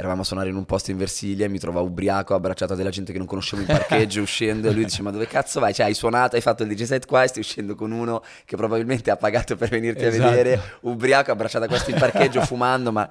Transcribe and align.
eravamo 0.00 0.22
a 0.22 0.24
suonare 0.24 0.48
in 0.48 0.56
un 0.56 0.64
posto 0.64 0.90
in 0.90 0.96
Versilia 0.96 1.44
e 1.44 1.48
mi 1.48 1.58
trovavo 1.58 1.86
ubriaco, 1.86 2.34
abbracciato 2.34 2.74
della 2.74 2.90
gente 2.90 3.12
che 3.12 3.18
non 3.18 3.26
conoscevo 3.26 3.62
in 3.62 3.68
parcheggio, 3.68 4.22
uscendo 4.22 4.68
e 4.68 4.72
lui 4.72 4.84
dice 4.84 5.02
ma 5.02 5.10
dove 5.10 5.26
cazzo 5.26 5.60
vai? 5.60 5.74
Cioè 5.74 5.86
hai 5.86 5.94
suonato, 5.94 6.36
hai 6.36 6.42
fatto 6.42 6.62
il 6.62 6.74
DJ 6.74 6.84
set 6.84 7.06
qua 7.06 7.22
e 7.22 7.28
stai 7.28 7.42
uscendo 7.42 7.74
con 7.74 7.92
uno 7.92 8.22
che 8.44 8.56
probabilmente 8.56 9.10
ha 9.10 9.16
pagato 9.16 9.56
per 9.56 9.68
venirti 9.68 10.04
esatto. 10.04 10.26
a 10.26 10.30
vedere, 10.30 10.60
ubriaco, 10.80 11.30
abbracciato 11.30 11.66
a 11.66 11.68
questo 11.68 11.90
in 11.90 11.98
parcheggio, 11.98 12.40
fumando, 12.44 12.90
ma... 12.90 13.08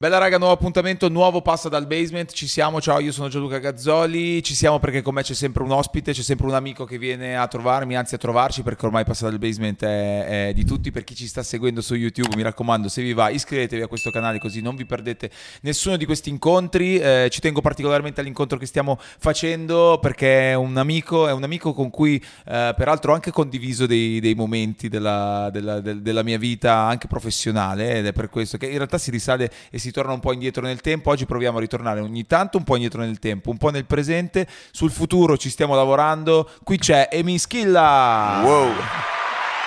Bella 0.00 0.18
raga, 0.18 0.38
nuovo 0.38 0.52
appuntamento, 0.52 1.08
nuovo 1.08 1.42
passa 1.42 1.68
dal 1.68 1.88
basement, 1.88 2.30
ci 2.30 2.46
siamo, 2.46 2.80
ciao 2.80 3.00
io 3.00 3.10
sono 3.10 3.26
Gianluca 3.26 3.58
Gazzoli, 3.58 4.40
ci 4.44 4.54
siamo 4.54 4.78
perché 4.78 5.02
con 5.02 5.12
me 5.12 5.22
c'è 5.22 5.34
sempre 5.34 5.64
un 5.64 5.72
ospite, 5.72 6.12
c'è 6.12 6.22
sempre 6.22 6.46
un 6.46 6.54
amico 6.54 6.84
che 6.84 6.98
viene 6.98 7.36
a 7.36 7.48
trovarmi, 7.48 7.96
anzi 7.96 8.14
a 8.14 8.18
trovarci 8.18 8.62
perché 8.62 8.86
ormai 8.86 9.02
passa 9.02 9.28
dal 9.28 9.40
basement 9.40 9.82
è, 9.82 10.50
è 10.50 10.52
di 10.52 10.64
tutti, 10.64 10.92
per 10.92 11.02
chi 11.02 11.16
ci 11.16 11.26
sta 11.26 11.42
seguendo 11.42 11.80
su 11.80 11.96
YouTube 11.96 12.36
mi 12.36 12.42
raccomando 12.42 12.88
se 12.88 13.02
vi 13.02 13.12
va 13.12 13.28
iscrivetevi 13.28 13.82
a 13.82 13.88
questo 13.88 14.12
canale 14.12 14.38
così 14.38 14.60
non 14.60 14.76
vi 14.76 14.86
perdete 14.86 15.32
nessuno 15.62 15.96
di 15.96 16.04
questi 16.04 16.30
incontri, 16.30 17.00
eh, 17.00 17.26
ci 17.32 17.40
tengo 17.40 17.60
particolarmente 17.60 18.20
all'incontro 18.20 18.56
che 18.56 18.66
stiamo 18.66 19.00
facendo 19.00 19.98
perché 20.00 20.52
è 20.52 20.54
un 20.54 20.76
amico, 20.76 21.26
è 21.26 21.32
un 21.32 21.42
amico 21.42 21.74
con 21.74 21.90
cui 21.90 22.22
eh, 22.46 22.72
peraltro 22.76 23.10
ho 23.10 23.14
anche 23.16 23.32
condiviso 23.32 23.84
dei, 23.86 24.20
dei 24.20 24.36
momenti 24.36 24.88
della, 24.88 25.48
della, 25.50 25.80
della 25.80 26.22
mia 26.22 26.38
vita 26.38 26.74
anche 26.74 27.08
professionale 27.08 27.96
ed 27.96 28.06
è 28.06 28.12
per 28.12 28.28
questo 28.28 28.58
che 28.58 28.66
in 28.66 28.76
realtà 28.76 28.96
si 28.96 29.10
risale 29.10 29.50
e 29.72 29.78
si 29.80 29.87
si 29.88 29.94
torna 29.94 30.12
un 30.12 30.20
po' 30.20 30.32
indietro 30.32 30.62
nel 30.62 30.80
tempo, 30.80 31.10
oggi 31.10 31.24
proviamo 31.24 31.56
a 31.56 31.60
ritornare 31.60 32.00
ogni 32.00 32.26
tanto 32.26 32.58
un 32.58 32.64
po' 32.64 32.74
indietro 32.74 33.00
nel 33.00 33.18
tempo, 33.18 33.50
un 33.50 33.56
po' 33.56 33.70
nel 33.70 33.86
presente, 33.86 34.46
sul 34.70 34.90
futuro 34.90 35.36
ci 35.36 35.48
stiamo 35.48 35.74
lavorando, 35.74 36.48
qui 36.62 36.78
c'è 36.78 37.08
Emi 37.10 37.38
Schilla. 37.38 38.40
Wow. 38.44 38.72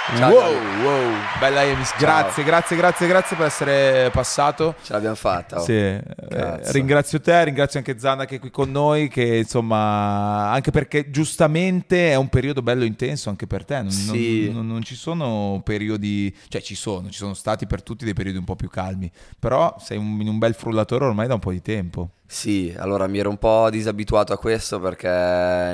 Ciao, 0.03 0.31
wow, 0.31 0.83
wow, 0.83 1.13
bella 1.39 1.63
Emis, 1.63 1.93
grazie, 1.95 2.43
grazie, 2.43 2.75
grazie, 2.75 3.07
grazie 3.07 3.37
per 3.37 3.45
essere 3.45 4.09
passato. 4.09 4.73
Ce 4.81 4.93
l'abbiamo 4.93 5.15
fatta. 5.15 5.59
Oh. 5.59 5.63
Sì. 5.63 5.73
Eh, 5.73 6.71
ringrazio 6.71 7.21
te, 7.21 7.43
ringrazio 7.43 7.77
anche 7.77 7.97
Zanna 7.99 8.25
che 8.25 8.37
è 8.37 8.39
qui 8.39 8.49
con 8.49 8.71
noi, 8.71 9.07
che 9.07 9.37
insomma, 9.37 10.49
anche 10.49 10.71
perché 10.71 11.11
giustamente 11.11 12.09
è 12.11 12.15
un 12.15 12.29
periodo 12.29 12.63
bello 12.63 12.83
intenso 12.83 13.29
anche 13.29 13.45
per 13.45 13.63
te. 13.63 13.75
Non, 13.75 13.91
sì. 13.91 14.45
non, 14.47 14.55
non, 14.55 14.67
non 14.67 14.83
ci 14.83 14.95
sono 14.95 15.61
periodi, 15.63 16.35
cioè 16.47 16.61
ci 16.61 16.75
sono, 16.75 17.09
ci 17.09 17.17
sono 17.17 17.35
stati 17.35 17.67
per 17.67 17.83
tutti 17.83 18.03
dei 18.03 18.15
periodi 18.15 18.39
un 18.39 18.43
po' 18.43 18.55
più 18.55 18.69
calmi, 18.69 19.09
però 19.37 19.75
sei 19.79 19.97
un, 19.97 20.19
in 20.19 20.27
un 20.27 20.39
bel 20.39 20.55
frullatore 20.55 21.05
ormai 21.05 21.27
da 21.27 21.35
un 21.35 21.39
po' 21.39 21.51
di 21.51 21.61
tempo. 21.61 22.09
Sì, 22.31 22.73
allora 22.77 23.07
mi 23.07 23.19
ero 23.19 23.29
un 23.29 23.37
po' 23.37 23.69
disabituato 23.69 24.31
a 24.31 24.37
questo 24.37 24.79
perché 24.79 25.05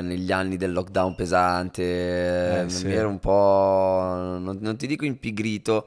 negli 0.02 0.32
anni 0.32 0.56
del 0.56 0.72
lockdown 0.72 1.14
pesante 1.14 2.64
eh, 2.64 2.68
sì. 2.68 2.86
mi 2.86 2.94
ero 2.94 3.08
un 3.08 3.20
po', 3.20 4.02
non, 4.40 4.58
non, 4.60 4.76
ti 4.76 4.88
dico 4.88 5.04
impigrito, 5.04 5.86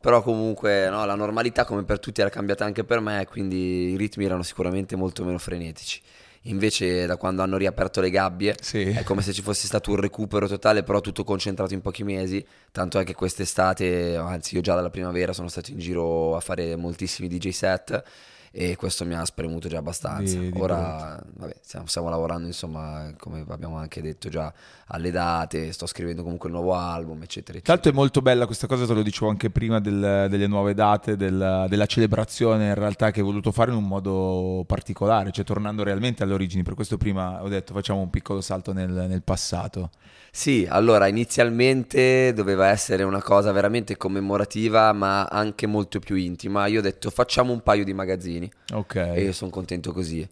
però 0.00 0.22
comunque 0.22 0.88
no, 0.88 1.04
la 1.04 1.16
normalità 1.16 1.64
come 1.64 1.82
per 1.82 1.98
tutti 1.98 2.20
era 2.20 2.30
cambiata 2.30 2.64
anche 2.64 2.84
per 2.84 3.00
me, 3.00 3.26
quindi 3.28 3.90
i 3.90 3.96
ritmi 3.96 4.24
erano 4.24 4.44
sicuramente 4.44 4.94
molto 4.94 5.24
meno 5.24 5.38
frenetici. 5.38 6.00
Invece 6.42 7.04
da 7.04 7.16
quando 7.16 7.42
hanno 7.42 7.56
riaperto 7.56 8.00
le 8.00 8.10
gabbie 8.10 8.54
sì. 8.60 8.90
è 8.90 9.02
come 9.02 9.22
se 9.22 9.32
ci 9.32 9.42
fosse 9.42 9.66
stato 9.66 9.90
un 9.90 9.96
recupero 9.96 10.46
totale, 10.46 10.84
però 10.84 11.00
tutto 11.00 11.24
concentrato 11.24 11.74
in 11.74 11.80
pochi 11.80 12.04
mesi, 12.04 12.46
tanto 12.70 13.00
è 13.00 13.04
che 13.04 13.14
quest'estate, 13.14 14.16
anzi 14.16 14.54
io 14.54 14.60
già 14.60 14.76
dalla 14.76 14.88
primavera 14.88 15.32
sono 15.32 15.48
stato 15.48 15.72
in 15.72 15.78
giro 15.78 16.36
a 16.36 16.40
fare 16.40 16.76
moltissimi 16.76 17.26
DJ 17.26 17.48
set 17.48 18.04
e 18.54 18.76
questo 18.76 19.06
mi 19.06 19.14
ha 19.14 19.24
spremuto 19.24 19.66
già 19.66 19.78
abbastanza. 19.78 20.38
Di, 20.38 20.52
di 20.52 20.60
Ora 20.60 21.18
vabbè, 21.36 21.56
stiamo, 21.62 21.86
stiamo, 21.86 22.10
lavorando, 22.10 22.46
insomma, 22.46 23.10
come 23.18 23.44
abbiamo 23.48 23.76
anche 23.76 24.02
detto 24.02 24.28
già, 24.28 24.52
alle 24.88 25.10
date, 25.10 25.72
sto 25.72 25.86
scrivendo 25.86 26.22
comunque 26.22 26.50
il 26.50 26.54
nuovo 26.54 26.74
album, 26.74 27.22
eccetera. 27.22 27.56
eccetera. 27.56 27.74
Tanto 27.74 27.88
è 27.88 27.92
molto 27.92 28.20
bella 28.20 28.44
questa 28.44 28.66
cosa, 28.66 28.84
te 28.84 28.92
lo 28.92 29.02
dicevo 29.02 29.30
anche 29.30 29.48
prima 29.48 29.80
del, 29.80 30.26
delle 30.28 30.46
nuove 30.46 30.74
date, 30.74 31.16
del, 31.16 31.64
della 31.68 31.86
celebrazione 31.86 32.66
in 32.66 32.74
realtà 32.74 33.10
che 33.10 33.20
hai 33.20 33.26
voluto 33.26 33.52
fare 33.52 33.70
in 33.70 33.78
un 33.78 33.86
modo 33.86 34.64
particolare, 34.66 35.32
cioè 35.32 35.44
tornando 35.44 35.82
realmente 35.82 36.22
alle 36.22 36.34
origini, 36.34 36.62
per 36.62 36.74
questo 36.74 36.98
prima 36.98 37.42
ho 37.42 37.48
detto 37.48 37.72
facciamo 37.72 38.00
un 38.00 38.10
piccolo 38.10 38.42
salto 38.42 38.74
nel, 38.74 38.90
nel 38.90 39.22
passato. 39.22 39.90
Sì, 40.34 40.66
allora 40.66 41.08
inizialmente 41.08 42.32
doveva 42.32 42.68
essere 42.68 43.02
una 43.02 43.20
cosa 43.20 43.52
veramente 43.52 43.98
commemorativa, 43.98 44.90
ma 44.94 45.24
anche 45.24 45.66
molto 45.66 45.98
più 45.98 46.16
intima. 46.16 46.66
Io 46.68 46.78
ho 46.78 46.82
detto 46.82 47.10
facciamo 47.10 47.52
un 47.52 47.60
paio 47.60 47.84
di 47.84 47.92
magazzini. 47.92 48.41
Ok. 48.72 48.94
E 48.96 49.22
io 49.22 49.32
sono 49.32 49.50
contento 49.50 49.92
così. 49.92 50.26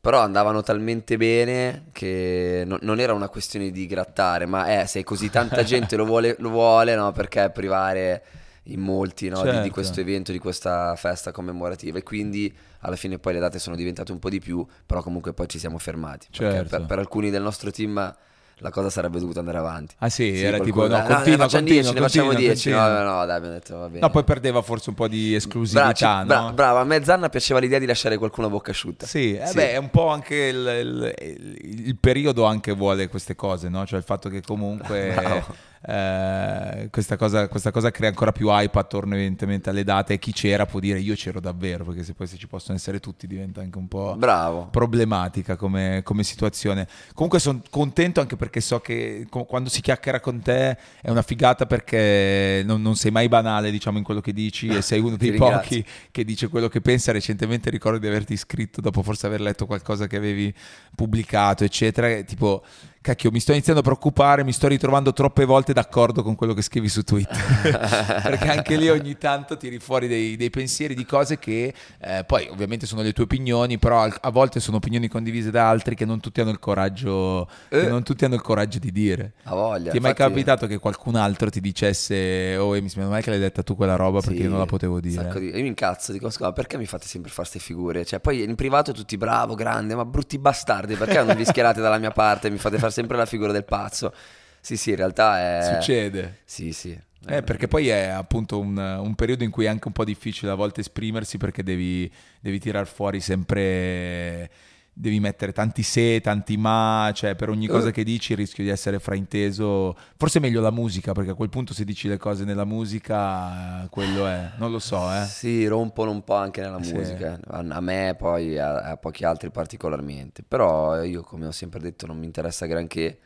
Però 0.00 0.18
andavano 0.18 0.62
talmente 0.62 1.16
bene 1.16 1.84
che 1.92 2.64
no, 2.66 2.76
non 2.80 2.98
era 2.98 3.12
una 3.12 3.28
questione 3.28 3.70
di 3.70 3.86
grattare, 3.86 4.46
ma 4.46 4.80
eh, 4.80 4.86
se 4.86 5.04
così 5.04 5.30
tanta 5.30 5.62
gente 5.64 5.94
lo 5.96 6.04
vuole, 6.04 6.34
lo 6.38 6.50
vuole, 6.50 6.96
no? 6.96 7.12
Perché 7.12 7.50
privare 7.50 8.22
in 8.64 8.80
molti 8.80 9.28
no? 9.28 9.36
certo. 9.36 9.50
di, 9.50 9.56
di, 9.56 9.62
certo. 9.62 9.72
questo 9.74 10.00
evento, 10.00 10.32
di 10.32 10.38
questa 10.38 10.96
festa 10.96 11.30
commemorativa. 11.30 11.98
E 11.98 12.02
quindi 12.02 12.52
alla 12.80 12.96
fine 12.96 13.18
poi 13.18 13.34
le 13.34 13.38
date 13.38 13.58
sono 13.58 13.76
diventate 13.76 14.10
un 14.10 14.18
po' 14.18 14.28
di 14.28 14.40
più, 14.40 14.66
però 14.84 15.02
comunque 15.02 15.32
poi 15.32 15.48
ci 15.48 15.58
siamo 15.58 15.78
fermati. 15.78 16.26
Certo. 16.30 16.76
Per, 16.76 16.86
per 16.86 16.98
alcuni 16.98 17.30
del 17.30 17.42
nostro 17.42 17.70
team 17.70 18.14
la 18.62 18.70
cosa 18.70 18.90
sarebbe 18.90 19.18
dovuta 19.18 19.40
andare 19.40 19.58
avanti. 19.58 19.94
Ah 19.98 20.08
sì, 20.08 20.36
sì 20.36 20.42
era 20.44 20.60
tipo 20.60 20.86
no, 20.86 20.96
no, 20.96 21.04
continua, 21.04 21.46
ne 21.46 21.50
continua, 21.50 21.82
10, 21.82 21.92
ne 21.92 22.00
facciamo 22.00 22.32
10. 22.32 22.70
No, 22.70 22.88
no, 22.88 23.02
no, 23.02 23.26
dai, 23.26 23.36
abbiamo 23.36 23.54
detto 23.54 23.76
va 23.76 23.86
bene. 23.88 24.00
No, 24.00 24.10
poi 24.10 24.24
perdeva 24.24 24.62
forse 24.62 24.90
un 24.90 24.94
po' 24.94 25.08
di 25.08 25.34
esclusività, 25.34 26.24
bra, 26.24 26.40
no? 26.40 26.52
brava, 26.52 26.80
a 26.80 26.84
me 26.84 27.02
Zanna 27.04 27.28
piaceva 27.28 27.58
l'idea 27.58 27.80
di 27.80 27.86
lasciare 27.86 28.16
qualcuno 28.16 28.46
a 28.46 28.50
bocca 28.50 28.70
asciutta. 28.70 29.06
Sì, 29.06 29.34
eh 29.34 29.46
sì. 29.46 29.54
beh, 29.54 29.72
è 29.72 29.76
un 29.76 29.90
po' 29.90 30.08
anche 30.08 30.34
il, 30.36 31.14
il, 31.18 31.84
il, 31.86 31.96
periodo 31.96 32.44
anche 32.44 32.72
vuole 32.72 33.08
queste 33.08 33.34
cose, 33.34 33.68
no? 33.68 33.84
Cioè 33.84 33.98
il 33.98 34.04
fatto 34.04 34.28
che 34.28 34.40
comunque 34.40 35.44
eh, 35.84 36.88
questa, 36.90 37.16
cosa, 37.16 37.48
questa, 37.48 37.72
cosa, 37.72 37.90
crea 37.90 38.08
ancora 38.08 38.30
più 38.30 38.48
hype 38.48 38.78
attorno 38.78 39.14
evidentemente 39.14 39.70
alle 39.70 39.82
date. 39.82 40.14
E 40.14 40.18
chi 40.18 40.32
c'era 40.32 40.64
può 40.64 40.78
dire 40.78 41.00
io 41.00 41.14
c'ero 41.14 41.40
davvero 41.40 41.84
perché 41.84 42.04
se 42.04 42.14
poi 42.14 42.26
se 42.26 42.36
ci 42.36 42.46
possono 42.46 42.76
essere 42.76 43.00
tutti 43.00 43.26
diventa 43.26 43.60
anche 43.60 43.78
un 43.78 43.88
po' 43.88 44.14
Bravo. 44.16 44.68
problematica 44.68 45.56
come, 45.56 46.02
come 46.04 46.22
situazione. 46.22 46.86
Comunque 47.14 47.40
sono 47.40 47.60
contento 47.68 48.20
anche 48.20 48.36
perché 48.36 48.60
so 48.60 48.80
che 48.80 49.26
quando 49.28 49.68
si 49.68 49.80
chiacchiera 49.80 50.20
con 50.20 50.40
te 50.40 50.76
è 51.00 51.10
una 51.10 51.22
figata 51.22 51.66
perché 51.66 52.62
non, 52.64 52.80
non 52.80 52.94
sei 52.94 53.10
mai 53.10 53.28
banale 53.28 53.70
diciamo 53.70 53.98
in 53.98 54.04
quello 54.04 54.20
che 54.20 54.32
dici 54.32 54.68
e 54.68 54.82
sei 54.82 55.00
uno 55.00 55.16
dei 55.18 55.32
pochi 55.32 55.84
che 56.10 56.24
dice 56.24 56.48
quello 56.48 56.68
che 56.68 56.80
pensa. 56.80 57.10
Recentemente 57.10 57.70
ricordo 57.70 57.98
di 57.98 58.06
averti 58.06 58.34
iscritto 58.34 58.80
dopo 58.80 59.02
forse 59.02 59.26
aver 59.26 59.40
letto 59.40 59.66
qualcosa 59.66 60.06
che 60.06 60.16
avevi 60.16 60.54
pubblicato 60.94 61.64
eccetera 61.64 62.22
tipo 62.22 62.62
cacchio, 63.02 63.30
mi 63.30 63.40
sto 63.40 63.52
iniziando 63.52 63.80
a 63.80 63.84
preoccupare, 63.84 64.44
mi 64.44 64.52
sto 64.52 64.68
ritrovando 64.68 65.12
troppe 65.12 65.44
volte 65.44 65.74
d'accordo 65.74 66.22
con 66.22 66.34
quello 66.34 66.54
che 66.54 66.62
scrivi 66.62 66.88
su 66.88 67.02
Twitter. 67.02 67.36
Perché 68.22 68.48
anche 68.48 68.76
lì 68.76 68.88
ogni 68.88 69.18
tanto 69.18 69.58
tiri 69.58 69.78
fuori 69.78 70.08
dei, 70.08 70.36
dei 70.36 70.48
pensieri 70.48 70.94
di 70.94 71.04
cose 71.04 71.38
che 71.38 71.74
eh, 72.00 72.24
poi 72.24 72.48
ovviamente 72.48 72.86
sono 72.86 73.02
le 73.02 73.12
tue 73.12 73.24
opinioni, 73.24 73.76
però 73.76 74.08
a 74.08 74.30
volte 74.30 74.60
sono 74.60 74.78
opinioni 74.78 75.08
condivise 75.08 75.50
da 75.50 75.68
altri 75.68 75.94
che 75.94 76.06
non 76.06 76.20
tutti 76.20 76.40
hanno 76.40 76.50
il 76.50 76.58
coraggio, 76.58 77.48
eh. 77.68 77.86
non 77.86 78.02
tutti 78.02 78.24
hanno 78.24 78.36
il 78.36 78.40
coraggio 78.40 78.78
di 78.78 78.90
dire. 78.90 79.32
A 79.44 79.54
voglia. 79.54 79.90
Ti 79.90 79.98
è 79.98 80.00
mai 80.00 80.14
capitato 80.14 80.66
che 80.66 80.78
qualcun 80.78 81.16
altro 81.16 81.50
ti 81.50 81.60
dicesse, 81.60 82.56
oh, 82.56 82.70
mi 82.80 82.88
sembra 82.88 83.10
mai 83.10 83.22
che 83.22 83.30
l'hai 83.30 83.40
detta 83.40 83.62
tu 83.62 83.74
quella 83.74 83.96
roba 83.96 84.20
perché 84.20 84.42
io 84.42 84.48
non 84.48 84.58
la 84.58 84.66
potevo 84.66 85.00
dire? 85.00 85.28
Di... 85.34 85.46
Io 85.46 85.62
mi 85.62 85.66
incazzo, 85.66 86.12
dico, 86.12 86.30
scusa, 86.30 86.52
perché 86.52 86.78
mi 86.78 86.86
fate 86.86 87.06
sempre 87.06 87.30
fare 87.30 87.48
queste 87.48 87.58
figure? 87.58 88.04
Cioè, 88.04 88.20
poi 88.20 88.42
in 88.44 88.54
privato 88.54 88.92
tutti 88.92 89.16
bravo, 89.16 89.54
grande, 89.54 89.96
ma 89.96 90.04
brutti 90.04 90.38
bastardi, 90.38 90.94
perché 90.94 91.20
non 91.22 91.34
vi 91.34 91.44
schierate 91.44 91.80
dalla 91.80 91.98
mia 91.98 92.12
parte 92.12 92.46
e 92.46 92.50
mi 92.50 92.58
fate 92.58 92.78
fare 92.78 92.91
sempre 92.92 93.16
la 93.16 93.26
figura 93.26 93.50
del 93.50 93.64
pazzo. 93.64 94.14
Sì, 94.60 94.76
sì, 94.76 94.90
in 94.90 94.96
realtà 94.96 95.40
è... 95.40 95.74
Succede. 95.74 96.38
Sì, 96.44 96.72
sì. 96.72 96.96
Eh, 97.26 97.42
perché 97.42 97.68
poi 97.68 97.88
è 97.88 98.06
appunto 98.06 98.58
un, 98.58 98.76
un, 98.76 99.14
periodo 99.14 99.44
in 99.44 99.50
cui 99.50 99.64
è 99.64 99.68
anche 99.68 99.86
un 99.86 99.92
po' 99.92 100.04
difficile 100.04 100.50
a 100.50 100.54
volte 100.54 100.80
esprimersi 100.80 101.38
perché 101.38 101.62
devi, 101.62 102.10
devi 102.40 102.58
tirar 102.58 102.86
fuori 102.86 103.20
sempre 103.20 104.50
devi 104.94 105.20
mettere 105.20 105.52
tanti 105.52 105.82
se, 105.82 106.20
tanti 106.20 106.56
ma, 106.56 107.10
cioè 107.14 107.34
per 107.34 107.48
ogni 107.48 107.66
cosa 107.66 107.88
eh. 107.88 107.92
che 107.92 108.04
dici 108.04 108.34
rischio 108.34 108.62
di 108.62 108.70
essere 108.70 108.98
frainteso. 108.98 109.96
Forse 110.16 110.38
è 110.38 110.40
meglio 110.40 110.60
la 110.60 110.70
musica, 110.70 111.12
perché 111.12 111.30
a 111.30 111.34
quel 111.34 111.48
punto 111.48 111.72
se 111.72 111.84
dici 111.84 112.08
le 112.08 112.18
cose 112.18 112.44
nella 112.44 112.64
musica, 112.64 113.86
quello 113.90 114.26
è, 114.26 114.50
non 114.56 114.70
lo 114.70 114.78
so, 114.78 115.12
eh. 115.12 115.24
Sì, 115.24 115.66
rompono 115.66 116.10
un 116.10 116.22
po' 116.22 116.34
anche 116.34 116.60
nella 116.60 116.82
sì. 116.82 116.92
musica, 116.92 117.38
a 117.48 117.80
me 117.80 118.14
poi, 118.18 118.58
a, 118.58 118.82
a, 118.82 118.96
pochi 118.96 119.24
altri 119.24 119.50
particolarmente, 119.50 120.42
però 120.46 121.02
io 121.02 121.22
come 121.22 121.46
ho 121.46 121.52
sempre 121.52 121.80
detto 121.80 122.06
non 122.06 122.18
mi 122.18 122.26
interessa 122.26 122.66
granché 122.66 123.18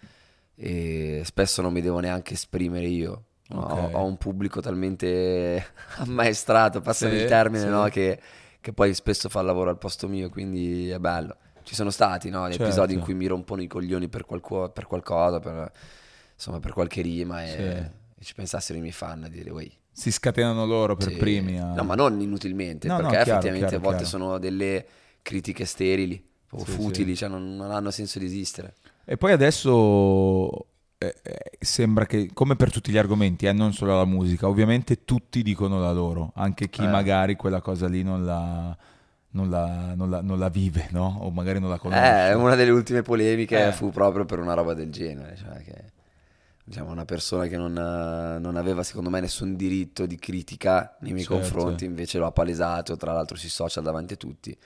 e 0.55 1.23
spesso 1.25 1.63
non 1.63 1.73
mi 1.73 1.81
devo 1.81 1.99
neanche 1.99 2.35
esprimere 2.35 2.87
io. 2.87 3.25
No, 3.49 3.65
okay. 3.65 3.93
ho, 3.93 3.99
ho, 3.99 4.05
un 4.05 4.17
pubblico 4.17 4.61
talmente 4.61 5.65
ammaestrato, 5.99 6.81
passami 6.81 7.17
sì, 7.17 7.23
il 7.23 7.29
termine, 7.29 7.63
sì. 7.63 7.69
no? 7.69 7.85
che, 7.85 8.21
che 8.61 8.73
poi 8.73 8.93
spesso 8.93 9.29
fa 9.29 9.39
il 9.39 9.47
lavoro 9.47 9.71
al 9.71 9.79
posto 9.79 10.09
mio, 10.09 10.29
quindi 10.31 10.89
è 10.89 10.99
bello 10.99 11.37
ci 11.67 11.75
sono 11.75 11.91
stati 11.91 12.31
no? 12.31 12.47
certo. 12.47 12.63
episodi 12.63 12.95
in 12.95 13.01
cui 13.01 13.15
mi 13.15 13.27
rompono 13.27 13.61
i 13.61 13.67
coglioni 13.67 14.07
per, 14.07 14.25
qualco, 14.25 14.71
per 14.71 14.87
qualcosa, 14.87 15.41
per, 15.41 15.73
insomma, 16.33 16.61
per 16.61 16.73
qualche 16.73 17.03
rima 17.03 17.45
e, 17.45 17.49
sì. 17.49 17.57
e, 17.57 17.91
ci 18.23 18.35
pensassero 18.35 18.79
i 18.79 18.81
miei 18.81 18.93
fan 18.93 19.25
a 19.25 19.29
dire, 19.29 19.51
wey. 19.51 19.71
Si 19.91 20.13
scatenano 20.13 20.65
loro 20.65 20.95
per 20.95 21.09
sì. 21.09 21.17
primi. 21.17 21.59
A... 21.59 21.75
No, 21.75 21.83
ma 21.83 21.97
non 21.97 22.21
inutilmente, 22.21 22.87
no, 22.87 22.99
perché 22.99 23.17
no, 23.17 23.23
chiaro, 23.23 23.31
effettivamente 23.31 23.67
chiaro, 23.67 23.83
a 23.83 23.89
volte 23.89 24.05
chiaro. 24.05 24.19
sono 24.19 24.39
delle 24.39 24.87
critiche 25.23 25.65
sterili 25.65 26.25
o 26.51 26.65
sì, 26.65 26.71
futili, 26.71 27.17
cioè 27.17 27.29
non, 27.29 27.57
non 27.57 27.73
hanno 27.73 27.91
senso 27.91 28.21
di 28.21 28.27
esistere. 28.27 28.77
E 29.05 29.17
poi 29.17 29.33
adesso 29.33 30.67
eh, 30.99 31.17
eh, 31.21 31.51
sembra 31.59 32.07
che, 32.07 32.31
come 32.33 32.55
per 32.55 32.71
tutti 32.71 32.93
gli 32.93 32.97
argomenti, 32.97 33.47
eh, 33.47 33.53
non 33.53 33.73
solo 33.73 33.97
la 33.97 34.05
musica, 34.05 34.47
ovviamente 34.47 35.05
tutti 35.05 35.43
dicono 35.43 35.81
la 35.81 35.91
loro, 35.91 36.31
anche 36.37 36.69
chi 36.69 36.85
eh. 36.85 36.89
magari 36.89 37.35
quella 37.35 37.61
cosa 37.61 37.89
lì 37.89 38.05
non 38.05 38.25
la, 38.25 38.77
non 39.37 39.51
la, 39.51 39.95
non 39.95 40.09
la, 40.09 40.23
non 40.23 40.39
la 40.39 40.49
vive, 40.49 40.89
no? 40.91 41.19
O 41.21 41.31
magari 41.31 41.61
non 41.61 41.69
la 41.69 41.79
conosce. 41.79 42.31
Eh, 42.31 42.33
una 42.33 42.55
delle 42.55 42.71
ultime 42.71 43.03
polemiche 43.03 43.67
eh. 43.67 43.73
fu 43.73 43.91
proprio 43.91 44.25
per 44.25 44.39
una 44.39 44.55
roba 44.55 44.73
del 44.73 44.91
genere, 44.91 45.37
cioè 45.37 45.63
che 45.63 45.93
diciamo, 46.65 46.91
una 46.91 47.05
persona 47.05 47.47
che 47.47 47.59
non, 47.59 47.73
non, 47.75 48.57
aveva 48.57 48.83
secondo 48.83 49.11
me 49.11 49.21
nessun 49.21 49.55
diritto 49.55 50.07
di 50.07 50.17
critica 50.17 50.97
nei 51.01 51.13
miei 51.13 51.27
certo. 51.27 51.41
confronti, 51.41 51.85
invece 51.85 52.19
lo 52.19 52.27
ha 52.27 52.33
palesato, 52.33 52.97
tra 52.97 53.13
l'altro 53.13 53.37
sui 53.37 53.51
social 53.51 53.85
davanti 53.85 54.15
a 54.15 54.17
tutti. 54.17 54.57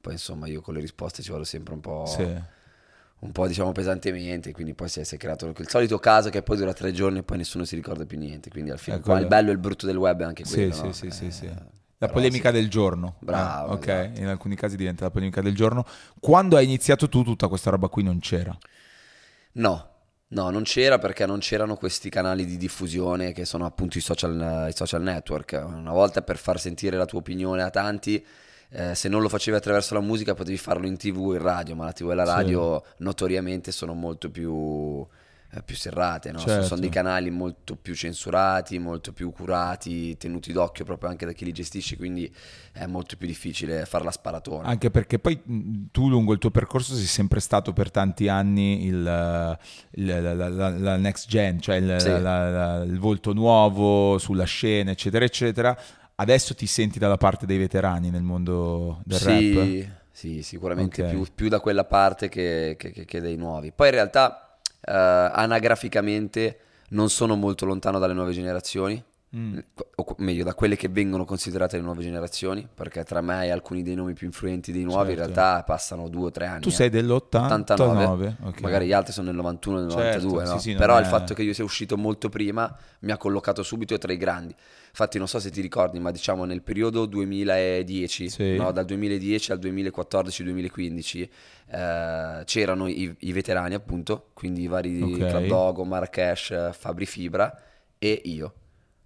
Poi 0.00 0.12
insomma 0.12 0.48
io 0.48 0.60
con 0.60 0.74
le 0.74 0.80
risposte 0.80 1.22
ci 1.22 1.30
vado 1.30 1.44
sempre 1.44 1.74
un 1.74 1.80
po'... 1.80 2.04
Sì 2.06 2.56
un 3.20 3.32
po' 3.32 3.48
diciamo 3.48 3.72
pesantemente, 3.72 4.52
quindi 4.52 4.74
poi 4.74 4.88
si 4.88 5.00
è, 5.00 5.02
si 5.02 5.16
è, 5.16 5.18
creato 5.18 5.46
il 5.48 5.68
solito 5.68 5.98
caso 5.98 6.30
che 6.30 6.44
poi 6.44 6.56
dura 6.56 6.72
tre 6.72 6.92
giorni 6.92 7.18
e 7.18 7.22
poi 7.24 7.38
nessuno 7.38 7.64
si 7.64 7.74
ricorda 7.74 8.06
più 8.06 8.16
niente, 8.16 8.48
quindi 8.48 8.70
al 8.70 8.78
fine 8.78 8.98
ecco, 8.98 9.16
il 9.16 9.26
bello 9.26 9.48
e 9.48 9.52
il 9.54 9.58
brutto 9.58 9.86
del 9.86 9.96
web 9.96 10.20
è 10.20 10.24
anche 10.24 10.44
quello. 10.44 10.72
Sì, 10.72 10.82
no? 10.82 10.92
sì, 10.92 11.10
sì, 11.10 11.26
eh, 11.26 11.30
sì, 11.32 11.50
La 11.98 12.08
polemica 12.08 12.50
del 12.50 12.68
giorno. 12.68 13.16
Bravo. 13.18 13.72
Eh, 13.72 13.74
ok, 13.74 13.86
esatto. 13.88 14.20
in 14.20 14.26
alcuni 14.26 14.54
casi 14.54 14.76
diventa 14.76 15.04
la 15.04 15.10
polemica 15.10 15.40
del 15.40 15.54
giorno. 15.54 15.84
Quando 16.20 16.56
hai 16.56 16.64
iniziato 16.64 17.08
tu 17.08 17.22
tutta 17.22 17.48
questa 17.48 17.70
roba 17.70 17.88
qui 17.88 18.02
non 18.02 18.18
c'era? 18.20 18.56
No, 19.52 19.90
No, 20.30 20.50
non 20.50 20.62
c'era 20.62 20.98
perché 20.98 21.24
non 21.24 21.38
c'erano 21.38 21.74
questi 21.76 22.10
canali 22.10 22.44
di 22.44 22.58
diffusione 22.58 23.32
che 23.32 23.46
sono 23.46 23.64
appunto 23.64 23.96
i 23.96 24.02
social, 24.02 24.66
i 24.68 24.76
social 24.76 25.00
network. 25.00 25.58
Una 25.66 25.92
volta 25.92 26.20
per 26.20 26.36
far 26.36 26.60
sentire 26.60 26.98
la 26.98 27.06
tua 27.06 27.20
opinione 27.20 27.62
a 27.62 27.70
tanti 27.70 28.22
eh, 28.70 28.94
se 28.94 29.08
non 29.08 29.22
lo 29.22 29.28
facevi 29.30 29.56
attraverso 29.56 29.94
la 29.94 30.00
musica 30.00 30.34
potevi 30.34 30.58
farlo 30.58 30.86
in 30.86 30.96
tv 30.96 31.18
o 31.18 31.34
in 31.34 31.40
radio, 31.40 31.74
ma 31.74 31.84
la 31.84 31.92
tv 31.92 32.10
e 32.10 32.14
la 32.14 32.24
radio 32.24 32.82
sì. 32.84 33.02
notoriamente 33.02 33.72
sono 33.72 33.94
molto 33.94 34.30
più, 34.30 35.06
più 35.64 35.76
serrate, 35.76 36.30
no? 36.30 36.38
certo. 36.38 36.66
sono 36.66 36.80
dei 36.80 36.90
canali 36.90 37.30
molto 37.30 37.74
più 37.74 37.94
censurati, 37.94 38.78
molto 38.78 39.12
più 39.12 39.30
curati, 39.32 40.16
tenuti 40.16 40.52
d'occhio 40.52 40.84
proprio 40.84 41.08
anche 41.08 41.24
da 41.24 41.32
chi 41.32 41.46
li 41.46 41.52
gestisce, 41.52 41.96
quindi 41.96 42.30
è 42.72 42.86
molto 42.86 43.16
più 43.16 43.26
difficile 43.26 43.86
fare 43.86 44.04
la 44.04 44.10
sparatona. 44.10 44.68
Anche 44.68 44.90
perché 44.90 45.18
poi 45.18 45.40
tu 45.90 46.08
lungo 46.08 46.34
il 46.34 46.38
tuo 46.38 46.50
percorso 46.50 46.94
sei 46.94 47.06
sempre 47.06 47.40
stato 47.40 47.72
per 47.72 47.90
tanti 47.90 48.28
anni 48.28 48.84
il, 48.84 49.58
il, 49.92 50.06
la, 50.06 50.48
la, 50.48 50.68
la, 50.68 50.96
next 50.96 51.28
gen, 51.28 51.60
cioè 51.60 51.76
il, 51.76 51.96
sì. 51.98 52.08
il 52.90 52.98
volto 52.98 53.32
nuovo 53.32 54.18
sulla 54.18 54.44
scena, 54.44 54.90
eccetera, 54.90 55.24
eccetera 55.24 55.78
adesso 56.20 56.54
ti 56.54 56.66
senti 56.66 56.98
dalla 56.98 57.16
parte 57.16 57.46
dei 57.46 57.58
veterani 57.58 58.10
nel 58.10 58.22
mondo 58.22 59.00
del 59.04 59.18
sì, 59.18 59.54
rap? 59.54 59.96
Sì, 60.10 60.42
sicuramente 60.42 61.02
okay. 61.02 61.14
più, 61.14 61.24
più, 61.32 61.48
da 61.48 61.60
quella 61.60 61.84
parte 61.84 62.28
che, 62.28 62.74
che, 62.76 63.04
che, 63.04 63.20
dei 63.20 63.36
nuovi. 63.36 63.70
Poi 63.70 63.86
in 63.86 63.94
realtà 63.94 64.47
eh, 64.80 64.92
anagraficamente 64.92 66.60
non 66.90 67.10
sono 67.10 67.34
molto 67.34 67.66
lontano 67.66 67.98
dalle 67.98 68.14
nuove 68.14 68.32
generazioni, 68.32 69.02
mm. 69.36 69.58
o 69.96 70.14
meglio 70.18 70.44
da 70.44 70.54
quelle 70.54 70.76
che 70.76 70.88
vengono 70.88 71.24
considerate 71.24 71.76
le 71.76 71.82
nuove 71.82 72.02
generazioni, 72.02 72.66
perché 72.72 73.04
tra 73.04 73.20
me 73.20 73.46
e 73.46 73.50
alcuni 73.50 73.82
dei 73.82 73.94
nomi 73.94 74.14
più 74.14 74.26
influenti 74.26 74.72
dei 74.72 74.84
nuovi 74.84 75.14
certo. 75.14 75.28
in 75.28 75.34
realtà 75.34 75.62
passano 75.64 76.08
due 76.08 76.26
o 76.26 76.30
tre 76.30 76.46
anni. 76.46 76.60
Tu 76.60 76.70
sei 76.70 76.88
dell'89, 76.88 78.34
okay. 78.42 78.60
magari 78.60 78.86
gli 78.86 78.92
altri 78.92 79.12
sono 79.12 79.26
nel 79.26 79.36
91 79.36 79.80
nel 79.80 79.90
certo, 79.90 80.26
92, 80.26 80.44
no? 80.44 80.58
sì, 80.58 80.70
sì, 80.70 80.76
però 80.76 80.96
è... 80.96 81.00
il 81.00 81.06
fatto 81.06 81.34
che 81.34 81.42
io 81.42 81.52
sia 81.52 81.64
uscito 81.64 81.96
molto 81.96 82.28
prima 82.28 82.74
mi 83.00 83.10
ha 83.10 83.16
collocato 83.16 83.62
subito 83.62 83.98
tra 83.98 84.12
i 84.12 84.16
grandi. 84.16 84.54
Infatti 84.98 85.18
non 85.18 85.28
so 85.28 85.38
se 85.38 85.50
ti 85.50 85.60
ricordi, 85.60 86.00
ma 86.00 86.10
diciamo 86.10 86.44
nel 86.44 86.60
periodo 86.60 87.06
2010, 87.06 88.28
sì. 88.28 88.56
no? 88.56 88.72
dal 88.72 88.84
2010 88.84 89.52
al 89.52 89.58
2014-2015, 89.60 91.28
eh, 91.70 92.42
c'erano 92.44 92.88
i, 92.88 93.14
i, 93.16 93.30
veterani 93.30 93.74
appunto, 93.74 94.30
quindi 94.34 94.62
i 94.62 94.66
vari 94.66 95.00
okay. 95.00 95.28
Club 95.28 95.46
Dogo, 95.46 95.84
Marrakesh, 95.84 96.72
Fabri 96.72 97.06
Fibra 97.06 97.62
e 97.96 98.22
io 98.24 98.52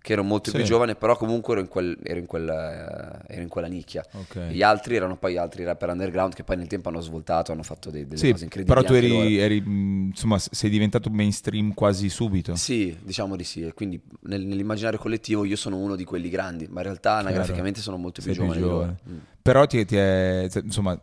che 0.03 0.15
ero 0.15 0.25
molto 0.25 0.51
sì. 0.51 0.57
più 0.57 0.65
giovane, 0.65 0.97
però 0.97 1.17
comunque 1.17 1.55
ero 1.55 1.63
in, 1.63 1.69
quel, 1.69 1.97
ero 2.03 2.19
in, 2.19 2.27
quel, 2.27 2.49
ero 2.49 3.41
in 3.41 3.49
quella 3.49 3.69
nicchia. 3.69 4.05
Okay. 4.11 4.53
Gli 4.53 4.63
altri 4.63 4.97
erano 4.97 5.17
poi 5.17 5.37
altri 5.37 5.63
rapper 5.63 5.91
underground 5.91 6.35
che 6.35 6.43
poi 6.43 6.57
nel 6.57 6.67
tempo 6.67 6.89
hanno 6.89 7.01
svoltato, 7.01 7.53
hanno 7.53 7.63
fatto 7.63 7.89
dei, 7.89 8.05
delle 8.05 8.17
sì, 8.17 8.33
cose 8.33 8.45
incredibili. 8.45 8.83
Però 8.83 8.87
tu 8.87 8.95
eri, 8.95 9.39
eri, 9.39 9.63
insomma, 9.65 10.39
sei 10.39 10.71
diventato 10.71 11.09
mainstream 11.09 11.73
quasi 11.73 12.09
subito. 12.09 12.57
Sì, 12.57 12.97
diciamo 13.01 13.37
di 13.37 13.45
sì. 13.45 13.63
E 13.63 13.73
quindi 13.75 14.01
nel, 14.23 14.45
nell'immaginario 14.45 14.99
collettivo 14.99 15.45
io 15.45 15.57
sono 15.57 15.77
uno 15.77 15.95
di 15.95 16.05
quelli 16.05 16.29
grandi, 16.29 16.67
ma 16.69 16.81
in 16.81 16.87
realtà 16.87 17.19
anagraficamente 17.19 17.81
sono 17.81 17.97
molto 17.97 18.23
più 18.23 18.35
sei 18.35 18.43
giovane. 18.43 18.59
Più 18.59 18.69
giovane. 18.69 18.97
Mm. 19.09 19.19
Però 19.43 19.67
ti, 19.67 19.85
ti 19.85 19.97
è, 19.97 20.49
insomma, 20.63 20.97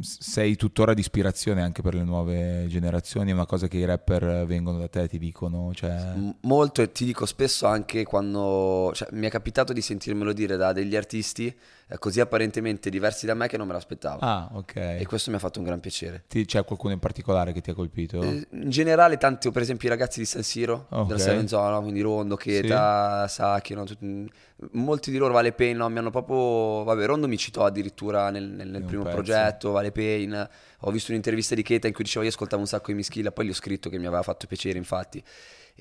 sei 0.00 0.54
tuttora 0.54 0.94
di 0.94 1.00
ispirazione 1.00 1.60
anche 1.60 1.82
per 1.82 1.94
le 1.94 2.04
nuove 2.04 2.66
generazioni, 2.68 3.30
è 3.30 3.34
una 3.34 3.46
cosa 3.46 3.66
che 3.66 3.78
i 3.78 3.84
rapper 3.84 4.46
vengono 4.46 4.78
da 4.78 4.86
te, 4.86 5.08
ti 5.08 5.18
dicono? 5.18 5.72
Cioè... 5.74 6.14
Molto 6.42 6.82
e 6.82 6.92
ti 6.92 7.04
dico 7.04 7.26
spesso 7.26 7.66
anche 7.66 8.04
quando 8.04 8.92
cioè, 8.94 9.08
mi 9.10 9.26
è 9.26 9.30
capitato 9.30 9.72
di 9.72 9.82
sentirmelo 9.82 10.32
dire 10.32 10.56
da 10.56 10.72
degli 10.72 10.94
artisti 10.94 11.52
così 11.98 12.20
apparentemente 12.20 12.90
diversi 12.90 13.26
da 13.26 13.34
me 13.34 13.48
che 13.48 13.56
non 13.56 13.66
me 13.66 13.72
l'aspettavo. 13.72 14.20
Ah, 14.20 14.48
ok. 14.52 14.76
E 14.76 15.04
questo 15.06 15.30
mi 15.30 15.36
ha 15.36 15.38
fatto 15.40 15.58
un 15.58 15.64
gran 15.64 15.80
piacere. 15.80 16.24
Ti, 16.28 16.44
c'è 16.44 16.64
qualcuno 16.64 16.92
in 16.92 16.98
particolare 16.98 17.52
che 17.52 17.60
ti 17.60 17.70
ha 17.70 17.74
colpito? 17.74 18.22
Eh, 18.22 18.46
in 18.50 18.70
generale, 18.70 19.16
tanti, 19.16 19.50
per 19.50 19.62
esempio, 19.62 19.88
i 19.88 19.90
ragazzi 19.90 20.20
di 20.20 20.26
San 20.26 20.42
Siro, 20.42 20.86
okay. 20.88 21.06
della 21.06 21.18
Seven 21.18 21.48
Zona, 21.48 21.80
quindi 21.80 22.00
Rondo, 22.00 22.36
Cheta, 22.36 23.26
sì. 23.26 23.34
Sacchi, 23.34 23.74
no? 23.74 23.84
Tutti, 23.84 24.30
molti 24.72 25.10
di 25.10 25.16
loro 25.16 25.32
Vale 25.32 25.52
Pain, 25.52 25.76
no? 25.76 25.88
mi 25.88 25.98
hanno 25.98 26.10
proprio... 26.10 26.84
Vabbè, 26.84 27.06
Rondo 27.06 27.26
mi 27.28 27.36
citò 27.36 27.64
addirittura 27.64 28.30
nel, 28.30 28.44
nel, 28.48 28.68
nel 28.68 28.82
primo 28.82 29.02
pezzo. 29.02 29.14
progetto, 29.14 29.70
Vale 29.72 29.90
Pain. 29.90 30.48
Ho 30.80 30.90
visto 30.90 31.10
un'intervista 31.10 31.54
di 31.54 31.62
Cheta 31.62 31.86
in 31.86 31.92
cui 31.92 32.04
diceva 32.04 32.24
io 32.24 32.30
ascoltavo 32.30 32.62
un 32.62 32.68
sacco 32.68 32.90
di 32.90 32.94
Mischilla, 32.94 33.32
poi 33.32 33.46
gli 33.46 33.50
ho 33.50 33.54
scritto 33.54 33.90
che 33.90 33.98
mi 33.98 34.06
aveva 34.06 34.22
fatto 34.22 34.46
piacere, 34.46 34.78
infatti 34.78 35.22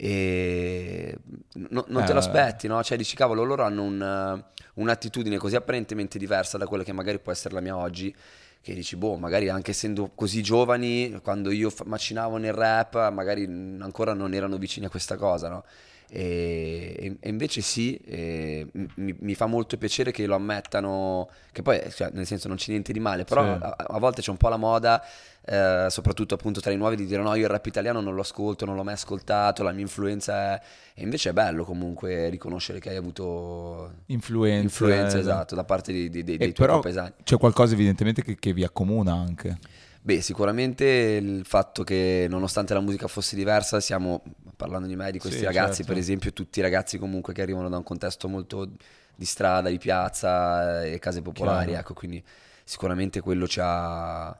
e 0.01 1.13
no, 1.51 1.83
non 1.89 2.05
te 2.05 2.13
lo 2.13 2.19
eh. 2.19 2.21
aspetti, 2.21 2.67
no? 2.67 2.81
Cioè 2.81 2.97
dici 2.97 3.17
cavolo, 3.17 3.43
loro 3.43 3.63
hanno 3.63 3.83
un, 3.83 4.43
un'attitudine 4.75 5.37
così 5.37 5.57
apparentemente 5.57 6.17
diversa 6.17 6.57
da 6.57 6.67
quella 6.67 6.83
che 6.83 6.93
magari 6.93 7.19
può 7.19 7.33
essere 7.33 7.53
la 7.53 7.59
mia 7.59 7.75
oggi, 7.75 8.15
che 8.61 8.73
dici, 8.73 8.95
boh, 8.95 9.17
magari 9.17 9.49
anche 9.49 9.71
essendo 9.71 10.11
così 10.15 10.41
giovani, 10.41 11.19
quando 11.21 11.51
io 11.51 11.69
macinavo 11.83 12.37
nel 12.37 12.53
rap, 12.53 13.11
magari 13.11 13.43
ancora 13.43 14.13
non 14.13 14.33
erano 14.33 14.55
vicini 14.55 14.85
a 14.85 14.89
questa 14.89 15.17
cosa, 15.17 15.49
no? 15.49 15.65
E, 16.11 17.17
e, 17.19 17.29
invece 17.29 17.61
sì, 17.61 17.95
e 17.97 18.67
mi, 18.95 19.15
mi, 19.19 19.35
fa 19.35 19.45
molto 19.45 19.77
piacere 19.77 20.11
che 20.11 20.25
lo 20.25 20.33
ammettano, 20.35 21.29
che 21.51 21.61
poi 21.61 21.81
cioè, 21.91 22.09
nel 22.13 22.25
senso 22.25 22.47
non 22.47 22.57
c'è 22.57 22.71
niente 22.71 22.91
di 22.91 22.99
male, 22.99 23.25
però 23.25 23.43
sì. 23.43 23.49
a, 23.61 23.75
a, 23.77 23.99
volte 23.99 24.21
c'è 24.21 24.31
un 24.31 24.37
po' 24.37 24.49
la 24.49 24.57
moda, 24.57 25.03
eh, 25.45 25.87
soprattutto 25.89 26.35
appunto 26.35 26.59
tra 26.59 26.71
i 26.71 26.77
nuovi, 26.77 26.95
di 26.95 27.05
dire 27.05 27.21
no, 27.21 27.33
io 27.35 27.43
il 27.43 27.49
rap 27.49 27.65
italiano 27.65 28.01
non 28.01 28.15
lo 28.15 28.21
ascolto, 28.21 28.65
non 28.65 28.75
l'ho 28.75 28.83
mai 28.83 28.93
ascoltato, 28.93 29.63
la 29.63 29.71
mia 29.71 29.81
influenza 29.81 30.53
è... 30.53 30.61
E 30.93 31.03
invece 31.03 31.29
è 31.29 31.33
bello 31.33 31.63
comunque 31.63 32.29
riconoscere 32.29 32.79
che 32.79 32.89
hai 32.89 32.97
avuto 32.97 33.93
influenza, 34.07 34.63
influenza 34.63 35.17
eh, 35.17 35.21
esatto, 35.21 35.55
da 35.55 35.63
parte 35.63 35.93
di, 35.93 36.09
di, 36.09 36.23
di, 36.23 36.37
dei 36.37 36.51
tuoi 36.51 36.67
compesani. 36.67 37.13
C'è 37.23 37.37
qualcosa 37.37 37.73
evidentemente 37.73 38.21
che, 38.21 38.35
che 38.35 38.53
vi 38.53 38.63
accomuna 38.63 39.13
anche. 39.13 39.57
Beh, 40.01 40.21
sicuramente 40.21 40.85
il 40.85 41.45
fatto 41.45 41.83
che 41.83 42.25
nonostante 42.29 42.73
la 42.73 42.79
musica 42.79 43.07
fosse 43.07 43.35
diversa, 43.35 43.79
stiamo 43.79 44.23
parlando 44.55 44.87
di 44.87 44.95
me, 44.95 45.11
di 45.11 45.19
questi 45.19 45.39
sì, 45.39 45.45
ragazzi, 45.45 45.77
certo. 45.77 45.91
per 45.91 46.01
esempio, 46.01 46.33
tutti 46.33 46.59
i 46.59 46.61
ragazzi 46.61 46.97
comunque 46.97 47.33
che 47.33 47.41
arrivano 47.41 47.69
da 47.69 47.77
un 47.77 47.83
contesto 47.83 48.27
molto 48.27 48.69
di 49.15 49.25
strada, 49.25 49.69
di 49.69 49.77
piazza 49.77 50.83
e 50.83 50.99
case 50.99 51.21
popolari, 51.21 51.67
Chiaro. 51.67 51.81
ecco, 51.81 51.93
quindi 51.93 52.23
sicuramente 52.63 53.19
quello 53.19 53.47
ci 53.47 53.59
ha, 53.61 54.37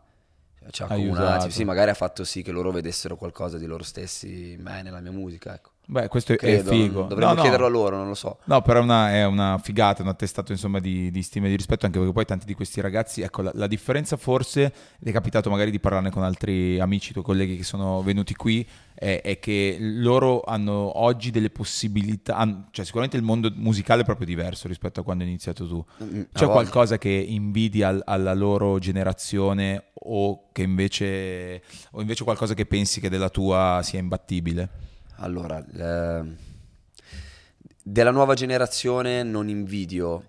ci 0.71 0.83
ha 0.83 0.85
accomunati, 0.85 1.51
sì, 1.51 1.63
magari 1.63 1.89
ha 1.89 1.95
fatto 1.95 2.23
sì 2.23 2.41
che 2.41 2.51
loro 2.51 2.71
vedessero 2.71 3.15
qualcosa 3.15 3.57
di 3.57 3.65
loro 3.65 3.83
stessi 3.83 4.51
in 4.53 4.61
me, 4.61 4.81
nella 4.81 4.99
mia 4.99 5.11
musica, 5.11 5.53
ecco. 5.53 5.71
Beh, 5.89 6.07
questo 6.07 6.35
Credo, 6.35 6.69
è 6.69 6.73
figo. 6.73 7.01
Dovremmo 7.03 7.33
no, 7.33 7.41
chiederlo 7.41 7.65
a 7.65 7.69
loro, 7.69 7.97
non 7.97 8.09
lo 8.09 8.13
so. 8.13 8.37
No, 8.43 8.61
però 8.61 8.79
è 8.79 8.83
una, 8.83 9.11
è 9.11 9.25
una 9.25 9.57
figata, 9.57 10.03
un 10.03 10.09
attestato 10.09 10.51
insomma 10.51 10.79
di, 10.79 11.09
di, 11.09 11.23
stima 11.23 11.47
e 11.47 11.49
di 11.49 11.55
rispetto, 11.55 11.87
anche 11.87 11.97
perché 11.97 12.13
poi 12.13 12.25
tanti 12.25 12.45
di 12.45 12.53
questi 12.53 12.79
ragazzi, 12.79 13.23
ecco, 13.23 13.41
la, 13.41 13.51
la 13.55 13.65
differenza 13.65 14.15
forse, 14.15 14.71
è 15.03 15.11
capitato 15.11 15.49
magari 15.49 15.71
di 15.71 15.79
parlarne 15.79 16.11
con 16.11 16.21
altri 16.21 16.79
amici, 16.79 17.11
tuoi 17.11 17.23
colleghi 17.23 17.57
che 17.57 17.63
sono 17.63 18.03
venuti 18.03 18.35
qui, 18.35 18.63
è, 18.93 19.21
è 19.23 19.39
che 19.39 19.77
loro 19.79 20.41
hanno 20.41 20.99
oggi 20.99 21.31
delle 21.31 21.49
possibilità, 21.49 22.35
hanno, 22.35 22.67
cioè 22.69 22.85
sicuramente 22.85 23.17
il 23.17 23.23
mondo 23.23 23.51
musicale 23.55 24.01
è 24.01 24.05
proprio 24.05 24.27
diverso 24.27 24.67
rispetto 24.67 24.99
a 24.99 25.03
quando 25.03 25.23
hai 25.23 25.29
iniziato 25.29 25.67
tu. 25.67 25.83
Mm, 26.03 26.21
C'è 26.31 26.45
qualcosa 26.45 26.99
che 26.99 27.09
invidi 27.09 27.81
al, 27.81 27.99
alla 28.05 28.35
loro 28.35 28.77
generazione 28.77 29.85
o 30.11 30.49
che 30.51 30.63
invece, 30.63 31.61
o 31.91 32.01
invece 32.01 32.23
qualcosa 32.23 32.53
che 32.53 32.65
pensi 32.65 32.99
che 32.99 33.09
della 33.09 33.29
tua 33.29 33.81
sia 33.83 33.99
imbattibile? 33.99 34.69
Allora, 35.17 35.63
eh, 35.65 36.35
della 37.83 38.11
nuova 38.11 38.33
generazione 38.33 39.23
non 39.23 39.49
invidio 39.49 40.25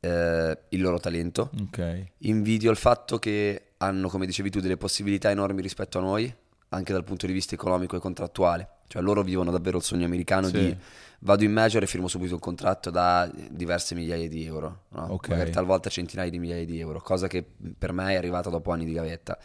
eh, 0.00 0.58
il 0.68 0.80
loro 0.80 0.98
talento, 0.98 1.50
okay. 1.66 2.10
invidio 2.18 2.70
il 2.70 2.76
fatto 2.76 3.18
che 3.18 3.72
hanno, 3.78 4.08
come 4.08 4.26
dicevi 4.26 4.50
tu, 4.50 4.60
delle 4.60 4.76
possibilità 4.76 5.30
enormi 5.30 5.60
rispetto 5.60 5.98
a 5.98 6.02
noi, 6.02 6.32
anche 6.70 6.92
dal 6.92 7.04
punto 7.04 7.26
di 7.26 7.32
vista 7.32 7.54
economico 7.54 7.96
e 7.96 8.00
contrattuale. 8.00 8.68
Cioè 8.88 9.02
loro 9.02 9.22
vivono 9.22 9.52
davvero 9.52 9.76
il 9.78 9.84
sogno 9.84 10.06
americano 10.06 10.48
sì. 10.48 10.52
di 10.52 10.76
vado 11.20 11.44
in 11.44 11.52
major 11.52 11.82
e 11.82 11.86
firmo 11.86 12.08
subito 12.08 12.34
un 12.34 12.40
contratto 12.40 12.90
da 12.90 13.30
diverse 13.50 13.94
migliaia 13.94 14.28
di 14.28 14.44
euro, 14.44 14.84
no? 14.90 15.12
okay. 15.12 15.30
magari 15.30 15.50
talvolta 15.50 15.90
centinaia 15.90 16.30
di 16.30 16.38
migliaia 16.38 16.64
di 16.64 16.78
euro, 16.78 17.00
cosa 17.00 17.26
che 17.26 17.44
per 17.78 17.92
me 17.92 18.12
è 18.12 18.16
arrivata 18.16 18.50
dopo 18.50 18.72
anni 18.72 18.84
di 18.84 18.92
gavetta 18.92 19.38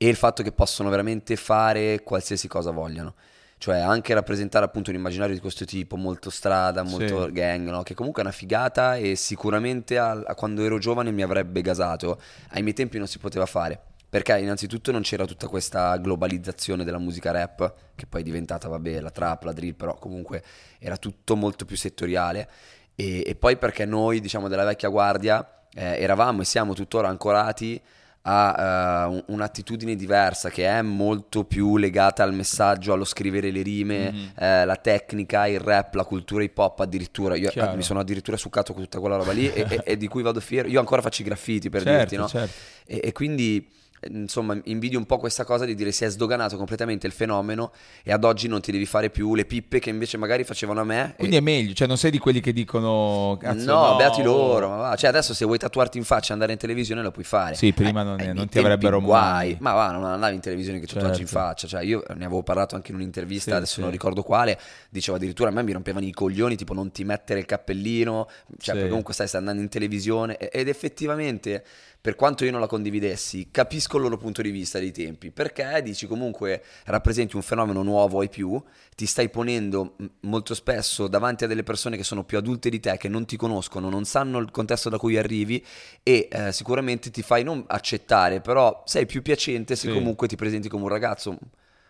e 0.00 0.08
il 0.08 0.16
fatto 0.16 0.42
che 0.42 0.52
possono 0.52 0.90
veramente 0.90 1.34
fare 1.36 2.02
qualsiasi 2.02 2.46
cosa 2.48 2.70
vogliano. 2.70 3.14
Cioè 3.58 3.78
anche 3.78 4.14
rappresentare 4.14 4.64
appunto 4.64 4.90
un 4.90 4.96
immaginario 4.96 5.34
di 5.34 5.40
questo 5.40 5.64
tipo, 5.64 5.96
molto 5.96 6.30
strada, 6.30 6.84
molto 6.84 7.24
sì. 7.26 7.32
gang, 7.32 7.68
no? 7.68 7.82
che 7.82 7.94
comunque 7.94 8.22
è 8.22 8.24
una 8.24 8.34
figata 8.34 8.94
e 8.94 9.16
sicuramente 9.16 9.98
a, 9.98 10.12
a 10.12 10.34
quando 10.36 10.62
ero 10.62 10.78
giovane 10.78 11.10
mi 11.10 11.22
avrebbe 11.22 11.60
gasato. 11.60 12.20
Ai 12.50 12.62
miei 12.62 12.74
tempi 12.74 12.98
non 12.98 13.08
si 13.08 13.18
poteva 13.18 13.46
fare. 13.46 13.80
Perché 14.10 14.38
innanzitutto 14.38 14.90
non 14.90 15.02
c'era 15.02 15.26
tutta 15.26 15.48
questa 15.48 15.96
globalizzazione 15.98 16.84
della 16.84 16.98
musica 16.98 17.30
rap, 17.30 17.74
che 17.94 18.06
poi 18.06 18.22
è 18.22 18.24
diventata, 18.24 18.68
vabbè, 18.68 19.00
la 19.00 19.10
trap, 19.10 19.42
la 19.44 19.52
drill, 19.52 19.74
però 19.74 19.94
comunque 19.98 20.42
era 20.78 20.96
tutto 20.96 21.36
molto 21.36 21.64
più 21.64 21.76
settoriale. 21.76 22.48
E, 22.94 23.22
e 23.26 23.34
poi 23.34 23.56
perché 23.56 23.84
noi, 23.84 24.20
diciamo, 24.20 24.48
della 24.48 24.64
vecchia 24.64 24.88
guardia, 24.88 25.66
eh, 25.74 26.00
eravamo 26.00 26.40
e 26.40 26.44
siamo 26.44 26.72
tuttora 26.72 27.08
ancorati 27.08 27.80
ha 28.22 29.08
uh, 29.08 29.24
un'attitudine 29.28 29.94
diversa 29.94 30.50
che 30.50 30.66
è 30.66 30.82
molto 30.82 31.44
più 31.44 31.78
legata 31.78 32.22
al 32.22 32.34
messaggio, 32.34 32.92
allo 32.92 33.04
scrivere 33.04 33.50
le 33.50 33.62
rime, 33.62 34.12
mm-hmm. 34.12 34.26
eh, 34.38 34.64
la 34.66 34.76
tecnica, 34.76 35.46
il 35.46 35.60
rap, 35.60 35.94
la 35.94 36.04
cultura 36.04 36.42
hip 36.42 36.58
hop 36.58 36.80
addirittura. 36.80 37.36
Io 37.36 37.50
eh, 37.50 37.76
mi 37.76 37.82
sono 37.82 38.00
addirittura 38.00 38.36
succato 38.36 38.74
con 38.74 38.82
tutta 38.82 39.00
quella 39.00 39.16
roba 39.16 39.32
lì 39.32 39.50
e, 39.50 39.66
e, 39.68 39.80
e, 39.82 39.96
di 39.96 40.08
cui 40.08 40.22
vado 40.22 40.40
fiero. 40.40 40.68
Io 40.68 40.78
ancora 40.78 41.00
faccio 41.00 41.22
i 41.22 41.24
graffiti 41.24 41.70
per 41.70 41.82
certo, 41.82 41.98
dirti, 41.98 42.16
no? 42.16 42.28
Certo. 42.28 42.54
E, 42.84 43.00
e 43.04 43.12
quindi 43.12 43.66
insomma 44.10 44.58
invidio 44.64 44.98
un 44.98 45.06
po' 45.06 45.18
questa 45.18 45.44
cosa 45.44 45.64
di 45.64 45.74
dire 45.74 45.92
si 45.92 46.04
è 46.04 46.08
sdoganato 46.08 46.56
completamente 46.56 47.06
il 47.06 47.12
fenomeno 47.12 47.72
e 48.02 48.12
ad 48.12 48.24
oggi 48.24 48.48
non 48.48 48.60
ti 48.60 48.72
devi 48.72 48.86
fare 48.86 49.10
più 49.10 49.34
le 49.34 49.44
pippe 49.44 49.78
che 49.78 49.90
invece 49.90 50.16
magari 50.16 50.44
facevano 50.44 50.80
a 50.80 50.84
me 50.84 51.14
quindi 51.16 51.36
e... 51.36 51.38
è 51.38 51.42
meglio 51.42 51.74
cioè 51.74 51.86
non 51.86 51.96
sei 51.96 52.10
di 52.10 52.18
quelli 52.18 52.40
che 52.40 52.52
dicono 52.52 53.38
no, 53.40 53.52
no 53.52 53.96
beati 53.96 54.22
loro 54.22 54.68
ma 54.68 54.96
cioè 54.96 55.10
adesso 55.10 55.34
se 55.34 55.44
vuoi 55.44 55.58
tatuarti 55.58 55.98
in 55.98 56.04
faccia 56.04 56.30
e 56.30 56.32
andare 56.32 56.52
in 56.52 56.58
televisione 56.58 57.02
lo 57.02 57.10
puoi 57.10 57.24
fare. 57.24 57.54
Sì 57.54 57.72
prima 57.72 58.00
eh, 58.00 58.04
non, 58.04 58.20
è, 58.20 58.32
non 58.32 58.48
ti 58.48 58.58
avrebbero 58.58 59.00
guai. 59.00 59.56
Ma 59.60 59.72
va 59.72 59.90
non 59.90 60.04
andavi 60.04 60.34
in 60.34 60.40
televisione 60.40 60.78
che 60.78 60.86
certo. 60.86 61.00
tatuaggi 61.00 61.22
in 61.22 61.28
faccia. 61.28 61.66
Cioè 61.66 61.82
io 61.82 62.02
ne 62.14 62.24
avevo 62.24 62.42
parlato 62.42 62.74
anche 62.74 62.90
in 62.90 62.96
un'intervista 62.96 63.50
sì, 63.50 63.56
adesso 63.56 63.74
sì. 63.74 63.80
non 63.80 63.90
ricordo 63.90 64.22
quale 64.22 64.58
dicevo 64.90 65.16
addirittura 65.16 65.50
a 65.50 65.52
me 65.52 65.62
mi 65.62 65.72
rompevano 65.72 66.06
i 66.06 66.12
coglioni 66.12 66.56
tipo 66.56 66.74
non 66.74 66.90
ti 66.90 67.04
mettere 67.04 67.40
il 67.40 67.46
cappellino. 67.46 68.28
Cioè 68.58 68.80
sì. 68.80 68.88
comunque 68.88 69.14
stai, 69.14 69.28
stai 69.28 69.40
andando 69.40 69.62
in 69.62 69.68
televisione 69.68 70.36
ed 70.36 70.68
effettivamente 70.68 71.64
per 72.00 72.14
quanto 72.14 72.44
io 72.44 72.52
non 72.52 72.60
la 72.60 72.66
condividessi, 72.66 73.48
capisco 73.50 73.96
il 73.96 74.04
loro 74.04 74.16
punto 74.16 74.40
di 74.40 74.50
vista 74.50 74.78
dei 74.78 74.92
tempi, 74.92 75.30
perché 75.30 75.80
dici 75.82 76.06
comunque 76.06 76.62
rappresenti 76.84 77.34
un 77.34 77.42
fenomeno 77.42 77.82
nuovo 77.82 78.20
ai 78.20 78.28
più, 78.28 78.62
ti 78.94 79.04
stai 79.04 79.28
ponendo 79.28 79.96
molto 80.20 80.54
spesso 80.54 81.08
davanti 81.08 81.44
a 81.44 81.46
delle 81.48 81.64
persone 81.64 81.96
che 81.96 82.04
sono 82.04 82.24
più 82.24 82.38
adulte 82.38 82.70
di 82.70 82.78
te, 82.78 82.96
che 82.96 83.08
non 83.08 83.26
ti 83.26 83.36
conoscono, 83.36 83.90
non 83.90 84.04
sanno 84.04 84.38
il 84.38 84.50
contesto 84.50 84.88
da 84.88 84.96
cui 84.96 85.16
arrivi 85.16 85.64
e 86.02 86.28
eh, 86.30 86.52
sicuramente 86.52 87.10
ti 87.10 87.22
fai 87.22 87.42
non 87.42 87.64
accettare, 87.66 88.40
però 88.40 88.82
sei 88.86 89.04
più 89.04 89.20
piacente 89.20 89.74
se 89.74 89.88
sì. 89.88 89.92
comunque 89.92 90.28
ti 90.28 90.36
presenti 90.36 90.68
come 90.68 90.84
un 90.84 90.90
ragazzo 90.90 91.36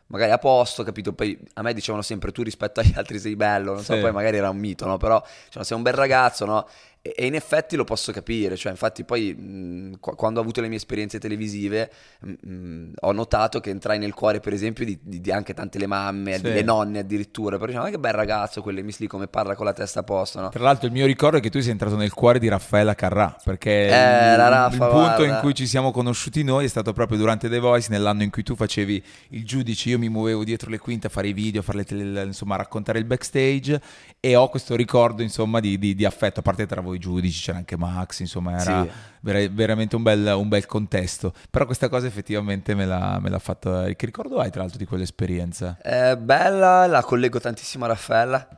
magari 0.09 0.31
a 0.33 0.39
posto, 0.39 0.83
capito? 0.83 1.13
Poi 1.13 1.39
a 1.55 1.63
me 1.63 1.73
dicevano 1.73 2.03
sempre 2.03 2.33
tu 2.33 2.43
rispetto 2.43 2.81
agli 2.81 2.93
altri 2.95 3.19
sei 3.19 3.37
bello, 3.37 3.75
non 3.75 3.83
so, 3.83 3.95
sì. 3.95 4.01
poi 4.01 4.13
magari 4.13 4.37
era 4.37 4.51
un 4.51 4.59
mito, 4.59 4.87
no? 4.87 4.97
Però 4.97 5.23
cioè, 5.49 5.65
sei 5.65 5.77
un 5.77 5.83
bel 5.83 5.95
ragazzo, 5.95 6.45
no? 6.45 6.67
E, 7.01 7.27
in 7.27 7.35
effetti 7.35 7.77
lo 7.77 7.85
posso 7.85 8.13
capire, 8.13 8.57
cioè 8.57 8.73
infatti 8.73 9.05
poi 9.05 9.35
mh, 9.35 9.99
quando 10.01 10.41
ho 10.41 10.43
avuto 10.43 10.61
le 10.61 10.69
mie 10.69 10.77
esperienze 10.77 11.19
televisive 11.19 11.91
mh, 12.21 12.91
ho 13.01 13.13
notato 13.13 13.61
che 13.61 13.71
entrai 13.71 13.99
nel 13.99 14.15
cuore 14.15 14.41
per 14.41 14.53
esempio 14.53 14.85
di, 14.85 14.99
di, 15.03 15.21
di 15.21 15.31
anche 15.31 15.55
tante 15.55 15.79
le 15.79 15.87
mamme, 15.87 16.37
sì. 16.37 16.43
le 16.43 16.63
nonne 16.63 17.01
addirittura, 17.01 17.57
però 17.57 17.67
diciamo, 17.67 17.85
ma 17.85 17.91
che 17.91 17.99
bel 17.99 18.13
ragazzo 18.13 18.63
quelle 18.63 18.83
Miss 18.83 18.99
Lee 18.99 19.09
come 19.09 19.29
parla 19.29 19.55
con 19.55 19.65
la 19.65 19.73
testa 19.73 20.01
a 20.01 20.03
posto, 20.03 20.41
no? 20.41 20.49
Tra 20.49 20.63
l'altro 20.63 20.87
il 20.87 20.93
mio 20.93 21.07
ricordo 21.07 21.39
è 21.39 21.41
che 21.41 21.51
tu 21.51 21.61
sei 21.61 21.73
entrato 21.73 21.97
nel 21.97 22.13
cuore 22.13 22.39
di 22.39 22.49
Raffaella 22.49 22.95
Carrà, 22.95 23.37
perché 23.43 23.87
eh, 23.87 24.33
il, 24.33 24.37
Raffa, 24.37 24.73
il, 24.73 24.79
punto 24.79 24.95
guarda. 24.95 25.27
in 25.27 25.39
cui 25.41 25.55
ci 25.55 25.67
siamo 25.67 25.91
conosciuti 25.91 26.43
noi 26.43 26.65
è 26.65 26.69
stato 26.69 26.93
proprio 26.93 27.19
durante 27.19 27.49
The 27.49 27.59
Voice, 27.59 27.89
nell'anno 27.91 28.23
in 28.23 28.31
cui 28.31 28.43
tu 28.43 28.55
facevi 28.55 29.03
il 29.31 29.45
giudice, 29.45 29.91
io 29.91 29.99
mi 29.99 30.09
muovevo 30.09 30.45
dietro 30.45 30.71
le 30.71 30.79
quinte 30.79 31.07
a 31.07 31.11
fare 31.11 31.29
i 31.29 31.33
video, 31.33 31.63
a 31.65 31.85
tele, 31.85 32.25
insomma 32.25 32.55
a 32.55 32.59
raccontare 32.59 32.99
il 32.99 33.05
backstage 33.05 33.81
e 34.21 34.35
ho 34.35 34.49
questo 34.49 34.75
ricordo 34.75 35.23
insomma 35.23 35.61
di, 35.61 35.79
di, 35.79 35.95
di 35.95 36.05
affetto, 36.05 36.41
a 36.41 36.43
parte 36.43 36.67
tra 36.67 36.81
voi 36.81 36.88
giudici 36.97 37.43
c'era 37.43 37.59
anche 37.59 37.77
Max, 37.77 38.21
insomma 38.21 38.61
era 38.61 38.83
sì. 38.83 38.91
ver- 39.21 39.51
veramente 39.51 39.97
un 39.97 40.03
bel, 40.03 40.33
un 40.37 40.49
bel, 40.49 40.65
contesto, 40.65 41.35
però 41.51 41.67
questa 41.67 41.89
cosa 41.89 42.07
effettivamente 42.07 42.75
me 42.75 42.87
l'ha, 42.87 43.19
me 43.21 43.29
l'ha 43.29 43.39
fatta, 43.39 43.85
che 43.93 44.07
ricordo 44.07 44.39
hai 44.39 44.51
tra 44.51 44.63
l'altro 44.63 44.79
di 44.79 44.87
quell'esperienza? 44.87 45.77
È 45.83 46.17
bella, 46.17 46.87
la 46.87 47.03
collego 47.03 47.39
tantissimo 47.39 47.85
a 47.85 47.89
Raffaella 47.89 48.49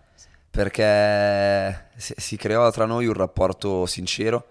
perché 0.51 1.89
si 1.97 2.37
creò 2.37 2.71
tra 2.71 2.85
noi 2.85 3.07
un 3.07 3.15
rapporto 3.15 3.87
sincero 3.87 4.47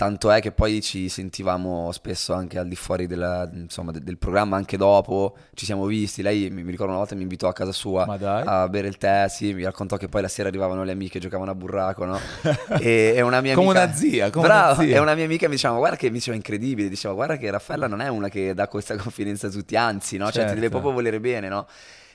Tanto 0.00 0.30
è 0.30 0.40
che 0.40 0.50
poi 0.50 0.80
ci 0.80 1.10
sentivamo 1.10 1.92
spesso 1.92 2.32
anche 2.32 2.58
al 2.58 2.66
di 2.66 2.74
fuori 2.74 3.06
della, 3.06 3.46
insomma, 3.52 3.92
del 3.92 4.16
programma, 4.16 4.56
anche 4.56 4.78
dopo, 4.78 5.36
ci 5.52 5.66
siamo 5.66 5.84
visti. 5.84 6.22
Lei 6.22 6.48
mi, 6.48 6.62
ricordo 6.62 6.92
una 6.92 7.00
volta 7.00 7.14
mi 7.14 7.20
invitò 7.20 7.48
a 7.48 7.52
casa 7.52 7.70
sua 7.70 8.06
a 8.06 8.66
bere 8.70 8.88
il 8.88 8.96
tè, 8.96 9.26
sì, 9.28 9.52
mi 9.52 9.62
raccontò 9.62 9.98
che 9.98 10.08
poi 10.08 10.22
la 10.22 10.28
sera 10.28 10.48
arrivavano 10.48 10.84
le 10.84 10.92
amiche, 10.92 11.18
giocavano 11.18 11.50
a 11.50 11.54
burraco, 11.54 12.06
no? 12.06 12.18
E, 12.80 13.12
e 13.14 13.20
una 13.20 13.42
mia 13.42 13.54
come 13.54 13.78
amica... 13.78 13.84
una 13.84 13.94
zia, 13.94 14.30
come 14.30 14.46
bravo, 14.46 14.80
una 14.80 14.88
zia. 14.88 14.96
E 14.96 14.98
una 15.00 15.14
mia 15.14 15.24
amica 15.26 15.48
mi 15.48 15.56
diceva, 15.56 15.76
guarda 15.76 15.96
che 15.96 16.06
mi 16.06 16.14
diceva 16.14 16.34
incredibile, 16.34 16.88
diceva 16.88 17.12
guarda 17.12 17.36
che 17.36 17.50
Raffaella 17.50 17.86
non 17.86 18.00
è 18.00 18.08
una 18.08 18.30
che 18.30 18.54
dà 18.54 18.68
questa 18.68 18.96
confidenza 18.96 19.48
a 19.48 19.50
tutti, 19.50 19.76
anzi, 19.76 20.16
no? 20.16 20.24
Cioè 20.24 20.32
certo. 20.32 20.54
ti 20.54 20.60
deve 20.60 20.70
proprio 20.70 20.92
volere 20.92 21.20
bene, 21.20 21.48
no? 21.48 21.66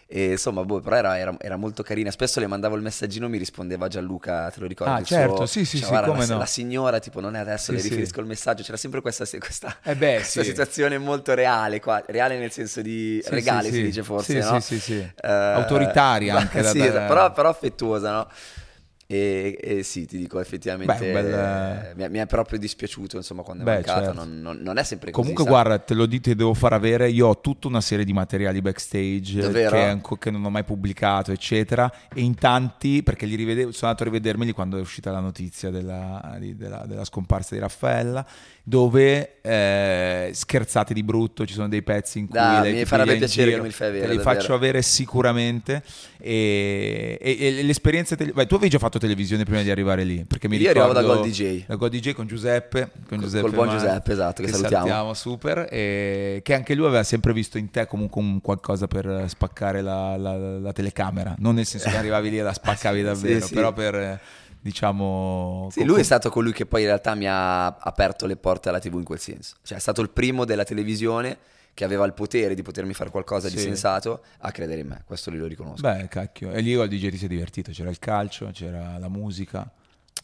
E 0.07 0.31
insomma, 0.31 0.63
boh, 0.63 0.81
però 0.81 0.97
era, 0.97 1.17
era, 1.17 1.35
era, 1.39 1.55
molto 1.55 1.81
carina. 1.81 2.12
Spesso 2.12 2.39
le 2.39 2.45
mandavo 2.45 2.75
il 2.75 2.83
messaggino, 2.83 3.27
mi 3.27 3.39
rispondeva 3.39 3.88
Gianluca, 3.88 4.51
te 4.51 4.59
lo 4.59 4.67
ricordi? 4.67 5.01
Ah, 5.01 5.03
certo, 5.03 5.35
suo, 5.38 5.45
sì, 5.47 5.65
sì, 5.65 5.77
cioè, 5.77 5.85
sì, 5.85 5.91
guarda, 5.91 6.07
come 6.09 6.27
la, 6.27 6.33
no. 6.33 6.39
la 6.39 6.45
signora, 6.45 7.00
tipo, 7.00 7.19
non 7.19 7.35
è 7.35 7.39
adesso, 7.39 7.71
sì, 7.71 7.77
le 7.77 7.81
riferisco 7.81 8.13
sì. 8.13 8.19
il 8.19 8.25
messaggio. 8.27 8.63
C'era 8.63 8.77
sempre 8.77 9.01
questa, 9.01 9.25
questa, 9.39 9.77
eh 9.83 9.95
beh, 9.95 10.15
questa 10.21 10.41
sì. 10.41 10.50
situazione 10.50 11.00
molto 11.00 11.33
reale 11.33 11.79
qua. 11.79 12.03
Reale 12.05 12.38
nel 12.38 12.51
senso 12.51 12.81
di 12.81 13.19
regale, 13.27 13.71
si 13.71 13.81
dice 13.81 14.03
forse, 14.03 14.41
sì, 14.41 14.47
no? 14.47 14.59
Sì, 14.59 14.79
sì, 14.79 14.79
sì. 14.79 14.97
Uh, 15.24 15.27
Autoritaria 15.27 16.35
anche. 16.35 16.63
sì, 16.69 16.79
da... 16.79 17.01
però, 17.01 17.31
però 17.31 17.50
affettuosa, 17.50 18.12
no? 18.12 18.27
E, 19.07 19.59
e, 19.62 19.83
sì, 19.83 20.07
ti 20.07 20.17
dico, 20.17 20.39
effettivamente 20.39 20.97
Beh, 20.97 21.12
bel... 21.12 21.33
eh, 21.33 21.93
mi, 21.95 22.03
è, 22.03 22.09
mi, 22.09 22.17
è, 22.17 22.25
proprio 22.25 22.57
dispiaciuto 22.57 23.17
insomma 23.17 23.43
quando 23.43 23.62
è 23.62 23.65
Beh, 23.65 23.74
mancata. 23.74 24.05
Certo. 24.05 24.13
Non, 24.13 24.41
non, 24.41 24.57
non, 24.57 24.77
è 24.77 24.83
sempre 24.83 25.12
così. 25.12 25.21
Comunque, 25.21 25.43
sai? 25.43 25.53
guarda, 25.53 25.83
te 25.83 25.93
lo 25.93 26.07
dite, 26.07 26.33
devo 26.33 26.55
far 26.55 26.74
avere. 26.74 27.09
Io 27.09 27.27
ho 27.27 27.39
tutta 27.39 27.67
una 27.67 27.81
serie 27.81 28.03
di 28.03 28.13
materiali 28.13 28.62
backstage 28.62 29.51
che, 29.51 30.17
che, 30.17 30.31
non 30.31 30.43
ho 30.43 30.50
mai 30.50 30.63
pubblicato, 30.63 31.31
eccetera. 31.31 31.91
E 32.12 32.21
in 32.21 32.33
tanti, 32.33 33.03
perché 33.03 33.27
li 33.27 33.35
rivedevo, 33.35 33.71
sono 33.71 33.91
andato 33.91 34.07
a 34.07 34.12
rivedermeli 34.12 34.53
quando 34.53 34.77
è 34.77 34.81
uscita 34.81 35.12
la 35.12 35.19
notizia 35.19 35.69
della, 35.69 36.38
della, 36.39 36.85
della 36.88 37.05
scomparsa 37.05 37.53
di 37.53 37.62
Raffaella 37.62 38.25
dove 38.67 39.41
eh, 39.41 40.31
scherzate 40.34 40.95
di 40.95 41.03
brutto, 41.03 41.45
ci 41.45 41.53
sono 41.53 41.67
dei 41.67 41.84
pezzi 41.84 42.17
in 42.17 42.27
cui 42.27 42.39
da, 42.39 42.62
lei 42.62 42.74
mi 42.74 42.86
farebbe 42.86 43.15
piacere 43.17 43.51
che 43.51 43.57
me 43.62 43.67
li 43.67 43.72
fai 43.72 43.89
avere. 43.89 44.05
Te 44.05 44.12
li 44.12 44.17
davvero. 44.17 44.39
faccio 44.39 44.53
avere 44.55 44.81
sicuramente. 44.81 45.84
E, 46.17 47.15
e, 47.22 47.38
e 47.39 47.63
l'esperienza. 47.63 48.15
Tele... 48.15 48.31
Beh, 48.31 48.48
tu 48.48 48.55
avevi 48.55 48.72
già 48.72 48.79
fatto 48.79 48.98
televisione 48.98 49.43
prima 49.43 49.62
di 49.62 49.69
arrivare 49.69 50.03
lì? 50.03 50.25
Perché 50.25 50.48
mi 50.48 50.57
Io 50.57 50.72
arrivavo 50.72 50.93
da 50.93 51.03
Gold 51.03 51.27
DJ. 51.27 51.65
Da 51.67 51.75
Gold 51.75 51.91
DJ 51.93 52.13
con 52.13 52.25
Giuseppe. 52.25 52.89
Con 53.07 53.19
Giuseppe 53.19 53.43
Col 53.43 53.53
buon 53.53 53.69
Giuseppe, 53.69 54.12
esatto, 54.12 54.41
che, 54.41 54.48
che 54.48 54.53
salutiamo. 54.55 54.88
salutiamo. 54.88 55.13
super. 55.13 55.67
E 55.69 56.39
che 56.43 56.53
anche 56.55 56.74
lui 56.74 56.88
aveva 56.88 57.03
sempre 57.03 57.34
visto 57.34 57.60
in 57.60 57.69
te 57.69 57.86
comunque 57.86 58.19
un 58.19 58.41
qualcosa 58.41 58.88
per 58.88 59.25
spaccare 59.27 59.81
la, 59.81 60.17
la, 60.17 60.36
la 60.57 60.74
telecamera. 60.74 61.36
Non 61.38 61.53
nel 61.53 61.67
senso 61.67 61.88
che 61.91 61.98
arrivavi 61.98 62.31
lì 62.31 62.39
e 62.39 62.41
la 62.41 62.53
spaccavi 62.53 63.03
davvero, 63.03 63.41
sì, 63.41 63.45
sì. 63.45 63.53
però 63.53 63.74
per 63.74 64.19
diciamo... 64.65 65.67
Sì, 65.69 65.84
lui 65.84 66.00
è 66.00 66.03
stato 66.03 66.31
colui 66.31 66.51
che 66.51 66.65
poi 66.65 66.81
in 66.81 66.88
realtà 66.88 67.13
mi 67.13 67.27
ha 67.27 67.67
aperto 67.67 68.25
le 68.25 68.36
porte 68.36 68.69
alla 68.69 68.79
TV 68.79 68.95
in 68.95 69.03
quel 69.03 69.19
senso. 69.19 69.57
Cioè 69.62 69.77
è 69.77 69.79
stato 69.79 70.01
il 70.01 70.10
primo 70.10 70.43
della 70.43 70.63
televisione 70.63 71.38
che 71.75 71.84
aveva 71.84 72.03
il 72.05 72.13
potere 72.13 72.55
di 72.55 72.63
potermi 72.63 72.95
fare 72.95 73.12
qualcosa 73.12 73.48
sì. 73.48 73.57
di 73.57 73.62
sensato 73.62 74.24
a 74.39 74.50
credere 74.50 74.81
in 74.81 74.88
me, 74.88 75.03
questo 75.05 75.29
lo 75.29 75.45
riconosco. 75.45 75.81
Beh, 75.81 76.07
cacchio, 76.07 76.51
e 76.51 76.62
lì 76.62 76.74
al 76.74 76.88
DJ 76.88 77.10
ti 77.10 77.17
sei 77.17 77.27
divertito, 77.27 77.72
c'era 77.72 77.91
il 77.91 78.00
calcio, 78.00 78.50
c'era 78.51 78.98
la 78.98 79.07
musica. 79.07 79.72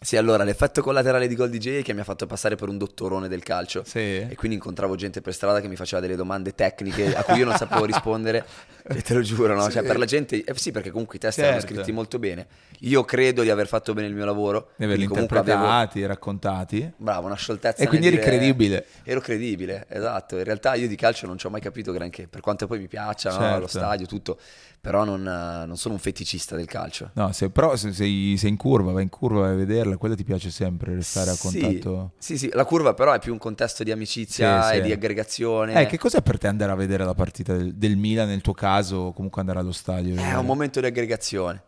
Sì, 0.04 0.18
allora 0.18 0.44
l'effetto 0.44 0.82
collaterale 0.82 1.28
di 1.28 1.36
Gold 1.36 1.56
DJ 1.56 1.82
è 1.82 1.84
che 1.84 1.94
mi 1.94 2.00
ha 2.00 2.04
fatto 2.04 2.26
passare 2.26 2.56
per 2.56 2.68
un 2.70 2.80
dottorone 2.80 3.28
del 3.28 3.44
calcio 3.44 3.84
sì. 3.86 4.00
e 4.00 4.34
quindi 4.36 4.58
incontravo 4.58 4.96
gente 4.96 5.22
per 5.22 5.32
strada 5.32 5.62
che 5.62 5.68
mi 5.68 5.76
faceva 5.76 6.02
delle 6.02 6.16
domande 6.16 6.56
tecniche 6.56 7.16
a 7.16 7.22
cui 7.24 7.38
io 7.38 7.46
non 7.46 7.56
sapevo 7.56 7.86
rispondere 7.86 8.44
e 8.82 9.00
te 9.04 9.14
lo 9.14 9.22
giuro, 9.22 9.54
no? 9.54 9.66
Sì. 9.66 9.74
Cioè 9.74 9.84
per 9.84 10.00
la 10.00 10.06
gente, 10.06 10.44
eh 10.44 10.54
sì 10.56 10.72
perché 10.72 10.90
comunque 10.90 11.18
i 11.18 11.20
test 11.20 11.36
certo. 11.36 11.52
erano 11.52 11.68
scritti 11.68 11.92
molto 11.92 12.18
bene, 12.18 12.48
io 12.80 13.04
credo 13.04 13.44
di 13.44 13.52
aver 13.52 13.68
fatto 13.68 13.94
bene 13.94 14.08
il 14.08 14.16
mio 14.16 14.26
lavoro, 14.26 14.72
di 14.76 14.86
averli 14.86 15.04
interpretati, 15.04 16.00
avevo... 16.00 16.08
raccontati. 16.08 16.92
Bravo, 16.98 17.28
una 17.28 17.36
scioltezza. 17.36 17.84
E 17.84 17.88
quindi 17.88 18.08
eri 18.08 18.16
dire... 18.16 18.28
credibile. 18.28 18.86
Ero 19.04 19.20
credibile, 19.20 19.86
esatto, 19.88 20.36
in 20.36 20.44
realtà 20.44 20.74
io 20.74 20.88
di 20.88 20.96
calcio 20.96 21.28
non 21.28 21.38
ci 21.38 21.46
ho 21.46 21.52
mai 21.52 21.62
capito 21.62 21.92
granché, 21.92 22.28
per 22.28 22.42
quanto 22.42 22.66
poi 22.66 22.80
mi 22.80 22.88
piaccia, 22.88 23.30
certo. 23.30 23.46
no? 23.46 23.60
lo 23.60 23.68
stadio, 23.68 24.08
tutto 24.08 24.40
però 24.82 25.04
non, 25.04 25.22
non, 25.22 25.78
sono 25.78 25.94
un 25.94 26.00
feticista 26.00 26.56
del 26.56 26.66
calcio. 26.66 27.12
No, 27.14 27.32
se, 27.32 27.52
però 27.52 27.76
se 27.76 27.94
sei, 27.94 28.36
sei, 28.36 28.50
in 28.50 28.58
curva, 28.58 28.92
vai 28.92 29.04
in 29.04 29.10
curva, 29.10 29.42
vai 29.42 29.52
a 29.52 29.56
vederla, 29.56 29.96
quella 29.96 30.16
ti 30.16 30.24
piace 30.24 30.50
sempre 30.50 30.96
restare 30.96 31.30
a 31.30 31.36
contatto. 31.40 32.14
Sì, 32.18 32.36
sì, 32.36 32.50
la 32.52 32.66
curva 32.66 32.96
però 32.96 33.14
è 33.14 33.20
più 33.20 33.32
un 33.32 33.38
contesto 33.38 33.84
di 33.84 33.92
amicizia 33.92 34.64
sì, 34.64 34.74
e 34.74 34.76
sì. 34.78 34.82
di 34.82 34.92
aggregazione. 34.92 35.80
Eh, 35.80 35.86
che 35.86 36.00
cos'è 36.00 36.24
per 36.24 36.40
te 36.40 36.48
andare 36.48 36.72
a 36.72 36.76
vedere 36.76 37.06
la 37.06 37.14
partita 37.14 37.56
del, 37.56 37.76
del 37.76 37.96
Milan 37.96 38.28
nel 38.28 38.42
tuo 38.42 38.54
caso, 38.54 38.96
o 38.98 39.14
comunque 39.14 39.40
andare 39.40 39.60
allo 39.60 39.72
stadio? 39.72 40.16
È 40.16 40.36
un 40.36 40.46
momento 40.46 40.80
di 40.80 40.88
aggregazione. 40.88 41.62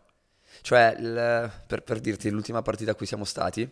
Cioè, 0.60 0.96
il, 0.98 1.50
per, 1.68 1.82
per, 1.82 2.00
dirti, 2.00 2.30
l'ultima 2.30 2.62
partita 2.62 2.90
a 2.90 2.94
cui 2.94 3.06
siamo 3.06 3.24
stati 3.24 3.68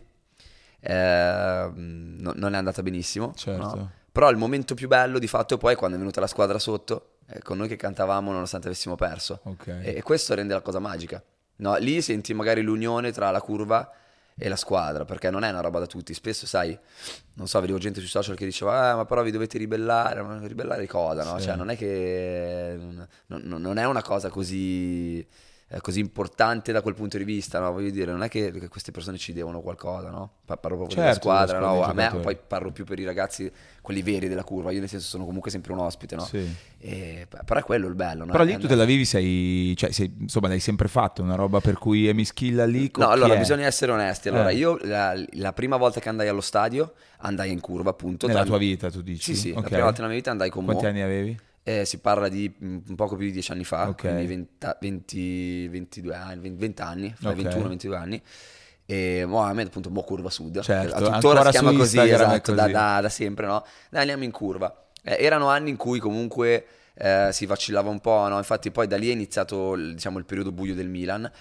eh, 0.79 1.71
no, 1.73 2.33
non 2.33 2.53
è 2.53 2.57
andata 2.57 2.81
benissimo. 2.81 3.33
Certo. 3.35 3.75
No? 3.75 3.91
Però 4.09 4.29
il 4.29 4.37
momento 4.37 4.75
più 4.75 4.87
bello 4.87 5.19
di 5.19 5.27
fatto 5.27 5.57
poi 5.57 5.73
è 5.73 5.75
quando 5.75 5.97
è 5.97 5.99
venuta 5.99 6.19
la 6.19 6.27
squadra 6.27 6.59
sotto, 6.59 6.95
eh, 6.95 7.12
con 7.41 7.57
noi 7.57 7.67
che 7.67 7.75
cantavamo 7.75 8.31
nonostante 8.31 8.67
avessimo 8.67 8.95
perso. 8.95 9.41
Okay. 9.43 9.83
E, 9.83 9.95
e, 9.97 10.01
questo 10.01 10.35
rende 10.35 10.53
la 10.53 10.61
cosa 10.61 10.79
magica. 10.79 11.21
No, 11.57 11.75
lì 11.77 12.01
senti 12.01 12.33
magari 12.33 12.61
l'unione 12.61 13.11
tra 13.11 13.31
la 13.31 13.41
curva 13.41 13.91
e 14.35 14.49
la 14.49 14.55
squadra, 14.55 15.05
perché 15.05 15.29
non 15.29 15.43
è 15.43 15.49
una 15.49 15.61
roba 15.61 15.79
da 15.79 15.85
tutti. 15.85 16.13
Spesso, 16.13 16.45
sai, 16.45 16.77
non 17.35 17.47
so, 17.47 17.59
vedevo 17.59 17.77
gente 17.77 17.99
sui 17.99 18.09
social 18.09 18.35
che 18.35 18.45
diceva, 18.45 18.91
ah, 18.91 18.95
ma 18.95 19.05
però 19.05 19.21
vi 19.21 19.31
dovete 19.31 19.57
ribellare, 19.57 20.21
ma 20.21 20.39
ribellare 20.45 20.87
cosa, 20.87 21.23
no? 21.23 21.37
Sì. 21.37 21.45
Cioè, 21.45 21.55
non 21.55 21.69
è 21.69 21.77
che... 21.77 22.77
Non, 23.27 23.41
non 23.45 23.77
è 23.77 23.85
una 23.85 24.01
cosa 24.01 24.29
così 24.29 25.25
così 25.81 25.99
importante 25.99 26.71
da 26.71 26.81
quel 26.81 26.93
punto 26.93 27.17
di 27.17 27.23
vista, 27.23 27.59
no? 27.59 27.71
Voglio 27.71 27.89
dire, 27.89 28.11
non 28.11 28.23
è 28.23 28.29
che, 28.29 28.51
queste 28.69 28.91
persone 28.91 29.17
ci 29.17 29.33
devono 29.33 29.61
qualcosa, 29.61 30.09
no? 30.09 30.31
Parlo 30.45 30.77
proprio 30.77 30.87
certo, 30.87 31.01
della 31.01 31.13
squadra, 31.13 31.59
no? 31.59 31.83
A 31.83 31.93
me 31.93 32.11
poi 32.21 32.37
parlo 32.37 32.71
più 32.71 32.85
per 32.85 32.99
i 32.99 33.05
ragazzi, 33.05 33.51
quelli 33.81 34.01
veri 34.01 34.27
della 34.27 34.43
curva, 34.43 34.71
io 34.71 34.79
nel 34.79 34.89
senso 34.89 35.07
sono 35.07 35.25
comunque 35.25 35.49
sempre 35.49 35.73
un 35.73 35.79
ospite, 35.79 36.15
no? 36.15 36.25
Sì. 36.25 36.47
E, 36.77 37.27
però 37.45 37.59
è 37.59 37.63
quello 37.63 37.87
il 37.87 37.95
bello, 37.95 38.25
no? 38.25 38.31
Però 38.31 38.43
lì 38.43 38.57
tu 38.57 38.67
te 38.67 38.75
la 38.75 38.85
vivi, 38.85 39.05
sei, 39.05 39.73
cioè, 39.75 39.91
sei, 39.91 40.13
insomma, 40.19 40.47
l'hai 40.47 40.59
sempre 40.59 40.87
fatto, 40.87 41.21
una 41.23 41.35
roba 41.35 41.59
per 41.59 41.77
cui 41.77 42.07
è 42.07 42.13
mischilla 42.13 42.65
lì. 42.65 42.91
No, 42.95 43.09
allora 43.09 43.33
è? 43.33 43.37
bisogna 43.37 43.65
essere 43.65 43.91
onesti. 43.91 44.29
Allora, 44.29 44.49
eh. 44.49 44.55
io 44.55 44.77
la, 44.81 45.13
la, 45.31 45.53
prima 45.53 45.77
volta 45.77 45.99
che 45.99 46.09
andai 46.09 46.27
allo 46.27 46.41
stadio 46.41 46.93
andai 47.19 47.51
in 47.51 47.61
curva, 47.61 47.89
appunto. 47.89 48.27
Nella 48.27 48.41
tra... 48.41 48.49
tua 48.49 48.57
vita, 48.57 48.91
tu 48.91 49.01
dici? 49.01 49.33
Sì, 49.33 49.35
sì, 49.35 49.49
okay. 49.49 49.61
la 49.61 49.67
prima 49.67 49.83
volta 49.83 49.97
nella 49.97 50.09
mia 50.09 50.17
vita 50.17 50.31
andai 50.31 50.49
con 50.49 50.65
Quanti 50.65 50.83
Mo. 50.83 50.89
anni 50.89 51.01
avevi? 51.01 51.39
Eh, 51.63 51.85
si 51.85 51.99
parla 51.99 52.27
di 52.27 52.53
un 52.59 52.95
poco 52.95 53.15
più 53.15 53.25
di 53.25 53.31
dieci 53.31 53.51
anni 53.51 53.63
fa, 53.63 53.87
okay. 53.87 54.11
quindi 54.11 54.27
20, 54.27 54.67
20, 54.81 55.67
22 55.69 56.13
anni, 56.13 56.41
20, 56.41 56.59
20 56.59 56.81
anni, 56.81 57.15
okay. 57.23 57.43
21-22 57.43 57.93
anni. 57.93 58.21
E 58.85 59.23
mo, 59.25 59.39
a 59.39 59.53
me 59.53 59.61
appunto 59.61 59.89
Mo 59.89 60.03
Curva 60.03 60.29
Sud, 60.29 60.59
certo, 60.59 61.09
tuttora 61.09 61.45
si 61.45 61.51
chiama 61.51 61.71
così, 61.71 61.99
esatto, 61.99 62.51
così. 62.51 62.57
Da, 62.57 62.67
da, 62.67 63.01
da, 63.01 63.09
sempre, 63.09 63.45
no? 63.45 63.65
Dai, 63.89 64.01
andiamo 64.01 64.25
in 64.25 64.31
curva. 64.31 64.87
Eh, 65.01 65.17
erano 65.19 65.47
anni 65.47 65.69
in 65.69 65.77
cui 65.77 65.99
comunque 65.99 66.65
eh, 66.95 67.29
si 67.31 67.45
vacillava 67.45 67.89
un 67.89 68.01
po', 68.01 68.27
no? 68.27 68.37
Infatti 68.37 68.69
poi 68.71 68.87
da 68.87 68.97
lì 68.97 69.09
è 69.09 69.13
iniziato 69.13 69.75
diciamo, 69.75 70.17
il 70.17 70.25
periodo 70.25 70.51
buio 70.51 70.75
del 70.75 70.89
Milan 70.89 71.31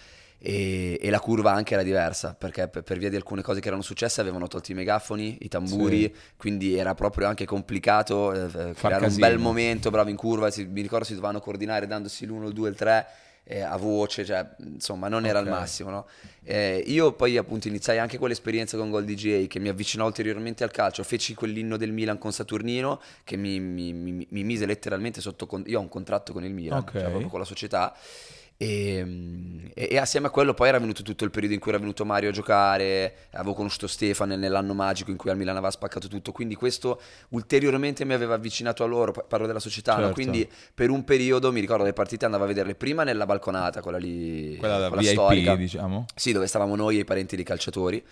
e, 0.45 0.99
e, 1.01 1.09
la 1.09 1.21
curva 1.21 1.53
anche 1.53 1.75
era 1.75 1.85
diversa 1.85 2.35
perché 2.35 2.67
per, 2.67 2.83
per, 2.83 2.99
via 2.99 3.09
di 3.09 3.15
alcune 3.15 3.43
cose 3.43 3.61
che 3.61 3.69
erano 3.69 3.83
successe 3.83 4.21
avevano 4.21 4.49
tolto 4.49 4.73
i 4.73 4.75
megafoni, 4.75 5.39
i 5.43 5.49
tamburi, 5.49 6.01
sì. 6.03 6.15
quindi 6.37 6.77
era 6.77 6.95
proprio 6.95 7.29
anche 7.29 7.45
complicato 7.45 8.33
eh, 8.33 8.75
creare 8.75 9.07
un 9.07 9.17
bel 9.17 9.39
momento, 9.39 9.91
bravo 9.91 10.11
in 10.11 10.17
curva, 10.17 10.51
si, 10.51 10.65
mi 10.65 10.81
ricordo 10.81 11.05
si 11.05 11.15
dovevano 11.15 11.39
coordinare 11.39 11.87
dandosi 11.87 12.27
l'1, 12.27 12.47
il 12.49 12.53
2, 12.55 12.69
il 12.71 12.75
3 12.75 13.07
eh, 13.45 13.61
a 13.61 13.77
voce, 13.77 14.25
cioè 14.25 14.45
insomma 14.59 15.07
non 15.07 15.27
era 15.27 15.39
okay. 15.39 15.53
il 15.53 15.59
massimo. 15.59 15.91
No? 15.91 16.07
Eh, 16.43 16.83
io 16.87 17.13
poi 17.13 17.37
appunto 17.37 17.69
iniziai 17.69 17.99
anche 17.99 18.19
quell'esperienza 18.19 18.77
con 18.77 18.91
Gold 18.91 19.07
DJ 19.07 19.47
che 19.47 19.61
mi 19.61 19.69
avvicinò 19.69 20.07
ulteriormente 20.07 20.65
al 20.65 20.73
calcio, 20.73 21.05
feci 21.05 21.35
quell'inno 21.35 21.77
del 21.77 21.93
Milan 21.93 22.19
con 22.19 22.33
Saturnino 22.33 23.01
che 23.23 23.37
mi, 23.37 23.61
mi, 23.61 23.93
mi, 23.93 24.27
mi 24.29 24.43
mise 24.43 24.67
letteralmente 24.67 25.21
sotto... 25.21 25.47
Con- 25.47 25.63
io 25.67 25.79
ho 25.79 25.83
un 25.83 25.89
contratto 25.89 26.33
con 26.33 26.45
il 26.45 26.53
Milan, 26.53 26.81
okay. 26.81 27.01
cioè 27.01 27.11
proprio 27.11 27.31
con 27.31 27.39
la 27.39 27.47
società 27.47 27.95
e, 28.57 29.71
e, 29.75 29.89
e, 29.91 29.99
assieme 29.99 30.29
a 30.29 30.31
quello 30.31 30.55
poi 30.55 30.69
era 30.69 30.79
venuto 30.79 31.03
tutto 31.03 31.25
il 31.25 31.31
periodo 31.31 31.55
in 31.55 31.61
cui 31.61 31.71
era 31.71 31.81
venuto 31.81 32.05
Mario 32.05 32.29
a 32.29 32.33
giocare, 32.33 33.15
avevo 33.33 33.55
conosciuto 33.55 33.87
Stefan 33.87 34.31
nell'anno 34.31 34.75
magico 34.75 35.11
in 35.11 35.17
cui 35.17 35.31
al 35.31 35.37
Milan 35.37 35.57
aveva 35.57 35.71
spaccato 35.71 36.09
tutto, 36.09 36.33
quindi 36.33 36.55
questo 36.55 37.01
ulteriormente 37.31 38.05
mi 38.05 38.13
aveva 38.13 38.35
avvicinato 38.35 38.85
a 38.85 38.87
loro, 38.87 39.13
parlo 39.13 39.47
della 39.47 39.61
società, 39.61 39.93
certo. 39.93 40.09
no? 40.09 40.13
quindi 40.15 40.49
per 40.75 40.91
un 40.91 41.05
periodo 41.05 41.51
mi 41.53 41.61
ricordo 41.61 41.85
le 41.85 41.93
partite 41.93 42.25
andavo 42.25 42.45
a 42.45 42.47
vederle 42.47 42.75
prima 42.75 43.05
nella 43.05 43.27
balconata, 43.27 43.81
quella 43.81 43.99
lì, 43.99 44.57
quella, 44.57 44.89
quella 44.89 45.03
VIP, 45.03 45.13
storica, 45.13 45.57
diciamo. 45.57 46.07
Sì, 46.15 46.33
dove 46.33 46.47
stavamo 46.47 46.77
noi 46.77 46.99
e 46.99 47.01
i 47.01 47.05
parenti 47.05 47.37
dei 47.37 47.45
calciatori 47.45 48.05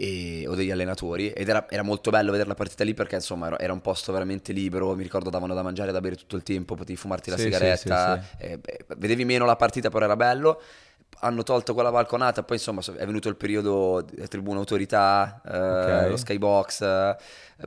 e, 0.00 0.44
o 0.46 0.54
degli 0.54 0.70
allenatori 0.70 1.30
ed 1.30 1.48
era, 1.48 1.68
era, 1.68 1.82
molto 1.82 2.10
bello 2.10 2.30
vedere 2.30 2.48
la 2.48 2.54
partita 2.54 2.84
lì 2.84 2.94
perché 2.94 3.16
insomma 3.16 3.48
era, 3.48 3.58
era, 3.58 3.72
un 3.72 3.80
posto 3.80 4.12
veramente 4.12 4.52
libero, 4.52 4.94
mi 4.94 5.02
ricordo 5.02 5.28
davano 5.28 5.54
da 5.54 5.62
mangiare 5.62 5.90
e 5.90 5.92
da 5.92 6.00
bere 6.00 6.14
tutto 6.14 6.36
il 6.36 6.44
tempo, 6.44 6.76
potevi 6.76 6.96
fumarti 6.96 7.30
la 7.30 7.36
sì, 7.36 7.42
sigaretta, 7.42 8.20
sì, 8.20 8.36
sì, 8.38 8.44
eh, 8.44 8.60
vedevi 8.96 9.24
meno 9.24 9.44
la 9.44 9.56
partita 9.56 9.90
però 9.90 10.04
era 10.04 10.14
bello 10.14 10.60
hanno 11.20 11.42
tolto 11.42 11.74
quella 11.74 11.90
balconata, 11.90 12.42
poi 12.42 12.56
insomma 12.56 12.80
è 12.96 13.06
venuto 13.06 13.28
il 13.28 13.36
periodo 13.36 14.04
tribuna 14.28 14.58
autorità, 14.58 15.40
eh, 15.44 15.58
okay. 15.58 16.08
lo 16.08 16.16
skybox, 16.16 16.80
eh, 16.80 17.16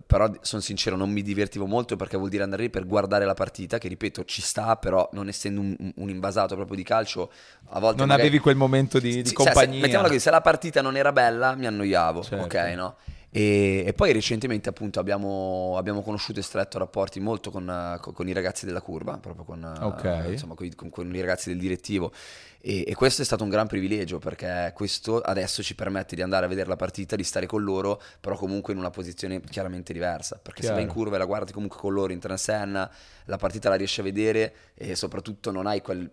però 0.05 0.31
sono 0.41 0.61
sincero 0.61 0.95
non 0.95 1.09
mi 1.11 1.21
divertivo 1.21 1.65
molto 1.65 1.95
perché 1.95 2.17
vuol 2.17 2.29
dire 2.29 2.43
andare 2.43 2.63
lì 2.63 2.69
per 2.69 2.85
guardare 2.85 3.25
la 3.25 3.33
partita, 3.33 3.77
che 3.77 3.87
ripeto 3.87 4.23
ci 4.25 4.41
sta, 4.41 4.75
però 4.77 5.09
non 5.13 5.27
essendo 5.27 5.61
un, 5.61 5.75
un 5.95 6.09
invasato 6.09 6.55
proprio 6.55 6.77
di 6.77 6.83
calcio, 6.83 7.31
a 7.69 7.79
volte... 7.79 7.97
Non 7.97 8.07
magari... 8.07 8.27
avevi 8.27 8.39
quel 8.41 8.55
momento 8.55 8.99
di, 8.99 9.21
di 9.21 9.29
sì, 9.29 9.33
compagnia. 9.33 9.63
Cioè, 9.63 9.73
se, 9.73 9.81
mettiamola 9.81 10.07
così, 10.07 10.19
se 10.19 10.31
la 10.31 10.41
partita 10.41 10.81
non 10.81 10.95
era 10.95 11.11
bella 11.11 11.55
mi 11.55 11.65
annoiavo, 11.65 12.23
certo. 12.23 12.45
ok 12.45 12.73
no? 12.75 12.95
E, 13.33 13.85
e, 13.87 13.93
poi 13.93 14.11
recentemente 14.11 14.67
appunto 14.67 14.99
abbiamo, 14.99 15.75
abbiamo, 15.77 16.01
conosciuto 16.01 16.41
e 16.41 16.43
stretto 16.43 16.77
rapporti 16.77 17.21
molto 17.21 17.49
con, 17.49 17.97
con, 18.01 18.13
con, 18.13 18.27
i 18.27 18.33
ragazzi 18.33 18.65
della 18.65 18.81
curva, 18.81 19.17
proprio 19.19 19.45
con, 19.45 19.63
okay. 19.63 20.33
insomma, 20.33 20.53
con, 20.53 20.89
con, 20.89 21.15
i 21.15 21.19
ragazzi 21.21 21.47
del 21.47 21.57
direttivo. 21.57 22.11
E, 22.59 22.83
e, 22.85 22.93
questo 22.93 23.21
è 23.21 23.25
stato 23.25 23.45
un 23.45 23.49
gran 23.49 23.67
privilegio 23.67 24.19
perché 24.19 24.73
questo 24.75 25.21
adesso 25.21 25.63
ci 25.63 25.75
permette 25.75 26.13
di 26.13 26.21
andare 26.21 26.45
a 26.45 26.49
vedere 26.49 26.67
la 26.67 26.75
partita, 26.75 27.15
di 27.15 27.23
stare 27.23 27.45
con 27.45 27.63
loro, 27.63 28.01
però 28.19 28.35
comunque 28.35 28.73
in 28.73 28.79
una 28.79 28.89
posizione 28.89 29.39
chiaramente 29.39 29.93
diversa. 29.93 30.37
Perché 30.41 30.59
Chiaro. 30.59 30.75
se 30.75 30.81
vai 30.81 30.89
in 30.89 30.93
curva 30.93 31.15
e 31.15 31.19
la 31.19 31.25
guardi 31.25 31.53
comunque 31.53 31.79
con 31.79 31.93
loro 31.93 32.11
in 32.11 32.19
transenna, 32.19 32.91
la 33.25 33.37
partita 33.37 33.69
la 33.69 33.75
riesci 33.75 34.01
a 34.01 34.03
vedere 34.03 34.53
e 34.73 34.93
soprattutto 34.97 35.51
non 35.51 35.67
hai 35.67 35.81
quel 35.81 36.11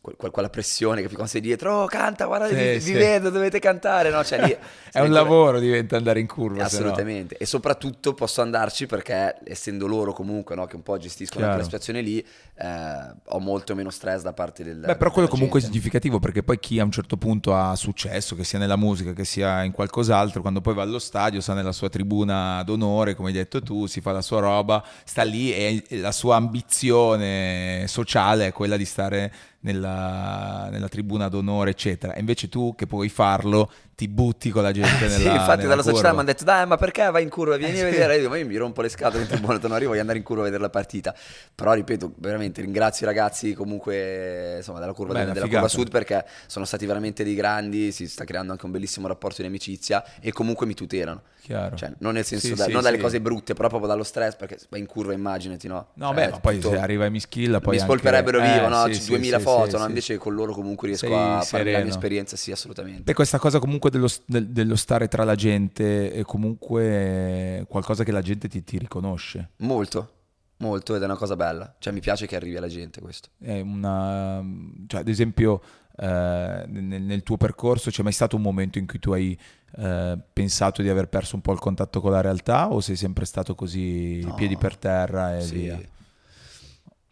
quella 0.00 0.48
pressione 0.48 1.02
che 1.02 1.08
quando 1.08 1.26
sei 1.26 1.42
dietro, 1.42 1.82
oh 1.82 1.86
canta, 1.86 2.24
guarda, 2.24 2.48
sì, 2.48 2.54
vi, 2.54 2.80
sì. 2.80 2.92
vi, 2.92 2.98
vedo, 2.98 3.28
dovete 3.28 3.58
cantare, 3.58 4.10
no? 4.10 4.24
Cioè, 4.24 4.44
lì, 4.46 4.56
è 4.90 5.00
un 5.00 5.10
lavoro, 5.10 5.58
diventa 5.58 5.96
andare 5.96 6.20
in 6.20 6.26
curva. 6.26 6.64
Assolutamente, 6.64 7.36
e 7.36 7.44
soprattutto 7.44 8.14
posso 8.14 8.40
andarci 8.40 8.86
perché 8.86 9.36
essendo 9.44 9.86
loro 9.86 10.12
comunque, 10.12 10.54
no, 10.54 10.64
che 10.66 10.76
un 10.76 10.82
po' 10.82 10.96
gestiscono 10.96 11.44
Chiaro. 11.44 11.52
anche 11.52 11.64
la 11.64 11.64
situazione 11.64 12.00
lì, 12.00 12.18
eh, 12.18 13.14
ho 13.26 13.38
molto 13.40 13.74
meno 13.74 13.90
stress 13.90 14.22
da 14.22 14.32
parte 14.32 14.64
del... 14.64 14.78
Beh, 14.78 14.96
però 14.96 15.10
quello 15.10 15.28
comunque 15.28 15.60
gente. 15.60 15.74
è 15.74 15.78
significativo 15.78 16.18
perché 16.18 16.42
poi 16.42 16.58
chi 16.58 16.80
a 16.80 16.84
un 16.84 16.90
certo 16.90 17.18
punto 17.18 17.54
ha 17.54 17.76
successo, 17.76 18.34
che 18.34 18.44
sia 18.44 18.58
nella 18.58 18.76
musica, 18.76 19.12
che 19.12 19.24
sia 19.24 19.62
in 19.64 19.72
qualcos'altro, 19.72 20.40
quando 20.40 20.62
poi 20.62 20.74
va 20.74 20.82
allo 20.82 20.98
stadio, 20.98 21.42
sta 21.42 21.52
nella 21.52 21.72
sua 21.72 21.90
tribuna 21.90 22.62
d'onore, 22.62 23.14
come 23.14 23.28
hai 23.28 23.34
detto 23.34 23.60
tu, 23.60 23.86
si 23.86 24.00
fa 24.00 24.12
la 24.12 24.22
sua 24.22 24.40
roba, 24.40 24.82
sta 25.04 25.22
lì 25.22 25.52
e 25.52 25.84
la 25.98 26.12
sua 26.12 26.36
ambizione 26.36 27.84
sociale 27.86 28.46
è 28.46 28.52
quella 28.52 28.78
di 28.78 28.84
stare 28.86 29.32
nella, 29.60 30.68
nella, 30.70 30.88
tribuna 30.88 31.28
d'onore, 31.28 31.70
eccetera. 31.70 32.14
E 32.14 32.20
invece 32.20 32.48
tu 32.48 32.74
che 32.74 32.86
puoi 32.86 33.08
farlo, 33.08 33.70
ti 34.00 34.08
butti 34.08 34.48
con 34.48 34.62
la 34.62 34.72
gente 34.72 35.06
nella 35.08 35.14
Sì, 35.14 35.26
infatti 35.26 35.66
dalla 35.66 35.82
società 35.82 36.12
mi 36.12 36.20
hanno 36.20 36.28
detto, 36.28 36.44
dai, 36.44 36.66
ma 36.66 36.78
perché 36.78 37.10
vai 37.10 37.22
in 37.22 37.28
curva? 37.28 37.58
Vieni 37.58 37.80
a 37.80 37.84
vedere. 37.84 38.16
Io, 38.16 38.30
ma 38.30 38.38
io 38.38 38.46
mi 38.46 38.56
rompo 38.56 38.80
le 38.80 38.88
scatole 38.88 39.24
in 39.24 39.28
tribuna 39.28 39.58
d'onore, 39.58 39.84
voglio 39.84 40.00
andare 40.00 40.16
in 40.16 40.24
curva 40.24 40.40
a 40.40 40.44
vedere 40.44 40.62
la 40.62 40.70
partita. 40.70 41.14
Però, 41.54 41.74
ripeto, 41.74 42.14
veramente 42.16 42.62
ringrazio 42.62 43.04
i 43.04 43.08
ragazzi 43.10 43.52
comunque, 43.52 44.56
insomma, 44.56 44.78
della 44.78 44.94
curva, 44.94 45.12
Beh, 45.12 45.32
della 45.32 45.46
curva 45.46 45.68
sud 45.68 45.90
perché 45.90 46.24
sono 46.46 46.64
stati 46.64 46.86
veramente 46.86 47.24
dei 47.24 47.34
grandi, 47.34 47.92
si 47.92 48.08
sta 48.08 48.24
creando 48.24 48.52
anche 48.52 48.64
un 48.64 48.70
bellissimo 48.70 49.06
rapporto 49.06 49.42
di 49.42 49.48
amicizia 49.48 50.02
e 50.18 50.32
comunque 50.32 50.64
mi 50.64 50.72
tutelano. 50.72 51.20
Chiaro. 51.42 51.74
Cioè, 51.74 51.92
non 51.98 52.12
nel 52.12 52.24
senso, 52.24 52.48
sì, 52.48 52.54
da, 52.54 52.64
sì, 52.64 52.72
non 52.72 52.82
dalle 52.82 52.96
sì. 52.96 53.02
cose 53.02 53.20
brutte, 53.20 53.54
però 53.54 53.68
proprio 53.68 53.88
dallo 53.88 54.02
stress, 54.02 54.36
perché 54.36 54.58
vai 54.68 54.80
in 54.80 54.86
curva, 54.86 55.12
immaginati, 55.12 55.68
no? 55.68 55.88
No, 55.94 56.06
cioè, 56.08 56.14
beh, 56.14 56.30
ma 56.30 56.40
poi 56.40 56.60
se 56.60 56.78
arriva 56.78 57.06
in 57.06 57.12
Mischilla, 57.12 57.60
poi 57.60 57.76
mi 57.76 57.80
spolperebbero 57.80 58.40
anche... 58.40 58.52
vivo, 58.52 58.68
no? 58.68 58.84
Eh, 58.86 58.98
2000 58.98 59.38
foto, 59.38 59.78
no? 59.78 59.86
Invece 59.86 60.18
con 60.18 60.34
loro 60.34 60.52
comunque 60.52 60.88
riesco 60.88 61.16
a 61.16 61.40
fare 61.40 61.72
la 61.72 61.78
mia 61.78 61.88
esperienza, 61.88 62.36
sì, 62.36 62.52
assolutamente. 62.52 63.02
Beh, 63.02 63.14
questa 63.14 63.38
cosa 63.38 63.58
comunque 63.58 63.89
dello, 63.90 64.08
dello 64.26 64.76
stare 64.76 65.08
tra 65.08 65.24
la 65.24 65.34
gente 65.34 66.12
è 66.12 66.22
comunque 66.22 67.64
qualcosa 67.68 68.04
che 68.04 68.12
la 68.12 68.22
gente 68.22 68.48
ti, 68.48 68.64
ti 68.64 68.78
riconosce. 68.78 69.50
Molto. 69.58 70.14
Molto 70.58 70.94
ed 70.94 71.00
è 71.00 71.06
una 71.06 71.16
cosa 71.16 71.36
bella, 71.36 71.74
cioè 71.78 71.90
mi 71.90 72.00
piace 72.00 72.26
che 72.26 72.36
arrivi 72.36 72.56
alla 72.56 72.68
gente 72.68 73.00
questo. 73.00 73.30
È 73.38 73.60
una, 73.60 74.44
cioè, 74.86 75.00
ad 75.00 75.08
esempio 75.08 75.62
eh, 75.96 76.64
nel, 76.66 77.02
nel, 77.02 77.22
tuo 77.22 77.38
percorso 77.38 77.90
c'è 77.90 78.02
mai 78.02 78.12
stato 78.12 78.36
un 78.36 78.42
momento 78.42 78.78
in 78.78 78.86
cui 78.86 78.98
tu 78.98 79.12
hai 79.12 79.38
eh, 79.76 80.18
pensato 80.32 80.82
di 80.82 80.88
aver 80.88 81.08
perso 81.08 81.34
un 81.34 81.40
po' 81.42 81.52
il 81.52 81.58
contatto 81.58 82.02
con 82.02 82.10
la 82.10 82.20
realtà 82.20 82.70
o 82.70 82.80
sei 82.80 82.96
sempre 82.96 83.24
stato 83.24 83.54
così 83.54 84.20
no, 84.20 84.34
piedi 84.34 84.56
per 84.58 84.76
terra 84.76 85.36
e 85.36 85.40
sì. 85.40 85.54
via? 85.54 85.80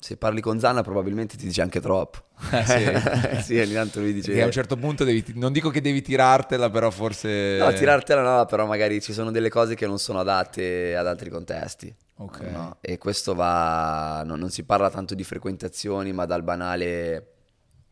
Se 0.00 0.16
parli 0.16 0.40
con 0.40 0.60
Zanna 0.60 0.82
probabilmente 0.82 1.36
ti 1.36 1.46
dice 1.46 1.60
anche 1.60 1.80
troppo. 1.80 2.18
Eh, 2.52 2.64
sì, 2.64 3.42
sì 3.42 3.58
ogni 3.58 3.72
tanto 3.72 3.98
lui 3.98 4.12
dice... 4.12 4.32
Che 4.32 4.42
a 4.42 4.44
un 4.44 4.52
certo 4.52 4.76
punto 4.76 5.02
devi, 5.02 5.24
non 5.34 5.52
dico 5.52 5.70
che 5.70 5.80
devi 5.80 6.02
tirartela, 6.02 6.70
però 6.70 6.90
forse... 6.90 7.58
No, 7.58 7.72
tirartela 7.72 8.22
no, 8.22 8.46
però 8.46 8.64
magari 8.64 9.02
ci 9.02 9.12
sono 9.12 9.32
delle 9.32 9.48
cose 9.48 9.74
che 9.74 9.86
non 9.86 9.98
sono 9.98 10.20
adatte 10.20 10.96
ad 10.96 11.06
altri 11.06 11.30
contesti. 11.30 11.92
Ok. 12.18 12.40
No? 12.42 12.76
E 12.80 12.96
questo 12.96 13.34
va... 13.34 14.22
No, 14.24 14.36
non 14.36 14.50
si 14.50 14.62
parla 14.62 14.88
tanto 14.88 15.16
di 15.16 15.24
frequentazioni, 15.24 16.12
ma 16.12 16.26
dal 16.26 16.44
banale, 16.44 17.32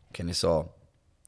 che 0.09 0.23
ne 0.23 0.33
so, 0.33 0.76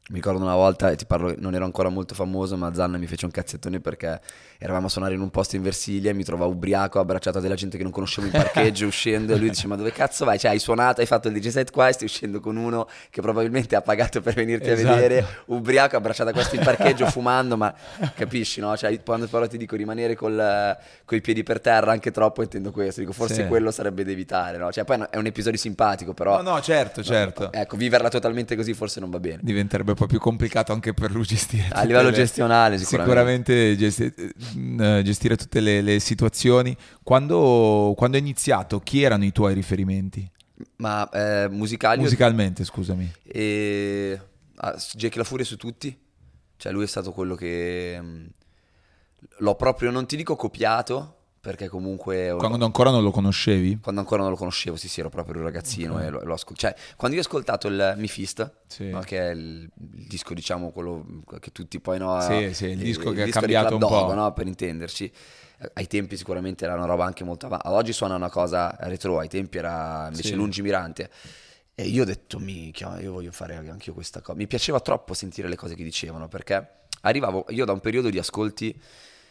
Mi 0.09 0.15
ricordo 0.15 0.41
una 0.41 0.55
volta, 0.55 0.89
e 0.89 0.95
ti 0.95 1.05
parlo, 1.05 1.35
non 1.37 1.53
ero 1.53 1.65
ancora 1.65 1.89
molto 1.89 2.15
famoso, 2.15 2.57
ma 2.57 2.73
Zanna 2.73 2.97
mi 2.97 3.05
fece 3.05 3.25
un 3.25 3.31
cazzettone 3.31 3.79
perché 3.79 4.19
eravamo 4.57 4.87
a 4.87 4.89
suonare 4.89 5.13
in 5.13 5.21
un 5.21 5.29
posto 5.29 5.55
in 5.55 5.61
Versilia 5.61 6.09
e 6.09 6.13
mi 6.15 6.23
trovavo 6.23 6.49
ubriaco, 6.49 6.99
abbracciato 6.99 7.37
a 7.37 7.41
della 7.41 7.53
gente 7.53 7.77
che 7.77 7.83
non 7.83 7.91
conoscevo 7.91 8.25
in 8.25 8.33
parcheggio, 8.33 8.87
uscendo, 8.89 9.35
e 9.35 9.37
lui 9.37 9.49
dice, 9.49 9.67
ma 9.67 9.75
dove 9.75 9.91
cazzo 9.91 10.25
vai? 10.25 10.39
Cioè, 10.39 10.49
hai 10.49 10.57
suonato, 10.57 11.01
hai 11.01 11.05
fatto 11.05 11.27
il 11.27 11.35
DJ 11.35 11.49
set 11.49 11.69
qua 11.69 11.89
e 11.89 11.93
stai 11.93 12.07
uscendo 12.07 12.39
con 12.39 12.55
uno 12.55 12.89
che 13.11 13.21
probabilmente 13.21 13.75
ha 13.75 13.81
pagato 13.81 14.19
per 14.19 14.33
venirti 14.33 14.71
esatto. 14.71 14.91
a 14.91 14.95
vedere, 14.95 15.25
ubriaco, 15.45 15.95
abbracciato 15.95 16.31
a 16.31 16.33
questo 16.33 16.55
in 16.55 16.63
parcheggio, 16.63 17.05
fumando, 17.05 17.55
ma 17.55 17.71
capisci, 18.15 18.61
no? 18.61 18.75
Cioè, 18.75 19.03
quando 19.03 19.27
però 19.27 19.45
ti 19.45 19.57
dico 19.57 19.75
rimanere 19.75 20.15
col, 20.15 20.75
con 21.05 21.17
i 21.19 21.21
piedi 21.21 21.43
per 21.43 21.61
terra 21.61 21.91
anche 21.91 22.09
troppo, 22.09 22.41
intendo 22.41 22.71
questo, 22.71 23.01
dico, 23.01 23.13
forse 23.13 23.43
sì. 23.43 23.47
quello 23.47 23.69
sarebbe 23.69 24.03
da 24.03 24.09
evitare, 24.09 24.57
no? 24.57 24.71
Cioè, 24.71 24.85
poi 24.85 25.05
è 25.11 25.17
un 25.17 25.27
episodio 25.27 25.59
simpatico, 25.59 26.15
però... 26.15 26.41
No, 26.41 26.53
no, 26.53 26.61
certo, 26.61 27.03
certo. 27.03 27.43
No, 27.43 27.51
ecco, 27.51 27.77
viverla 27.77 28.09
totalmente 28.09 28.55
così 28.55 28.73
forse 28.73 28.99
non 28.99 29.11
va 29.11 29.19
bene. 29.19 29.37
Diventerebbe 29.43 29.97
po' 29.99 30.07
più 30.07 30.19
complicato 30.19 30.71
anche 30.71 30.93
per 30.93 31.11
lui 31.11 31.23
gestire. 31.23 31.67
A 31.71 31.83
livello 31.83 32.09
le, 32.09 32.15
gestionale 32.15 32.77
sicuramente. 32.77 33.53
Sicuramente 33.53 33.77
gesti- 33.77 34.13
eh, 34.79 35.01
gestire 35.03 35.35
tutte 35.35 35.59
le, 35.59 35.81
le 35.81 35.99
situazioni. 35.99 36.75
Quando, 37.03 37.93
quando 37.95 38.17
hai 38.17 38.23
iniziato, 38.23 38.79
chi 38.79 39.03
erano 39.03 39.25
i 39.25 39.31
tuoi 39.31 39.53
riferimenti? 39.53 40.29
Ma 40.77 41.07
eh, 41.09 41.49
musicali? 41.49 42.01
Musicalmente, 42.01 42.63
scusami. 42.63 43.11
E... 43.23 44.19
Ah, 44.55 44.75
Jake 44.93 45.17
La 45.17 45.23
Furia 45.23 45.45
su 45.45 45.57
tutti. 45.57 45.97
Cioè 46.57 46.71
lui 46.71 46.83
è 46.83 46.87
stato 46.87 47.11
quello 47.11 47.35
che... 47.35 48.01
L'ho 49.39 49.55
proprio, 49.55 49.91
non 49.91 50.05
ti 50.05 50.15
dico 50.15 50.35
copiato, 50.35 51.18
perché 51.41 51.69
comunque... 51.69 52.35
Quando 52.37 52.65
ancora 52.65 52.91
non 52.91 53.01
lo 53.01 53.11
conoscevi? 53.11 53.79
Quando 53.81 54.01
ancora 54.01 54.21
non 54.21 54.31
lo 54.31 54.37
conoscevo, 54.37 54.75
sì, 54.75 54.89
sì, 54.89 54.99
ero 54.99 55.09
proprio 55.09 55.37
un 55.37 55.43
ragazzino 55.43 55.93
okay. 55.93 56.07
e 56.07 56.09
lo, 56.09 56.23
lo 56.23 56.33
ascoltavo. 56.33 56.73
Cioè, 56.73 56.95
quando 56.97 57.15
io 57.15 57.23
ho 57.23 57.25
ascoltato 57.25 57.67
il 57.67 57.93
Mi 57.97 58.07
Fist, 58.07 58.51
sì. 58.67 58.89
no, 58.89 58.99
che 58.99 59.19
è 59.19 59.31
il, 59.31 59.69
il, 59.93 60.07
disco, 60.07 60.33
diciamo, 60.33 60.71
quello 60.71 61.05
che 61.39 61.51
tutti 61.51 61.79
poi, 61.79 61.97
no... 61.97 62.19
Sì, 62.21 62.53
sì, 62.53 62.65
il 62.67 62.77
disco 62.77 63.09
il, 63.09 63.15
che 63.15 63.23
il 63.23 63.29
ha 63.29 63.31
cambiato 63.31 63.73
un 63.73 63.79
Dogo, 63.79 64.05
po'. 64.07 64.13
no, 64.13 64.33
per 64.33 64.47
intenderci. 64.47 65.11
Ai 65.73 65.87
tempi 65.87 66.15
sicuramente 66.15 66.65
era 66.65 66.73
una 66.75 66.85
roba 66.85 67.05
anche 67.05 67.23
molto 67.23 67.45
avanti. 67.45 67.67
Oggi 67.67 67.93
suona 67.93 68.15
una 68.15 68.29
cosa 68.29 68.75
retro, 68.79 69.19
ai 69.19 69.27
tempi 69.27 69.57
era 69.57 70.07
invece 70.09 70.29
sì. 70.29 70.35
lungimirante. 70.35 71.09
E 71.75 71.83
io 71.85 72.01
ho 72.01 72.05
detto, 72.05 72.39
minchia, 72.39 72.99
io 72.99 73.13
voglio 73.13 73.31
fare 73.31 73.55
anche 73.55 73.89
io 73.89 73.93
questa 73.93 74.21
cosa. 74.21 74.37
Mi 74.37 74.47
piaceva 74.47 74.81
troppo 74.81 75.13
sentire 75.13 75.47
le 75.47 75.55
cose 75.55 75.75
che 75.75 75.83
dicevano, 75.83 76.27
perché 76.27 76.87
arrivavo, 77.01 77.45
io 77.49 77.63
da 77.63 77.71
un 77.71 77.79
periodo 77.79 78.09
di 78.09 78.19
ascolti 78.19 78.77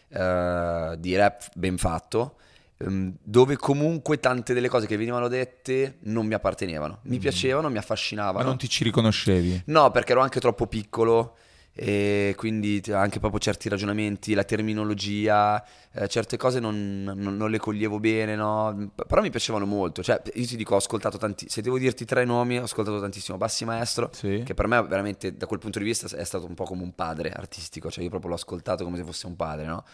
uh, 0.09 0.95
di 0.95 1.15
rap 1.15 1.49
ben 1.55 1.77
fatto, 1.77 2.35
um, 2.77 3.13
dove 3.21 3.55
comunque 3.55 4.19
tante 4.19 4.53
delle 4.53 4.69
cose 4.69 4.87
che 4.87 4.97
venivano 4.97 5.27
dette 5.27 5.97
non 6.01 6.25
mi 6.25 6.33
appartenevano. 6.33 6.99
Mi 7.03 7.17
mm. 7.17 7.19
piacevano, 7.19 7.69
mi 7.69 7.77
affascinavano. 7.77 8.37
Ma 8.37 8.43
non 8.43 8.57
ti 8.57 8.69
ci 8.69 8.83
riconoscevi? 8.83 9.63
No, 9.65 9.91
perché 9.91 10.11
ero 10.11 10.21
anche 10.21 10.39
troppo 10.39 10.67
piccolo 10.67 11.37
e 11.81 12.33
quindi 12.35 12.83
anche 12.91 13.19
proprio 13.19 13.39
certi 13.39 13.69
ragionamenti, 13.69 14.33
la 14.33 14.43
terminologia, 14.43 15.63
eh, 15.93 16.09
certe 16.09 16.35
cose 16.35 16.59
non, 16.59 17.03
non, 17.05 17.37
non, 17.37 17.49
le 17.49 17.57
coglievo 17.57 18.01
bene, 18.01 18.35
no? 18.35 18.91
però 19.07 19.21
mi 19.21 19.29
piacevano 19.29 19.65
molto, 19.65 20.03
cioè 20.03 20.21
io 20.33 20.45
ti 20.45 20.57
dico 20.57 20.73
ho 20.73 20.77
ascoltato 20.77 21.17
tanti, 21.17 21.47
se 21.47 21.61
devo 21.61 21.77
dirti 21.77 22.03
tre 22.03 22.25
nomi 22.25 22.59
ho 22.59 22.63
ascoltato 22.63 22.99
tantissimo 22.99 23.37
Bassi 23.37 23.63
Maestro, 23.63 24.09
sì. 24.11 24.43
che 24.45 24.53
per 24.53 24.67
me 24.67 24.83
veramente 24.83 25.37
da 25.37 25.45
quel 25.45 25.59
punto 25.59 25.79
di 25.79 25.85
vista 25.85 26.13
è 26.17 26.25
stato 26.25 26.45
un 26.45 26.53
po' 26.53 26.65
come 26.65 26.83
un 26.83 26.93
padre 26.93 27.31
artistico, 27.31 27.89
cioè 27.89 28.03
io 28.03 28.09
proprio 28.09 28.31
l'ho 28.31 28.35
ascoltato 28.35 28.83
come 28.83 28.97
se 28.97 29.05
fosse 29.05 29.27
un 29.27 29.37
padre, 29.37 29.65
no? 29.65 29.85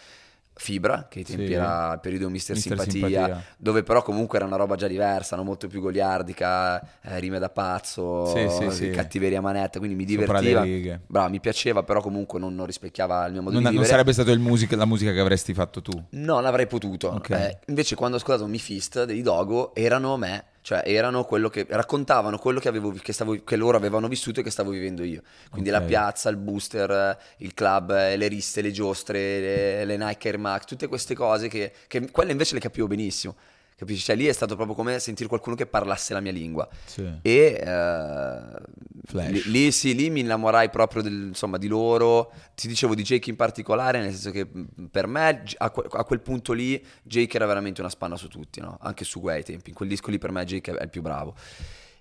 Fibra, 0.57 1.07
che 1.09 1.19
ai 1.19 1.25
tempi 1.25 1.47
sì. 1.47 1.53
era 1.53 1.93
il 1.93 1.99
periodo 1.99 2.29
Mister, 2.29 2.55
Mister 2.55 2.79
Simpatia, 2.79 3.09
Simpatia, 3.09 3.43
dove 3.57 3.83
però 3.83 4.01
comunque 4.01 4.37
era 4.37 4.47
una 4.47 4.55
roba 4.55 4.75
già 4.75 4.87
diversa, 4.87 5.35
no? 5.35 5.43
molto 5.43 5.67
più 5.67 5.81
goliardica, 5.81 6.81
eh, 7.01 7.19
rime 7.19 7.39
da 7.39 7.49
pazzo, 7.49 8.25
sì, 8.27 8.71
sì, 8.71 8.89
cattiveria 8.89 9.41
manetta, 9.41 9.79
quindi 9.79 9.97
mi 9.97 10.05
divertiva. 10.05 10.65
Bravo, 11.05 11.29
mi 11.29 11.41
piaceva, 11.41 11.83
però 11.83 12.01
comunque 12.01 12.39
non, 12.39 12.55
non 12.55 12.65
rispecchiava 12.65 13.25
il 13.25 13.33
mio 13.33 13.41
modo 13.41 13.55
non, 13.55 13.63
di 13.63 13.69
vivere. 13.69 13.81
Non 13.81 13.91
sarebbe 13.91 14.13
stata 14.13 14.77
la 14.77 14.85
musica 14.85 15.11
che 15.11 15.19
avresti 15.19 15.53
fatto 15.53 15.81
tu? 15.81 16.03
No, 16.11 16.39
l'avrei 16.39 16.67
potuto. 16.67 17.13
Okay. 17.15 17.49
Eh, 17.49 17.57
invece 17.67 17.95
quando 17.95 18.15
ho 18.15 18.19
ascoltato 18.19 18.47
Mi 18.47 18.59
Fist 18.59 19.03
dei 19.03 19.21
Dogo 19.21 19.75
erano 19.75 20.15
me 20.15 20.45
cioè 20.65 20.81
erano 20.83 21.25
quello 21.25 21.47
che 21.47 21.67
raccontavano 21.69 22.39
quello 22.39 22.59
che, 22.59 22.67
avevo, 22.67 22.91
che, 22.91 23.13
stavo, 23.13 23.39
che 23.43 23.55
loro 23.55 23.77
avevano 23.77 24.07
vissuto 24.07 24.39
e 24.39 24.43
che 24.43 24.49
stavo 24.49 24.71
vivendo 24.71 25.03
io. 25.03 25.21
Quindi 25.51 25.69
okay. 25.69 25.79
la 25.79 25.85
piazza, 25.85 26.27
il 26.29 26.37
booster, 26.37 27.15
il 27.37 27.53
club, 27.53 27.91
le 27.91 28.27
riste, 28.27 28.61
le 28.63 28.71
giostre, 28.71 29.39
le, 29.39 29.85
le 29.85 29.95
Nike 29.95 30.29
Air 30.29 30.39
Max, 30.39 30.65
tutte 30.65 30.87
queste 30.87 31.13
cose 31.13 31.49
che, 31.49 31.71
che 31.85 32.09
quelle 32.09 32.31
invece 32.31 32.55
le 32.55 32.61
capivo 32.61 32.87
benissimo. 32.87 33.35
Capisci? 33.77 34.05
Cioè 34.05 34.15
lì 34.15 34.25
è 34.25 34.31
stato 34.31 34.55
proprio 34.55 34.73
come 34.73 34.99
sentire 34.99 35.27
qualcuno 35.27 35.55
che 35.55 35.65
parlasse 35.65 36.13
la 36.13 36.21
mia 36.21 36.31
lingua. 36.31 36.67
Sì. 36.85 37.19
E 37.21 37.61
uh, 37.61 39.21
lì, 39.29 39.41
lì, 39.47 39.71
sì, 39.71 39.93
lì 39.93 40.09
mi 40.09 40.21
innamorai 40.21 40.69
proprio 40.69 41.01
del, 41.01 41.27
insomma, 41.27 41.57
di 41.57 41.67
loro. 41.67 42.31
Ti 42.55 42.69
dicevo 42.69 42.95
di 42.95 43.03
Jake 43.03 43.29
in 43.29 43.35
particolare, 43.35 43.99
nel 43.99 44.11
senso 44.11 44.31
che 44.31 44.47
per 44.89 45.07
me 45.07 45.43
a, 45.57 45.73
a 45.89 46.03
quel 46.05 46.21
punto 46.21 46.53
lì 46.53 46.81
Jake 47.03 47.35
era 47.35 47.45
veramente 47.45 47.81
una 47.81 47.89
spanna 47.89 48.15
su 48.15 48.29
tutti, 48.29 48.61
no? 48.61 48.77
anche 48.79 49.03
su 49.03 49.19
quei 49.19 49.43
tempi. 49.43 49.69
In 49.69 49.75
quel 49.75 49.89
disco 49.89 50.09
lì 50.09 50.17
per 50.17 50.31
me 50.31 50.45
Jake 50.45 50.71
è 50.71 50.83
il 50.83 50.89
più 50.89 51.01
bravo. 51.01 51.35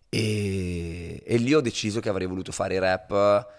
E, 0.09 1.23
e 1.25 1.37
lì 1.39 1.55
ho 1.55 1.61
deciso 1.61 1.99
che 1.99 2.09
avrei 2.09 2.29
voluto 2.29 2.53
fare 2.53 2.79
rap 2.79 3.53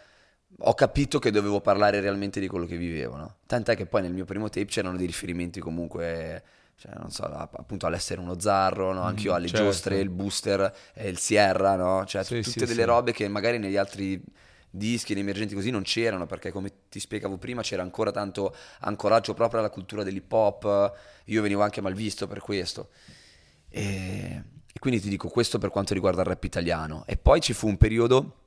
ho 0.60 0.74
capito 0.74 1.20
che 1.20 1.32
dovevo 1.32 1.60
parlare 1.60 2.00
realmente 2.00 2.40
di 2.40 2.48
quello 2.48 2.66
che 2.66 2.78
vivevo, 2.78 3.18
no? 3.18 3.36
Tant'è 3.46 3.76
che 3.76 3.86
poi 3.86 4.04
nel 4.04 4.14
mio 4.14 4.24
primo 4.24 4.48
tape 4.48 4.68
c'erano 4.68 4.96
dei 4.96 5.06
riferimenti 5.06 5.60
comunque 5.60 6.44
cioè, 6.78 6.92
non 6.98 7.10
so, 7.10 7.24
appunto 7.24 7.86
all'essere 7.86 8.20
uno 8.20 8.40
zarro, 8.40 8.94
no? 8.94 9.02
anche 9.02 9.24
io 9.24 9.34
alle 9.34 9.48
certo. 9.48 9.66
giostre, 9.66 10.00
il 10.00 10.10
booster, 10.10 10.76
il 10.96 11.18
Sierra, 11.18 11.76
no? 11.76 12.06
cioè 12.06 12.24
sì, 12.24 12.42
tutte 12.42 12.50
sì, 12.52 12.66
delle 12.66 12.82
sì. 12.82 12.88
robe 12.88 13.12
che 13.14 13.28
magari 13.28 13.58
negli 13.58 13.78
altri 13.78 14.22
dischi 14.70 15.14
ed 15.14 15.20
emergenti 15.20 15.56
così 15.56 15.70
non 15.70 15.84
c'erano 15.84 16.26
perché 16.26 16.52
come 16.52 16.72
ti 16.90 17.00
spiegavo 17.00 17.38
prima 17.38 17.62
c'era 17.62 17.82
ancora 17.82 18.12
tanto 18.12 18.54
ancoraggio 18.82 19.34
proprio 19.34 19.62
alla 19.62 19.70
cultura 19.70 20.04
dell'hip 20.04 20.32
hop, 20.32 20.94
io 21.26 21.42
venivo 21.42 21.62
anche 21.62 21.80
mal 21.80 21.94
visto 21.94 22.28
per 22.28 22.40
questo. 22.40 22.90
E, 23.70 24.44
e 24.74 24.80
quindi 24.80 25.00
ti 25.00 25.08
dico 25.08 25.30
questo 25.30 25.58
per 25.58 25.70
quanto 25.70 25.94
riguarda 25.94 26.22
il 26.22 26.28
rap 26.28 26.44
italiano. 26.44 27.04
E 27.08 27.16
poi 27.16 27.40
ci 27.40 27.54
fu 27.54 27.68
un 27.68 27.78
periodo 27.78 28.44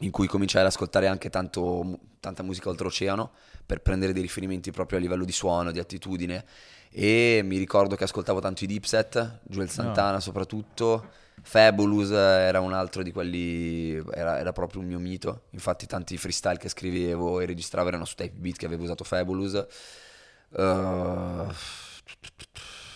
in 0.00 0.10
cui 0.10 0.26
cominciai 0.26 0.62
ad 0.62 0.68
ascoltare 0.68 1.06
anche 1.06 1.30
tanto, 1.30 1.98
tanta 2.20 2.42
musica 2.42 2.68
oltreoceano 2.68 3.30
per 3.64 3.80
prendere 3.80 4.12
dei 4.12 4.22
riferimenti 4.22 4.70
proprio 4.70 4.98
a 4.98 5.00
livello 5.00 5.24
di 5.24 5.32
suono, 5.32 5.70
di 5.70 5.78
attitudine 5.78 6.44
e 6.94 7.40
mi 7.42 7.56
ricordo 7.56 7.96
che 7.96 8.04
ascoltavo 8.04 8.40
tanto 8.40 8.64
i 8.64 8.66
Dipset, 8.66 9.40
Joel 9.44 9.70
Santana 9.70 10.12
no. 10.12 10.20
soprattutto, 10.20 11.08
Fabulous 11.40 12.10
era 12.10 12.60
un 12.60 12.74
altro 12.74 13.02
di 13.02 13.10
quelli, 13.12 13.94
era, 14.12 14.38
era, 14.38 14.52
proprio 14.52 14.82
un 14.82 14.88
mio 14.88 14.98
mito, 14.98 15.44
infatti 15.50 15.86
tanti 15.86 16.18
freestyle 16.18 16.58
che 16.58 16.68
scrivevo 16.68 17.40
e 17.40 17.46
registravo 17.46 17.88
erano 17.88 18.04
su 18.04 18.14
type 18.14 18.36
beat 18.36 18.58
che 18.58 18.66
avevo 18.66 18.82
usato 18.82 19.04
Fabulous. 19.04 19.66
Uh, 20.50 21.50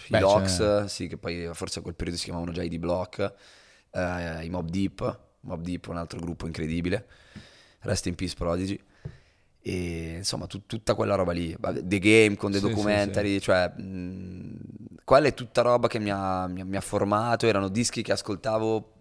i 0.09 0.21
Locks, 0.21 0.57
cioè... 0.57 0.89
sì, 0.89 1.07
che 1.07 1.17
poi 1.17 1.49
forse 1.55 1.79
a 1.79 1.83
quel 1.83 1.95
periodo 1.95 2.19
si 2.19 2.25
chiamavano 2.25 2.53
già 2.53 2.63
i 2.63 2.69
D-Block, 2.69 3.35
uh, 3.93 4.43
i 4.43 4.51
Mob 4.51 4.69
Deep, 4.69 5.21
Mob 5.41 5.63
Deep 5.63 5.87
un 5.89 5.97
altro 5.97 6.21
gruppo 6.21 6.45
incredibile, 6.45 7.07
Rest 7.81 8.07
in 8.07 8.15
Peace 8.15 8.35
Prodigy 8.37 8.79
e 9.69 10.15
insomma 10.19 10.47
tu, 10.47 10.65
tutta 10.65 10.95
quella 10.95 11.17
roba 11.17 11.33
lì 11.33 11.57
The 11.83 11.99
Game 11.99 12.37
con 12.37 12.53
dei 12.53 12.61
sì, 12.61 12.69
documentary 12.69 13.31
sì, 13.31 13.35
sì. 13.35 13.41
cioè 13.41 13.69
mh, 13.77 14.59
quella 15.03 15.27
è 15.27 15.35
tutta 15.35 15.63
roba 15.63 15.89
che 15.89 15.99
mi 15.99 16.11
ha, 16.13 16.47
mi, 16.47 16.63
mi 16.63 16.77
ha, 16.77 16.81
formato 16.81 17.49
erano 17.49 17.69
dischi 17.69 18.01
che 18.01 18.13
ascoltavo 18.13 18.93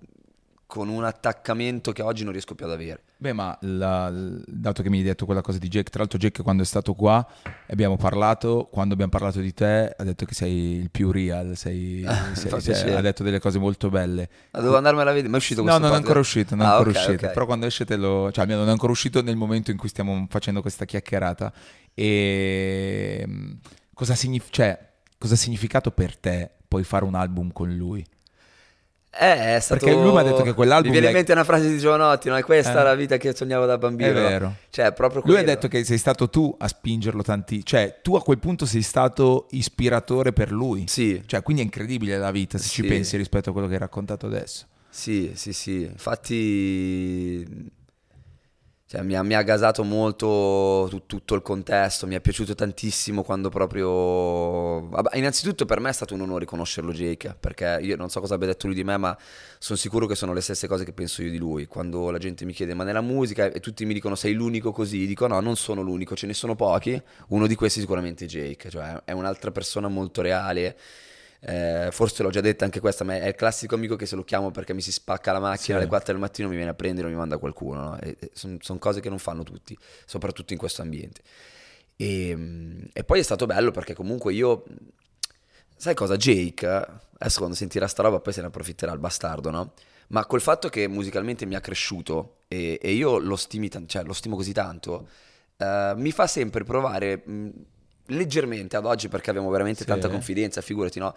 con 0.76 0.90
un 0.90 1.06
attaccamento 1.06 1.94
che 1.94 2.02
oggi 2.02 2.26
non 2.26 2.34
riesco 2.34 2.54
più 2.54 2.66
ad 2.66 2.74
avere. 2.74 3.04
Beh, 3.16 3.32
ma 3.32 3.58
la, 3.62 4.12
dato 4.46 4.84
che 4.84 4.90
mi 4.90 4.98
hai 4.98 5.06
detto 5.06 5.24
quella 5.24 5.40
cosa 5.40 5.58
di 5.58 5.70
Jake, 5.70 5.90
tra 5.90 6.00
l'altro 6.00 6.20
Jake 6.20 6.44
quando 6.44 6.64
è 6.64 6.66
stato 6.66 6.94
qua 6.94 7.26
abbiamo 7.68 7.96
parlato, 7.96 8.68
quando 8.70 8.94
abbiamo 8.94 9.10
parlato 9.10 9.40
di 9.40 9.54
te 9.54 9.96
ha 9.98 10.04
detto 10.04 10.26
che 10.26 10.34
sei 10.34 10.82
il 10.82 10.92
più 10.92 11.14
real, 11.14 11.56
sei, 11.56 12.06
sei, 12.34 12.60
sei, 12.60 12.94
ha 12.94 13.00
detto 13.00 13.24
delle 13.24 13.40
cose 13.40 13.58
molto 13.58 13.90
belle. 13.90 14.28
Ma 14.52 14.60
devo 14.60 14.76
andarmela 14.76 15.12
a 15.12 15.14
vedere, 15.14 15.30
ma 15.30 15.36
è 15.36 15.40
uscito 15.40 15.62
questo 15.62 15.80
No, 15.80 15.86
non 15.86 15.96
è 15.96 15.98
ancora 15.98 16.20
uscito, 16.20 16.56
non 16.56 16.66
ah, 16.66 16.68
è 16.68 16.72
ancora 16.74 16.90
okay, 16.90 17.02
uscito. 17.02 17.20
Okay. 17.20 17.34
però 17.34 17.46
quando 17.46 17.66
esce 17.68 17.86
te 17.86 17.96
lo... 17.96 18.30
cioè 18.34 18.46
non 18.46 18.68
è 18.68 18.72
ancora 18.72 18.92
uscito 18.92 19.22
nel 19.22 19.38
momento 19.38 19.72
in 19.72 19.78
cui 19.78 19.88
stiamo 19.88 20.28
facendo 20.30 20.60
questa 20.60 20.84
chiacchierata. 20.84 21.54
E 21.94 23.20
ehm, 23.22 23.60
cosa, 23.94 24.14
signif- 24.14 24.52
cioè, 24.52 24.78
cosa 25.18 25.36
ha 25.36 25.38
significato 25.38 25.92
per 25.92 26.18
te 26.18 26.52
poi 26.68 26.84
fare 26.84 27.06
un 27.06 27.16
album 27.16 27.54
con 27.54 27.74
lui? 27.74 28.06
Eh, 29.18 29.56
è 29.56 29.60
stato... 29.62 29.86
Perché 29.86 30.00
lui 30.00 30.12
mi 30.12 30.20
ha 30.20 30.24
detto 30.24 30.42
che 30.42 30.54
quell'album... 30.54 30.88
Mi 30.88 30.92
viene 30.92 31.08
in 31.08 31.14
mente 31.14 31.32
una 31.32 31.46
frase 31.46 31.70
di 31.70 31.78
Giovanotti, 31.78 32.28
no? 32.28 32.36
È 32.36 32.44
questa 32.44 32.82
eh. 32.82 32.84
la 32.84 32.96
vita 32.96 33.16
che 33.16 33.34
sognavo 33.34 33.66
da 33.66 33.78
bambino. 33.78 34.10
È 34.10 34.14
vero. 34.14 34.56
Cioè, 34.70 34.92
proprio 34.92 35.22
lui 35.26 35.38
ha 35.38 35.44
detto 35.44 35.70
che 35.70 35.84
sei 35.86 35.98
stato 35.98 36.30
tu 36.30 36.54
a 36.60 36.68
spingerlo 36.68 37.24
tanti... 37.24 37.64
Cioè, 37.66 38.00
tu 38.02 38.16
a 38.16 38.22
quel 38.22 38.40
punto 38.40 38.66
sei 38.66 38.82
stato 38.82 39.48
ispiratore 39.52 40.34
per 40.34 40.52
lui. 40.52 40.86
Sì. 40.88 41.24
Cioè, 41.26 41.42
quindi 41.44 41.62
è 41.62 41.66
incredibile 41.66 42.18
la 42.18 42.32
vita, 42.32 42.58
se 42.58 42.66
sì. 42.68 42.82
ci 42.82 42.84
pensi 42.84 43.16
rispetto 43.16 43.52
a 43.52 43.54
quello 43.54 43.68
che 43.68 43.76
hai 43.76 43.80
raccontato 43.80 44.26
adesso. 44.26 44.66
Sì, 44.90 45.32
sì, 45.36 45.54
sì. 45.54 45.84
Infatti... 45.84 47.74
cioè, 48.88 49.02
mi, 49.02 49.16
ha, 49.16 49.24
mi, 49.24 49.34
ha, 49.34 49.42
gasato 49.42 49.84
molto 49.84 50.86
tu, 50.92 51.08
tutto 51.08 51.34
il 51.34 51.42
contesto, 51.42 52.06
mi 52.06 52.14
è 52.14 52.22
piaciuto 52.22 52.54
tantissimo 52.54 53.24
quando 53.24 53.50
proprio... 53.50 54.88
Vabbè, 54.90 55.18
innanzitutto 55.18 55.66
per 55.66 55.80
me 55.80 55.90
è 55.90 55.92
stato 55.92 56.14
un 56.14 56.22
onore 56.22 56.46
conoscerlo 56.46 56.94
Jake, 56.94 57.36
perché 57.40 57.80
io 57.82 57.96
non 57.96 58.10
so 58.10 58.20
cosa 58.20 58.36
abbia 58.36 58.46
detto 58.46 58.68
lui 58.68 58.76
di 58.76 58.84
me, 58.84 58.96
ma 58.98 59.18
sono 59.58 59.76
sicuro 59.76 60.06
che 60.06 60.14
sono 60.14 60.34
le 60.34 60.42
stesse 60.42 60.68
cose 60.68 60.86
che 60.86 60.94
penso 60.94 61.24
io 61.24 61.32
di 61.32 61.40
lui. 61.40 61.66
Quando 61.66 62.12
la 62.12 62.20
gente 62.20 62.46
mi 62.46 62.54
chiede 62.54 62.76
ma 62.76 62.84
nella 62.84 63.02
musica? 63.02 63.46
E 63.46 63.60
tutti 63.60 63.86
mi 63.86 63.94
dicono 63.96 64.14
sei 64.14 64.34
l'unico 64.34 64.72
così, 64.72 65.08
dico 65.08 65.26
no, 65.26 65.40
non 65.40 65.56
sono 65.56 65.82
l'unico, 65.82 66.16
ce 66.16 66.28
ne 66.28 66.36
sono 66.36 66.56
pochi, 66.56 67.02
uno 67.30 67.48
di 67.48 67.56
questi 67.56 67.80
sicuramente 67.80 68.26
è 68.26 68.28
Jake, 68.28 68.70
cioè 68.70 69.02
è 69.04 69.14
un'altra 69.14 69.50
persona 69.50 69.88
molto 69.88 70.22
reale 70.22 70.78
eh, 71.42 71.90
forse 71.92 72.24
l'ho 72.24 72.30
già 72.30 72.42
detta 72.42 72.66
anche 72.66 72.80
questa, 72.80 73.04
ma 73.04 73.18
è 73.18 73.28
il 73.28 73.36
classico 73.36 73.76
amico 73.76 73.96
che 73.96 74.06
se 74.06 74.16
lo 74.16 74.24
chiamo 74.24 74.52
perché 74.52 74.74
mi 74.74 74.82
si 74.82 74.92
spacca 74.92 75.32
la 75.32 75.40
macchina 75.40 75.78
sì. 75.78 75.82
alle 75.84 75.88
4 75.88 76.14
del 76.14 76.22
mattino 76.22 76.48
mi 76.48 76.56
viene 76.56 76.72
a 76.72 76.74
prendere 76.74 77.08
o 77.08 77.10
mi 77.10 77.16
manda 77.16 77.38
qualcuno. 77.38 77.82
No? 77.82 78.00
Sono 78.34 78.58
son 78.62 78.80
cose 78.80 79.02
che 79.02 79.10
non 79.10 79.20
fanno 79.20 79.44
tutti, 79.44 79.78
soprattutto 80.06 80.54
in 80.54 80.60
questo 80.60 80.82
ambiente. 80.82 81.22
E, 81.96 82.30
ehm, 82.30 82.88
e, 82.94 83.04
poi 83.04 83.20
è 83.20 83.24
stato 83.24 83.46
bello 83.46 83.72
perché 83.72 83.94
comunque 83.94 84.34
io, 84.34 84.64
sai 85.76 85.94
cosa, 85.94 86.18
Jake, 86.18 86.66
adesso 86.66 87.38
quando 87.38 87.56
sentirà 87.56 87.88
sta 87.88 88.04
roba 88.04 88.20
poi 88.20 88.34
se 88.34 88.42
ne 88.42 88.48
approfitterà 88.48 88.92
il 88.92 89.00
bastardo, 89.00 89.52
no? 89.52 89.74
Ma 90.08 90.26
col 90.26 90.42
fatto 90.42 90.70
che 90.70 90.88
musicalmente 90.88 91.46
mi 91.46 91.56
ha 91.56 91.62
cresciuto 91.62 92.42
e, 92.48 92.80
e 92.82 92.92
io 92.92 93.18
lo, 93.18 93.36
stimi, 93.36 93.70
cioè, 93.88 94.04
lo 94.04 94.14
stimo 94.14 94.36
così 94.36 94.54
tanto, 94.54 95.08
uh, 95.58 95.96
mi 95.96 96.12
fa 96.12 96.28
sempre 96.28 96.64
provare... 96.64 97.22
Mh, 97.26 97.50
leggermente 98.08 98.78
ad 98.78 98.86
oggi 98.86 99.08
perché 99.08 99.30
abbiamo 99.30 99.50
veramente 99.50 99.82
sì. 99.82 99.86
tanta 99.88 100.10
confidenza, 100.10 100.62
figurati, 100.62 101.00
no? 101.00 101.14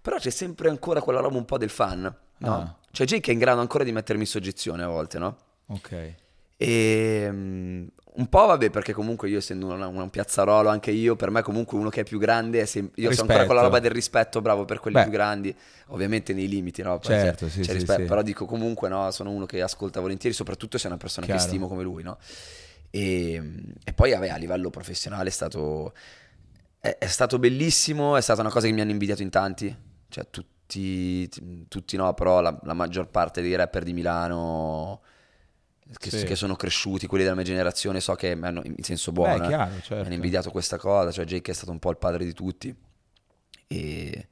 Però 0.00 0.16
c'è 0.16 0.30
sempre 0.30 0.68
ancora 0.68 1.00
quella 1.00 1.20
roba 1.20 1.36
un 1.36 1.44
po' 1.44 1.58
del 1.58 1.70
fan, 1.70 2.14
no? 2.38 2.54
Ah. 2.54 2.76
Cioè 2.90 3.06
Jake 3.06 3.30
è 3.30 3.32
in 3.34 3.38
grado 3.38 3.60
ancora 3.60 3.84
di 3.84 3.92
mettermi 3.92 4.22
in 4.22 4.28
soggezione 4.28 4.82
a 4.82 4.88
volte, 4.88 5.18
no? 5.18 5.36
Ok. 5.66 6.14
E 6.56 7.26
um, 7.30 7.88
un 8.18 8.28
po' 8.28 8.46
vabbè, 8.46 8.70
perché 8.70 8.92
comunque 8.92 9.28
io 9.28 9.38
essendo 9.38 9.66
un, 9.66 9.80
un, 9.80 10.10
piazzarolo, 10.10 10.68
anche 10.68 10.90
io, 10.90 11.14
per 11.14 11.30
me 11.30 11.42
comunque 11.42 11.78
uno 11.78 11.88
che 11.88 12.00
è 12.00 12.04
più 12.04 12.18
grande, 12.18 12.62
è 12.62 12.64
sem- 12.64 12.90
io 12.96 13.12
sono 13.12 13.28
ancora 13.28 13.46
con 13.46 13.54
la 13.54 13.62
roba 13.62 13.78
del 13.78 13.92
rispetto, 13.92 14.40
bravo 14.40 14.64
per 14.64 14.80
quelli 14.80 14.96
Beh. 14.96 15.02
più 15.04 15.12
grandi, 15.12 15.54
ovviamente 15.88 16.32
nei 16.32 16.48
limiti, 16.48 16.82
no? 16.82 16.98
Poi 16.98 17.12
certo, 17.12 17.48
sì, 17.48 17.62
sì, 17.62 17.72
rispetto, 17.72 18.00
sì. 18.00 18.06
però 18.06 18.22
dico 18.22 18.44
comunque, 18.44 18.88
no, 18.88 19.10
sono 19.12 19.30
uno 19.30 19.46
che 19.46 19.62
ascolta 19.62 20.00
volentieri, 20.00 20.34
soprattutto 20.34 20.78
se 20.78 20.84
è 20.84 20.88
una 20.88 20.96
persona 20.96 21.26
Chiaro. 21.26 21.40
che 21.40 21.46
stimo 21.46 21.68
come 21.68 21.84
lui, 21.84 22.02
no? 22.02 22.18
E, 22.90 23.42
e 23.84 23.92
poi 23.92 24.12
vabbè, 24.12 24.30
a 24.30 24.36
livello 24.36 24.70
professionale 24.70 25.28
è 25.28 25.32
stato 25.32 25.92
è, 26.80 26.96
è, 26.98 27.06
stato 27.06 27.38
bellissimo, 27.38 28.16
è 28.16 28.20
stata 28.20 28.40
una 28.40 28.50
cosa 28.50 28.66
che 28.66 28.72
mi 28.72 28.80
hanno 28.80 28.90
invidiato 28.90 29.22
in 29.22 29.30
tanti, 29.30 29.74
cioè 30.08 30.26
tutti, 30.30 31.28
tutti 31.68 31.96
no, 31.96 32.14
però 32.14 32.40
la, 32.40 32.58
la 32.62 32.74
maggior 32.74 33.08
parte 33.08 33.42
dei 33.42 33.54
rapper 33.54 33.82
di 33.82 33.92
Milano 33.92 35.00
che, 35.96 36.10
sì. 36.10 36.24
che, 36.24 36.36
sono 36.36 36.54
cresciuti, 36.54 37.06
quelli 37.06 37.24
della 37.24 37.36
mia 37.36 37.44
generazione, 37.44 38.00
so 38.00 38.14
che 38.14 38.34
mi 38.34 38.46
hanno, 38.46 38.62
in 38.64 38.82
senso 38.82 39.10
buono, 39.12 39.38
Beh, 39.38 39.46
chiaro, 39.46 39.74
certo. 39.76 39.94
mi 39.94 40.04
hanno 40.04 40.14
invidiato 40.14 40.50
questa 40.50 40.76
cosa, 40.76 41.10
cioè 41.10 41.24
Jake 41.24 41.50
è 41.50 41.54
stato 41.54 41.72
un 41.72 41.78
po' 41.78 41.90
il 41.90 41.96
padre 41.96 42.24
di 42.24 42.32
tutti. 42.32 42.74
E, 43.66 44.28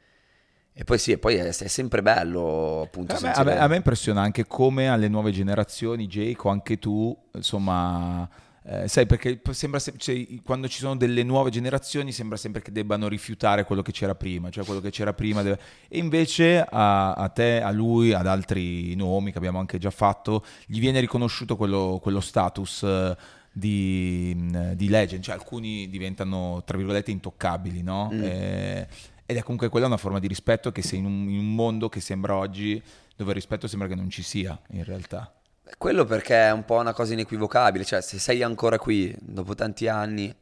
e 0.72 0.84
poi 0.84 0.98
sì, 0.98 1.12
e 1.12 1.18
poi 1.18 1.36
è, 1.36 1.46
è 1.46 1.52
sempre 1.52 2.02
bello 2.02 2.82
appunto. 2.82 3.14
A 3.14 3.20
me, 3.20 3.32
a, 3.32 3.42
me, 3.42 3.58
a 3.58 3.66
me 3.68 3.76
impressiona 3.76 4.20
anche 4.20 4.46
come 4.46 4.88
alle 4.88 5.08
nuove 5.08 5.30
generazioni, 5.30 6.06
Jake, 6.06 6.46
o 6.46 6.50
anche 6.50 6.78
tu, 6.78 7.16
insomma 7.32 8.28
eh, 8.68 8.88
sai, 8.88 9.06
perché 9.06 9.40
sembra 9.50 9.78
se- 9.78 9.94
cioè, 9.96 10.26
quando 10.42 10.66
ci 10.66 10.80
sono 10.80 10.96
delle 10.96 11.22
nuove 11.22 11.50
generazioni 11.50 12.10
sembra 12.10 12.36
sempre 12.36 12.62
che 12.62 12.72
debbano 12.72 13.06
rifiutare 13.06 13.64
quello 13.64 13.80
che 13.80 13.92
c'era 13.92 14.16
prima, 14.16 14.50
cioè 14.50 14.64
quello 14.64 14.80
che 14.80 14.90
c'era 14.90 15.14
prima. 15.14 15.42
Deve... 15.42 15.60
E 15.86 15.98
invece 15.98 16.66
a, 16.68 17.12
a, 17.12 17.28
te, 17.28 17.62
a 17.62 17.70
lui, 17.70 18.12
ad 18.12 18.26
altri 18.26 18.96
nomi 18.96 19.30
che 19.30 19.38
abbiamo 19.38 19.60
anche 19.60 19.78
già 19.78 19.90
fatto, 19.90 20.44
gli 20.66 20.80
viene 20.80 20.98
riconosciuto 20.98 21.56
quello, 21.56 22.00
quello 22.02 22.18
status 22.20 22.82
eh, 22.82 23.16
di, 23.52 24.34
di, 24.74 24.88
legend, 24.88 25.22
cioè 25.22 25.36
alcuni 25.36 25.88
diventano, 25.88 26.62
tra 26.64 26.76
virgolette, 26.76 27.12
intoccabili, 27.12 27.82
no? 27.82 28.10
Mm. 28.12 28.22
Eh, 28.24 28.88
ed 29.26 29.36
è 29.36 29.42
comunque 29.42 29.68
quella 29.68 29.86
una 29.86 29.96
forma 29.96 30.18
di 30.18 30.26
rispetto 30.26 30.72
che 30.72 30.82
se 30.82 30.96
in 30.96 31.04
un, 31.04 31.28
in 31.28 31.38
un 31.38 31.54
mondo 31.54 31.88
che 31.88 32.00
sembra 32.00 32.34
oggi, 32.34 32.82
dove 33.14 33.30
il 33.30 33.36
rispetto 33.36 33.68
sembra 33.68 33.86
che 33.86 33.94
non 33.94 34.10
ci 34.10 34.22
sia 34.22 34.58
in 34.70 34.82
realtà. 34.82 35.32
Quello 35.78 36.04
perché 36.04 36.46
è 36.46 36.52
un 36.52 36.64
po' 36.64 36.76
una 36.76 36.92
cosa 36.92 37.12
inequivocabile, 37.12 37.84
cioè 37.84 38.00
se 38.00 38.18
sei 38.18 38.42
ancora 38.42 38.78
qui 38.78 39.14
dopo 39.20 39.54
tanti 39.54 39.88
anni, 39.88 40.34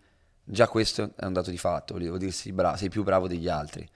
già 0.45 0.69
questo 0.69 1.13
è 1.17 1.25
un 1.25 1.33
dato 1.33 1.51
di 1.51 1.57
fatto, 1.57 1.95
volevo 1.95 2.19
dirsi 2.19 2.53
bravo, 2.53 2.77
sei 2.77 2.91
più 2.91 3.03
bravo 3.03 3.27
degli 3.27 3.49
altri, 3.49 3.89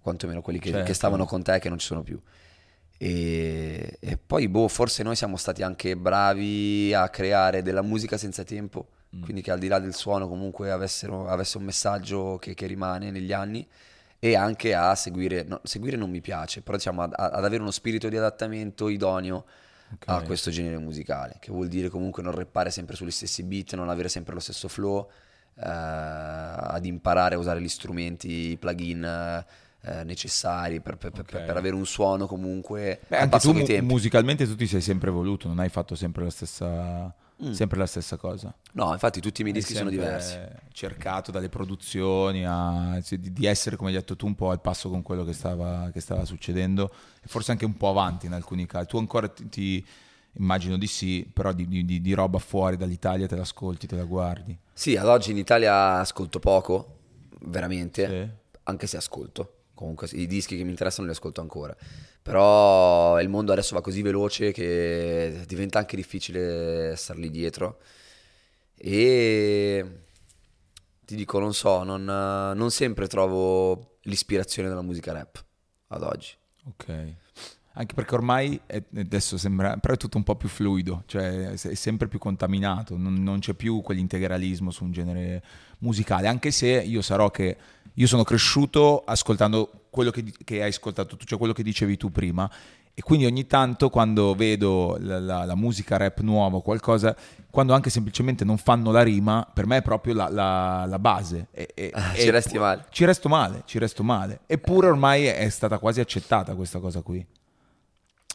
quantomeno 0.00 0.40
quelli 0.40 0.58
che, 0.58 0.70
certo. 0.70 0.86
che 0.86 0.94
stavano 0.94 1.26
con 1.26 1.42
te 1.42 1.56
e 1.56 1.58
che 1.58 1.68
non 1.68 1.78
ci 1.78 1.86
sono 1.86 2.02
più. 2.02 2.20
E, 2.96 3.98
e, 4.00 4.18
poi, 4.18 4.48
boh, 4.48 4.68
forse 4.68 5.02
noi 5.02 5.16
siamo 5.16 5.36
stati 5.36 5.62
anche 5.62 5.96
bravi 5.96 6.92
a 6.94 7.08
creare 7.10 7.62
della 7.62 7.82
musica 7.82 8.16
senza 8.16 8.42
tempo, 8.42 8.88
mm. 9.14 9.22
quindi 9.22 9.42
che 9.42 9.50
al 9.50 9.58
di 9.58 9.68
là 9.68 9.78
del 9.78 9.94
suono 9.94 10.28
comunque 10.28 10.70
avessero, 10.70 11.28
avesse 11.28 11.58
un 11.58 11.64
messaggio 11.64 12.38
che, 12.38 12.54
che, 12.54 12.66
rimane 12.66 13.10
negli 13.10 13.32
anni 13.32 13.66
e 14.18 14.34
anche 14.34 14.74
a 14.74 14.94
seguire, 14.94 15.44
no, 15.44 15.60
seguire 15.62 15.96
non 15.96 16.10
mi 16.10 16.22
piace, 16.22 16.62
però 16.62 16.76
diciamo 16.76 17.02
ad, 17.02 17.12
ad 17.14 17.44
avere 17.44 17.60
uno 17.60 17.70
spirito 17.70 18.08
di 18.08 18.16
adattamento 18.16 18.88
idoneo 18.88 19.44
okay. 19.94 20.16
a 20.16 20.22
questo 20.22 20.50
genere 20.50 20.78
musicale, 20.78 21.36
che 21.40 21.50
vuol 21.50 21.68
dire 21.68 21.88
comunque 21.88 22.22
non 22.22 22.32
reppare 22.32 22.70
sempre 22.70 22.96
sugli 22.96 23.10
stessi 23.10 23.42
beat, 23.42 23.74
non 23.74 23.88
avere 23.88 24.08
sempre 24.08 24.34
lo 24.34 24.40
stesso 24.40 24.68
flow, 24.68 25.08
eh, 25.56 25.62
ad 25.64 26.84
imparare 26.84 27.34
a 27.34 27.38
usare 27.38 27.60
gli 27.60 27.68
strumenti, 27.68 28.50
i 28.50 28.56
plugin 28.56 29.44
eh, 29.82 30.04
necessari 30.04 30.80
per, 30.80 30.96
per, 30.96 31.12
okay. 31.12 31.24
per, 31.24 31.44
per, 31.44 31.56
avere 31.56 31.74
un 31.74 31.86
suono 31.86 32.26
comunque 32.26 33.00
Beh, 33.08 33.16
anche 33.16 33.38
tu 33.38 33.52
mu- 33.52 33.82
musicalmente 33.82 34.46
tu 34.46 34.54
ti 34.56 34.66
sei 34.66 34.80
sempre 34.80 35.10
evoluto, 35.10 35.48
non 35.48 35.58
hai 35.58 35.68
fatto 35.68 35.94
sempre 35.94 36.24
la 36.24 36.30
stessa 36.30 37.14
Mm. 37.42 37.52
Sempre 37.52 37.78
la 37.78 37.86
stessa 37.86 38.16
cosa. 38.16 38.54
No, 38.72 38.92
infatti 38.92 39.20
tutti 39.20 39.40
i 39.40 39.44
miei 39.44 39.56
dischi 39.56 39.74
sono 39.74 39.88
diversi. 39.88 40.38
cercato 40.72 41.30
dalle 41.30 41.48
produzioni 41.48 42.44
a, 42.44 43.00
cioè, 43.02 43.18
di, 43.18 43.32
di, 43.32 43.46
essere, 43.46 43.76
come 43.76 43.90
hai 43.90 43.96
detto 43.96 44.14
tu, 44.14 44.26
un 44.26 44.34
po' 44.34 44.50
al 44.50 44.60
passo 44.60 44.90
con 44.90 45.02
quello 45.02 45.24
che 45.24 45.32
stava, 45.32 45.90
che 45.92 46.00
stava, 46.00 46.24
succedendo 46.24 46.92
e 47.22 47.26
forse 47.26 47.52
anche 47.52 47.64
un 47.64 47.76
po' 47.76 47.88
avanti 47.88 48.26
in 48.26 48.32
alcuni 48.32 48.66
casi. 48.66 48.88
Tu 48.88 48.98
ancora 48.98 49.28
ti, 49.28 49.48
ti 49.48 49.86
immagino 50.34 50.76
di 50.76 50.86
sì, 50.86 51.28
però 51.32 51.52
di, 51.52 51.66
di, 51.66 52.00
di, 52.00 52.12
roba 52.12 52.38
fuori 52.38 52.76
dall'Italia 52.76 53.26
te 53.26 53.36
l'ascolti, 53.36 53.86
te 53.86 53.96
la 53.96 54.04
guardi. 54.04 54.56
Sì, 54.72 54.96
ad 54.96 55.06
oggi 55.06 55.30
in 55.30 55.38
Italia 55.38 55.98
ascolto 55.98 56.38
poco, 56.38 56.98
veramente, 57.46 58.06
sì. 58.06 58.28
anche 58.64 58.86
se 58.86 58.96
ascolto. 58.98 59.54
Comunque 59.74 60.08
i 60.12 60.26
dischi 60.26 60.58
che 60.58 60.62
mi 60.62 60.70
interessano 60.70 61.06
li 61.06 61.14
ascolto 61.14 61.40
ancora. 61.40 61.74
Però 62.22 63.20
il 63.20 63.28
mondo 63.28 63.52
adesso 63.52 63.74
va 63.74 63.80
così 63.80 64.02
veloce 64.02 64.52
che 64.52 65.44
diventa 65.46 65.78
anche 65.78 65.96
difficile 65.96 66.94
starli 66.96 67.30
dietro. 67.30 67.80
E 68.74 70.04
ti 71.04 71.16
dico, 71.16 71.38
non 71.38 71.54
so, 71.54 71.82
non, 71.82 72.04
non 72.04 72.70
sempre 72.70 73.06
trovo 73.06 73.98
l'ispirazione 74.02 74.68
della 74.68 74.82
musica 74.82 75.12
rap 75.12 75.44
ad 75.88 76.02
oggi. 76.02 76.34
Ok. 76.66 77.14
Anche 77.74 77.94
perché 77.94 78.14
ormai 78.14 78.60
è, 78.66 78.82
adesso 78.96 79.38
sembra, 79.38 79.76
però 79.76 79.94
è 79.94 79.96
tutto 79.96 80.16
un 80.16 80.24
po' 80.24 80.34
più 80.34 80.48
fluido, 80.48 81.04
cioè 81.06 81.50
è 81.50 81.74
sempre 81.74 82.08
più 82.08 82.18
contaminato, 82.18 82.96
non, 82.96 83.14
non 83.22 83.38
c'è 83.38 83.54
più 83.54 83.80
quell'integralismo 83.80 84.70
su 84.72 84.84
un 84.84 84.90
genere 84.90 85.42
musicale, 85.78 86.26
anche 86.26 86.50
se 86.50 86.66
io 86.66 87.00
sarò 87.00 87.30
che 87.30 87.56
io 87.94 88.06
sono 88.06 88.24
cresciuto 88.24 89.02
ascoltando 89.04 89.70
quello 89.90 90.10
che, 90.10 90.24
che, 90.44 90.62
hai 90.62 90.68
ascoltato 90.68 91.16
tu, 91.16 91.24
cioè 91.24 91.38
quello 91.38 91.52
che 91.52 91.62
dicevi 91.62 91.96
tu 91.96 92.10
prima. 92.10 92.50
E 92.92 93.02
quindi 93.02 93.24
ogni 93.24 93.46
tanto 93.46 93.88
quando 93.88 94.34
vedo 94.34 94.96
la, 95.00 95.20
la, 95.20 95.44
la 95.44 95.54
musica 95.54 95.96
rap 95.96 96.20
nuova, 96.20 96.60
qualcosa, 96.60 97.16
quando 97.48 97.72
anche 97.72 97.88
semplicemente 97.88 98.44
non 98.44 98.58
fanno 98.58 98.90
la 98.90 99.02
rima, 99.02 99.48
per 99.52 99.66
me 99.66 99.78
è 99.78 99.82
proprio 99.82 100.12
la, 100.12 100.28
la 100.28 100.98
base. 100.98 101.46
E, 101.52 101.70
e, 101.74 101.90
ah, 101.94 102.12
ci 102.14 102.30
resti 102.30 102.58
male. 102.58 102.86
Ci 102.90 103.04
resto 103.04 103.28
male, 103.28 103.62
ci 103.64 103.78
resto 103.78 104.02
male. 104.02 104.40
Eppure 104.46 104.88
ormai 104.88 105.24
è 105.24 105.48
stata 105.48 105.78
quasi 105.78 106.00
accettata 106.00 106.54
questa 106.54 106.78
cosa 106.78 107.00
qui. 107.00 107.24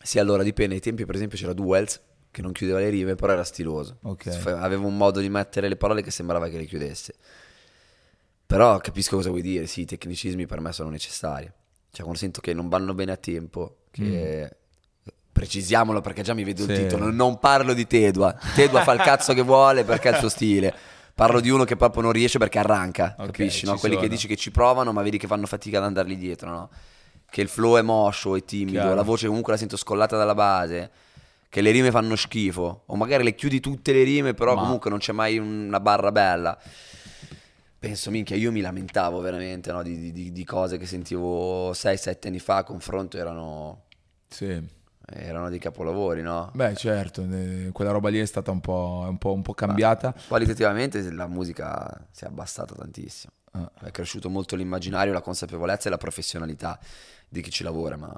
Sì, 0.05 0.19
allora 0.19 0.43
dipende. 0.43 0.75
Ai 0.75 0.81
tempi, 0.81 1.03
per 1.05 1.15
esempio, 1.15 1.37
c'era 1.37 1.53
Duels 1.53 1.99
che 2.29 2.41
non 2.41 2.51
chiudeva 2.51 2.79
le 2.79 2.89
rime, 2.89 3.15
però 3.15 3.33
era 3.33 3.43
stiloso. 3.43 3.97
Okay. 4.03 4.39
Aveva 4.53 4.85
un 4.85 4.95
modo 4.95 5.19
di 5.19 5.29
mettere 5.29 5.67
le 5.67 5.77
parole 5.77 6.03
che 6.03 6.11
sembrava 6.11 6.47
che 6.47 6.57
le 6.57 6.65
chiudesse. 6.65 7.15
Però 8.45 8.77
capisco 8.77 9.15
cosa 9.15 9.29
vuoi 9.29 9.41
dire, 9.41 9.65
sì, 9.65 9.81
i 9.81 9.85
tecnicismi 9.85 10.45
per 10.45 10.59
me 10.59 10.71
sono 10.71 10.89
necessari. 10.89 11.45
Cioè, 11.89 12.01
quando 12.01 12.19
sento 12.19 12.41
che 12.41 12.53
non 12.53 12.69
vanno 12.69 12.93
bene 12.93 13.11
a 13.11 13.17
tempo, 13.17 13.77
che... 13.91 14.49
Mm. 14.51 14.63
Precisiamolo 15.35 15.99
perché 15.99 16.21
già 16.21 16.33
mi 16.33 16.45
vedo 16.45 16.63
sì. 16.63 16.71
il 16.71 16.77
titolo. 16.77 17.11
Non 17.11 17.39
parlo 17.39 17.73
di 17.73 17.85
Tedua. 17.85 18.33
Tedua 18.55 18.83
fa 18.83 18.93
il 18.93 19.01
cazzo 19.01 19.33
che 19.33 19.41
vuole 19.41 19.83
perché 19.83 20.07
è 20.07 20.13
il 20.13 20.19
suo 20.19 20.29
stile. 20.29 20.73
Parlo 21.13 21.41
di 21.41 21.49
uno 21.49 21.65
che 21.65 21.75
proprio 21.75 22.03
non 22.03 22.13
riesce 22.13 22.37
perché 22.37 22.59
arranca, 22.59 23.15
okay, 23.17 23.25
capisci? 23.27 23.65
No? 23.65 23.75
Quelli 23.77 23.95
sono. 23.95 24.07
che 24.07 24.13
dici 24.13 24.27
che 24.27 24.37
ci 24.37 24.51
provano, 24.51 24.93
ma 24.93 25.01
vedi 25.01 25.17
che 25.17 25.27
fanno 25.27 25.45
fatica 25.45 25.79
ad 25.79 25.83
andarli 25.83 26.15
dietro, 26.15 26.49
no? 26.49 26.69
Che 27.35 27.41
il 27.41 27.49
flow 27.49 27.77
è 27.77 27.81
moscio, 27.81 28.37
è 28.37 28.45
timido, 28.45 28.79
Chiaro. 28.79 28.95
la 28.95 29.01
voce 29.01 29.27
comunque 29.27 29.51
la 29.51 29.59
sento 29.59 29.75
scollata 29.75 30.15
dalla 30.15 30.33
base, 30.33 30.89
che 31.49 31.59
le 31.59 31.71
rime 31.71 31.91
fanno 31.91 32.15
schifo, 32.15 32.83
o 32.85 32.95
magari 32.95 33.25
le 33.25 33.35
chiudi 33.35 33.59
tutte 33.59 33.91
le 33.91 34.03
rime, 34.03 34.33
però 34.33 34.55
ma... 34.55 34.61
comunque 34.61 34.89
non 34.89 34.99
c'è 34.99 35.11
mai 35.11 35.37
una 35.37 35.81
barra 35.81 36.13
bella 36.13 36.57
penso, 37.77 38.09
minchia, 38.09 38.35
io 38.35 38.51
mi 38.51 38.61
lamentavo 38.61 39.19
veramente 39.19 39.71
no, 39.71 39.83
di, 39.83 40.11
di, 40.11 40.31
di, 40.31 40.43
cose 40.43 40.77
che 40.77 40.87
sentivo 40.87 41.71
6-7 41.71 42.27
anni 42.27 42.39
fa 42.39 42.57
a 42.57 42.63
confronto 42.63 43.17
erano... 43.17 43.83
Sì. 44.27 44.59
erano 45.05 45.49
dei 45.49 45.59
capolavori, 45.59 46.23
no? 46.23 46.49
Beh, 46.53 46.73
certo, 46.73 47.27
quella 47.71 47.91
roba 47.91 48.09
lì 48.09 48.17
è 48.17 48.25
stata 48.25 48.49
un 48.49 48.59
po', 48.61 49.05
un 49.07 49.17
po', 49.19 49.33
un 49.33 49.43
po 49.43 49.53
cambiata. 49.53 50.13
Ma, 50.15 50.21
qualitativamente 50.29 51.11
la 51.11 51.27
musica 51.27 52.07
si 52.11 52.23
è 52.23 52.27
abbassata 52.27 52.73
tantissimo. 52.73 53.33
Ah. 53.51 53.71
È 53.83 53.91
cresciuto 53.91 54.29
molto 54.29 54.55
l'immaginario, 54.55 55.13
la 55.13 55.21
consapevolezza 55.21 55.87
e 55.87 55.91
la 55.91 55.97
professionalità 55.97 56.79
di 57.35 57.41
chi 57.41 57.51
ci 57.51 57.63
lavora, 57.63 57.97
ma 57.97 58.17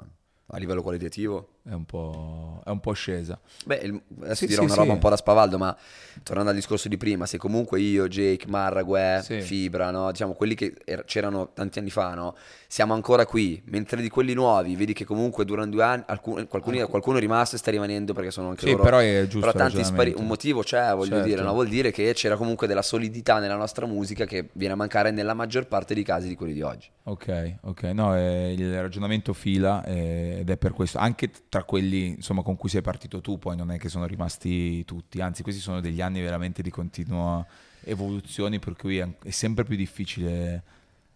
a 0.50 0.56
livello 0.58 0.80
qualitativo 0.80 1.57
è 1.68 1.74
un 1.74 1.84
po', 1.84 2.62
è 2.64 2.70
un 2.70 2.80
po 2.80 2.92
scesa. 2.92 3.38
Beh, 3.66 4.00
adesso 4.22 4.34
sì, 4.34 4.46
dirò 4.46 4.62
sì, 4.62 4.66
una 4.66 4.74
roba 4.74 4.86
sì. 4.86 4.94
un 4.94 4.98
po' 4.98 5.10
da 5.10 5.16
spavaldo, 5.16 5.58
ma 5.58 5.76
tornando 6.22 6.50
al 6.50 6.56
discorso 6.56 6.88
di 6.88 6.96
prima, 6.96 7.26
se 7.26 7.36
comunque 7.36 7.80
io, 7.80 8.08
Jake, 8.08 8.46
Marrague, 8.48 9.22
Fibra, 9.42 9.90
no? 9.90 10.10
diciamo 10.10 10.32
quelli 10.32 10.54
che 10.54 10.74
er- 10.84 11.04
c'erano 11.04 11.50
tanti 11.52 11.78
anni 11.78 11.90
fa, 11.90 12.14
no? 12.14 12.34
siamo 12.66 12.94
ancora 12.94 13.26
qui, 13.26 13.62
mentre 13.66 14.00
di 14.00 14.08
quelli 14.08 14.32
nuovi 14.34 14.76
vedi 14.76 14.92
che 14.94 15.04
comunque 15.04 15.44
durano 15.44 15.70
due 15.70 15.82
anni 15.82 16.02
alcuni, 16.06 16.46
qualcuno, 16.46 16.86
qualcuno 16.86 17.18
è 17.18 17.20
rimasto 17.20 17.56
e 17.56 17.58
sta 17.58 17.70
rimanendo 17.70 18.14
perché 18.14 18.30
sono 18.30 18.48
anche 18.48 18.66
sì, 18.66 18.70
loro... 18.70 18.82
però 18.82 18.98
è 18.98 19.26
giusto. 19.28 19.40
Però 19.40 19.52
tanti 19.52 19.84
spari- 19.84 20.14
un 20.16 20.26
motivo 20.26 20.62
c'è, 20.62 20.94
voglio 20.94 21.16
certo. 21.16 21.26
dire, 21.26 21.42
no? 21.42 21.52
vuol 21.52 21.68
dire 21.68 21.90
che 21.90 22.12
c'era 22.14 22.36
comunque 22.36 22.66
della 22.66 22.82
solidità 22.82 23.38
nella 23.38 23.56
nostra 23.56 23.86
musica 23.86 24.24
che 24.24 24.48
viene 24.52 24.72
a 24.72 24.76
mancare 24.76 25.10
nella 25.10 25.34
maggior 25.34 25.66
parte 25.66 25.94
dei 25.94 26.02
casi 26.02 26.28
di 26.28 26.34
quelli 26.34 26.54
di 26.54 26.62
oggi. 26.62 26.88
Ok, 27.04 27.54
ok, 27.62 27.82
no, 27.84 28.14
eh, 28.14 28.52
il 28.52 28.80
ragionamento 28.80 29.32
fila 29.32 29.82
eh, 29.84 30.38
ed 30.40 30.50
è 30.50 30.56
per 30.58 30.72
questo, 30.72 30.98
anche 30.98 31.30
tra 31.48 31.57
quelli 31.64 32.06
insomma 32.06 32.42
con 32.42 32.56
cui 32.56 32.68
sei 32.68 32.82
partito 32.82 33.20
tu, 33.20 33.38
poi 33.38 33.56
non 33.56 33.70
è 33.70 33.78
che 33.78 33.88
sono 33.88 34.06
rimasti 34.06 34.84
tutti, 34.84 35.20
anzi 35.20 35.42
questi 35.42 35.60
sono 35.60 35.80
degli 35.80 36.00
anni 36.00 36.20
veramente 36.20 36.62
di 36.62 36.70
continua 36.70 37.44
evoluzione 37.84 38.58
per 38.58 38.74
cui 38.76 38.98
è 38.98 39.30
sempre 39.30 39.64
più 39.64 39.76
difficile 39.76 40.62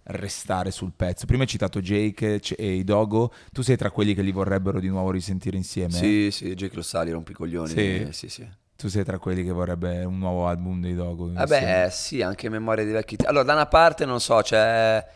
restare 0.05 0.71
sul 0.71 0.93
pezzo. 0.95 1.27
Prima 1.27 1.43
hai 1.43 1.49
citato 1.49 1.81
Jake 1.81 2.41
e 2.57 2.73
i 2.73 2.85
Dogo, 2.85 3.33
tu 3.53 3.63
sei 3.63 3.77
tra 3.77 3.91
quelli 3.91 4.15
che 4.15 4.23
li 4.23 4.33
vorrebbero 4.33 4.81
di 4.81 4.89
nuovo 4.89 5.11
risentire 5.11 5.57
insieme? 5.57 5.93
Sì, 5.93 6.31
sì, 6.31 6.55
Jake 6.55 6.75
lo 6.75 6.83
sa, 6.83 7.03
li 7.03 7.13
rompicoglioni. 7.13 7.69
Sì, 7.69 8.09
sì, 8.11 8.29
sì. 8.29 8.49
Tu 8.77 8.89
sei 8.89 9.05
tra 9.05 9.19
quelli 9.19 9.45
che 9.45 9.53
vorrebbe 9.53 10.03
un 10.03 10.19
nuovo 10.19 10.49
album 10.49 10.81
dei 10.81 10.95
Dogo? 10.95 11.33
Vabbè, 11.33 11.89
sì, 11.93 12.21
anche 12.21 12.49
memoria 12.49 12.83
dei 12.83 12.93
vecchi... 12.93 13.17
Allora, 13.25 13.45
da 13.45 13.53
una 13.53 13.67
parte, 13.67 14.05
non 14.05 14.21
so, 14.21 14.41
c'è 14.43 15.07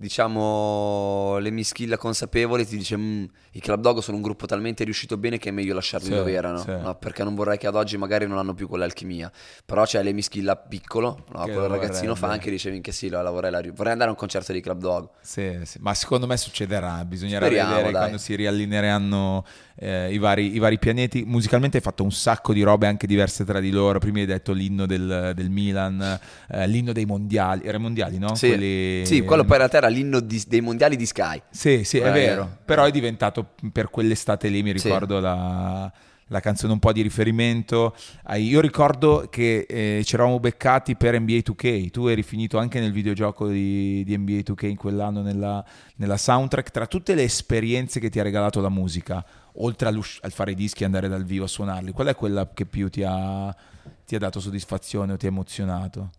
diciamo, 0.00 1.36
le 1.40 1.50
mischilla 1.50 1.98
consapevoli 1.98 2.66
ti 2.66 2.78
dice 2.78 2.96
mm, 2.96 3.24
i 3.52 3.60
Club 3.60 3.82
Dog 3.82 3.98
sono 3.98 4.16
un 4.16 4.22
gruppo 4.22 4.46
talmente 4.46 4.82
riuscito 4.82 5.18
bene 5.18 5.36
che 5.36 5.50
è 5.50 5.52
meglio 5.52 5.74
lasciarli 5.74 6.06
sì, 6.06 6.14
dove 6.14 6.32
erano, 6.32 6.60
sì. 6.60 6.70
no? 6.70 6.94
perché 6.94 7.22
non 7.22 7.34
vorrei 7.34 7.58
che 7.58 7.66
ad 7.66 7.76
oggi 7.76 7.98
magari 7.98 8.26
non 8.26 8.38
hanno 8.38 8.54
più 8.54 8.66
quell'alchimia. 8.66 9.30
Però 9.66 9.84
c'è 9.84 10.02
le 10.02 10.14
mischilla 10.14 10.56
piccolo, 10.56 11.26
no? 11.32 11.42
quello 11.42 11.66
ragazzino 11.66 12.14
fa 12.14 12.28
anche 12.28 12.50
dicevi 12.50 12.80
che 12.80 12.92
sì, 12.92 13.10
la 13.10 13.28
vorrei, 13.28 13.50
la... 13.50 13.60
vorrei 13.74 13.92
andare 13.92 14.08
a 14.08 14.12
un 14.12 14.18
concerto 14.18 14.52
di 14.52 14.62
Club 14.62 14.80
Dog. 14.80 15.10
Sì, 15.20 15.60
sì. 15.64 15.78
ma 15.82 15.92
secondo 15.92 16.26
me 16.26 16.38
succederà, 16.38 17.04
bisognerà 17.04 17.44
Speriamo, 17.44 17.70
vedere 17.70 17.90
dai. 17.90 18.00
quando 18.00 18.16
si 18.16 18.34
riallineeranno 18.36 19.44
eh, 19.80 20.12
i, 20.12 20.18
vari, 20.18 20.54
i, 20.54 20.58
vari, 20.58 20.78
pianeti. 20.78 21.24
Musicalmente 21.26 21.78
hai 21.78 21.82
fatto 21.82 22.02
un 22.02 22.12
sacco 22.12 22.52
di 22.52 22.62
robe 22.62 22.86
anche 22.86 23.06
diverse 23.06 23.44
tra 23.44 23.60
di 23.60 23.70
loro. 23.70 23.98
Prima 23.98 24.18
hai 24.18 24.26
detto 24.26 24.52
l'inno 24.52 24.84
del, 24.84 25.32
del 25.34 25.48
Milan, 25.48 26.20
eh, 26.48 26.68
l'inno 26.68 26.92
dei 26.92 27.06
mondiali. 27.06 27.64
Era 27.64 27.78
mondiali, 27.78 28.18
no? 28.18 28.34
Sì, 28.34 28.48
Quelli... 28.48 29.06
sì 29.06 29.22
quello 29.22 29.42
poi 29.42 29.52
in 29.52 29.58
realtà 29.58 29.78
era 29.78 29.88
l'inno 29.88 30.20
di, 30.20 30.42
dei 30.46 30.60
mondiali 30.60 30.96
di 30.96 31.06
Sky. 31.06 31.40
Sì, 31.50 31.84
sì, 31.84 31.98
è 31.98 32.08
eh, 32.08 32.12
vero. 32.12 32.58
Però 32.64 32.84
è 32.84 32.90
diventato 32.90 33.52
per 33.72 33.88
quell'estate 33.88 34.48
lì, 34.48 34.62
mi 34.62 34.72
ricordo 34.72 35.16
sì. 35.16 35.22
la 35.22 35.92
la 36.30 36.40
canzone 36.40 36.72
un 36.72 36.78
po' 36.78 36.92
di 36.92 37.02
riferimento. 37.02 37.94
Io 38.36 38.60
ricordo 38.60 39.28
che 39.30 39.66
eh, 39.68 40.02
ci 40.04 40.14
eravamo 40.14 40.40
beccati 40.40 40.96
per 40.96 41.18
NBA 41.18 41.38
2K, 41.44 41.90
tu 41.90 42.06
eri 42.06 42.22
finito 42.22 42.58
anche 42.58 42.80
nel 42.80 42.92
videogioco 42.92 43.48
di, 43.48 44.02
di 44.04 44.16
NBA 44.16 44.42
2K 44.52 44.66
in 44.66 44.76
quell'anno 44.76 45.22
nella, 45.22 45.64
nella, 45.96 46.16
soundtrack, 46.16 46.70
tra 46.70 46.86
tutte 46.86 47.14
le 47.14 47.22
esperienze 47.22 48.00
che 48.00 48.10
ti 48.10 48.18
ha 48.20 48.22
regalato 48.22 48.60
la 48.60 48.68
musica, 48.68 49.24
oltre 49.54 49.88
al 49.88 50.32
fare 50.32 50.52
i 50.52 50.54
dischi 50.54 50.82
e 50.82 50.86
andare 50.86 51.08
dal 51.08 51.24
vivo 51.24 51.44
a 51.44 51.48
suonarli, 51.48 51.92
qual 51.92 52.08
è 52.08 52.14
quella 52.14 52.48
che 52.52 52.66
più 52.66 52.88
ti 52.88 53.02
ha, 53.02 53.54
ti 54.04 54.14
ha 54.14 54.18
dato 54.18 54.40
soddisfazione 54.40 55.12
o 55.12 55.16
ti 55.16 55.26
ha 55.26 55.28
emozionato? 55.30 56.10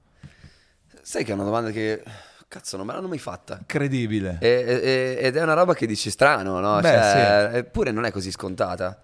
Sai 1.02 1.24
che 1.24 1.32
è 1.32 1.34
una 1.34 1.44
domanda 1.44 1.72
che 1.72 2.04
Cazzo, 2.52 2.76
non 2.76 2.86
me 2.86 2.92
l'hanno 2.92 3.08
mai 3.08 3.18
fatta. 3.18 3.62
Credibile. 3.66 4.38
E, 4.42 4.50
e, 4.50 5.18
ed 5.22 5.38
è 5.38 5.42
una 5.42 5.54
roba 5.54 5.74
che 5.74 5.88
dici 5.88 6.10
strano, 6.10 6.60
no? 6.60 6.82
Beh, 6.82 6.90
cioè, 6.90 7.50
sì. 7.50 7.58
Eppure 7.60 7.92
non 7.92 8.04
è 8.04 8.12
così 8.12 8.30
scontata. 8.30 9.02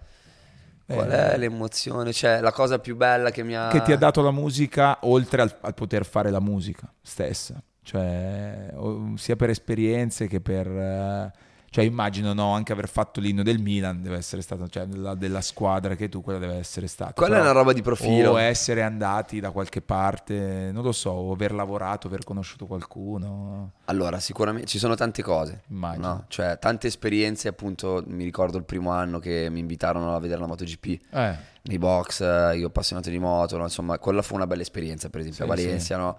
Qual 0.84 1.10
eh. 1.10 1.32
è 1.32 1.36
l'emozione? 1.38 2.12
Cioè, 2.12 2.42
la 2.42 2.52
cosa 2.52 2.78
più 2.78 2.94
bella 2.94 3.30
che 3.30 3.42
mi 3.42 3.56
ha... 3.56 3.68
Che 3.68 3.80
ti 3.80 3.92
ha 3.92 3.96
dato 3.96 4.20
la 4.20 4.32
musica, 4.32 4.98
oltre 5.04 5.40
al, 5.40 5.56
al 5.62 5.72
poter 5.72 6.04
fare 6.04 6.30
la 6.30 6.40
musica 6.40 6.92
stessa. 7.00 7.58
Cioè, 7.82 8.74
sia 9.14 9.36
per 9.36 9.48
esperienze 9.48 10.26
che 10.26 10.42
per... 10.42 11.32
Cioè 11.70 11.84
immagino 11.84 12.32
no, 12.32 12.52
anche 12.54 12.72
aver 12.72 12.88
fatto 12.88 13.20
l'inno 13.20 13.42
del 13.42 13.58
Milan 13.58 14.02
deve 14.02 14.16
essere 14.16 14.40
stato, 14.40 14.68
cioè 14.68 14.86
della, 14.86 15.14
della 15.14 15.42
squadra 15.42 15.96
che 15.96 16.08
tu, 16.08 16.22
quella 16.22 16.38
deve 16.38 16.54
essere 16.54 16.86
stata. 16.86 17.12
Quella 17.12 17.36
Però, 17.36 17.46
è 17.46 17.50
una 17.50 17.58
roba 17.58 17.72
di 17.72 17.82
profilo. 17.82 18.32
O 18.32 18.40
essere 18.40 18.82
andati 18.82 19.38
da 19.38 19.50
qualche 19.50 19.82
parte, 19.82 20.70
non 20.72 20.82
lo 20.82 20.92
so, 20.92 21.10
o 21.10 21.32
aver 21.32 21.52
lavorato, 21.52 22.06
aver 22.06 22.24
conosciuto 22.24 22.66
qualcuno. 22.66 23.72
Allora, 23.84 24.18
sicuramente 24.18 24.66
ci 24.66 24.78
sono 24.78 24.94
tante 24.94 25.22
cose. 25.22 25.62
Immagino. 25.68 26.06
No? 26.06 26.24
Cioè, 26.28 26.58
tante 26.58 26.86
esperienze, 26.86 27.48
appunto, 27.48 28.02
mi 28.06 28.24
ricordo 28.24 28.56
il 28.56 28.64
primo 28.64 28.90
anno 28.90 29.18
che 29.18 29.48
mi 29.50 29.60
invitarono 29.60 30.14
a 30.14 30.18
vedere 30.20 30.40
la 30.40 30.46
MotoGP. 30.46 30.86
Eh. 31.10 31.36
Nei 31.62 31.78
box, 31.78 32.20
io 32.54 32.68
appassionato 32.68 33.10
di 33.10 33.18
moto, 33.18 33.58
no? 33.58 33.64
insomma, 33.64 33.98
quella 33.98 34.22
fu 34.22 34.34
una 34.34 34.46
bella 34.46 34.62
esperienza, 34.62 35.10
per 35.10 35.20
esempio, 35.20 35.44
sì, 35.44 35.50
a 35.50 35.54
Valencia, 35.54 35.94
sì. 35.96 36.00
no? 36.00 36.18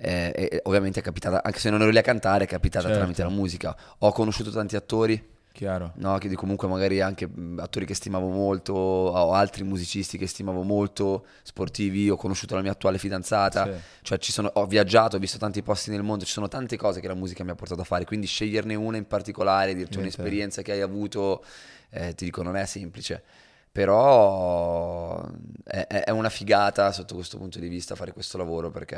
Eh, 0.00 0.32
e 0.34 0.60
ovviamente 0.64 1.00
è 1.00 1.02
capitata, 1.02 1.42
anche 1.42 1.58
se 1.58 1.70
non 1.70 1.82
ero 1.82 1.90
lì 1.90 1.98
a 1.98 2.02
cantare, 2.02 2.44
è 2.44 2.46
capitata 2.46 2.84
certo. 2.84 2.98
tramite 2.98 3.22
la 3.24 3.28
musica. 3.28 3.76
Ho 3.98 4.12
conosciuto 4.12 4.50
tanti 4.50 4.76
attori. 4.76 5.36
Chiaro. 5.50 5.90
No, 5.96 6.18
che 6.18 6.32
comunque 6.34 6.68
magari 6.68 7.00
anche 7.00 7.28
attori 7.56 7.84
che 7.84 7.94
stimavo 7.94 8.28
molto, 8.28 8.74
o 8.74 9.32
altri 9.32 9.64
musicisti 9.64 10.16
che 10.16 10.28
stimavo 10.28 10.62
molto, 10.62 11.26
sportivi, 11.42 12.08
ho 12.08 12.16
conosciuto 12.16 12.54
la 12.54 12.60
mia 12.62 12.70
attuale 12.70 12.96
fidanzata, 12.96 13.64
sì. 13.64 13.72
cioè 14.02 14.18
sono, 14.20 14.52
ho 14.54 14.66
viaggiato, 14.66 15.16
ho 15.16 15.18
visto 15.18 15.36
tanti 15.36 15.60
posti 15.62 15.90
nel 15.90 16.04
mondo, 16.04 16.24
ci 16.24 16.30
sono 16.30 16.46
tante 16.46 16.76
cose 16.76 17.00
che 17.00 17.08
la 17.08 17.14
musica 17.14 17.42
mi 17.42 17.50
ha 17.50 17.56
portato 17.56 17.80
a 17.80 17.84
fare, 17.84 18.04
quindi 18.04 18.28
sceglierne 18.28 18.76
una 18.76 18.98
in 18.98 19.08
particolare, 19.08 19.74
dirti 19.74 19.96
Niente. 19.96 20.20
un'esperienza 20.20 20.62
che 20.62 20.70
hai 20.70 20.80
avuto, 20.80 21.42
eh, 21.90 22.14
ti 22.14 22.26
dico 22.26 22.42
non 22.44 22.56
è 22.56 22.64
semplice 22.64 23.22
però 23.70 25.22
è, 25.62 25.86
è, 25.86 26.10
una 26.10 26.30
figata 26.30 26.90
sotto 26.90 27.14
questo 27.14 27.36
punto 27.36 27.60
di 27.60 27.68
vista 27.68 27.94
fare 27.94 28.12
questo 28.12 28.36
lavoro 28.36 28.70
perché 28.70 28.96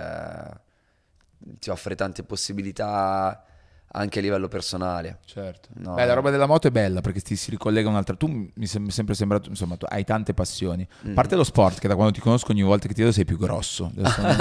ti 1.59 1.70
offre 1.70 1.94
tante 1.94 2.22
possibilità 2.22 3.44
anche 3.92 4.20
a 4.20 4.22
livello 4.22 4.46
personale. 4.48 5.18
Certo. 5.24 5.68
No. 5.74 5.94
Beh, 5.94 6.05
la 6.05 6.14
roba 6.14 6.31
della 6.31 6.46
moto 6.46 6.68
è 6.68 6.70
bella 6.70 7.00
perché 7.00 7.20
ti 7.20 7.35
si 7.35 7.50
ricollega 7.50 7.88
un'altra. 7.88 8.14
Tu 8.14 8.29
mi 8.29 8.53
è 8.55 8.66
sempre 8.66 9.14
sembrato, 9.14 9.48
insomma, 9.48 9.76
tu 9.76 9.87
hai 9.88 10.05
tante 10.05 10.33
passioni. 10.33 10.87
A 11.07 11.12
parte 11.12 11.35
lo 11.35 11.44
sport, 11.44 11.81
che 11.81 11.88
da 11.88 11.94
quando 11.94 12.12
ti 12.12 12.20
conosco 12.20 12.53
ogni 12.53 12.62
volta 12.62 12.87
che 12.87 12.94
ti 12.94 13.00
vedo 13.00 13.12
sei 13.12 13.24
più 13.24 13.37
grosso. 13.37 13.90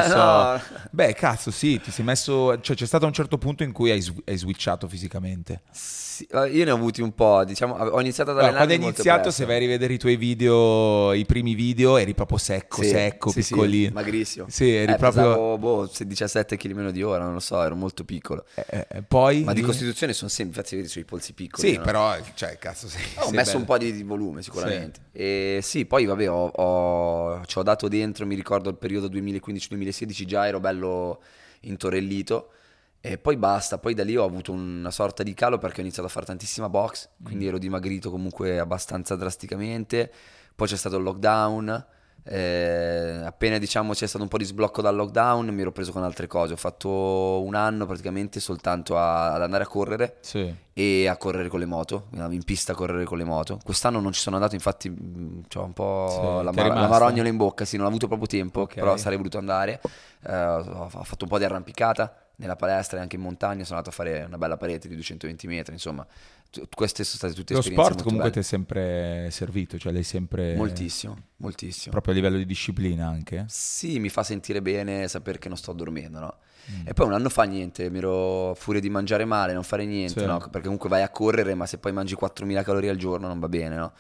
So. 0.10 0.16
no. 0.16 0.62
Beh, 0.92 1.14
cazzo, 1.14 1.52
sì, 1.52 1.80
ti 1.80 1.92
sei 1.92 2.06
messo. 2.06 2.60
Cioè, 2.60 2.76
c'è 2.76 2.86
stato 2.86 3.06
un 3.06 3.14
certo 3.14 3.38
punto 3.38 3.64
in 3.64 3.72
cui 3.72 3.92
hai, 3.92 4.04
hai 4.26 4.38
switchato 4.38 4.88
fisicamente. 4.88 5.62
Sì, 5.72 6.09
io 6.30 6.66
ne 6.66 6.72
ho 6.72 6.76
avuti 6.76 7.02
un 7.02 7.14
po', 7.14 7.44
diciamo, 7.44 7.76
ho 7.76 8.00
iniziato 8.02 8.32
ad 8.32 8.38
allenarmi 8.38 8.66
Quando 8.66 8.86
hai 8.86 8.92
iniziato, 8.92 9.32
se 9.32 9.46
vai 9.46 9.56
a 9.56 9.60
rivedere 9.60 9.94
i 9.94 9.98
tuoi 9.98 10.16
video, 10.16 11.14
i 11.14 11.26
primi 11.26 11.54
video, 11.54 11.98
eri 11.98 12.14
proprio 12.14 12.38
secco, 12.38 12.82
sì, 12.82 12.90
secco, 12.90 13.32
sì, 13.32 13.42
piccolino. 13.42 13.88
Sì, 13.88 13.94
magrissimo. 13.94 14.46
Sì, 14.50 14.74
eri 14.74 14.94
eh, 14.94 14.96
proprio... 14.96 15.24
Pesavo, 15.24 15.58
boh, 15.58 15.92
17 15.98 16.58
kg 16.58 16.72
meno 16.72 16.92
di 16.92 17.04
ora, 17.04 17.24
non 17.24 17.34
lo 17.34 17.40
so, 17.40 17.62
ero 17.62 17.76
molto 17.76 18.04
piccolo. 18.04 18.46
Eh, 18.56 18.66
eh, 18.70 18.88
eh 18.90 19.02
poi... 19.02 19.44
Ma 19.44 19.54
di 19.54 19.62
costituzione 19.62 20.14
sono 20.14 20.30
sempre, 20.30 20.58
infatti 20.58 20.76
vedi 20.76 20.88
sui 20.88 21.06
polsi 21.06 21.34
piccoli. 21.34 21.70
Sì, 21.70 21.78
no? 21.78 21.84
però, 21.84 22.18
cioè, 22.34 22.58
cazzo, 22.58 22.88
sei, 22.88 23.02
Ho 23.16 23.32
messo 23.32 23.52
bello. 23.52 23.58
un 23.60 23.66
po' 23.66 23.78
di, 23.78 23.94
di, 23.94 24.04
volume 24.04 24.42
sicuramente. 24.42 25.00
E 25.12 25.60
sì, 25.62 25.86
poi 25.86 26.06
vabbè, 26.06 26.30
ho, 26.30 26.48
ho, 26.48 27.46
ci 27.46 27.58
ho 27.58 27.64
dato 27.64 27.88
dentro, 27.88 28.26
mi 28.26 28.36
ricordo 28.36 28.70
il 28.70 28.78
periodo 28.78 29.08
2015-2016, 29.08 30.26
già 30.26 30.48
ero 30.48 30.60
bello 30.60 31.22
intorellito 31.62 32.52
e 33.02 33.18
poi 33.18 33.38
basta, 33.38 33.78
poi 33.78 33.94
da 33.94 34.04
lì 34.04 34.18
ho 34.18 34.26
avuto 34.26 34.52
una 34.52 34.92
sorta 34.92 35.24
di 35.24 35.34
calo 35.34 35.58
perché 35.58 35.80
ho 35.80 35.84
iniziato 35.84 36.08
a 36.08 36.12
fare 36.12 36.26
tantissima 36.26 36.68
box, 36.68 37.10
quindi 37.24 37.46
mm. 37.46 37.48
ero 37.48 37.58
dimagrito 37.58 38.12
comunque 38.12 38.60
abbastanza 38.60 39.16
drasticamente. 39.16 40.12
Poi 40.54 40.68
c'è 40.68 40.76
stato 40.76 40.98
il 40.98 41.04
lockdown, 41.04 41.86
eh, 42.24 43.22
appena 43.24 43.58
diciamo 43.58 43.94
c'è 43.94 44.06
stato 44.06 44.24
un 44.24 44.30
po' 44.30 44.38
di 44.38 44.44
sblocco 44.44 44.82
dal 44.82 44.94
lockdown 44.96 45.48
mi 45.48 45.62
ero 45.62 45.72
preso 45.72 45.94
con 45.94 46.04
altre 46.04 46.28
cose. 46.28 46.52
Ho 46.52 46.58
fatto 46.58 47.42
un 47.42 47.56
anno 47.56 47.86
praticamente 47.86 48.42
soltanto 48.42 48.98
a, 48.98 49.32
ad 49.34 49.44
andare 49.44 49.64
a 49.64 49.68
correre 49.68 50.18
sì. 50.20 50.54
e 50.74 51.08
a 51.08 51.16
correre 51.16 51.48
con 51.48 51.60
le 51.60 51.66
moto, 51.66 52.08
in 52.12 52.44
pista 52.44 52.74
a 52.74 52.76
correre 52.76 53.06
con 53.06 53.18
le 53.18 53.24
moto. 53.24 53.60
Quest'anno 53.64 54.02
non 54.02 54.12
ci 54.12 54.20
sono 54.20 54.36
andato, 54.36 54.56
infatti 54.56 54.90
mm, 54.90 55.40
ho 55.56 55.64
un 55.64 55.74
po' 55.74 56.08
sì, 56.10 56.44
la, 56.44 56.52
mar- 56.52 56.76
la, 56.76 56.88
marognola 56.90 57.30
in 57.30 57.38
bocca, 57.38 57.64
sì, 57.64 57.78
non 57.78 57.86
ho 57.86 57.90
avuto 57.90 58.08
proprio 58.08 58.28
tempo, 58.28 58.62
okay. 58.64 58.76
però 58.76 58.98
sarei 58.98 59.16
voluto 59.16 59.38
andare. 59.38 59.80
Eh, 60.28 60.36
ho 60.36 60.90
fatto 60.90 61.24
un 61.24 61.30
po' 61.30 61.38
di 61.38 61.46
arrampicata 61.46 62.14
nella 62.40 62.56
palestra 62.56 62.98
e 62.98 63.02
anche 63.02 63.16
in 63.16 63.22
montagna 63.22 63.64
sono 63.64 63.78
andato 63.78 63.90
a 63.90 63.94
fare 63.94 64.24
una 64.24 64.38
bella 64.38 64.58
parete 64.58 64.88
di 64.88 64.96
220 64.96 65.48
metri, 65.48 65.74
insomma, 65.74 66.06
queste 66.74 67.04
sono 67.04 67.18
state 67.18 67.34
tutte 67.34 67.54
Lo 67.54 67.60
esperienze 67.60 67.92
sport 67.92 68.04
comunque 68.04 68.30
belle. 68.30 68.32
ti 68.32 68.40
è 68.40 68.50
sempre 68.50 69.30
servito, 69.32 69.78
cioè 69.78 69.92
l'hai 69.92 70.04
sempre... 70.04 70.56
Moltissimo, 70.56 71.16
moltissimo. 71.38 71.92
Proprio 71.92 72.14
a 72.14 72.16
livello 72.16 72.38
di 72.38 72.46
disciplina 72.46 73.08
anche? 73.08 73.46
Sì, 73.48 74.00
mi 74.00 74.10
fa 74.10 74.24
sentire 74.24 74.62
bene 74.62 75.08
sapere 75.08 75.38
che 75.38 75.50
non 75.50 75.58
sto 75.58 75.74
dormendo, 75.74 76.20
no? 76.20 76.38
Mm. 76.72 76.88
E 76.88 76.94
poi 76.94 77.08
un 77.08 77.14
anno 77.14 77.30
fa 77.30 77.44
niente, 77.44 77.90
mi 77.90 77.98
ero 77.98 78.54
furia 78.56 78.80
di 78.80 78.90
mangiare 78.90 79.26
male, 79.26 79.54
non 79.54 79.64
fare 79.64 79.86
niente, 79.86 80.22
sì. 80.22 80.26
no? 80.26 80.38
Perché 80.38 80.64
comunque 80.64 80.90
vai 80.90 81.02
a 81.02 81.10
correre, 81.10 81.56
ma 81.56 81.66
se 81.66 81.78
poi 81.78 81.92
mangi 81.92 82.16
4.000 82.16 82.64
calorie 82.64 82.90
al 82.90 82.98
giorno 82.98 83.28
non 83.28 83.40
va 83.40 83.50
bene, 83.50 83.76
no? 83.76 83.94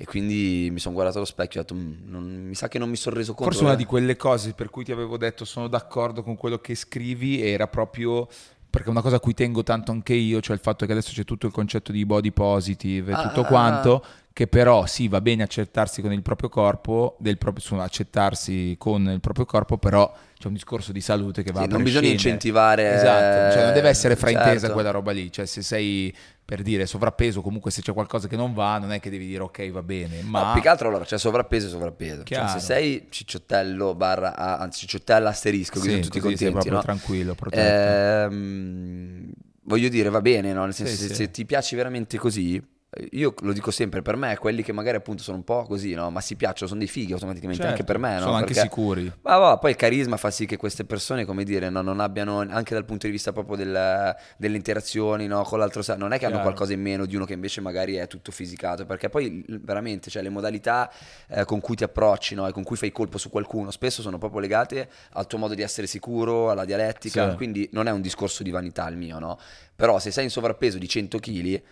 E 0.00 0.06
quindi 0.06 0.70
mi 0.72 0.78
sono 0.78 0.94
guardato 0.94 1.18
allo 1.18 1.26
specchio 1.26 1.60
e 1.60 1.62
ho 1.62 1.66
detto, 1.66 1.74
mm, 1.74 2.10
non, 2.10 2.46
mi 2.46 2.54
sa 2.54 2.68
che 2.68 2.78
non 2.78 2.88
mi 2.88 2.96
sono 2.96 3.16
reso 3.16 3.34
conto. 3.34 3.52
Forse 3.52 3.66
una 3.66 3.74
di 3.74 3.84
quelle 3.84 4.16
cose 4.16 4.54
per 4.54 4.70
cui 4.70 4.82
ti 4.82 4.92
avevo 4.92 5.18
detto 5.18 5.44
sono 5.44 5.68
d'accordo 5.68 6.22
con 6.22 6.36
quello 6.36 6.58
che 6.58 6.74
scrivi 6.74 7.42
era 7.42 7.66
proprio 7.66 8.26
perché 8.70 8.88
una 8.88 9.02
cosa 9.02 9.16
a 9.16 9.20
cui 9.20 9.34
tengo 9.34 9.62
tanto 9.62 9.92
anche 9.92 10.14
io, 10.14 10.40
cioè 10.40 10.56
il 10.56 10.62
fatto 10.62 10.86
che 10.86 10.92
adesso 10.92 11.12
c'è 11.12 11.24
tutto 11.24 11.46
il 11.46 11.52
concetto 11.52 11.92
di 11.92 12.06
body 12.06 12.30
positive 12.30 13.12
e 13.12 13.14
ah, 13.14 13.28
tutto 13.28 13.44
quanto, 13.44 14.02
che 14.40 14.46
però 14.46 14.86
sì, 14.86 15.06
va 15.06 15.20
bene 15.20 15.42
accettarsi 15.42 16.00
con 16.00 16.14
il 16.14 16.22
proprio 16.22 16.48
corpo, 16.48 17.14
del 17.18 17.36
proprio, 17.36 17.78
accettarsi 17.82 18.74
con 18.78 19.06
il 19.10 19.20
proprio 19.20 19.44
corpo, 19.44 19.76
però 19.76 20.10
c'è 20.38 20.46
un 20.46 20.54
discorso 20.54 20.92
di 20.92 21.02
salute 21.02 21.42
che 21.42 21.52
va 21.52 21.58
sì, 21.58 21.66
a 21.66 21.68
Non 21.68 21.82
bisogna 21.82 22.08
incentivare... 22.08 22.94
Esatto, 22.94 23.52
cioè 23.52 23.64
non 23.64 23.74
deve 23.74 23.90
essere 23.90 24.16
fraintesa 24.16 24.60
certo. 24.60 24.72
quella 24.72 24.92
roba 24.92 25.12
lì, 25.12 25.30
cioè 25.30 25.44
se 25.44 25.60
sei 25.60 26.16
per 26.42 26.62
dire 26.62 26.86
sovrappeso, 26.86 27.42
comunque 27.42 27.70
se 27.70 27.82
c'è 27.82 27.92
qualcosa 27.92 28.28
che 28.28 28.36
non 28.36 28.54
va, 28.54 28.78
non 28.78 28.92
è 28.92 28.98
che 28.98 29.10
devi 29.10 29.26
dire 29.26 29.42
ok 29.42 29.70
va 29.72 29.82
bene, 29.82 30.22
ma... 30.22 30.46
No, 30.46 30.52
più 30.54 30.62
che 30.62 30.68
altro 30.70 30.88
allora 30.88 31.04
c'è 31.04 31.18
sovrappeso 31.18 31.66
e 31.66 31.68
sovrappeso. 31.68 32.22
Cioè, 32.24 32.48
se 32.48 32.60
sei 32.60 33.08
cicciottello 33.10 33.94
barra, 33.94 34.58
anzi 34.58 34.80
cicciottello 34.80 35.28
asterisco, 35.28 35.80
sì, 35.80 35.90
sono 35.90 36.00
tutti 36.00 36.18
contenti, 36.18 36.44
sei 36.44 36.50
proprio 36.50 36.72
no? 36.72 36.80
tranquillo, 36.80 37.36
ehm, 37.50 39.30
voglio 39.64 39.88
dire, 39.90 40.08
va 40.08 40.22
bene, 40.22 40.54
no? 40.54 40.64
Nel 40.64 40.72
senso, 40.72 40.94
sì, 40.94 41.08
se, 41.08 41.14
se 41.14 41.30
ti 41.30 41.44
piace 41.44 41.76
veramente 41.76 42.16
così, 42.16 42.78
io 43.12 43.32
lo 43.42 43.52
dico 43.52 43.70
sempre, 43.70 44.02
per 44.02 44.16
me 44.16 44.36
quelli 44.36 44.64
che 44.64 44.72
magari 44.72 44.96
appunto 44.96 45.22
sono 45.22 45.36
un 45.36 45.44
po' 45.44 45.62
così, 45.62 45.94
no? 45.94 46.10
Ma 46.10 46.20
si 46.20 46.34
piacciono, 46.34 46.66
sono 46.66 46.80
dei 46.80 46.88
fighi 46.88 47.12
automaticamente 47.12 47.62
certo, 47.62 47.78
anche 47.78 47.84
per 47.84 48.00
me, 48.00 48.14
no? 48.14 48.22
Sono 48.22 48.38
Perché, 48.38 48.58
anche 48.58 48.68
sicuri. 48.68 49.12
Ma 49.22 49.36
va, 49.36 49.58
poi 49.58 49.70
il 49.70 49.76
carisma 49.76 50.16
fa 50.16 50.32
sì 50.32 50.44
che 50.44 50.56
queste 50.56 50.84
persone, 50.84 51.24
come 51.24 51.44
dire, 51.44 51.70
no, 51.70 51.82
non 51.82 52.00
abbiano, 52.00 52.40
anche 52.40 52.74
dal 52.74 52.84
punto 52.84 53.06
di 53.06 53.12
vista 53.12 53.32
proprio 53.32 53.56
del, 53.56 54.16
delle 54.36 54.56
interazioni, 54.56 55.28
no? 55.28 55.44
Con 55.44 55.60
l'altro, 55.60 55.82
non 55.96 56.12
è 56.12 56.18
che 56.18 56.26
hanno 56.26 56.40
qualcosa 56.40 56.72
in 56.72 56.80
meno 56.80 57.06
di 57.06 57.14
uno 57.14 57.24
che 57.24 57.34
invece 57.34 57.60
magari 57.60 57.94
è 57.94 58.08
tutto 58.08 58.32
fisicato, 58.32 58.84
perché 58.84 59.08
poi 59.08 59.44
veramente, 59.46 60.10
cioè 60.10 60.22
le 60.22 60.30
modalità 60.30 60.90
eh, 61.28 61.44
con 61.44 61.60
cui 61.60 61.76
ti 61.76 61.84
approcci, 61.84 62.34
no? 62.34 62.48
E 62.48 62.52
con 62.52 62.64
cui 62.64 62.74
fai 62.76 62.90
colpo 62.90 63.18
su 63.18 63.30
qualcuno, 63.30 63.70
spesso 63.70 64.02
sono 64.02 64.18
proprio 64.18 64.40
legate 64.40 64.88
al 65.12 65.28
tuo 65.28 65.38
modo 65.38 65.54
di 65.54 65.62
essere 65.62 65.86
sicuro, 65.86 66.50
alla 66.50 66.64
dialettica, 66.64 67.30
sì. 67.30 67.36
quindi 67.36 67.68
non 67.70 67.86
è 67.86 67.92
un 67.92 68.00
discorso 68.00 68.42
di 68.42 68.50
vanità 68.50 68.88
il 68.88 68.96
mio, 68.96 69.20
no? 69.20 69.38
Però 69.76 70.00
se 70.00 70.10
sei 70.10 70.24
in 70.24 70.30
sovrappeso 70.30 70.76
di 70.76 70.88
100 70.88 71.18
kg 71.20 71.62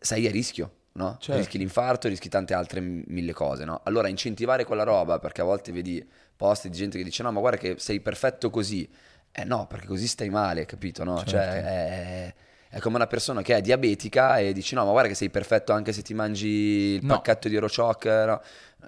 sei 0.00 0.26
a 0.26 0.30
rischio. 0.30 0.70
No? 0.96 1.18
Certo. 1.20 1.40
Rischi 1.40 1.58
l'infarto, 1.58 2.08
rischi 2.08 2.30
tante 2.30 2.54
altre 2.54 2.80
mille 2.80 3.34
cose, 3.34 3.66
no? 3.66 3.82
Allora 3.84 4.08
incentivare 4.08 4.64
quella 4.64 4.82
roba, 4.82 5.18
perché 5.18 5.42
a 5.42 5.44
volte 5.44 5.70
vedi 5.70 6.06
posti 6.34 6.70
di 6.70 6.76
gente 6.76 6.96
che 6.96 7.04
dice 7.04 7.22
no, 7.22 7.32
ma 7.32 7.40
guarda 7.40 7.58
che 7.58 7.74
sei 7.78 8.00
perfetto 8.00 8.48
così. 8.48 8.88
Eh 9.30 9.44
no, 9.44 9.66
perché 9.66 9.86
così 9.86 10.06
stai 10.06 10.30
male, 10.30 10.64
capito? 10.64 11.04
No? 11.04 11.18
Certo. 11.18 11.30
Cioè, 11.32 11.62
è, 11.62 12.34
è, 12.70 12.78
come 12.80 12.96
una 12.96 13.06
persona 13.06 13.42
che 13.42 13.56
è 13.56 13.60
diabetica 13.60 14.38
e 14.38 14.54
dici 14.54 14.74
no, 14.74 14.86
ma 14.86 14.90
guarda 14.90 15.10
che 15.10 15.14
sei 15.14 15.28
perfetto 15.28 15.72
anche 15.72 15.92
se 15.92 16.00
ti 16.00 16.14
mangi 16.14 16.48
il 16.48 17.06
pacchetto 17.06 17.48
di 17.48 17.54
Eurochoc. 17.54 18.06
No, 18.06 18.40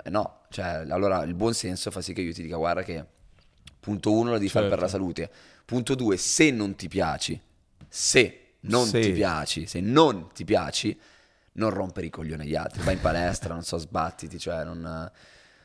eh, 0.03 0.09
no. 0.09 0.41
Cioè, 0.49 0.87
allora 0.89 1.23
il 1.25 1.35
buon 1.35 1.53
senso 1.53 1.91
fa 1.91 2.01
sì 2.01 2.15
che 2.15 2.23
io 2.23 2.33
ti 2.33 2.41
dica 2.41 2.57
guarda 2.57 2.83
che 2.83 3.05
punto 3.79 4.13
uno 4.13 4.31
lo 4.31 4.39
devi 4.39 4.49
certo. 4.49 4.69
fare 4.69 4.69
per 4.71 4.79
la 4.79 4.89
certo. 4.89 5.05
salute. 5.05 5.31
Punto 5.67 5.95
due, 5.95 6.17
se 6.17 6.51
non 6.51 6.75
ti 6.75 6.89
piaci, 6.89 7.39
se 7.87 8.48
non 8.61 8.87
sì. 8.87 9.01
ti 9.01 9.13
piaci, 9.13 9.67
se 9.67 9.81
non 9.81 10.29
ti 10.33 10.45
piaci, 10.45 10.99
non 11.53 11.71
rompere 11.71 12.07
i 12.07 12.11
coglioni 12.11 12.43
agli 12.43 12.55
altri, 12.55 12.83
vai 12.83 12.95
in 12.95 13.01
palestra, 13.01 13.55
non 13.55 13.63
so, 13.63 13.79
sbattiti, 13.79 14.39
cioè 14.39 14.65
non, 14.65 15.11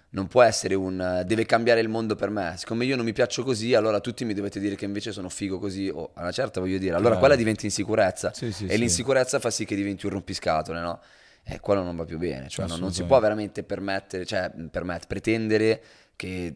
non, 0.10 0.28
può 0.28 0.41
essere 0.41 0.76
un 0.76 1.24
deve 1.26 1.46
cambiare 1.46 1.80
il 1.80 1.89
mondo 1.89 2.16
per 2.16 2.30
me. 2.30 2.56
Siccome 2.58 2.86
io 2.86 2.96
non 2.96 3.06
mi 3.06 3.14
piaccio 3.14 3.44
così, 3.44 3.74
allora 3.74 4.00
tutti 4.00 4.26
mi 4.26 4.34
dovete 4.34 4.60
dire 4.60 4.76
che 4.76 4.86
invece 4.86 5.12
sono 5.12 5.30
figo 5.30 5.60
così, 5.60 5.89
o 5.89 6.00
oh, 6.00 6.12
una 6.16 6.32
certa 6.32 6.60
voglio 6.60 6.78
dire, 6.78 6.96
allora 6.96 7.18
quella 7.18 7.36
diventa 7.36 7.66
insicurezza 7.66 8.34
sì, 8.34 8.52
sì, 8.52 8.66
e 8.66 8.78
l'insicurezza 8.78 9.39
fa 9.39 9.50
sì 9.50 9.66
che 9.66 9.76
diventi 9.76 10.06
un 10.06 10.14
rompiscatole, 10.14 10.80
no? 10.80 11.00
E 11.46 11.60
quello 11.60 11.84
non 11.84 11.96
va 11.98 12.06
più 12.06 12.18
bene, 12.18 12.48
cioè 12.48 12.68
non, 12.68 12.80
non 12.80 12.94
si 12.94 13.04
può 13.04 13.20
veramente 13.20 13.64
permettere, 13.64 14.26
cioè 14.26 14.50
permettere, 14.72 15.08
pretendere 15.08 15.84
che, 16.16 16.53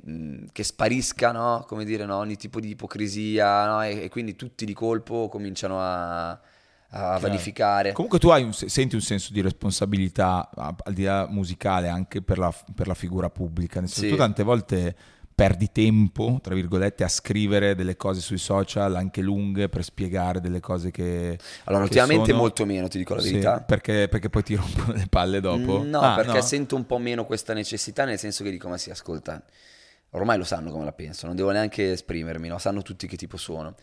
che 0.52 0.64
sparisca 0.64 1.32
no? 1.32 1.66
Come 1.68 1.86
dire, 1.86 2.06
no? 2.06 2.18
ogni 2.18 2.36
tipo 2.36 2.60
di 2.60 2.70
ipocrisia 2.70 3.66
no? 3.66 3.84
e, 3.84 4.04
e, 4.04 4.10
quindi 4.10 4.36
tutti 4.36 4.66
di 4.66 4.74
colpo 4.74 5.28
cominciano 5.30 5.80
a, 5.82 6.30
a 6.30 7.18
vanificare. 7.20 7.92
Comunque 7.92 8.20
tu 8.20 8.30
un, 8.30 8.54
senti 8.54 8.96
un 8.96 9.02
senso 9.02 9.34
di 9.34 9.42
responsabilità 9.42 10.50
al 10.56 10.94
di 10.94 11.04
là 11.04 11.28
musicale 11.30 11.90
anche 11.90 12.22
per 12.22 12.38
la, 12.38 12.54
per 12.74 12.88
la 12.88 12.94
figura 12.94 13.30
pubblica, 13.30 13.80
nel 13.80 13.90
senso 13.90 14.06
sì. 14.06 14.10
tu 14.10 14.18
tante 14.18 14.44
volte 14.44 14.96
perdi 15.38 15.72
tempo, 15.72 16.40
tra 16.42 16.56
virgolette, 16.56 17.04
a 17.04 17.08
scrivere 17.08 17.76
delle 17.76 17.96
cose 17.96 18.22
sui 18.22 18.40
social 18.40 18.96
anche 18.96 19.22
lunghe 19.22 19.70
per 19.70 19.84
spiegare 19.84 20.42
delle 20.42 20.60
cose 20.60 20.90
che... 20.90 21.38
Allora, 21.66 21.84
che 21.84 21.90
ultimamente 21.90 22.32
sono... 22.32 22.40
molto 22.40 22.66
meno, 22.66 22.88
ti 22.88 22.98
dico 22.98 23.14
la 23.14 23.22
verità. 23.22 23.58
Sì, 23.60 23.64
perché, 23.68 24.08
perché, 24.10 24.30
poi 24.32 24.42
ti 24.42 24.56
rompono 24.58 24.94
le 24.94 25.06
palle 25.08 25.40
dopo? 25.40 25.84
No, 25.84 26.00
ah, 26.00 26.16
perché 26.16 26.38
no? 26.38 26.42
sento 26.42 26.76
un 26.76 26.88
po' 26.88 26.98
meno 26.98 27.26
questa 27.26 27.54
necessità, 27.54 28.04
nel 28.04 28.18
senso 28.18 28.44
che 28.44 28.50
dico, 28.50 28.68
ma 28.68 28.80
si 28.80 28.90
ascolta, 28.90 29.40
ormai 30.10 30.40
lo 30.40 30.44
sanno 30.44 30.72
come 30.72 30.86
la 30.86 30.92
penso, 30.92 31.28
non 31.28 31.36
devo 31.36 31.52
neanche 31.52 31.92
esprimermi, 31.92 32.48
no? 32.48 32.58
sanno 32.58 32.82
tutti 32.82 33.06
che 33.06 33.16
tipo 33.16 33.38
sono. 33.38 33.76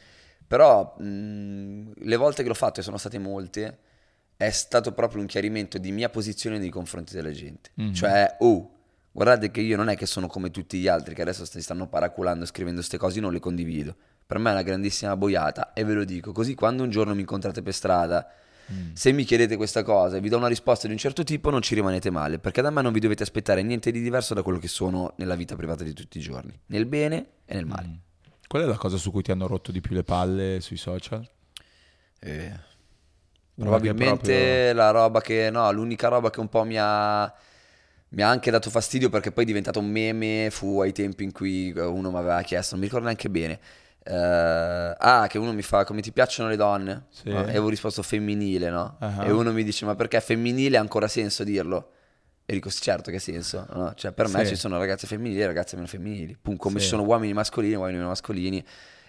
Però 0.48 0.96
mh, 0.98 1.92
le 1.98 2.16
volte 2.16 2.42
che 2.42 2.48
l'ho 2.48 2.54
fatto, 2.54 2.80
e 2.80 2.82
sono 2.82 2.96
state 2.96 3.20
molte, 3.20 3.78
è 4.36 4.50
stato 4.50 4.90
proprio 4.90 5.20
un 5.20 5.28
chiarimento 5.28 5.78
di 5.78 5.92
mia 5.92 6.08
posizione 6.08 6.58
nei 6.58 6.70
confronti 6.70 7.14
della 7.14 7.30
gente. 7.30 7.70
Mm-hmm. 7.80 7.92
Cioè, 7.92 8.36
oh, 8.40 8.73
Guardate 9.14 9.52
che 9.52 9.60
io 9.60 9.76
non 9.76 9.88
è 9.88 9.96
che 9.96 10.06
sono 10.06 10.26
come 10.26 10.50
tutti 10.50 10.76
gli 10.76 10.88
altri 10.88 11.14
che 11.14 11.22
adesso 11.22 11.44
si 11.44 11.62
stanno 11.62 11.86
paraculando 11.86 12.44
scrivendo 12.46 12.80
queste 12.80 12.98
cose, 12.98 13.18
io 13.18 13.22
non 13.22 13.32
le 13.32 13.38
condivido. 13.38 13.94
Per 14.26 14.38
me 14.38 14.50
è 14.50 14.52
una 14.52 14.62
grandissima 14.62 15.16
boiata 15.16 15.72
e 15.72 15.84
ve 15.84 15.92
lo 15.94 16.02
dico, 16.02 16.32
così 16.32 16.56
quando 16.56 16.82
un 16.82 16.90
giorno 16.90 17.14
mi 17.14 17.20
incontrate 17.20 17.62
per 17.62 17.72
strada, 17.74 18.28
mm. 18.72 18.94
se 18.94 19.12
mi 19.12 19.22
chiedete 19.22 19.54
questa 19.54 19.84
cosa 19.84 20.16
e 20.16 20.20
vi 20.20 20.28
do 20.28 20.36
una 20.36 20.48
risposta 20.48 20.88
di 20.88 20.94
un 20.94 20.98
certo 20.98 21.22
tipo, 21.22 21.50
non 21.50 21.62
ci 21.62 21.76
rimanete 21.76 22.10
male, 22.10 22.40
perché 22.40 22.60
da 22.60 22.70
me 22.70 22.82
non 22.82 22.92
vi 22.92 22.98
dovete 22.98 23.22
aspettare 23.22 23.62
niente 23.62 23.92
di 23.92 24.02
diverso 24.02 24.34
da 24.34 24.42
quello 24.42 24.58
che 24.58 24.66
sono 24.66 25.12
nella 25.18 25.36
vita 25.36 25.54
privata 25.54 25.84
di 25.84 25.92
tutti 25.92 26.18
i 26.18 26.20
giorni, 26.20 26.58
nel 26.66 26.86
bene 26.86 27.26
e 27.44 27.54
nel 27.54 27.66
male. 27.66 27.86
Mm. 27.86 27.94
Qual 28.48 28.64
è 28.64 28.66
la 28.66 28.76
cosa 28.76 28.96
su 28.96 29.12
cui 29.12 29.22
ti 29.22 29.30
hanno 29.30 29.46
rotto 29.46 29.70
di 29.70 29.80
più 29.80 29.94
le 29.94 30.02
palle 30.02 30.60
sui 30.60 30.76
social? 30.76 31.24
Eh, 32.18 32.52
probabilmente 33.54 34.72
proprio... 34.72 34.74
la 34.74 34.90
roba 34.90 35.20
che, 35.20 35.50
no, 35.52 35.70
l'unica 35.70 36.08
roba 36.08 36.30
che 36.30 36.40
un 36.40 36.48
po' 36.48 36.64
mi 36.64 36.76
ha 36.80 37.32
mi 38.14 38.22
ha 38.22 38.28
anche 38.28 38.50
dato 38.50 38.70
fastidio 38.70 39.10
perché 39.10 39.32
poi 39.32 39.44
è 39.44 39.46
diventato 39.46 39.80
un 39.80 39.90
meme, 39.90 40.48
fu 40.50 40.80
ai 40.80 40.92
tempi 40.92 41.24
in 41.24 41.32
cui 41.32 41.72
uno 41.72 42.10
mi 42.10 42.16
aveva 42.16 42.40
chiesto, 42.42 42.74
non 42.74 42.80
mi 42.80 42.86
ricordo 42.86 43.06
neanche 43.06 43.28
bene, 43.28 43.60
uh, 44.06 44.94
ah 44.98 45.26
che 45.28 45.38
uno 45.38 45.52
mi 45.52 45.62
fa 45.62 45.84
come 45.84 46.00
ti 46.00 46.12
piacciono 46.12 46.48
le 46.48 46.56
donne? 46.56 47.06
Sì. 47.10 47.28
No? 47.28 47.40
E 47.40 47.50
avevo 47.50 47.68
risposto 47.68 48.02
femminile, 48.02 48.70
no? 48.70 48.96
Uh-huh. 49.00 49.22
E 49.22 49.30
uno 49.30 49.52
mi 49.52 49.64
dice 49.64 49.84
ma 49.84 49.94
perché 49.94 50.20
femminile 50.20 50.76
ha 50.76 50.80
ancora 50.80 51.08
senso 51.08 51.44
dirlo? 51.44 51.90
E 52.46 52.52
dico 52.52 52.70
certo 52.70 53.10
che 53.10 53.18
senso, 53.18 53.66
no? 53.72 53.94
Cioè 53.94 54.12
per 54.12 54.28
me 54.28 54.44
sì. 54.44 54.50
ci 54.50 54.56
sono 54.56 54.78
ragazze 54.78 55.06
femminili 55.06 55.40
e 55.40 55.46
ragazze 55.46 55.76
meno 55.76 55.88
femminili, 55.88 56.36
Pum, 56.40 56.56
come 56.56 56.78
sì. 56.78 56.84
ci 56.84 56.88
sono 56.90 57.02
uomini 57.02 57.32
mascolini 57.32 57.72
e 57.72 57.76
uomini 57.76 57.96
meno 57.96 58.08
mascolini 58.08 58.64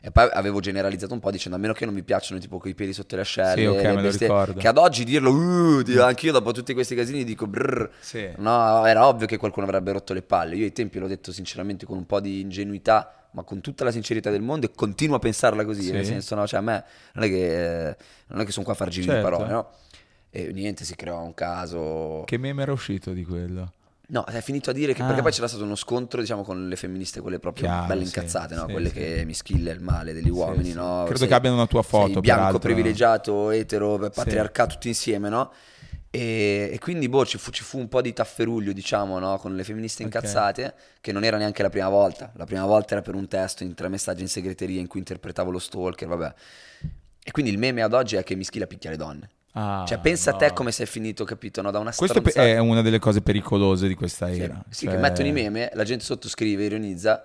e 0.05 0.11
poi 0.11 0.29
avevo 0.31 0.59
generalizzato 0.59 1.15
un 1.15 1.19
po' 1.19 1.31
dicendo 1.31 1.57
a 1.57 1.59
meno 1.59 1.73
che 1.73 1.83
non 1.83 1.91
mi 1.95 2.03
piacciono 2.03 2.39
tipo 2.39 2.59
quei 2.59 2.75
piedi 2.75 2.93
sotto 2.93 3.15
le 3.15 3.21
ascelle. 3.23 3.61
Sì, 3.61 3.65
ok, 3.65 3.83
me 3.85 4.01
lo 4.03 4.11
ricordo. 4.11 4.59
Che 4.59 4.67
ad 4.67 4.77
oggi 4.77 5.03
dirlo, 5.03 5.31
uh, 5.31 5.83
anche 5.99 6.27
io 6.27 6.31
dopo 6.31 6.51
tutti 6.51 6.75
questi 6.75 6.93
casini 6.93 7.23
dico 7.23 7.47
brrr. 7.47 7.89
Sì. 8.01 8.29
No, 8.37 8.85
era 8.85 9.07
ovvio 9.07 9.25
che 9.25 9.37
qualcuno 9.37 9.65
avrebbe 9.65 9.93
rotto 9.93 10.13
le 10.13 10.21
palle. 10.21 10.57
Io 10.57 10.63
ai 10.63 10.73
tempi 10.73 10.99
l'ho 10.99 11.07
detto 11.07 11.31
sinceramente 11.31 11.87
con 11.87 11.97
un 11.97 12.05
po' 12.05 12.19
di 12.19 12.41
ingenuità, 12.41 13.29
ma 13.31 13.41
con 13.41 13.61
tutta 13.61 13.83
la 13.83 13.89
sincerità 13.89 14.29
del 14.29 14.43
mondo 14.43 14.67
e 14.67 14.71
continuo 14.75 15.15
a 15.15 15.19
pensarla 15.19 15.65
così. 15.65 15.81
Sì. 15.81 15.91
Nel 15.93 16.05
senso, 16.05 16.35
no, 16.35 16.45
cioè 16.45 16.59
a 16.59 16.61
me 16.61 16.83
non 17.13 17.23
è 17.23 17.27
che, 17.27 17.87
eh, 17.87 17.97
non 18.27 18.41
è 18.41 18.45
che 18.45 18.51
sono 18.51 18.63
qua 18.63 18.73
a 18.73 18.77
far 18.77 18.89
girare 18.89 19.21
certo. 19.23 19.37
parole, 19.37 19.51
no? 19.51 19.71
E 20.29 20.51
niente, 20.53 20.85
si 20.85 20.95
creò 20.95 21.19
un 21.23 21.33
caso. 21.33 22.21
Che 22.27 22.37
meme 22.37 22.61
era 22.61 22.71
uscito 22.71 23.11
di 23.11 23.25
quello? 23.25 23.71
No, 24.07 24.23
è 24.25 24.41
finito 24.41 24.69
a 24.69 24.73
dire 24.73 24.93
che 24.93 25.01
ah. 25.01 25.05
perché 25.07 25.21
poi 25.21 25.31
c'era 25.31 25.47
stato 25.47 25.63
uno 25.63 25.75
scontro, 25.75 26.21
diciamo, 26.21 26.43
con 26.43 26.67
le 26.67 26.75
femministe, 26.75 27.21
quelle 27.21 27.39
proprio 27.39 27.65
Chiaro, 27.65 27.87
belle 27.87 28.03
incazzate, 28.03 28.53
sì, 28.53 28.59
no? 28.59 28.65
Sì, 28.67 28.71
quelle 28.71 28.89
sì. 28.89 28.93
che 28.93 29.23
mi 29.25 29.33
schilla 29.33 29.71
il 29.71 29.81
male 29.81 30.13
degli 30.13 30.29
uomini, 30.29 30.73
no? 30.73 31.03
Credo 31.03 31.19
sei, 31.19 31.27
che 31.27 31.33
abbiano 31.33 31.55
una 31.55 31.67
tua 31.67 31.81
foto, 31.81 32.19
bianco, 32.19 32.21
peraltro. 32.21 32.59
privilegiato, 32.59 33.49
etero, 33.49 33.97
patriarcato, 34.13 34.73
tutti 34.73 34.87
insieme, 34.89 35.29
no? 35.29 35.51
E, 36.11 36.69
e 36.71 36.79
quindi, 36.79 37.09
boh, 37.09 37.25
ci 37.25 37.37
fu, 37.37 37.51
ci 37.51 37.63
fu, 37.63 37.77
un 37.77 37.89
po' 37.89 38.01
di 38.01 38.13
tafferuglio, 38.13 38.73
diciamo, 38.73 39.19
no? 39.19 39.37
Con 39.37 39.55
le 39.55 39.63
femministe 39.63 40.03
incazzate, 40.03 40.63
okay. 40.63 40.79
che 41.01 41.11
non 41.11 41.23
era 41.23 41.37
neanche 41.37 41.61
la 41.61 41.69
prima 41.69 41.89
volta. 41.89 42.31
La 42.35 42.45
prima 42.45 42.65
volta 42.65 42.93
era 42.93 43.01
per 43.01 43.15
un 43.15 43.27
testo 43.27 43.63
in 43.63 43.73
tre 43.73 43.89
messaggi 43.89 44.21
in 44.21 44.29
segreteria 44.29 44.79
in 44.79 44.87
cui 44.87 44.99
interpretavo 44.99 45.51
lo 45.51 45.59
stalker, 45.59 46.07
vabbè. 46.07 46.33
E 47.21 47.31
quindi 47.31 47.51
il 47.51 47.57
meme 47.57 47.81
ad 47.81 47.93
oggi 47.93 48.15
è 48.17 48.23
che 48.23 48.35
mi 48.35 48.43
schilla 48.43 48.67
picchia 48.67 48.91
le 48.91 48.97
donne. 48.97 49.29
Ah, 49.57 49.85
cioè, 49.87 49.99
pensa 49.99 50.31
no. 50.31 50.37
a 50.37 50.39
te 50.39 50.53
come 50.53 50.71
sei 50.71 50.85
finito, 50.85 51.23
capito? 51.23 51.61
No? 51.61 51.71
Da 51.71 51.79
una 51.79 51.93
Questo 51.95 52.19
stronzata. 52.19 52.45
è 52.45 52.57
una 52.57 52.81
delle 52.81 52.99
cose 52.99 53.21
pericolose 53.21 53.87
di 53.87 53.95
questa 53.95 54.29
era. 54.29 54.61
Sì, 54.67 54.79
sì 54.79 54.85
cioè... 54.85 54.95
che 54.95 55.01
mettono 55.01 55.27
i 55.29 55.31
meme, 55.31 55.71
la 55.73 55.85
gente 55.85 56.03
sottoscrive, 56.03 56.65
ironizza, 56.65 57.23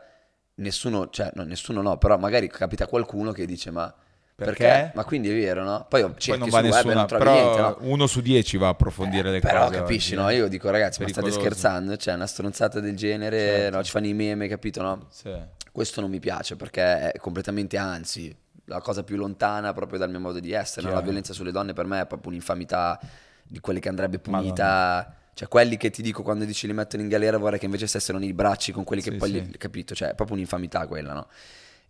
nessuno, 0.57 1.11
cioè, 1.11 1.33
no, 1.35 1.43
nessuno 1.43 1.83
no, 1.83 1.99
però 1.99 2.19
magari 2.19 2.49
capita 2.49 2.87
qualcuno 2.87 3.33
che 3.33 3.47
dice 3.47 3.71
ma... 3.71 3.93
Perché? 4.41 4.65
perché? 4.65 4.93
Ma 4.95 5.05
quindi 5.05 5.29
è 5.29 5.35
vero, 5.35 5.65
no? 5.65 5.85
Poi, 5.87 6.03
Poi 6.03 6.39
non 6.39 6.49
va 6.49 6.61
nessuna, 6.61 6.95
non 6.95 7.07
però 7.07 7.33
niente, 7.33 7.61
no? 7.61 7.77
uno 7.81 8.07
su 8.07 8.23
dieci 8.23 8.57
va 8.57 8.69
a 8.69 8.71
approfondire 8.71 9.29
eh, 9.29 9.33
le 9.33 9.41
però 9.41 9.59
cose. 9.59 9.71
Però 9.71 9.83
capisci, 9.83 10.15
oggi, 10.15 10.23
no? 10.23 10.31
Io 10.31 10.49
dico 10.49 10.71
ragazzi, 10.71 11.03
ma 11.03 11.09
state 11.09 11.31
scherzando? 11.31 11.97
Cioè, 11.99 12.15
una 12.15 12.27
stronzata 12.27 12.81
del 12.81 12.97
genere, 12.97 13.39
certo. 13.39 13.77
no? 13.77 13.85
Ci 13.85 13.91
fanno 13.91 14.07
i 14.07 14.15
meme, 14.15 14.49
capito, 14.49 14.81
no? 14.81 15.09
Sì. 15.11 15.31
Questo 15.71 16.01
non 16.01 16.09
mi 16.09 16.21
piace 16.21 16.57
perché 16.57 17.13
è 17.13 17.19
completamente 17.19 17.77
anzi 17.77 18.35
la 18.71 18.81
cosa 18.81 19.03
più 19.03 19.17
lontana 19.17 19.73
proprio 19.73 19.99
dal 19.99 20.11
mio 20.11 20.21
modo 20.21 20.41
di 20.41 20.53
essere. 20.53 20.87
No? 20.89 20.95
La 20.95 21.01
violenza 21.01 21.33
sulle 21.33 21.51
donne 21.53 21.73
per 21.73 21.85
me 21.87 22.01
è 22.03 22.07
proprio 22.07 22.31
un'infamità 22.31 22.99
di 23.47 23.61
quelle 23.61 23.81
che 23.81 23.89
andrebbe 23.89 24.19
punita 24.21 25.15
Cioè, 25.35 25.49
quelli 25.49 25.77
che 25.77 25.91
ti 25.91 26.03
dico 26.03 26.23
quando 26.23 26.45
dici 26.45 26.67
li 26.67 26.73
mettono 26.73 27.03
in 27.03 27.09
galera 27.09 27.37
vorrei 27.37 27.59
che 27.59 27.65
invece 27.65 27.87
stessero 27.87 28.19
nei 28.19 28.33
bracci 28.33 28.73
con 28.73 28.85
quelli 28.85 29.03
che 29.03 29.11
Sì, 29.11 29.17
poi 29.17 29.31
sì. 29.31 29.35
li, 29.43 29.57
capito? 29.59 29.95
Cioè, 29.95 30.11
è 30.11 30.15
proprio 30.15 30.37
un'infamità 30.37 30.87
quella, 30.87 31.13
no? 31.13 31.27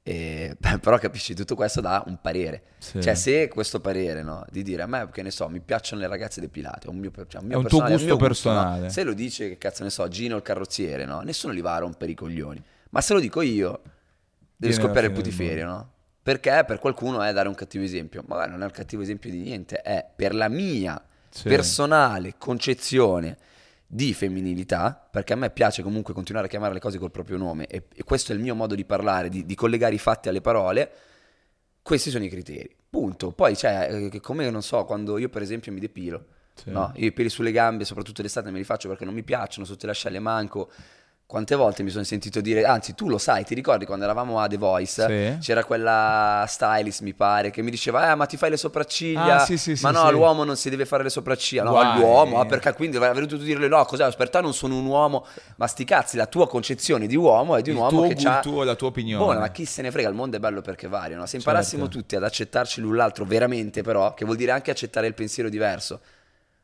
E, 0.03 0.57
però 0.81 0.99
capisci, 0.99 1.35
tutto 1.35 1.55
questo 1.55 1.81
dà 1.83 2.03
un 2.07 2.19
parere. 2.21 2.63
Sì. 2.79 3.03
Cioè, 3.03 3.15
se 3.15 3.49
questo 3.49 3.81
parere, 3.81 4.23
no? 4.23 4.45
Di 4.51 4.63
dire 4.63 4.83
a 4.83 4.87
me, 4.87 5.09
che 5.13 5.23
ne 5.23 5.31
so, 5.31 5.49
mi 5.49 5.61
piacciono 5.61 6.01
le 6.01 6.09
ragazze 6.09 6.41
depilate, 6.41 6.87
è 6.87 6.91
un 6.91 6.97
mio, 6.97 7.11
cioè, 7.29 7.43
un 7.43 7.47
mio 7.49 7.57
È 7.57 7.61
un 7.61 7.67
tuo 7.67 7.79
personale- 7.81 7.93
gusto 7.93 8.07
mio 8.07 8.15
no? 8.17 8.27
personale. 8.27 8.89
Se 8.91 9.03
lo 9.05 9.13
dice, 9.13 9.49
che 9.51 9.59
cazzo 9.59 9.83
ne 9.83 9.91
so, 9.91 10.09
Gino 10.09 10.37
il 10.37 10.43
carrozziere, 10.43 11.05
no? 11.05 11.21
Nessuno 11.21 11.53
li 11.53 11.61
va 11.61 11.75
a 11.75 11.79
rompere 11.81 12.13
i 12.13 12.15
coglioni. 12.15 12.63
Ma 12.91 13.01
se 13.03 13.13
lo 13.13 13.21
dico 13.21 13.43
io, 13.43 13.81
devi 14.57 14.73
Viene 14.73 14.75
scoppiare 14.75 15.07
il 15.09 15.13
putiferio, 15.13 15.67
no? 15.67 15.91
Perché 16.31 16.63
per 16.65 16.79
qualcuno 16.79 17.21
è 17.23 17.33
dare 17.33 17.49
un 17.49 17.57
cattivo 17.57 17.83
esempio. 17.83 18.23
Ma 18.27 18.47
non 18.47 18.63
è 18.63 18.65
un 18.65 18.71
cattivo 18.71 19.03
esempio 19.03 19.31
di 19.31 19.39
niente, 19.39 19.83
è 19.83 20.07
per 20.15 20.33
la 20.33 20.49
mia 20.49 21.03
Sì. 21.29 21.49
personale 21.49 22.35
concezione 22.39 23.37
di 23.85 24.15
femminilità, 24.15 25.09
perché 25.11 25.33
a 25.33 25.37
me 25.37 25.51
piace 25.51 25.83
comunque 25.83 26.15
continuare 26.15 26.47
a 26.47 26.51
chiamare 26.51 26.73
le 26.75 26.79
cose 26.79 26.99
col 26.99 27.11
proprio 27.11 27.37
nome 27.37 27.67
e, 27.67 27.87
e 27.93 28.05
questo 28.05 28.31
è 28.31 28.37
il 28.37 28.41
mio 28.41 28.55
modo 28.55 28.77
di 28.77 28.85
parlare, 28.85 29.29
di, 29.29 29.45
di 29.45 29.55
collegare 29.57 29.95
i 29.95 29.99
fatti 29.99 30.29
alle 30.29 30.41
parole, 30.41 30.91
questi 31.83 32.11
sono 32.11 32.23
i 32.23 32.29
criteri. 32.29 32.73
Punto. 32.89 33.33
Poi 33.33 33.57
c'è, 33.57 33.89
eh, 34.13 34.21
come 34.21 34.49
non 34.51 34.63
so, 34.63 34.85
quando 34.85 35.19
io 35.19 35.29
per 35.31 35.43
esempio 35.43 35.73
mi 35.73 35.81
depilo, 35.81 36.27
Sì. 36.55 36.71
no? 36.71 36.93
Io 36.95 37.07
i 37.07 37.13
peli 37.13 37.29
sulle 37.29 37.51
gambe, 37.51 37.85
soprattutto 37.85 38.23
d'estate, 38.23 38.53
me 38.53 38.59
li 38.59 38.65
faccio 38.65 38.87
perché 38.89 39.05
non 39.05 39.15
mi 39.15 39.25
piacciono, 39.25 39.67
sotto 39.67 39.87
le 39.87 39.93
ascelle 39.93 40.21
manco. 40.21 40.71
Quante 41.31 41.55
volte 41.55 41.85
mi 41.85 41.91
sono 41.91 42.03
sentito 42.03 42.41
dire, 42.41 42.65
anzi 42.65 42.93
tu 42.97 43.09
lo 43.09 43.17
sai, 43.17 43.45
ti 43.45 43.55
ricordi 43.55 43.87
quando 43.87 44.03
eravamo 44.05 44.41
a 44.41 44.49
The 44.49 44.57
Voice, 44.57 45.07
Sì. 45.07 45.39
c'era 45.39 45.63
quella 45.63 46.45
stylist 46.49 47.03
mi 47.03 47.15
pare 47.15 47.51
che 47.51 47.63
mi 47.63 47.71
diceva, 47.71 48.11
eh 48.11 48.17
ma 48.17 48.27
ti 48.27 48.37
fai 48.37 48.51
le 48.51 48.57
sopracciglia, 48.57 49.37
Ah, 49.37 49.45
sì, 49.45 49.57
sì, 49.57 49.77
sì, 49.77 49.85
ma 49.85 49.93
no 49.93 50.07
sì. 50.07 50.11
l'uomo 50.11 50.43
non 50.43 50.57
si 50.57 50.71
deve 50.71 50.87
fare 50.87 51.05
le 51.05 51.09
sopracciglia, 51.09 51.63
no 51.63 51.71
Guai. 51.71 52.01
l'uomo, 52.01 52.41
ah, 52.41 52.47
perché 52.47 52.73
quindi 52.73 52.97
avrei 52.97 53.27
dovuto 53.29 53.45
dirle 53.45 53.69
no, 53.69 53.85
cos'è, 53.85 54.13
te 54.13 54.41
non 54.41 54.53
sono 54.53 54.77
un 54.77 54.87
uomo, 54.87 55.25
ma 55.55 55.69
sti 55.69 55.85
cazzi, 55.85 56.17
la 56.17 56.27
tua 56.27 56.49
concezione 56.49 57.07
di 57.07 57.15
uomo 57.15 57.55
è 57.55 57.63
di 57.63 57.71
un 57.71 57.77
Il 57.77 57.83
uomo 57.83 58.09
che 58.09 58.17
ha... 58.27 58.41
gu- 58.43 58.51
tuo- 58.53 58.65
la 58.65 58.75
tua 58.75 58.89
opinione. 58.89 59.23
Buona, 59.25 59.39
ma 59.39 59.51
chi 59.53 59.65
se 59.67 59.83
ne 59.83 59.93
frega, 59.93 60.09
il 60.09 60.17
mondo 60.17 60.37
è 60.37 60.41
bello 60.41 60.63
perché 60.63 60.89
vario, 60.89 61.17
no? 61.17 61.27
Se 61.27 61.37
imparassimo 61.37 61.85
Certo. 61.85 61.97
tutti 61.97 62.17
ad 62.17 62.25
accettarci 62.25 62.81
l'un 62.81 62.97
l'altro 62.97 63.25
veramente 63.25 63.83
però, 63.83 64.15
che 64.15 64.25
vuol 64.25 64.37
dire 64.37 64.51
anche 64.51 64.73
accettare 64.73 65.07
il 65.07 65.15
pensiero 65.15 65.49
diverso, 65.49 66.01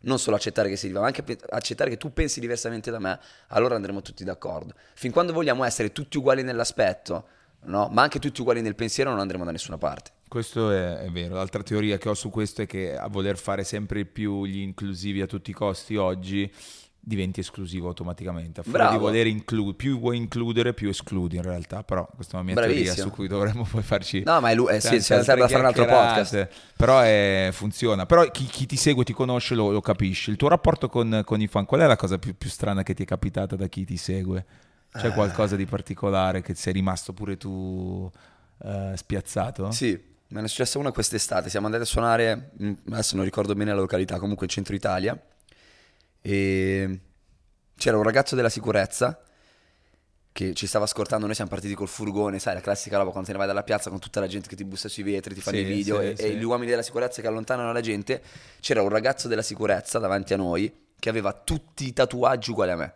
non 0.07 0.19
solo 0.19 0.37
accettare 0.37 0.69
che 0.69 0.77
si 0.77 0.89
viva, 0.89 1.01
ma 1.01 1.07
anche 1.07 1.25
accettare 1.51 1.91
che 1.91 1.97
tu 1.97 2.13
pensi 2.13 2.41
diversamente 2.41 2.91
da 2.91 2.99
me, 2.99 3.19
allora 3.49 3.77
andremo 3.77 4.03
tutti 4.03 4.25
d'accordo. 4.25 4.75
Fin 4.95 5.13
quando 5.13 5.33
vogliamo 5.33 5.65
essere 5.65 5.93
tutti 5.93 6.17
uguali 6.17 6.43
nell'aspetto, 6.43 7.27
no? 7.65 7.89
Ma 7.93 8.03
anche 8.03 8.19
tutti 8.19 8.41
uguali 8.41 8.63
nel 8.63 8.75
pensiero, 8.75 9.11
non 9.11 9.21
andremo 9.21 9.45
da 9.45 9.51
nessuna 9.51 9.79
parte. 9.79 10.13
Questo 10.29 10.71
è, 10.71 10.99
è 10.99 11.11
vero. 11.11 11.35
L'altra 11.35 11.63
teoria 11.63 11.99
che 11.99 12.09
ho 12.09 12.15
su 12.15 12.31
questo 12.31 12.63
è 12.63 12.67
che 12.67 12.97
a 12.97 13.09
voler 13.09 13.39
fare 13.39 13.65
sempre 13.65 14.05
più 14.05 14.45
gli 14.45 14.59
inclusivi 14.59 15.21
a 15.21 15.27
tutti 15.27 15.51
i 15.51 15.55
costi 15.55 15.97
oggi 15.97 16.53
diventi 17.09 17.39
esclusivo 17.39 17.87
automaticamente. 17.87 18.61
A 18.61 18.63
furia 18.65 18.91
di 18.91 18.99
voler 18.99 19.29
includere, 19.29 19.77
più 19.77 19.97
vuoi 19.97 20.17
includere, 20.17 20.75
più 20.75 20.89
escludi 20.89 21.37
in 21.37 21.43
realtà. 21.43 21.85
Però 21.85 22.05
questa 22.13 22.33
è 22.33 22.35
una 22.41 22.47
mia 22.47 22.55
teoria 22.57 22.75
Bravissimo. 22.75 23.07
su 23.07 23.15
cui 23.15 23.29
dovremmo 23.29 23.63
poi 23.71 23.83
farci. 23.83 24.25
No, 24.25 24.41
ma 24.41 24.51
è 24.51 24.57
lui, 24.57 24.75
eh, 24.75 24.81
sì, 24.81 25.01
serve 25.01 25.25
da 25.37 25.47
fare 25.47 25.61
un 25.61 25.67
altro 25.67 25.85
podcast. 25.85 26.49
Però 26.77 26.99
è- 26.99 27.51
funziona. 27.53 28.07
Però 28.07 28.29
chi, 28.33 28.45
chi 28.47 28.67
ti 28.67 28.75
segue, 28.75 29.05
ti 29.05 29.13
conosce, 29.13 29.55
lo, 29.55 29.71
lo 29.71 29.81
capisce. 29.81 30.33
Il 30.33 30.37
tuo 30.37 30.49
rapporto 30.49 30.89
con, 30.89 31.23
con 31.25 31.41
i 31.41 31.47
fan, 31.47 31.65
qual 31.65 31.83
è 31.83 31.87
la 31.87 31.95
cosa 31.95 32.19
più, 32.19 32.37
più 32.37 32.51
strana 32.51 32.83
che 32.83 32.93
ti 32.93 33.05
è 33.05 33.07
capitata 33.07 33.55
da 33.55 33.69
chi 33.69 33.85
ti 33.85 33.97
segue? 33.97 34.45
Eh. 34.93 34.99
C'è 34.99 35.13
qualcosa 35.13 35.55
di 35.55 35.65
particolare 35.65 36.43
che 36.43 36.57
sei 36.57 36.73
rimasto 36.73 37.13
pure 37.13 37.37
tu 37.37 38.11
eh, 38.65 38.95
spiazzato? 38.97 39.71
Sì, 39.71 39.91
me 40.29 40.41
ne 40.41 40.47
è 40.47 40.49
successa 40.49 40.81
una 40.81 40.91
quest'estate. 40.91 41.51
Siamo 41.51 41.67
andati 41.67 41.85
a 41.85 41.87
suonare, 41.87 42.51
adesso 42.91 43.15
non 43.15 43.25
ricordo 43.25 43.55
bene 43.55 43.71
la 43.71 43.79
località, 43.79 44.19
comunque 44.19 44.47
in 44.47 44.51
centro 44.51 44.75
Italia. 44.75 45.17
E 46.29 47.01
c'era 47.77 47.97
un 47.97 48.03
ragazzo 48.03 48.35
della 48.35 48.49
sicurezza 48.49 49.21
che 50.33 50.55
ci 50.55 50.67
stava 50.67 50.87
scortando. 50.87 51.27
Noi 51.27 51.35
siamo 51.37 51.51
partiti 51.51 51.75
col 51.75 51.87
furgone, 51.89 52.39
sai, 52.41 52.55
la 52.55 52.61
classica 52.61 52.97
roba 52.99 53.11
quando 53.11 53.27
te 53.27 53.33
ne 53.33 53.39
vai 53.39 53.47
dalla 53.47 53.63
piazza 53.63 53.91
con 53.91 54.01
tutta 54.01 54.19
la 54.19 54.27
gente 54.27 54.49
che 54.49 54.57
ti 54.57 54.65
bussa 54.65 54.89
sui 54.89 55.05
vetri, 55.05 55.35
ti 55.35 55.41
fanno 55.41 55.59
Sì, 55.59 55.63
i 55.63 55.67
video 55.67 56.01
sì, 56.01 56.07
e, 56.07 56.17
sì. 56.17 56.23
e 56.25 56.35
gli 56.35 56.43
uomini 56.43 56.69
della 56.71 56.83
sicurezza 56.83 57.23
che 57.23 57.29
allontanano 57.29 57.73
la 57.73 57.81
gente. 57.81 58.21
C'era 58.61 58.83
un 58.83 58.89
ragazzo 58.89 59.29
della 59.29 59.43
sicurezza 59.43 59.99
davanti 60.01 60.35
a 60.35 60.37
noi 60.37 60.85
che 60.99 61.09
aveva 61.09 61.33
tutti 61.33 61.87
i 61.87 61.93
tatuaggi 61.93 62.51
uguali 62.51 62.71
a 62.73 62.77
me. 62.77 62.93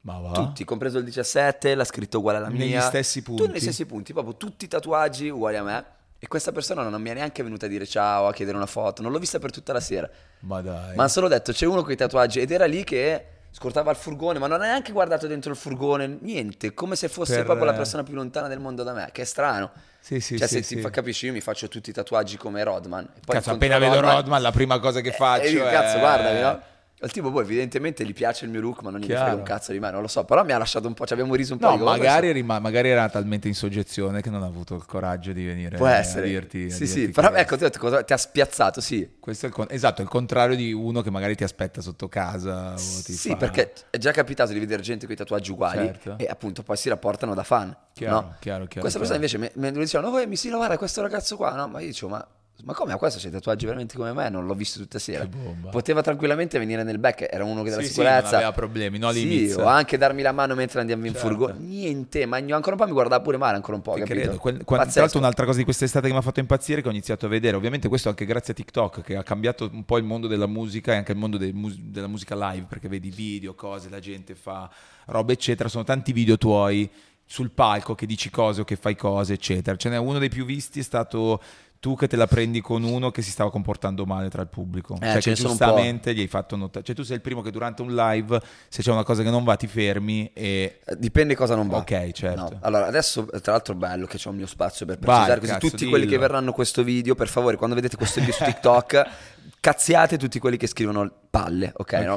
Ma 0.00 0.18
va? 0.18 0.32
Tutti, 0.32 0.64
compreso 0.64 0.98
il 0.98 1.04
17, 1.04 1.74
la 1.76 1.84
scritta 1.84 2.18
uguale 2.18 2.38
alla 2.38 2.48
Negli 2.48 2.66
mia. 2.70 2.80
stessi 2.80 3.22
Tu 3.22 3.34
punti? 3.36 3.46
negli 3.52 3.60
stessi 3.60 3.86
punti, 3.86 4.12
proprio 4.12 4.36
tutti 4.36 4.64
i 4.64 4.68
tatuaggi 4.68 5.28
uguali 5.28 5.56
a 5.56 5.62
me. 5.62 5.84
E 6.24 6.26
questa 6.26 6.52
persona 6.52 6.88
non 6.88 7.02
mi 7.02 7.10
è 7.10 7.12
neanche 7.12 7.42
venuta 7.42 7.66
a 7.66 7.68
dire 7.68 7.84
ciao, 7.84 8.28
a 8.28 8.32
chiedere 8.32 8.56
una 8.56 8.64
foto, 8.64 9.02
non 9.02 9.12
l'ho 9.12 9.18
vista 9.18 9.38
per 9.38 9.50
tutta 9.50 9.74
la 9.74 9.80
sera. 9.80 10.08
Ma 10.40 10.62
dai. 10.62 10.94
Ma 10.94 11.02
hanno 11.02 11.08
solo 11.08 11.28
detto 11.28 11.52
c'è 11.52 11.66
uno 11.66 11.82
con 11.82 11.92
i 11.92 11.96
tatuaggi 11.96 12.40
ed 12.40 12.50
era 12.50 12.64
lì 12.64 12.82
che 12.82 13.26
scortava 13.50 13.90
il 13.90 13.98
furgone, 13.98 14.38
ma 14.38 14.46
non 14.46 14.62
ha 14.62 14.64
neanche 14.64 14.90
guardato 14.90 15.26
dentro 15.26 15.50
il 15.50 15.58
furgone, 15.58 16.16
niente, 16.22 16.72
come 16.72 16.96
se 16.96 17.08
fosse 17.08 17.34
Per- 17.34 17.44
proprio 17.44 17.66
la 17.66 17.74
persona 17.74 18.02
più 18.04 18.14
lontana 18.14 18.48
del 18.48 18.58
mondo 18.58 18.82
da 18.82 18.94
me, 18.94 19.10
che 19.12 19.20
è 19.20 19.24
strano. 19.26 19.70
Sì, 20.00 20.18
sì, 20.20 20.38
cioè, 20.38 20.48
sì, 20.48 20.54
se 20.54 20.62
sì. 20.62 20.74
ti 20.76 20.80
fa, 20.80 20.88
capisci, 20.88 21.26
io 21.26 21.32
mi 21.32 21.42
faccio 21.42 21.68
tutti 21.68 21.90
i 21.90 21.92
tatuaggi 21.92 22.38
come 22.38 22.64
Rodman. 22.64 23.04
E 23.04 23.20
poi 23.22 23.36
Cazzo, 23.36 23.50
appena 23.50 23.76
vedo 23.76 24.00
Rodman, 24.00 24.40
la 24.40 24.50
prima 24.50 24.78
cosa 24.78 25.02
che 25.02 25.10
eh, 25.10 25.12
faccio 25.12 25.44
e 25.44 25.50
dico, 25.50 25.66
è... 25.66 25.70
cazzo, 25.70 25.98
guardami, 25.98 26.40
no? 26.40 26.60
Il 27.04 27.12
tipo, 27.12 27.30
boh, 27.30 27.42
evidentemente 27.42 28.04
gli 28.04 28.12
piace 28.14 28.44
il 28.46 28.50
mio 28.50 28.60
look, 28.60 28.82
ma 28.82 28.90
non 28.90 29.00
gli 29.00 29.04
frega 29.06 29.34
un 29.34 29.42
cazzo 29.42 29.72
di 29.72 29.78
me, 29.78 29.90
non 29.90 30.00
lo 30.00 30.08
so. 30.08 30.24
Però 30.24 30.42
mi 30.44 30.52
ha 30.52 30.58
lasciato 30.58 30.86
un 30.86 30.94
po', 30.94 31.06
ci 31.06 31.12
abbiamo 31.12 31.34
riso 31.34 31.52
un 31.52 31.58
po'. 31.58 31.76
No, 31.76 31.84
magari, 31.84 32.32
rima- 32.32 32.58
magari 32.58 32.88
era 32.88 33.08
talmente 33.08 33.46
in 33.48 33.54
soggezione 33.54 34.22
che 34.22 34.30
non 34.30 34.42
ha 34.42 34.46
avuto 34.46 34.74
il 34.74 34.86
coraggio 34.86 35.32
di 35.32 35.44
venire 35.44 35.76
Può 35.76 35.86
a 35.86 35.96
essere. 35.96 36.26
dirti. 36.28 36.64
a 36.64 36.70
sì, 36.70 36.84
dirti 36.84 36.86
sì, 36.86 37.08
però 37.10 37.30
ecco, 37.32 37.56
ti, 37.56 37.62
detto 37.64 38.04
ti 38.04 38.12
ha 38.12 38.16
spiazzato, 38.16 38.80
sì. 38.80 39.16
Questo 39.20 39.46
è 39.46 39.48
il 39.50 39.54
con- 39.54 39.66
esatto, 39.68 40.00
è 40.00 40.04
il 40.04 40.10
contrario 40.10 40.56
di 40.56 40.72
uno 40.72 41.02
che 41.02 41.10
magari 41.10 41.34
ti 41.36 41.44
aspetta 41.44 41.80
sotto 41.80 42.08
casa. 42.08 42.76
Sì, 42.76 43.28
fa- 43.30 43.36
perché 43.36 43.72
è 43.90 43.98
già 43.98 44.10
capitato 44.10 44.52
di 44.52 44.58
vedere 44.58 44.82
gente 44.82 45.04
con 45.06 45.14
i 45.14 45.18
tatuaggi 45.18 45.50
uguali 45.50 45.86
Certo. 45.86 46.14
e 46.18 46.26
appunto 46.26 46.62
poi 46.62 46.76
si 46.76 46.88
rapportano 46.88 47.34
da 47.34 47.42
fan. 47.42 47.76
Chiaro, 47.92 48.14
no? 48.14 48.20
chiaro, 48.40 48.64
chiaro, 48.66 48.80
Questa 48.80 48.98
chiaro. 48.98 48.98
persona 48.98 49.16
invece 49.16 49.38
me, 49.38 49.50
me 49.54 49.70
lo 49.72 49.80
dicevano, 49.82 50.16
oh, 50.16 50.26
mi 50.26 50.36
si 50.36 50.48
guarda 50.50 50.78
questo 50.78 51.02
ragazzo 51.02 51.36
qua, 51.36 51.52
no? 51.54 51.68
Ma 51.68 51.80
io 51.80 51.86
dicevo, 51.86 52.12
ma, 52.12 52.26
ma 52.62 52.72
come 52.72 52.92
a 52.92 52.96
questo 52.96 53.18
c'è 53.18 53.28
i 53.28 53.30
tatuaggi 53.30 53.66
veramente 53.66 53.96
come 53.96 54.12
me? 54.12 54.28
Non 54.30 54.46
l'ho 54.46 54.54
visto 54.54 54.78
tutta 54.78 54.98
sera. 54.98 55.28
Poteva 55.70 56.00
tranquillamente 56.02 56.58
venire 56.58 56.82
nel 56.82 56.98
back, 56.98 57.26
era 57.30 57.44
uno 57.44 57.62
che 57.62 57.70
della 57.70 57.82
Sì, 57.82 57.88
sì, 57.88 57.94
sicurezza. 57.94 58.22
non 58.26 58.34
aveva 58.36 58.52
problemi, 58.52 58.98
no 58.98 59.10
Sì, 59.12 59.52
o 59.58 59.64
anche 59.66 59.98
darmi 59.98 60.22
la 60.22 60.32
mano 60.32 60.54
mentre 60.54 60.80
andiamo 60.80 61.04
in 61.06 61.12
Certo. 61.12 61.26
furgone. 61.28 61.58
Niente, 61.58 62.24
ma 62.26 62.36
ancora 62.36 62.70
un 62.72 62.76
po' 62.76 62.86
mi 62.86 62.92
guardava 62.92 63.22
pure 63.22 63.36
male, 63.36 63.56
ancora 63.56 63.76
un 63.76 63.82
po', 63.82 63.94
Ti 63.94 64.00
capito? 64.00 64.38
credo. 64.38 64.64
Qua- 64.64 64.86
tra 64.86 65.00
l'altro 65.00 65.18
un'altra 65.18 65.44
cosa 65.44 65.58
di 65.58 65.64
quest'estate 65.64 66.06
che 66.06 66.12
mi 66.12 66.18
ha 66.18 66.22
fatto 66.22 66.40
impazzire 66.40 66.80
che 66.80 66.88
ho 66.88 66.92
iniziato 66.92 67.26
a 67.26 67.28
vedere, 67.28 67.56
ovviamente 67.56 67.88
questo 67.88 68.08
anche 68.08 68.24
grazie 68.24 68.52
a 68.52 68.56
TikTok 68.56 69.02
che 69.02 69.16
ha 69.16 69.22
cambiato 69.22 69.68
un 69.72 69.84
po' 69.84 69.98
il 69.98 70.04
mondo 70.04 70.26
della 70.26 70.46
musica 70.46 70.92
e 70.92 70.96
anche 70.96 71.12
il 71.12 71.18
mondo 71.18 71.38
mus- 71.52 71.76
della 71.78 72.06
musica 72.06 72.34
live 72.50 72.66
perché 72.68 72.88
vedi 72.88 73.10
video, 73.10 73.54
cose, 73.54 73.88
la 73.90 73.98
gente 74.00 74.34
fa 74.34 74.70
roba 75.06 75.32
eccetera, 75.32 75.68
sono 75.68 75.84
tanti 75.84 76.12
video 76.12 76.38
tuoi 76.38 76.88
sul 77.26 77.50
palco 77.50 77.94
che 77.94 78.04
dici 78.04 78.28
cose 78.28 78.60
o 78.60 78.64
che 78.64 78.76
fai 78.76 78.94
cose 78.96 79.32
eccetera. 79.32 79.76
Ce 79.76 79.88
n'è 79.88 79.96
uno 79.96 80.18
dei 80.18 80.28
più 80.28 80.44
visti 80.44 80.80
è 80.80 80.82
stato 80.82 81.40
tu 81.84 81.96
che 81.96 82.08
te 82.08 82.16
la 82.16 82.26
prendi 82.26 82.62
con 82.62 82.82
uno 82.82 83.10
che 83.10 83.20
si 83.20 83.30
stava 83.30 83.50
comportando 83.50 84.06
male 84.06 84.30
tra 84.30 84.40
il 84.40 84.48
pubblico. 84.48 84.96
Eh, 85.02 85.20
cioè 85.20 85.20
che 85.20 85.32
giustamente 85.34 86.14
gli 86.14 86.20
hai 86.20 86.28
fatto 86.28 86.56
notare. 86.56 86.82
Cioè 86.82 86.94
tu 86.94 87.02
sei 87.02 87.16
il 87.16 87.20
primo 87.20 87.42
che 87.42 87.50
durante 87.50 87.82
un 87.82 87.94
live 87.94 88.40
se 88.68 88.80
c'è 88.80 88.90
una 88.90 89.02
cosa 89.02 89.22
che 89.22 89.28
non 89.28 89.44
va 89.44 89.54
ti 89.56 89.66
fermi 89.66 90.30
e... 90.32 90.80
Eh, 90.82 90.96
Dipende 90.96 91.34
cosa 91.34 91.54
non 91.54 91.68
va. 91.68 91.76
Ok, 91.76 92.12
certo. 92.12 92.40
No, 92.40 92.58
Allora, 92.62 92.86
adesso 92.86 93.26
tra 93.26 93.52
l'altro 93.52 93.74
bello 93.74 94.06
che 94.06 94.16
c'è 94.16 94.30
un 94.30 94.36
mio 94.36 94.46
spazio 94.46 94.86
per 94.86 94.96
Vai, 94.98 95.14
precisare 95.14 95.40
così 95.40 95.52
cazzo, 95.52 95.68
tutti 95.68 95.84
quelli 95.84 96.04
che 96.04 96.12
dillo. 96.12 96.22
verranno 96.22 96.50
a 96.50 96.54
questo 96.54 96.82
video, 96.82 97.14
per 97.14 97.28
favore, 97.28 97.58
quando 97.58 97.74
vedete 97.74 97.96
questo 97.98 98.20
video 98.20 98.34
su 98.34 98.44
TikTok, 98.44 99.10
cazziate 99.60 100.16
tutti 100.16 100.38
quelli 100.38 100.56
che 100.56 100.66
scrivono 100.66 101.12
palle, 101.28 101.70
ok? 101.76 101.92
no? 101.92 102.16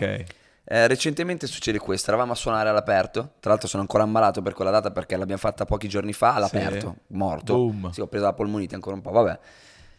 Eh, 0.70 0.86
recentemente 0.88 1.48
succede 1.48 1.80
questo, 1.80 2.10
eravamo 2.10 2.34
a 2.34 2.36
suonare 2.36 2.68
all'aperto, 2.68 3.36
tra 3.40 3.52
l'altro 3.52 3.70
sono 3.70 3.82
ancora 3.84 4.04
ammalato 4.04 4.42
per 4.42 4.54
quella 4.54 4.70
data 4.72 4.92
perché 4.92 5.16
l'abbiamo 5.16 5.40
fatta 5.40 5.64
pochi 5.64 5.88
giorni 5.88 6.12
fa 6.12 6.34
all'aperto, 6.36 6.98
morto. 7.08 7.54
Boom. 7.56 7.92
Sì, 7.92 8.02
ho 8.02 8.08
preso 8.08 8.26
la 8.26 8.34
polmonite 8.34 8.76
ancora 8.76 8.96
un 8.96 9.02
po', 9.02 9.12
vabbè. 9.12 9.40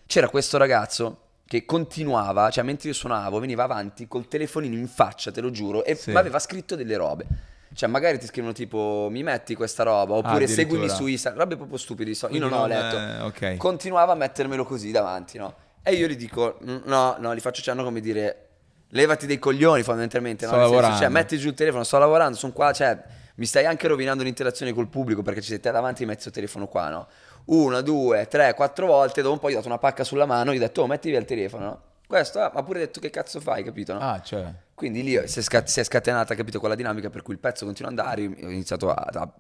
C'era 0.05 0.29
questo 0.29 0.59
ragazzo 0.59 1.21
che 1.47 1.65
continuava, 1.65 2.51
cioè 2.51 2.65
mentre 2.65 2.89
io 2.89 2.95
suonavo, 2.95 3.39
veniva 3.39 3.63
avanti 3.65 4.07
col 4.07 4.29
telefonino 4.29 4.75
in 4.77 4.89
faccia, 4.89 5.31
te 5.33 5.41
lo 5.41 5.51
giuro, 5.51 5.85
e 5.85 5.95
Sì. 5.95 6.11
mi 6.11 6.17
aveva 6.17 6.39
scritto 6.39 6.77
delle 6.77 6.97
robe. 6.99 7.27
Cioè, 7.73 7.89
magari 7.89 8.19
ti 8.19 8.27
scrivono 8.27 8.53
tipo 8.53 9.09
mi 9.11 9.23
metti 9.23 9.55
questa 9.55 9.85
roba, 9.85 10.15
oppure 10.15 10.45
addirittura. 10.45 10.69
seguimi 10.69 10.89
su 10.91 11.07
Instagram, 11.07 11.43
robe 11.43 11.57
proprio 11.57 11.79
stupide. 11.79 12.13
so- 12.13 12.29
Io 12.31 12.41
non 12.41 12.53
ho 12.53 12.59
non 12.67 12.73
è- 12.73 12.79
letto. 12.83 13.25
ok. 13.25 13.57
Continuava 13.57 14.13
a 14.13 14.17
mettermelo 14.17 14.65
così 14.65 14.91
davanti, 14.91 15.39
no? 15.39 15.55
E 15.83 15.95
io 15.95 16.07
gli 16.09 16.17
dico, 16.17 16.59
"Mm, 16.65 16.79
no, 16.85 17.17
no, 17.19 17.35
gli 17.35 17.41
faccio 17.41 17.63
cenno 17.63 17.85
come 17.85 18.01
dire, 18.01 18.48
levati 18.91 19.27
dei 19.27 19.39
coglioni 19.39 19.83
fondamentalmente, 19.83 20.45
no? 20.47 20.53
Sto 20.53 20.61
senso, 20.61 20.75
lavorando. 20.75 20.99
cioè, 20.99 21.09
metti 21.09 21.39
giù 21.39 21.49
il 21.49 21.55
telefono, 21.55 21.85
sto 21.85 21.99
lavorando, 21.99 22.37
sono 22.37 22.53
qua, 22.53 22.73
cioè, 22.73 22.99
mi 23.35 23.47
stai 23.47 23.67
anche 23.67 23.87
rovinando 23.89 24.23
l'interazione 24.23 24.73
col 24.73 24.89
pubblico 24.89 25.23
perché 25.23 25.41
ci 25.41 25.49
sei 25.49 25.61
te 25.61 25.71
davanti 25.71 26.03
e 26.03 26.07
metti 26.07 26.27
il 26.29 26.33
telefono 26.33 26.67
qua, 26.67 26.89
no? 26.89 27.09
Una, 27.47 27.81
due, 27.81 28.27
tre, 28.29 28.55
quattro 28.55 28.87
volte, 28.87 29.23
dopo 29.23 29.35
un 29.35 29.41
po' 29.41 29.49
gli 29.49 29.53
ho 29.53 29.57
dato 29.57 29.69
una 29.69 29.79
pacca 29.79 30.05
sulla 30.05 30.27
mano, 30.27 30.53
gli 30.53 30.57
ho 30.57 30.61
detto, 30.61 30.83
oh, 30.83 30.87
metti 30.87 31.11
via 31.11 31.19
il 31.19 31.25
telefono, 31.25 31.65
no? 31.65 31.81
questo, 32.07 32.41
ah, 32.41 32.51
ma 32.55 32.63
pure 32.63 32.81
detto 32.81 33.01
che 33.01 33.11
cazzo 33.11 33.39
fai, 33.39 33.63
capito? 33.63 33.93
No? 33.93 34.01
Ah, 34.01 34.21
cioè. 34.23 34.53
Quindi 34.79 35.03
lì 35.03 35.21
si 35.27 35.41
è, 35.41 35.43
scat- 35.43 35.67
si 35.67 35.81
è 35.81 35.83
scatenata, 35.83 36.37
capito, 36.37 36.61
quella 36.61 36.77
dinamica 36.77 37.11
per 37.11 37.23
cui 37.23 37.35
il 37.35 37.41
pezzo 37.41 37.65
continua 37.65 37.91
ad 37.91 37.99
andare. 37.99 38.27
Ho 38.27 38.49
iniziato 38.49 38.93
a, 38.93 38.95
a, 38.95 39.33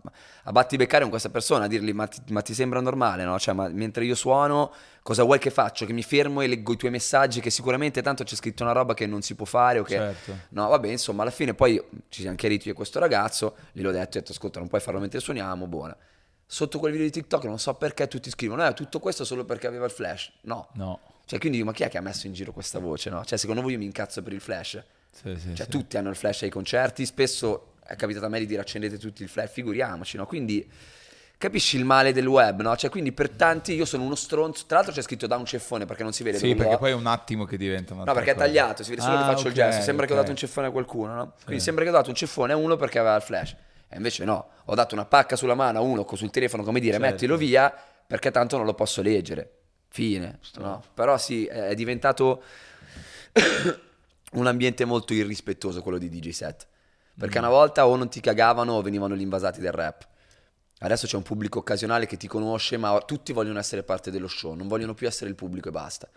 a 0.42 0.50
battibeccare 0.50 1.02
con 1.02 1.10
questa 1.10 1.28
persona, 1.28 1.66
a 1.66 1.68
dirgli: 1.68 1.92
ma 1.92 2.08
ti, 2.08 2.20
ma 2.30 2.42
ti 2.42 2.54
sembra 2.54 2.80
normale, 2.80 3.22
no? 3.22 3.38
Cioè, 3.38 3.54
ma 3.54 3.68
mentre 3.68 4.04
io 4.04 4.16
suono, 4.16 4.72
cosa 5.00 5.22
vuoi 5.22 5.38
che 5.38 5.50
faccio? 5.50 5.86
Che 5.86 5.92
mi 5.92 6.02
fermo 6.02 6.40
e 6.40 6.48
leggo 6.48 6.72
i 6.72 6.76
tuoi 6.76 6.90
messaggi, 6.90 7.40
che 7.40 7.50
sicuramente 7.50 8.02
tanto 8.02 8.24
c'è 8.24 8.34
scritto 8.34 8.64
una 8.64 8.72
roba 8.72 8.94
che 8.94 9.06
non 9.06 9.22
si 9.22 9.36
può 9.36 9.46
fare. 9.46 9.78
O 9.78 9.84
che... 9.84 9.94
Certo. 9.94 10.36
No, 10.48 10.66
vabbè, 10.66 10.88
insomma, 10.88 11.22
alla 11.22 11.30
fine 11.30 11.54
poi 11.54 11.80
ci 12.08 12.22
siamo 12.22 12.34
chiariti 12.34 12.66
io 12.66 12.72
e 12.72 12.76
questo 12.76 12.98
ragazzo. 12.98 13.58
Gliel'ho 13.70 13.92
detto: 13.92 14.18
ho 14.18 14.20
detto, 14.20 14.32
ascolta, 14.32 14.58
non 14.58 14.66
puoi 14.66 14.80
farlo 14.80 14.98
mentre 14.98 15.20
suoniamo, 15.20 15.68
buona. 15.68 15.96
Sotto 16.44 16.80
quel 16.80 16.90
video 16.90 17.06
di 17.06 17.12
TikTok 17.12 17.44
non 17.44 17.60
so 17.60 17.74
perché 17.74 18.08
tutti 18.08 18.28
scrivono: 18.28 18.66
eh, 18.66 18.74
tutto 18.74 18.98
questo 18.98 19.24
solo 19.24 19.44
perché 19.44 19.68
aveva 19.68 19.84
il 19.84 19.92
flash. 19.92 20.32
No. 20.40 20.66
No. 20.72 20.98
Cioè, 21.26 21.38
quindi, 21.38 21.62
ma 21.62 21.72
chi 21.72 21.84
è 21.84 21.88
che 21.88 21.96
ha 21.96 22.00
messo 22.00 22.26
in 22.26 22.32
giro 22.32 22.50
questa 22.50 22.80
voce, 22.80 23.08
no? 23.08 23.24
Cioè, 23.24 23.38
secondo 23.38 23.62
voi 23.62 23.72
io 23.72 23.78
mi 23.78 23.84
incazzo 23.84 24.20
per 24.20 24.32
il 24.32 24.40
flash? 24.40 24.82
Sì, 25.20 25.36
sì, 25.38 25.54
Cioè, 25.54 25.64
sì. 25.64 25.70
tutti 25.70 25.96
hanno 25.96 26.10
il 26.10 26.16
flash 26.16 26.42
ai 26.42 26.50
concerti, 26.50 27.04
spesso 27.06 27.74
è 27.84 27.96
capitato 27.96 28.26
a 28.26 28.28
me 28.28 28.38
di 28.38 28.46
dire 28.46 28.60
accendete 28.60 28.98
tutti 28.98 29.22
il 29.22 29.28
flash, 29.28 29.50
figuriamoci, 29.50 30.16
no? 30.16 30.26
Quindi 30.26 30.68
capisci 31.38 31.76
il 31.76 31.84
male 31.84 32.12
del 32.12 32.26
web, 32.26 32.60
no? 32.60 32.76
Cioè, 32.76 32.90
quindi 32.90 33.12
per 33.12 33.30
tanti 33.30 33.72
io 33.74 33.84
sono 33.84 34.02
uno 34.02 34.14
stronzo. 34.14 34.64
Tra 34.66 34.76
l'altro 34.78 34.94
c'è 34.94 35.02
scritto 35.02 35.26
da 35.26 35.36
un 35.36 35.44
ceffone 35.46 35.86
perché 35.86 36.02
non 36.02 36.12
si 36.12 36.22
vede. 36.22 36.38
Sì, 36.38 36.54
perché 36.54 36.76
poi 36.78 36.90
è 36.90 36.94
un 36.94 37.06
attimo 37.06 37.44
che 37.44 37.56
diventa 37.56 37.94
No, 37.94 38.04
perché 38.04 38.32
è 38.32 38.34
tagliato, 38.34 38.82
si 38.82 38.90
vede 38.90 39.02
solo 39.02 39.14
Ah, 39.14 39.18
che 39.20 39.24
faccio 39.24 39.40
ok, 39.42 39.46
il 39.46 39.52
gesto. 39.54 39.82
Sembra 39.82 40.06
che 40.06 40.12
ho 40.12 40.16
dato 40.16 40.30
un 40.30 40.36
ceffone 40.36 40.66
a 40.66 40.70
qualcuno, 40.70 41.14
no? 41.14 41.32
Quindi 41.44 41.62
sembra 41.62 41.84
che 41.84 41.90
ho 41.90 41.92
dato 41.94 42.08
un 42.10 42.16
ceffone 42.16 42.52
a 42.52 42.56
uno 42.56 42.76
perché 42.76 42.98
aveva 42.98 43.16
il 43.16 43.22
flash. 43.22 43.54
E 43.88 43.96
invece 43.96 44.24
no, 44.24 44.48
ho 44.64 44.74
dato 44.74 44.94
una 44.94 45.06
pacca 45.06 45.34
sulla 45.36 45.54
mano 45.54 45.78
a 45.78 45.80
uno 45.80 46.06
sul 46.14 46.30
telefono, 46.30 46.62
come 46.62 46.80
dire, 46.80 46.98
Certo. 46.98 47.06
mettilo 47.10 47.36
via, 47.36 47.72
perché 48.06 48.30
tanto 48.30 48.56
non 48.56 48.66
lo 48.66 48.74
posso 48.74 49.00
leggere. 49.00 49.50
Fine. 49.88 50.40
no? 50.58 50.82
Però 50.92 51.16
sì, 51.16 51.46
è 51.46 51.74
diventato 51.74 52.42
un 54.32 54.46
ambiente 54.46 54.84
molto 54.84 55.12
irrispettoso 55.14 55.82
quello 55.82 55.98
di 55.98 56.08
DJ 56.08 56.30
set. 56.30 56.66
Perché 57.18 57.38
una 57.38 57.48
volta 57.48 57.86
o 57.86 57.96
non 57.96 58.08
ti 58.08 58.20
cagavano 58.20 58.74
o 58.74 58.82
venivano 58.82 59.16
gli 59.16 59.22
invasati 59.22 59.60
del 59.60 59.72
rap. 59.72 60.06
Adesso 60.80 61.08
c'è 61.08 61.16
un 61.16 61.24
pubblico 61.24 61.58
occasionale 61.58 62.06
che 62.06 62.16
ti 62.16 62.28
conosce, 62.28 62.76
ma 62.76 62.96
tutti 63.00 63.32
vogliono 63.32 63.58
essere 63.58 63.82
parte 63.82 64.12
dello 64.12 64.28
show, 64.28 64.54
non 64.54 64.68
vogliono 64.68 64.94
più 64.94 65.08
essere 65.08 65.28
il 65.28 65.34
pubblico 65.34 65.68
e 65.68 65.72
basta. 65.72 66.08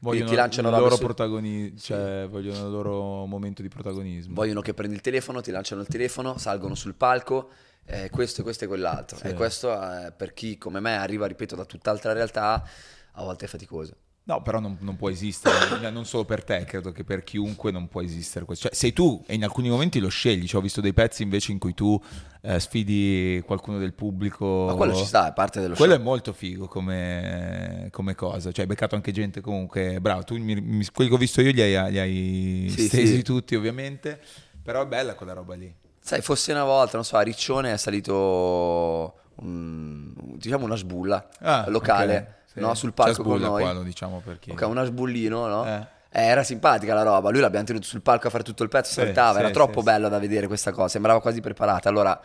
Vogliono 0.00 0.30
il 0.32 0.62
loro 0.62 0.94
su- 0.94 1.02
protagoni- 1.02 1.76
cioè 1.76 2.26
vogliono 2.28 2.66
il 2.66 2.72
loro 2.72 3.26
momento 3.26 3.62
di 3.62 3.68
protagonismo. 3.68 4.34
vogliono 4.34 4.60
che 4.60 4.74
prendi 4.74 4.94
il 4.94 5.00
telefono, 5.00 5.40
ti 5.40 5.50
lanciano 5.50 5.80
il 5.80 5.88
telefono, 5.88 6.38
salgono 6.38 6.74
sul 6.76 6.94
palco, 6.94 7.50
eh, 7.84 8.10
questo, 8.10 8.42
questo 8.42 8.64
e 8.64 8.66
quell'altro. 8.66 9.16
Sì. 9.16 9.28
E 9.28 9.34
questo 9.34 9.72
eh, 9.72 10.12
per 10.12 10.34
chi 10.34 10.56
come 10.58 10.78
me 10.80 10.96
arriva, 10.96 11.26
ripeto, 11.26 11.56
da 11.56 11.64
tutt'altra 11.64 12.12
realtà, 12.12 12.64
a 13.12 13.22
volte 13.22 13.46
è 13.46 13.48
faticoso. 13.48 13.96
No, 14.28 14.42
però 14.42 14.60
non, 14.60 14.76
non 14.80 14.96
può 14.96 15.08
esistere, 15.08 15.88
non 15.90 16.04
solo 16.04 16.26
per 16.26 16.44
te, 16.44 16.62
credo 16.66 16.92
che 16.92 17.02
per 17.02 17.24
chiunque 17.24 17.70
non 17.70 17.88
può 17.88 18.02
esistere 18.02 18.44
questo. 18.44 18.68
Cioè, 18.68 18.76
sei 18.76 18.92
tu 18.92 19.24
e 19.26 19.32
in 19.34 19.42
alcuni 19.42 19.70
momenti 19.70 20.00
lo 20.00 20.08
scegli. 20.08 20.46
Cioè, 20.46 20.60
ho 20.60 20.62
visto 20.62 20.82
dei 20.82 20.92
pezzi 20.92 21.22
invece 21.22 21.50
in 21.52 21.58
cui 21.58 21.72
tu 21.72 21.98
eh, 22.42 22.60
sfidi 22.60 23.42
qualcuno 23.46 23.78
del 23.78 23.94
pubblico. 23.94 24.66
Ma 24.66 24.74
quello 24.74 24.94
ci 24.94 25.06
sta, 25.06 25.30
è 25.30 25.32
parte 25.32 25.62
dello 25.62 25.74
Quello 25.74 25.94
è 25.94 25.96
show. 25.96 26.04
molto 26.04 26.34
figo 26.34 26.66
come, 26.68 27.88
come 27.90 28.14
cosa. 28.14 28.50
Cioè, 28.52 28.60
hai 28.60 28.66
beccato 28.66 28.94
anche 28.96 29.12
gente 29.12 29.40
comunque 29.40 29.98
bravo. 29.98 30.22
Tu, 30.24 30.36
mi- 30.36 30.60
mi- 30.60 30.86
quelli 30.92 31.08
che 31.08 31.16
ho 31.16 31.18
visto 31.18 31.40
io 31.40 31.50
li 31.50 31.62
hai, 31.62 31.90
li 31.90 31.98
hai 31.98 32.66
Sì, 32.68 32.86
stesi 32.86 33.16
sì. 33.16 33.22
tutti, 33.22 33.54
ovviamente. 33.56 34.20
Però 34.62 34.82
è 34.82 34.86
bella 34.86 35.14
quella 35.14 35.32
roba 35.32 35.54
lì. 35.54 35.74
Sai, 36.00 36.20
fosse 36.20 36.52
una 36.52 36.64
volta, 36.64 36.96
non 36.96 37.04
so, 37.06 37.16
a 37.16 37.22
Riccione 37.22 37.72
è 37.72 37.76
salito 37.78 39.14
un- 39.36 40.12
diciamo 40.36 40.66
una 40.66 40.76
sbulla 40.76 41.26
Ah, 41.40 41.64
locale, 41.68 42.16
ok, 42.18 42.37
sì. 42.58 42.66
no? 42.66 42.74
sul 42.74 42.90
C'è 42.90 42.94
palco 42.94 43.22
con 43.22 43.40
noi. 43.40 43.62
qua, 43.62 43.72
lo 43.72 43.82
diciamo 43.82 44.20
per 44.24 44.38
chi. 44.38 44.50
Ok, 44.50 44.62
una 44.62 44.84
sbullino, 44.84 45.46
no? 45.46 45.66
Eh. 45.66 45.86
Eh, 46.10 46.22
era 46.24 46.42
simpatica 46.42 46.94
la 46.94 47.02
roba, 47.02 47.30
lui 47.30 47.40
l'abbiamo 47.40 47.66
tenuto 47.66 47.86
sul 47.86 48.00
palco 48.00 48.28
a 48.28 48.30
fare 48.30 48.42
tutto 48.42 48.62
il 48.62 48.68
pezzo, 48.70 48.92
Sì, 48.92 49.00
saltava, 49.00 49.34
sì, 49.34 49.38
era 49.40 49.50
troppo 49.50 49.82
bello 49.82 50.08
da 50.08 50.18
vedere 50.18 50.46
questa 50.46 50.72
cosa, 50.72 50.88
sembrava 50.88 51.20
quasi 51.20 51.40
preparata. 51.40 51.88
Allora, 51.88 52.18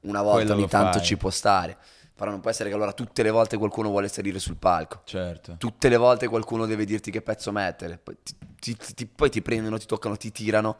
una 0.00 0.22
volta 0.22 0.38
Quello 0.46 0.54
ogni 0.54 0.68
tanto 0.68 0.98
fai. 0.98 1.06
ci 1.06 1.16
può 1.18 1.28
stare, 1.30 1.76
però 2.14 2.30
non 2.30 2.40
può 2.40 2.48
essere 2.48 2.70
che 2.70 2.74
allora 2.74 2.92
tutte 2.92 3.22
le 3.22 3.30
volte 3.30 3.58
qualcuno 3.58 3.90
vuole 3.90 4.08
salire 4.08 4.38
sul 4.38 4.56
palco. 4.56 5.02
Certo. 5.04 5.56
Tutte 5.58 5.88
le 5.90 5.96
volte 5.98 6.28
qualcuno 6.28 6.64
deve 6.64 6.86
dirti 6.86 7.10
che 7.10 7.20
pezzo 7.20 7.52
mettere, 7.52 7.98
poi 8.02 8.16
ti, 8.58 8.74
ti- 8.74 8.94
ti- 8.94 9.06
poi 9.06 9.28
ti 9.28 9.42
prendono, 9.42 9.76
ti 9.76 9.86
toccano, 9.86 10.16
ti 10.16 10.32
tirano. 10.32 10.76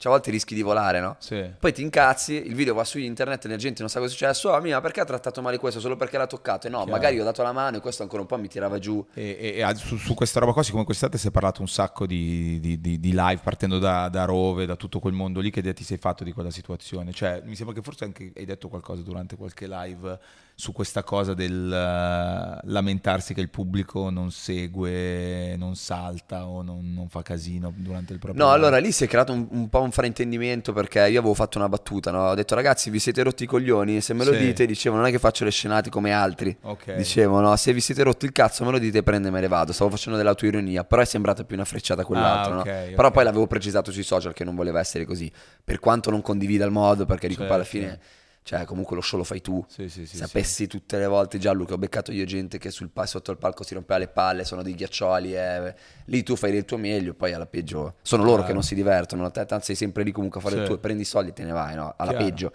Cioè, 0.00 0.10
a 0.10 0.14
volte 0.14 0.30
rischi 0.30 0.54
di 0.54 0.62
volare, 0.62 0.98
no? 0.98 1.16
Sì. 1.18 1.44
Poi 1.58 1.74
ti 1.74 1.82
incazzi, 1.82 2.32
il 2.46 2.54
video 2.54 2.72
va 2.72 2.84
su 2.84 2.98
internet 2.98 3.44
e 3.44 3.48
la 3.48 3.56
gente 3.56 3.80
non 3.80 3.90
sa 3.90 3.98
cosa 3.98 4.10
è 4.10 4.12
successo. 4.16 4.50
Ah, 4.50 4.58
mia, 4.58 4.76
ma 4.76 4.80
perché 4.80 5.00
ha 5.00 5.04
trattato 5.04 5.42
male 5.42 5.58
questo 5.58 5.78
solo 5.78 5.94
perché 5.96 6.16
l'ha 6.16 6.26
toccato? 6.26 6.68
E 6.68 6.70
no, 6.70 6.78
Chiaro. 6.78 6.90
magari 6.92 7.20
ho 7.20 7.24
dato 7.24 7.42
la 7.42 7.52
mano 7.52 7.76
e 7.76 7.80
questo 7.80 8.02
ancora 8.02 8.22
un 8.22 8.26
po' 8.26 8.38
mi 8.38 8.48
tirava 8.48 8.78
giù. 8.78 9.04
E, 9.12 9.36
e- 9.38 9.60
e 9.60 9.74
su, 9.74 9.98
su 9.98 10.14
questa 10.14 10.40
roba 10.40 10.54
qua, 10.54 10.62
siccome 10.62 10.84
quest'estate 10.84 11.18
si 11.18 11.28
è 11.28 11.30
parlato 11.30 11.60
un 11.60 11.68
sacco 11.68 12.06
di, 12.06 12.58
di- 12.60 12.80
di- 12.80 12.98
di 12.98 13.10
live 13.12 13.40
partendo 13.44 13.78
da, 13.78 14.08
da 14.08 14.24
Rove, 14.24 14.64
da 14.64 14.74
tutto 14.76 15.00
quel 15.00 15.12
mondo 15.12 15.38
lì, 15.40 15.50
che 15.50 15.58
idea 15.58 15.74
ti 15.74 15.84
sei 15.84 15.98
fatto 15.98 16.24
di 16.24 16.32
quella 16.32 16.50
situazione? 16.50 17.12
Cioè, 17.12 17.42
mi 17.44 17.54
sembra 17.54 17.74
che 17.74 17.82
forse 17.82 18.04
anche 18.04 18.32
hai 18.34 18.46
detto 18.46 18.68
qualcosa 18.70 19.02
durante 19.02 19.36
qualche 19.36 19.68
live 19.68 20.18
su 20.60 20.72
questa 20.72 21.02
cosa 21.02 21.32
del 21.32 21.72
eh, 21.72 22.60
lamentarsi 22.70 23.32
che 23.32 23.40
il 23.40 23.48
pubblico 23.48 24.10
non 24.10 24.30
segue, 24.30 25.56
non 25.56 25.74
salta 25.74 26.46
o 26.46 26.62
non, 26.62 26.92
non 26.92 27.08
fa 27.08 27.22
casino 27.22 27.72
durante 27.74 28.12
il 28.12 28.18
proprio 28.18 28.42
No, 28.44 28.50
live. 28.52 28.64
allora 28.66 28.78
lì 28.78 28.92
si 28.92 29.04
è 29.04 29.08
creato 29.08 29.32
un, 29.32 29.46
un 29.50 29.68
po' 29.68 29.80
un 29.80 29.90
fraintendimento 29.90 30.72
perché 30.72 30.98
io 31.08 31.18
avevo 31.18 31.34
fatto 31.34 31.58
una 31.58 31.68
battuta, 31.68 32.10
no? 32.10 32.28
Ho 32.28 32.34
detto 32.34 32.54
ragazzi 32.54 32.90
vi 32.90 32.98
siete 32.98 33.22
rotti 33.22 33.44
i 33.44 33.46
coglioni, 33.46 34.00
se 34.00 34.12
me 34.14 34.24
lo 34.24 34.32
Sì. 34.32 34.38
dite 34.38 34.66
dicevo 34.66 34.96
non 34.96 35.06
è 35.06 35.10
che 35.10 35.18
faccio 35.18 35.44
le 35.44 35.50
scenate 35.50 35.90
come 35.90 36.12
altri. 36.12 36.54
Ok. 36.62 36.94
Dicevo 36.94 37.40
no, 37.40 37.56
se 37.56 37.72
vi 37.72 37.80
siete 37.80 38.02
rotti 38.02 38.26
il 38.26 38.32
cazzo 38.32 38.64
me 38.64 38.70
lo 38.70 38.78
dite 38.78 39.02
prende 39.02 39.30
me 39.30 39.40
ne 39.40 39.48
vado. 39.48 39.72
Stavo 39.72 39.90
facendo 39.90 40.18
dell'autoironia, 40.18 40.84
però 40.84 41.00
è 41.02 41.06
sembrata 41.06 41.44
più 41.44 41.56
una 41.56 41.64
frecciata 41.64 42.04
quell'altro, 42.04 42.52
Ah, 42.52 42.54
no? 42.56 42.60
ok, 42.60 42.94
Però 42.94 43.10
poi 43.10 43.24
l'avevo 43.24 43.46
precisato 43.46 43.90
sui 43.90 44.02
social 44.02 44.34
che 44.34 44.44
non 44.44 44.54
voleva 44.54 44.78
essere 44.80 45.04
così. 45.06 45.30
Per 45.64 45.78
quanto 45.80 46.10
non 46.10 46.20
condivida 46.20 46.64
il 46.66 46.70
modo, 46.70 47.06
perché 47.06 47.28
dico 47.28 47.44
poi 47.44 47.54
alla 47.54 47.64
Certo. 47.64 47.78
fine, 47.78 48.00
cioè 48.42 48.64
comunque 48.64 48.96
lo 48.96 49.02
show 49.02 49.18
lo 49.18 49.24
fai 49.24 49.40
tu. 49.40 49.64
Sì, 49.68 49.88
sì, 49.88 50.06
sì, 50.06 50.16
Sapessi 50.16 50.66
tutte 50.66 50.98
le 50.98 51.06
volte 51.06 51.38
che 51.38 51.48
ho 51.48 51.78
beccato 51.78 52.10
io 52.12 52.24
gente 52.24 52.58
che 52.58 52.70
sul 52.70 52.90
pa- 52.90 53.06
sotto 53.06 53.30
il 53.30 53.36
palco 53.38 53.62
si 53.62 53.74
rompeva 53.74 53.98
le 53.98 54.08
palle, 54.08 54.44
sono 54.44 54.62
dei 54.62 54.74
ghiaccioli, 54.74 55.34
eh. 55.34 55.74
lì 56.06 56.22
tu 56.22 56.36
fai 56.36 56.50
del 56.50 56.64
tuo 56.64 56.76
meglio, 56.76 57.14
poi 57.14 57.32
alla 57.32 57.46
peggio 57.46 57.94
sono 58.02 58.22
loro 58.22 58.36
Chiaro. 58.36 58.48
che 58.48 58.52
non 58.54 58.62
si 58.62 58.74
divertono, 58.74 59.30
te 59.30 59.44
tanto 59.46 59.64
sei 59.66 59.76
sempre 59.76 60.02
lì 60.02 60.10
comunque 60.12 60.40
a 60.40 60.42
fare 60.42 60.56
il 60.56 60.66
tuo, 60.66 60.78
prendi 60.78 61.02
i 61.02 61.06
soldi 61.06 61.30
e 61.30 61.32
te 61.32 61.44
ne 61.44 61.52
vai, 61.52 61.74
no? 61.74 61.94
alla 61.96 62.10
Chiaro. 62.10 62.24
peggio. 62.24 62.52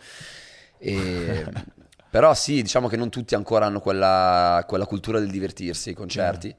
E- 0.78 1.46
però 2.10 2.34
sì, 2.34 2.62
diciamo 2.62 2.88
che 2.88 2.98
non 2.98 3.10
tutti 3.10 3.36
ancora 3.36 3.66
hanno 3.66 3.80
quella, 3.80 4.64
quella 4.68 4.86
cultura 4.86 5.20
del 5.20 5.30
divertirsi 5.30 5.90
ai 5.90 5.96
concerti 5.96 6.56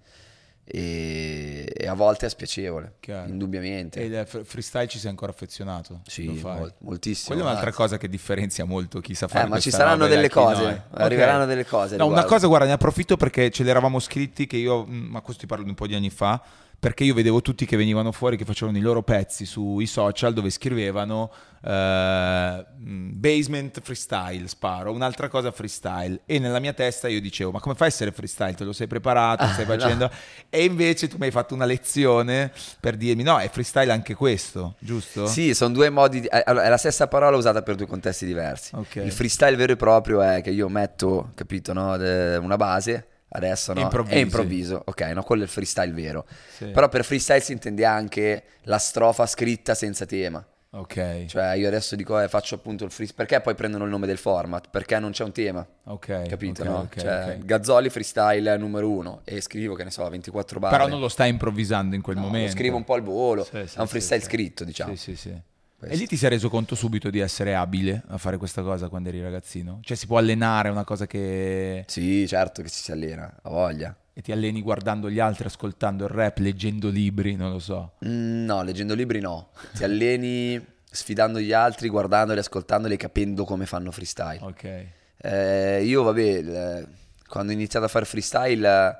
e, 0.68 1.72
e 1.72 1.86
a 1.86 1.94
volte 1.94 2.26
è 2.26 2.28
spiacevole, 2.28 2.94
Chiaro. 2.98 3.28
indubbiamente. 3.30 4.00
E 4.00 4.06
il 4.06 4.24
fr- 4.26 4.42
freestyle 4.42 4.88
ci 4.88 4.98
sei 4.98 5.10
ancora 5.10 5.30
affezionato? 5.30 6.00
sì, 6.06 6.26
mol- 6.42 6.74
moltissimo. 6.78 7.28
Quella 7.28 7.42
è 7.42 7.44
un'altra 7.44 7.66
anzi. 7.68 7.78
cosa 7.80 7.98
che 7.98 8.08
differenzia 8.08 8.64
molto 8.64 9.00
chi 9.00 9.14
sa 9.14 9.28
fare 9.28 9.46
Eh, 9.46 9.48
ma 9.48 9.60
ci 9.60 9.70
saranno 9.70 10.08
delle 10.08 10.28
cose, 10.28 10.62
no, 10.62 10.70
eh. 10.70 10.80
arriveranno 11.02 11.46
delle 11.46 11.64
cose. 11.64 11.96
No, 11.96 12.06
una 12.06 12.24
cosa, 12.24 12.48
guarda, 12.48 12.66
ne 12.66 12.72
approfitto 12.72 13.16
perché 13.16 13.50
ce 13.50 13.62
l'eravamo 13.62 14.00
scritti 14.00 14.46
che 14.46 14.56
io, 14.56 14.84
mm, 14.84 15.06
ma 15.10 15.20
questo 15.20 15.42
ti 15.42 15.46
parlo 15.46 15.62
di 15.62 15.70
un 15.70 15.76
po' 15.76 15.86
di 15.86 15.94
anni 15.94 16.10
fa, 16.10 16.42
perché 16.78 17.04
io 17.04 17.14
vedevo 17.14 17.40
tutti 17.42 17.64
che 17.66 17.76
venivano 17.76 18.12
fuori, 18.12 18.36
che 18.36 18.44
facevano 18.44 18.76
i 18.78 18.80
loro 18.80 19.02
pezzi 19.02 19.44
sui 19.44 19.86
social 19.86 20.32
dove 20.32 20.50
scrivevano 20.50 21.32
eh, 21.64 22.64
basement 22.76 23.80
freestyle, 23.80 24.46
sparo, 24.46 24.92
un'altra 24.92 25.28
cosa 25.28 25.50
freestyle. 25.50 26.20
E 26.26 26.38
nella 26.38 26.60
mia 26.60 26.72
testa 26.74 27.08
io 27.08 27.20
dicevo, 27.20 27.50
ma 27.50 27.60
come 27.60 27.74
fai 27.74 27.88
a 27.88 27.90
essere 27.90 28.12
freestyle? 28.12 28.54
Te 28.54 28.64
lo 28.64 28.72
sei 28.72 28.86
preparato, 28.86 29.42
Ah, 29.42 29.52
stai 29.52 29.66
no. 29.66 29.72
facendo... 29.72 30.10
E 30.48 30.64
invece 30.64 31.08
tu 31.08 31.16
mi 31.18 31.24
hai 31.24 31.30
fatto 31.30 31.54
una 31.54 31.64
lezione 31.64 32.52
per 32.78 32.96
dirmi, 32.96 33.22
no, 33.22 33.38
è 33.38 33.48
freestyle 33.48 33.90
anche 33.90 34.14
questo, 34.14 34.76
giusto? 34.78 35.26
Sì, 35.26 35.54
sono 35.54 35.72
due 35.74 35.90
modi. 35.90 36.20
Di... 36.20 36.28
allora, 36.30 36.66
è 36.66 36.68
la 36.68 36.76
stessa 36.76 37.08
parola 37.08 37.36
usata 37.36 37.62
per 37.62 37.74
due 37.74 37.86
contesti 37.86 38.26
diversi. 38.26 38.74
Ok. 38.74 38.96
Il 38.96 39.12
freestyle 39.12 39.56
vero 39.56 39.72
e 39.72 39.76
proprio 39.76 40.20
è 40.22 40.40
che 40.42 40.50
io 40.50 40.68
metto, 40.68 41.32
capito, 41.34 41.72
no, 41.72 41.94
una 41.94 42.56
base. 42.56 43.08
Adesso 43.28 43.72
no? 43.72 43.80
Improvvisi. 43.80 44.16
E 44.16 44.20
improvviso, 44.20 44.82
ok, 44.84 45.00
no, 45.14 45.22
quello 45.22 45.42
è 45.42 45.44
il 45.44 45.50
freestyle 45.50 45.92
vero. 45.92 46.26
Sì. 46.56 46.66
Però 46.66 46.88
per 46.88 47.04
freestyle 47.04 47.40
si 47.40 47.52
intende 47.52 47.84
anche 47.84 48.42
la 48.62 48.78
strofa 48.78 49.26
scritta 49.26 49.74
senza 49.74 50.06
tema. 50.06 50.44
Ok, 50.70 51.24
Cioè, 51.26 51.52
io 51.54 51.68
adesso 51.68 51.96
dico, 51.96 52.20
eh, 52.20 52.28
faccio 52.28 52.54
appunto 52.56 52.84
il 52.84 52.90
freestyle. 52.90 53.24
Perché 53.26 53.40
poi 53.42 53.54
prendono 53.54 53.84
il 53.84 53.90
nome 53.90 54.06
del 54.06 54.18
format? 54.18 54.68
Perché 54.68 54.98
non 54.98 55.10
c'è 55.10 55.24
un 55.24 55.32
tema. 55.32 55.66
ok. 55.84 56.26
Capito, 56.28 56.62
ok, 56.62 56.68
no? 56.68 56.76
ok, 56.80 57.00
cioè, 57.00 57.36
ok. 57.38 57.44
Gazzoli 57.46 57.88
freestyle 57.88 58.56
numero 58.58 58.90
uno. 58.90 59.20
E 59.24 59.40
scrivo, 59.40 59.74
che 59.74 59.84
ne 59.84 59.90
so, 59.90 60.06
24 60.08 60.58
barre. 60.58 60.76
Però 60.76 60.88
non 60.88 61.00
lo 61.00 61.08
stai 61.08 61.30
improvvisando 61.30 61.94
in 61.94 62.02
quel 62.02 62.16
No, 62.16 62.22
lo 62.22 62.28
momento. 62.28 62.52
scrivo 62.52 62.76
un 62.76 62.84
po' 62.84 62.92
al 62.94 63.02
volo. 63.02 63.44
Sì, 63.44 63.66
sì, 63.66 63.78
è 63.78 63.80
un 63.80 63.86
freestyle 63.86 64.22
scritto, 64.22 64.64
diciamo. 64.64 64.94
Sì, 64.96 65.14
sì, 65.14 65.16
sì. 65.16 65.40
Questo. 65.78 65.94
E 65.94 65.98
lì 65.98 66.06
ti 66.06 66.16
sei 66.16 66.30
reso 66.30 66.48
conto 66.48 66.74
subito 66.74 67.10
di 67.10 67.18
essere 67.18 67.54
abile 67.54 68.02
a 68.08 68.16
fare 68.16 68.38
questa 68.38 68.62
cosa 68.62 68.88
quando 68.88 69.10
eri 69.10 69.20
ragazzino? 69.20 69.80
Cioè 69.82 69.96
si 69.96 70.06
può 70.06 70.16
allenare, 70.16 70.68
è 70.68 70.72
una 70.72 70.84
cosa 70.84 71.06
che... 71.06 71.84
Sì, 71.86 72.26
certo 72.26 72.62
che 72.62 72.68
ci 72.70 72.80
si 72.80 72.92
allena, 72.92 73.32
ha 73.42 73.50
voglia. 73.50 73.94
E 74.14 74.22
ti 74.22 74.32
alleni 74.32 74.62
guardando 74.62 75.10
gli 75.10 75.18
altri, 75.18 75.44
ascoltando 75.44 76.04
il 76.04 76.10
rap, 76.10 76.38
leggendo 76.38 76.88
libri, 76.88 77.36
non 77.36 77.50
lo 77.50 77.58
so. 77.58 77.92
Mm, 78.06 78.46
no, 78.46 78.62
leggendo 78.62 78.94
libri 78.94 79.20
no. 79.20 79.50
Ti 79.74 79.84
alleni 79.84 80.64
sfidando 80.90 81.38
gli 81.38 81.52
altri, 81.52 81.90
guardandoli, 81.90 82.38
ascoltandoli 82.38 82.94
e 82.94 82.96
capendo 82.96 83.44
come 83.44 83.66
fanno 83.66 83.90
freestyle. 83.90 84.38
Ok. 84.40 84.86
Eh, 85.18 85.84
io, 85.84 86.02
vabbè, 86.02 86.86
quando 87.28 87.52
ho 87.52 87.54
iniziato 87.54 87.84
a 87.84 87.88
fare 87.88 88.06
freestyle 88.06 88.98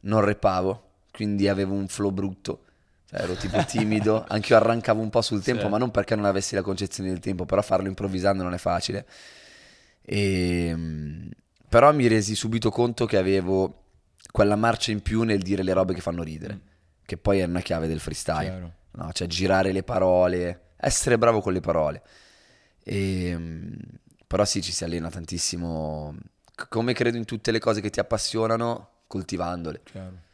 non 0.00 0.20
rappavo, 0.22 0.90
quindi 1.12 1.46
avevo 1.46 1.74
un 1.74 1.86
flow 1.86 2.10
brutto. 2.10 2.64
Cioè, 3.08 3.20
ero 3.20 3.34
tipo 3.34 3.64
timido, 3.64 4.24
anche 4.28 4.52
io 4.52 4.58
arrancavo 4.58 5.00
un 5.00 5.10
po' 5.10 5.22
sul 5.22 5.42
tempo, 5.42 5.62
sì. 5.62 5.68
ma 5.68 5.78
non 5.78 5.90
perché 5.90 6.16
non 6.16 6.24
avessi 6.24 6.54
la 6.54 6.62
concezione 6.62 7.08
del 7.08 7.20
tempo, 7.20 7.44
però 7.44 7.62
farlo 7.62 7.86
improvvisando 7.88 8.42
non 8.42 8.54
è 8.54 8.58
facile. 8.58 9.06
E, 10.02 10.66
ehm, 10.66 11.30
però 11.68 11.92
mi 11.92 12.06
resi 12.06 12.34
subito 12.34 12.70
conto 12.70 13.06
che 13.06 13.16
avevo 13.16 13.84
quella 14.30 14.56
marcia 14.56 14.90
in 14.90 15.02
più 15.02 15.22
nel 15.22 15.40
dire 15.40 15.62
le 15.62 15.72
robe 15.72 15.94
che 15.94 16.00
fanno 16.00 16.22
ridere, 16.22 16.54
mm. 16.54 16.66
che 17.04 17.16
poi 17.16 17.38
è 17.40 17.44
una 17.44 17.60
chiave 17.60 17.86
del 17.86 18.00
freestyle. 18.00 18.74
No? 18.92 19.12
Cioè 19.12 19.26
girare 19.26 19.72
le 19.72 19.82
parole, 19.82 20.72
essere 20.76 21.18
bravo 21.18 21.40
con 21.40 21.52
le 21.52 21.60
parole. 21.60 22.02
E, 22.82 23.28
ehm, 23.28 23.76
però 24.26 24.44
sì, 24.44 24.60
ci 24.62 24.72
si 24.72 24.84
allena 24.84 25.10
tantissimo, 25.10 26.16
come 26.68 26.92
credo 26.92 27.16
in 27.16 27.24
tutte 27.24 27.50
le 27.50 27.60
cose 27.60 27.80
che 27.80 27.90
ti 27.90 28.00
appassionano, 28.00 28.90
coltivandole. 29.06 29.82
Chiaro. 29.84 30.24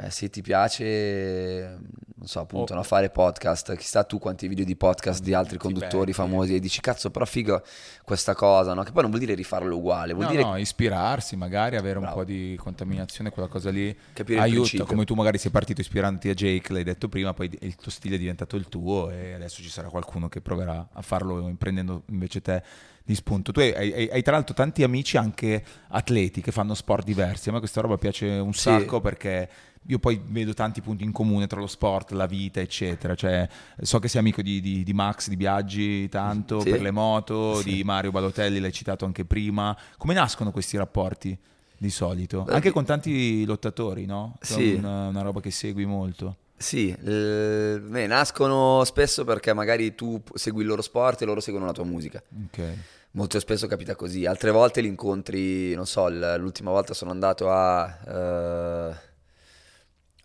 Eh, 0.00 0.10
se 0.10 0.30
ti 0.30 0.42
piace, 0.42 1.76
non 2.14 2.26
so, 2.26 2.38
appunto, 2.38 2.72
oh. 2.72 2.76
no, 2.76 2.82
fare 2.84 3.10
podcast, 3.10 3.74
chissà 3.76 4.04
tu 4.04 4.20
quanti 4.20 4.46
video 4.46 4.64
di 4.64 4.76
podcast 4.76 5.22
di 5.22 5.34
altri 5.34 5.58
conduttori 5.58 6.12
famosi 6.12 6.54
e 6.54 6.60
dici 6.60 6.80
cazzo, 6.80 7.10
però 7.10 7.24
figo 7.24 7.62
questa 8.04 8.34
cosa, 8.34 8.74
no? 8.74 8.84
Che 8.84 8.92
poi 8.92 9.02
non 9.02 9.10
vuol 9.10 9.24
dire 9.24 9.34
rifarlo 9.34 9.76
uguale, 9.76 10.12
vuol 10.12 10.26
no, 10.26 10.30
dire 10.30 10.42
no, 10.44 10.56
ispirarsi, 10.56 11.34
magari 11.34 11.76
avere 11.76 11.98
Bravo. 11.98 12.14
un 12.14 12.20
po' 12.20 12.24
di 12.24 12.56
contaminazione, 12.60 13.30
quella 13.30 13.48
cosa 13.48 13.70
lì 13.70 13.96
Capire 14.12 14.38
aiuta, 14.38 14.84
come 14.84 15.04
tu 15.04 15.14
magari 15.14 15.38
sei 15.38 15.50
partito 15.50 15.80
ispirandoti 15.80 16.28
a 16.28 16.34
Jake, 16.34 16.72
l'hai 16.72 16.84
detto 16.84 17.08
prima, 17.08 17.34
poi 17.34 17.50
il 17.60 17.74
tuo 17.74 17.90
stile 17.90 18.14
è 18.14 18.18
diventato 18.18 18.54
il 18.54 18.68
tuo 18.68 19.10
e 19.10 19.32
adesso 19.32 19.62
ci 19.62 19.68
sarà 19.68 19.88
qualcuno 19.88 20.28
che 20.28 20.40
proverà 20.40 20.90
a 20.92 21.02
farlo 21.02 21.52
prendendo 21.58 22.02
invece 22.06 22.40
te 22.40 22.62
di 23.08 23.14
spunto. 23.14 23.52
Tu 23.52 23.60
hai, 23.60 23.72
hai, 23.72 24.08
hai, 24.12 24.22
tra 24.22 24.32
l'altro 24.32 24.54
tanti 24.54 24.82
amici 24.82 25.16
anche 25.16 25.64
atleti 25.88 26.42
che 26.42 26.52
fanno 26.52 26.74
sport 26.74 27.06
diversi. 27.06 27.48
A 27.48 27.52
me 27.52 27.58
questa 27.58 27.80
roba 27.80 27.96
piace 27.96 28.26
un 28.26 28.52
sacco 28.52 28.96
sì. 28.96 29.00
perché 29.00 29.48
io 29.86 29.98
poi 29.98 30.20
vedo 30.26 30.52
tanti 30.52 30.80
punti 30.80 31.04
in 31.04 31.12
comune 31.12 31.46
tra 31.46 31.60
lo 31.60 31.66
sport, 31.66 32.10
la 32.12 32.26
vita, 32.26 32.60
eccetera. 32.60 33.14
Cioè, 33.14 33.48
so 33.80 33.98
che 33.98 34.08
sei 34.08 34.20
amico 34.20 34.42
di, 34.42 34.60
di, 34.60 34.82
di 34.82 34.92
Max, 34.92 35.28
di 35.28 35.36
Biaggi, 35.36 36.08
tanto, 36.08 36.60
sì. 36.60 36.70
per 36.70 36.82
le 36.82 36.90
moto, 36.90 37.56
sì. 37.56 37.74
di 37.74 37.84
Mario 37.84 38.10
Balotelli, 38.10 38.60
l'hai 38.60 38.72
citato 38.72 39.04
anche 39.04 39.24
prima. 39.24 39.76
Come 39.96 40.14
nascono 40.14 40.50
questi 40.50 40.76
rapporti 40.76 41.36
di 41.76 41.90
solito? 41.90 42.42
Beh, 42.42 42.52
anche 42.52 42.70
con 42.70 42.84
tanti 42.84 43.44
lottatori, 43.44 44.04
no? 44.04 44.36
Sì. 44.40 44.74
Una, 44.74 45.08
una 45.08 45.22
roba 45.22 45.40
che 45.40 45.50
segui 45.50 45.86
molto. 45.86 46.36
Sì, 46.56 46.90
eh, 46.90 47.80
beh, 47.80 48.06
nascono 48.08 48.82
spesso 48.84 49.24
perché 49.24 49.54
magari 49.54 49.94
tu 49.94 50.20
segui 50.34 50.62
il 50.62 50.68
loro 50.68 50.82
sport 50.82 51.22
e 51.22 51.24
loro 51.24 51.40
seguono 51.40 51.66
la 51.66 51.72
tua 51.72 51.84
musica. 51.84 52.22
Ok. 52.46 52.76
Molto 53.12 53.40
spesso 53.40 53.66
capita 53.66 53.94
così, 53.94 54.26
altre 54.26 54.50
volte 54.50 54.80
li 54.80 54.86
incontri, 54.88 55.74
non 55.74 55.86
so, 55.86 56.08
l'ultima 56.08 56.70
volta 56.70 56.92
sono 56.94 57.10
andato 57.10 57.50
a... 57.50 57.96
Uh, 58.04 59.06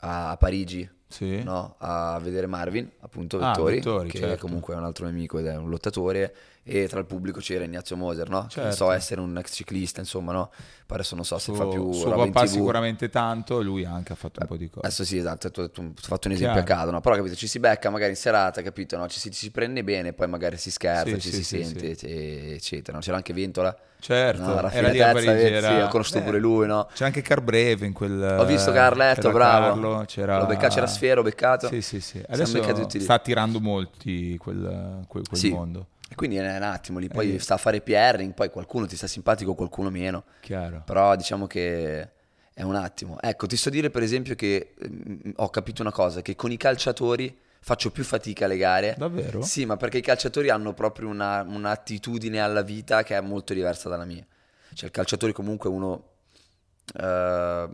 a 0.04 0.36
Parigi 0.38 0.88
sì. 1.08 1.44
no? 1.44 1.76
a 1.78 2.20
vedere 2.22 2.48
Marvin, 2.48 2.90
appunto 3.02 3.38
ah, 3.40 3.50
Vettori, 3.50 3.76
Vettori 3.76 4.10
che 4.10 4.18
certo. 4.18 4.46
comunque 4.46 4.74
è 4.74 4.78
un 4.78 4.84
altro 4.84 5.06
mio 5.06 5.14
amico 5.14 5.40
ed 5.40 5.46
è 5.46 5.56
un 5.56 5.70
lottatore 5.70 6.36
e 6.64 6.88
tra 6.88 7.00
il 7.00 7.06
pubblico 7.06 7.40
c'era 7.40 7.64
Ignazio 7.64 7.96
Moser, 7.96 8.30
no? 8.30 8.48
Certo. 8.50 8.70
Che 8.70 8.76
so 8.76 8.92
essere 8.92 9.22
un 9.22 9.38
ex 9.38 9.54
ciclista, 9.54 10.00
insomma, 10.00 10.32
no? 10.32 10.50
Pare 10.86 11.02
adesso 11.02 11.16
non 11.16 11.26
so 11.26 11.38
se 11.38 11.54
fa 11.54 11.68
più 11.68 11.92
suo 11.92 12.10
papà 12.12 12.46
sicuramente 12.46 13.10
tanto, 13.10 13.62
lui 13.62 13.86
anche 13.86 14.14
ha 14.14 14.16
fatto 14.16 14.40
un 14.42 14.48
po' 14.48 14.58
di 14.58 14.70
cose. 14.70 14.86
Adesso 14.86 15.04
sì, 15.04 15.18
esatto, 15.18 15.48
hai 15.48 15.54
fatto 15.54 15.82
un 15.82 15.94
esempio 16.34 16.38
Chiaro. 16.38 16.60
a 16.60 16.64
caso, 16.64 16.92
no? 16.92 17.02
Però 17.02 17.16
capito, 17.16 17.36
ci 17.36 17.48
si 17.48 17.60
becca 17.60 17.90
magari 17.90 18.12
in 18.12 18.18
serata, 18.18 18.62
capito, 18.62 18.98
no? 18.98 19.08
Ci 19.08 19.20
si, 19.20 19.32
ci 19.32 19.40
si 19.40 19.52
prende 19.52 19.84
bene, 19.84 20.14
poi 20.14 20.28
magari 20.28 20.58
si 20.58 20.72
scherza, 20.72 21.14
sì, 21.16 21.22
ci 21.22 21.32
sì, 21.32 21.44
si 21.44 21.64
sente, 21.64 22.56
eccetera. 22.56 22.98
C'era 23.00 23.18
anche 23.18 23.34
Ventola. 23.34 23.78
Certo, 24.04 24.42
no, 24.42 24.70
era 24.70 24.90
a 25.10 25.14
Parigi, 25.14 25.30
era... 25.30 25.70
sì, 25.70 25.74
ho 25.76 25.88
conosciuto 25.88 26.18
eh, 26.18 26.24
pure 26.24 26.38
lui, 26.38 26.68
no? 26.68 26.90
C'è 26.94 27.06
anche 27.06 27.22
Carbreve 27.22 27.86
in 27.86 27.94
quel... 27.94 28.36
Ho 28.38 28.44
visto 28.44 28.74
Carletto, 28.74 29.32
bravo. 29.32 29.68
Carlo, 29.68 30.04
c'era... 30.06 30.44
Becca, 30.44 30.68
c'era 30.68 30.88
Sfero, 30.88 31.22
beccato. 31.22 31.70
Sì, 31.70 31.82
sì, 31.82 32.02
sì. 32.02 32.22
Adesso 32.28 32.62
sta 33.00 33.14
attirando 33.14 33.62
molti 33.62 34.36
quel, 34.38 35.06
quel, 35.08 35.24
quel 35.26 35.52
mondo. 35.52 35.88
E 36.10 36.16
quindi 36.16 36.36
è 36.36 36.58
un 36.58 36.64
attimo 36.64 37.00
lì, 37.00 37.08
poi 37.08 37.36
eh. 37.36 37.40
sta 37.40 37.54
a 37.54 37.58
fare 37.58 37.80
PRing, 37.80 38.34
poi 38.34 38.50
qualcuno 38.50 38.86
ti 38.88 38.98
sta 38.98 39.08
simpatico, 39.08 39.56
qualcuno 39.56 39.90
meno. 39.90 40.26
Chiaro. 40.42 40.84
Però 40.86 41.16
diciamo 41.16 41.48
che 41.48 42.10
è 42.54 42.62
un 42.62 42.76
attimo. 42.76 43.22
Ecco, 43.22 43.48
ti 43.48 43.56
sto 43.56 43.70
a 43.70 43.72
dire 43.72 43.90
per 43.90 44.04
esempio 44.04 44.36
che 44.36 44.74
mh, 44.78 44.88
mm, 44.88 45.32
ho 45.38 45.50
capito 45.50 45.82
una 45.82 45.94
cosa, 45.94 46.22
che 46.22 46.36
con 46.36 46.52
i 46.52 46.58
calciatori 46.58 47.40
faccio 47.64 47.92
più 47.92 48.04
fatica 48.04 48.46
alle 48.46 48.58
gare. 48.58 48.94
Davvero? 48.98 49.42
Sì, 49.42 49.66
ma 49.66 49.78
perché 49.78 50.00
i 50.00 50.02
calciatori 50.02 50.50
hanno 50.50 50.74
proprio 50.74 51.08
una, 51.08 51.42
un'attitudine 51.42 52.40
alla 52.40 52.62
vita 52.62 53.04
che 53.04 53.16
è 53.16 53.22
molto 53.22 53.54
diversa 53.54 53.88
dalla 53.88 54.06
mia. 54.06 54.26
Cioè 54.74 54.86
il 54.86 54.92
calciatore 54.92 55.32
comunque 55.32 55.70
è 55.70 55.74
uno 55.74 55.92
uh, 55.92 57.74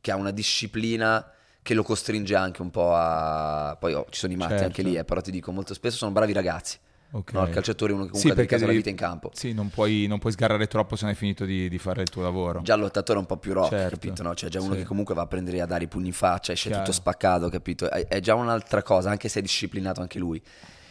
che 0.00 0.10
ha 0.10 0.16
una 0.16 0.30
disciplina 0.30 1.30
che 1.60 1.74
lo 1.74 1.82
costringe 1.82 2.34
anche 2.34 2.62
un 2.62 2.70
po' 2.70 2.94
a... 2.94 3.76
Poi 3.78 3.92
oh, 3.92 4.06
ci 4.08 4.20
sono 4.20 4.32
i 4.32 4.36
matti 4.36 4.52
certo. 4.52 4.64
anche 4.66 4.82
lì, 4.82 4.96
eh, 4.96 5.04
però 5.04 5.20
ti 5.20 5.30
dico, 5.30 5.52
molto 5.52 5.74
spesso 5.74 5.96
sono 5.96 6.12
bravi 6.12 6.32
ragazzi. 6.32 6.78
Okay. 7.16 7.40
No, 7.40 7.46
il 7.46 7.52
calciatore 7.52 7.92
è 7.92 7.94
uno 7.94 8.04
che 8.04 8.10
comunque 8.10 8.42
sì, 8.42 8.46
dedica 8.46 8.66
la 8.66 8.72
vita 8.72 8.90
in 8.90 8.96
campo. 8.96 9.30
Sì, 9.32 9.54
non 9.54 9.70
puoi, 9.70 10.06
non 10.06 10.18
puoi, 10.18 10.32
sgarrare 10.32 10.66
troppo 10.66 10.96
se 10.96 11.04
non 11.04 11.12
hai 11.12 11.16
finito 11.18 11.46
di, 11.46 11.66
di, 11.68 11.78
fare 11.78 12.02
il 12.02 12.10
tuo 12.10 12.22
lavoro. 12.22 12.60
Già 12.60 12.74
il 12.74 12.80
lottatore 12.80 13.18
è 13.18 13.20
un 13.22 13.26
po' 13.26 13.38
più 13.38 13.54
rock, 13.54 13.70
certo. 13.70 13.94
capito? 13.94 14.22
No? 14.22 14.34
C'è 14.34 14.48
già 14.48 14.60
uno 14.60 14.72
sì. 14.74 14.80
che 14.80 14.84
comunque 14.84 15.14
va 15.14 15.22
a 15.22 15.26
prendere 15.26 15.62
a 15.62 15.66
dare 15.66 15.84
i 15.84 15.86
pugni 15.86 16.08
in 16.08 16.12
faccia, 16.12 16.52
esce 16.52 16.68
Chiaro. 16.68 16.84
tutto 16.84 16.94
spaccato, 16.94 17.48
capito? 17.48 17.90
È, 17.90 18.06
è 18.06 18.20
già 18.20 18.34
un'altra 18.34 18.82
cosa, 18.82 19.08
anche 19.08 19.28
se 19.28 19.38
è 19.38 19.42
disciplinato 19.42 20.02
anche 20.02 20.18
lui. 20.18 20.42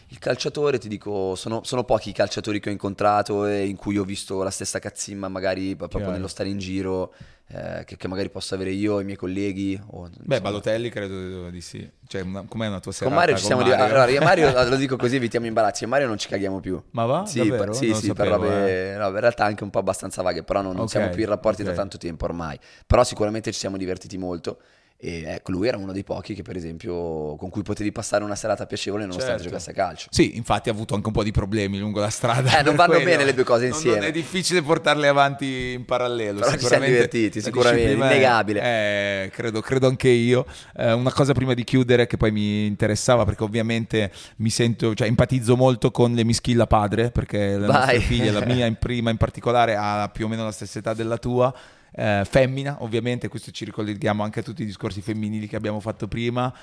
Il 0.09 0.19
calciatore, 0.19 0.79
ti 0.79 0.87
dico, 0.87 1.35
sono, 1.35 1.61
sono, 1.63 1.83
pochi 1.83 2.09
i 2.09 2.13
calciatori 2.13 2.59
che 2.59 2.69
ho 2.69 2.71
incontrato 2.71 3.45
e 3.45 3.65
in 3.65 3.75
cui 3.75 3.97
ho 3.97 4.03
visto 4.03 4.41
la 4.41 4.51
stessa 4.51 4.79
cazzimma, 4.79 5.27
magari 5.27 5.75
proprio 5.75 5.99
Chiaro. 5.99 6.13
nello 6.13 6.27
stare 6.27 6.49
in 6.49 6.57
giro, 6.57 7.13
eh, 7.47 7.83
che, 7.85 7.95
che, 7.95 8.07
magari 8.07 8.29
posso 8.29 8.55
avere 8.55 8.71
io, 8.71 8.99
i 8.99 9.03
miei 9.03 9.17
colleghi. 9.17 9.79
O, 9.91 10.09
Beh, 10.19 10.41
Balotelli 10.41 10.89
credo 10.89 11.49
di 11.51 11.61
sì. 11.61 11.87
Cioè, 12.07 12.21
una, 12.21 12.43
com'è 12.47 12.67
una 12.67 12.79
tua 12.79 12.91
serata? 12.91 13.13
Con 13.13 13.23
Mario 13.23 13.37
ci 13.37 13.45
siamo? 13.45 13.61
Di... 13.61 13.71
Allora, 13.71 14.07
io 14.07 14.21
Mario 14.21 14.51
lo 14.67 14.75
dico 14.75 14.95
così, 14.95 15.17
evitiamo 15.17 15.45
imbarazzi. 15.45 15.83
E 15.83 15.87
Mario 15.87 16.07
non 16.07 16.17
ci 16.17 16.27
caghiamo 16.27 16.59
più. 16.59 16.81
Ma 16.91 17.05
va? 17.05 17.25
Sì, 17.25 17.47
Davvero? 17.47 17.73
sì, 17.73 17.89
non 17.89 17.99
sì 17.99 18.13
per 18.13 18.27
robe... 18.27 18.93
Eh. 18.93 18.97
No, 18.97 19.09
in 19.09 19.19
realtà 19.19 19.45
anche 19.45 19.63
un 19.63 19.69
po' 19.69 19.79
abbastanza 19.79 20.23
vaghe, 20.23 20.43
però 20.43 20.61
non, 20.61 20.71
non 20.71 20.85
okay, 20.85 20.89
siamo 20.89 21.09
più 21.09 21.21
in 21.21 21.29
rapporti 21.29 21.61
okay. 21.61 21.73
da 21.73 21.79
tanto 21.79 21.97
tempo 21.97 22.25
ormai. 22.25 22.59
Però 22.87 23.03
sicuramente 23.03 23.51
ci 23.51 23.59
siamo 23.59 23.77
divertiti 23.77 24.17
molto. 24.17 24.57
E 24.97 25.23
ecco, 25.25 25.51
lui 25.51 25.67
era 25.67 25.77
uno 25.77 25.91
dei 25.91 26.03
pochi 26.03 26.33
che, 26.33 26.41
per 26.41 26.55
esempio, 26.55 27.35
con 27.35 27.49
cui 27.49 27.63
potevi 27.63 27.91
passare 27.91 28.23
una 28.23 28.35
serata 28.35 28.65
piacevole 28.65 29.03
nonostante 29.03 29.41
certo. 29.41 29.49
giocasse 29.49 29.71
a 29.71 29.73
calcio. 29.73 30.07
Sì, 30.09 30.37
infatti 30.37 30.69
ha 30.69 30.71
avuto 30.71 30.95
anche 30.95 31.07
un 31.07 31.13
po' 31.13 31.23
di 31.23 31.31
problemi 31.31 31.77
lungo 31.77 31.99
la 31.99 32.09
strada. 32.09 32.59
Eh, 32.59 32.63
non 32.63 32.75
vanno 32.75 32.93
quello. 32.93 33.09
bene 33.09 33.25
le 33.25 33.33
due 33.33 33.43
cose 33.43 33.65
insieme. 33.65 33.97
Non, 33.97 34.07
è 34.07 34.11
difficile 34.11 34.61
portarle 34.61 35.07
avanti 35.09 35.73
in 35.73 35.83
parallelo. 35.83 36.39
Però 36.39 36.51
ci 36.53 36.65
siamo 36.65 36.85
divertiti, 36.85 37.41
sicuramente, 37.41 37.91
innegabile. 37.91 38.61
Eh, 38.61 39.29
credo, 39.31 39.59
credo, 39.59 39.87
anche 39.87 40.07
io. 40.07 40.45
Eh, 40.75 40.93
una 40.93 41.11
cosa 41.11 41.33
prima 41.33 41.53
di 41.53 41.65
chiudere 41.65 42.07
che 42.07 42.15
poi 42.15 42.31
mi 42.31 42.65
interessava, 42.65 43.25
perché 43.25 43.43
ovviamente 43.43 44.11
mi 44.37 44.49
sento, 44.49 44.95
cioè 44.95 45.07
empatizzo 45.07 45.57
molto 45.57 45.91
con 45.91 46.13
le 46.13 46.23
Mischilla 46.23 46.67
padre, 46.67 47.11
perché 47.11 47.57
la 47.57 47.67
Vai. 47.67 47.77
nostra 47.79 47.99
figlia, 47.99 48.31
la 48.31 48.45
mia 48.47 48.65
in 48.65 48.77
prima 48.77 49.09
in 49.09 49.17
particolare, 49.17 49.75
ha 49.75 50.09
più 50.11 50.25
o 50.25 50.29
meno 50.29 50.45
la 50.45 50.51
stessa 50.51 50.79
età 50.79 50.93
della 50.93 51.17
tua 51.17 51.53
eh, 51.95 52.23
femmina, 52.29 52.77
ovviamente, 52.81 53.27
questo 53.29 53.51
ci 53.51 53.65
ricolleghiamo 53.65 54.21
anche 54.21 54.41
a 54.41 54.43
tutti 54.43 54.63
i 54.63 54.65
discorsi 54.65 55.01
femminili 55.01 55.47
che 55.47 55.55
abbiamo 55.55 55.79
fatto 55.79 56.07
prima. 56.07 56.53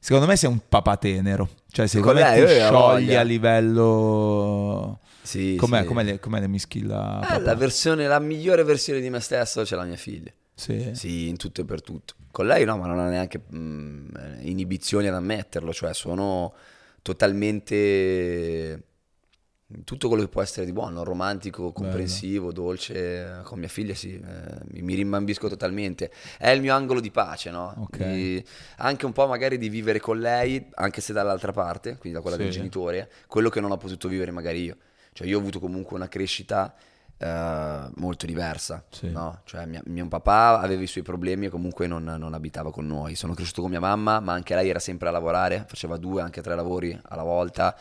Secondo 0.00 0.26
me 0.26 0.36
sei 0.36 0.48
un 0.48 0.60
papà 0.66 0.96
tenero, 0.96 1.48
cioè 1.70 1.86
secondo 1.86 2.20
me 2.20 2.46
ti 2.46 2.46
sciogli 2.46 3.14
a 3.14 3.22
livello... 3.22 5.00
Sì, 5.22 5.56
com'è, 5.56 5.80
sì. 5.82 5.86
com'è, 5.86 6.02
le, 6.04 6.18
com'è 6.20 6.40
le 6.40 6.48
mischilla? 6.48 7.36
Eh, 7.36 7.40
la, 7.40 7.54
versione, 7.54 8.06
la 8.06 8.18
migliore 8.18 8.62
versione 8.62 9.00
di 9.00 9.10
me 9.10 9.20
stesso 9.20 9.62
c'è 9.62 9.76
la 9.76 9.84
mia 9.84 9.96
figlia. 9.96 10.32
Sì. 10.54 10.90
sì, 10.94 11.28
in 11.28 11.36
tutto 11.36 11.60
e 11.60 11.64
per 11.64 11.82
tutto. 11.82 12.14
Con 12.30 12.46
lei 12.46 12.64
no, 12.64 12.78
ma 12.78 12.86
non 12.86 12.98
ha 12.98 13.08
neanche 13.08 13.42
mh, 13.46 13.58
mm, 13.58 14.08
inibizioni 14.40 15.08
ad 15.08 15.14
ammetterlo, 15.14 15.72
cioè 15.72 15.92
sono 15.92 16.54
totalmente 17.02 18.87
tutto 19.84 20.08
quello 20.08 20.22
che 20.22 20.28
può 20.28 20.40
essere 20.40 20.64
di 20.64 20.72
buono, 20.72 21.04
romantico, 21.04 21.72
comprensivo, 21.72 22.48
Bello. 22.48 22.62
dolce, 22.62 23.40
con 23.44 23.58
mia 23.58 23.68
figlia 23.68 23.94
sì, 23.94 24.14
eh, 24.14 24.80
mi 24.80 24.94
rimbambisco 24.94 25.48
totalmente. 25.48 26.10
È 26.38 26.48
il 26.48 26.62
mio 26.62 26.74
angolo 26.74 27.00
di 27.00 27.10
pace, 27.10 27.50
no? 27.50 27.74
Okay. 27.76 28.14
Di, 28.14 28.44
anche 28.78 29.04
un 29.04 29.12
po' 29.12 29.26
magari 29.26 29.58
di 29.58 29.68
vivere 29.68 30.00
con 30.00 30.18
lei, 30.18 30.68
anche 30.74 31.02
se 31.02 31.12
dall'altra 31.12 31.52
parte, 31.52 31.98
quindi 31.98 32.16
da 32.18 32.22
quella 32.22 32.36
sì. 32.36 32.44
del 32.44 32.52
genitore, 32.52 33.10
quello 33.26 33.50
che 33.50 33.60
non 33.60 33.70
ho 33.70 33.76
potuto 33.76 34.08
vivere 34.08 34.30
magari 34.30 34.62
io. 34.62 34.76
Cioè 35.12 35.26
io 35.26 35.36
ho 35.36 35.40
avuto 35.40 35.58
comunque 35.58 35.96
una 35.96 36.08
crescita 36.08 36.74
eh, 37.18 37.90
molto 37.96 38.24
diversa, 38.24 38.82
sì. 38.88 39.10
no? 39.10 39.42
Cioè 39.44 39.66
mia, 39.66 39.82
mio 39.84 40.08
papà 40.08 40.60
aveva 40.60 40.80
i 40.80 40.86
suoi 40.86 41.04
problemi 41.04 41.46
e 41.46 41.48
comunque 41.50 41.86
non, 41.86 42.04
non 42.04 42.32
abitava 42.32 42.72
con 42.72 42.86
noi. 42.86 43.16
Sono 43.16 43.34
cresciuto 43.34 43.60
con 43.60 43.70
mia 43.70 43.80
mamma, 43.80 44.18
ma 44.20 44.32
anche 44.32 44.54
lei 44.54 44.70
era 44.70 44.78
sempre 44.78 45.08
a 45.08 45.10
lavorare, 45.10 45.66
faceva 45.68 45.98
due, 45.98 46.22
anche 46.22 46.40
tre 46.40 46.54
lavori 46.54 46.98
alla 47.08 47.22
volta 47.22 47.76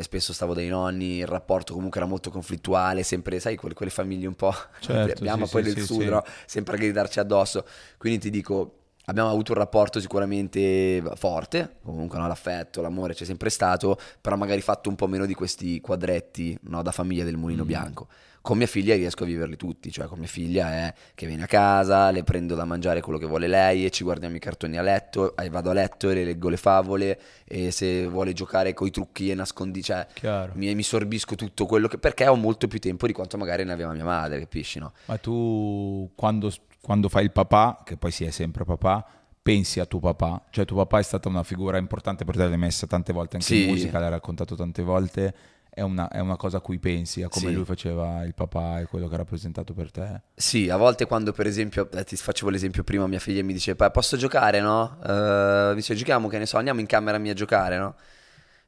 e 0.00 0.02
spesso 0.02 0.32
stavo 0.32 0.54
dai 0.54 0.68
nonni, 0.68 1.18
il 1.18 1.26
rapporto 1.26 1.74
comunque 1.74 2.00
era 2.00 2.08
molto 2.08 2.30
conflittuale, 2.30 3.02
sempre, 3.02 3.38
sai, 3.38 3.56
quelle, 3.56 3.74
quelle 3.74 3.90
famiglie 3.90 4.26
un 4.26 4.34
po' 4.34 4.54
certo, 4.80 5.12
abbiamo 5.20 5.44
sì, 5.44 5.52
poi 5.52 5.64
sì, 5.64 5.74
del 5.74 5.84
sì, 5.84 5.92
sud, 5.92 6.02
no? 6.04 6.24
sempre 6.46 6.76
a 6.76 6.78
gridarci 6.78 7.20
addosso. 7.20 7.66
Quindi 7.98 8.18
ti 8.18 8.30
dico, 8.30 8.76
abbiamo 9.04 9.28
avuto 9.28 9.52
un 9.52 9.58
rapporto 9.58 10.00
sicuramente 10.00 11.02
forte, 11.16 11.76
comunque 11.82 12.18
no, 12.18 12.26
l'affetto, 12.26 12.80
l'amore 12.80 13.12
c'è 13.12 13.26
sempre 13.26 13.50
stato, 13.50 13.98
però 14.20 14.36
magari 14.36 14.62
fatto 14.62 14.88
un 14.88 14.96
po' 14.96 15.06
meno 15.06 15.26
di 15.26 15.34
questi 15.34 15.80
quadretti 15.82 16.58
no, 16.62 16.82
da 16.82 16.92
famiglia 16.92 17.24
del 17.24 17.36
mulino 17.36 17.64
mm. 17.64 17.66
bianco. 17.66 18.08
Con 18.42 18.56
mia 18.56 18.66
figlia 18.66 18.94
riesco 18.94 19.24
a 19.24 19.26
viverli 19.26 19.56
tutti, 19.56 19.90
cioè 19.90 20.06
con 20.06 20.18
mia 20.18 20.28
figlia 20.28 20.72
è 20.72 20.94
che 21.14 21.26
viene 21.26 21.42
a 21.42 21.46
casa, 21.46 22.10
le 22.10 22.24
prendo 22.24 22.54
da 22.54 22.64
mangiare 22.64 23.02
quello 23.02 23.18
che 23.18 23.26
vuole 23.26 23.46
lei 23.46 23.84
e 23.84 23.90
ci 23.90 24.02
guardiamo 24.02 24.36
i 24.36 24.38
cartoni 24.38 24.78
a 24.78 24.82
letto, 24.82 25.36
e 25.36 25.48
vado 25.50 25.70
a 25.70 25.72
letto 25.74 26.08
e 26.08 26.14
le 26.14 26.24
leggo 26.24 26.48
le 26.48 26.56
favole 26.56 27.20
e 27.44 27.70
se 27.70 28.06
vuole 28.06 28.32
giocare 28.32 28.72
con 28.72 28.86
i 28.86 28.90
trucchi 28.90 29.30
e 29.30 29.34
nascondi, 29.34 29.82
cioè 29.82 30.06
mi, 30.54 30.74
mi, 30.74 30.82
sorbisco 30.82 31.34
tutto 31.34 31.66
quello 31.66 31.86
che... 31.86 31.98
perché 31.98 32.26
ho 32.26 32.36
molto 32.36 32.66
più 32.66 32.78
tempo 32.78 33.06
di 33.06 33.12
quanto 33.12 33.36
magari 33.36 33.64
ne 33.64 33.72
aveva 33.72 33.92
mia 33.92 34.04
madre, 34.04 34.38
capisci 34.38 34.78
no? 34.78 34.92
Ma 35.04 35.18
tu 35.18 36.10
quando, 36.14 36.50
quando 36.80 37.08
fai 37.10 37.24
il 37.24 37.32
papà, 37.32 37.82
che 37.84 37.98
poi 37.98 38.10
si 38.10 38.24
è 38.24 38.30
sempre 38.30 38.64
papà, 38.64 39.04
pensi 39.42 39.80
a 39.80 39.86
tuo 39.86 40.00
papà, 40.00 40.44
cioè 40.50 40.64
tuo 40.64 40.76
papà 40.78 40.98
è 40.98 41.02
stata 41.02 41.28
una 41.28 41.42
figura 41.42 41.78
importante 41.78 42.24
per 42.24 42.36
te, 42.36 42.46
l'hai 42.46 42.58
messa 42.58 42.86
tante 42.86 43.12
volte 43.12 43.36
anche 43.36 43.48
sì. 43.48 43.62
in 43.64 43.70
musica, 43.70 43.98
l'hai 43.98 44.10
raccontato 44.10 44.54
tante 44.54 44.82
volte 44.82 45.34
è 45.80 45.82
una, 45.82 46.08
è 46.08 46.20
una, 46.20 46.36
cosa 46.36 46.58
a 46.58 46.60
cui 46.60 46.78
pensi, 46.78 47.22
a 47.22 47.28
come 47.28 47.48
sì. 47.48 47.54
lui 47.54 47.64
faceva 47.64 48.22
il 48.24 48.34
papà 48.34 48.80
e 48.80 48.84
quello 48.84 49.08
che 49.08 49.14
ha 49.14 49.18
rappresentato 49.18 49.72
per 49.72 49.90
te? 49.90 50.20
Sì, 50.34 50.68
a 50.68 50.76
volte 50.76 51.06
quando 51.06 51.32
per 51.32 51.46
esempio, 51.46 51.90
eh, 51.90 52.04
ti 52.04 52.16
facevo 52.16 52.50
l'esempio 52.50 52.84
prima, 52.84 53.06
mia 53.06 53.18
figlia 53.18 53.42
mi 53.42 53.54
dice, 53.54 53.74
posso 53.74 54.16
giocare, 54.16 54.60
no? 54.60 54.98
Uh, 55.02 55.70
mi 55.70 55.76
dice, 55.76 55.94
giochiamo, 55.94 56.28
che 56.28 56.38
ne 56.38 56.46
so, 56.46 56.58
andiamo 56.58 56.80
in 56.80 56.86
camera 56.86 57.16
mia 57.16 57.32
a 57.32 57.34
giocare, 57.34 57.78
no? 57.78 57.94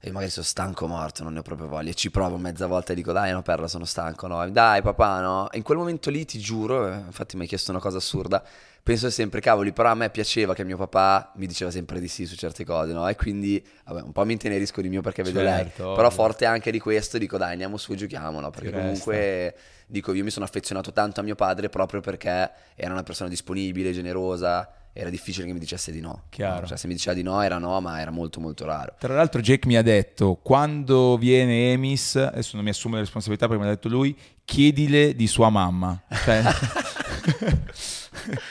E 0.05 0.11
magari 0.11 0.33
sono 0.33 0.45
stanco 0.45 0.89
morto, 0.89 1.23
non 1.23 1.33
ne 1.33 1.39
ho 1.39 1.43
proprio 1.43 1.69
voglia. 1.69 1.93
Ci 1.93 2.11
provo 2.11 2.37
mezza 2.37 2.67
volta 2.67 2.93
e 2.93 2.97
dico, 2.97 3.13
dai, 3.13 3.31
no, 3.31 3.41
perla, 3.43 3.69
sono 3.69 3.85
stanco, 3.85 4.27
no? 4.27 4.51
Dai, 4.51 4.83
papà, 4.83 5.21
no? 5.21 5.49
E 5.49 5.59
in 5.59 5.63
quel 5.63 5.79
momento 5.79 6.11
lì, 6.11 6.25
ti 6.25 6.41
giuro, 6.41 6.89
eh, 6.89 6.97
infatti 6.97 7.37
mi 7.37 7.43
hai 7.43 7.49
chiesto 7.49 7.71
una 7.71 7.79
cosa 7.79 7.99
assurda, 7.99 8.43
penso 8.83 9.09
sempre, 9.11 9.41
cavoli, 9.41 9.73
però 9.73 9.91
a 9.91 9.95
me 9.95 10.11
piaceva 10.11 10.55
che 10.55 10.65
mio 10.65 10.77
papà 10.77 11.31
mi 11.37 11.47
diceva 11.47 11.71
sempre 11.71 12.01
di 12.01 12.09
sì 12.09 12.27
su 12.27 12.35
certe 12.35 12.65
cose, 12.65 12.93
no? 12.93 13.07
E 13.07 13.15
quindi, 13.15 13.65
vabbè, 13.85 14.03
un 14.03 14.11
po' 14.11 14.25
mi 14.25 14.33
intenerisco 14.33 14.81
di 14.81 14.89
mio 14.89 15.03
perché 15.03 15.23
vedo 15.23 15.39
certo, 15.39 15.85
lei, 15.85 15.95
però 15.95 16.11
forte 16.11 16.47
anche 16.47 16.73
di 16.73 16.81
questo, 16.81 17.17
dico 17.17 17.39
dai, 17.39 17.53
andiamo 17.53 17.77
su 17.77 17.93
e 17.93 17.95
giochiamo, 17.95 18.41
no? 18.41 18.51
Perché 18.51 18.73
comunque, 18.73 19.15
resta. 19.17 19.61
dico, 19.87 20.13
io 20.13 20.25
mi 20.25 20.31
sono 20.31 20.45
affezionato 20.45 20.93
tanto 20.93 21.21
a 21.21 21.23
mio 21.23 21.37
padre 21.37 21.69
proprio 21.69 22.01
perché 22.01 22.51
era 22.75 22.91
una 22.91 23.05
persona 23.05 23.29
disponibile, 23.29 23.93
generosa, 23.93 24.69
era 24.95 25.09
difficile 25.09 25.47
che 25.47 25.53
mi 25.53 25.59
dicesse 25.59 25.91
di 25.91 26.01
no. 26.01 26.25
Chiaro. 26.29 26.67
Cioè, 26.67 26.77
se 26.77 26.87
mi 26.87 26.93
diceva 26.93 27.15
di 27.15 27.23
no 27.23 27.41
era 27.41 27.57
no, 27.59 27.81
ma 27.81 28.01
era 28.01 28.11
molto 28.11 28.41
molto 28.41 28.67
raro. 28.67 28.95
Tra 28.99 29.15
l'altro 29.15 29.41
Jake 29.41 29.67
mi 29.67 29.77
ha 29.77 29.83
detto, 29.83 30.39
quando 30.43 31.17
viene 31.17 31.73
Emis, 31.73 32.17
adesso 32.17 32.57
non 32.57 32.65
mi 32.65 32.71
assume 32.71 32.95
la 32.97 33.01
responsabilità 33.01 33.47
perché 33.47 33.63
mi 33.63 33.69
ha 33.69 33.73
detto 33.73 33.89
lui, 33.89 34.15
chiedile 34.45 35.15
di 35.15 35.27
sua 35.27 35.49
mamma. 35.49 35.99
Cioè... 36.25 36.43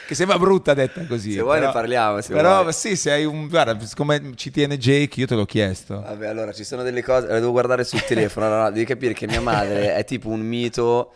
che 0.08 0.16
sembra 0.16 0.40
brutta 0.40 0.74
detta 0.74 1.06
così. 1.06 1.34
Se 1.34 1.42
vuoi 1.42 1.60
però, 1.60 1.68
ne 1.68 1.74
parliamo. 1.74 2.22
Se 2.22 2.34
però 2.34 2.62
vuoi. 2.62 2.74
sì, 2.74 2.96
se 2.96 3.12
hai 3.12 3.24
un... 3.24 3.48
Guarda, 3.48 3.80
siccome 3.86 4.34
ci 4.36 4.50
tiene 4.50 4.80
Jake, 4.80 5.20
io 5.20 5.28
te 5.28 5.36
l'ho 5.36 5.46
chiesto. 5.46 6.02
Vabbè, 6.02 6.28
allora, 6.28 6.54
ci 6.54 6.64
sono 6.64 6.82
delle 6.82 7.04
cose... 7.04 7.28
Le 7.28 7.40
devo 7.40 7.52
guardare 7.52 7.84
sul 7.84 8.04
telefono. 8.04 8.48
Allora, 8.48 8.72
devi 8.72 8.86
capire 8.86 9.14
che 9.14 9.28
mia 9.28 9.42
madre 9.42 9.96
è 9.96 10.04
tipo 10.06 10.30
un 10.30 10.42
mito 10.42 11.14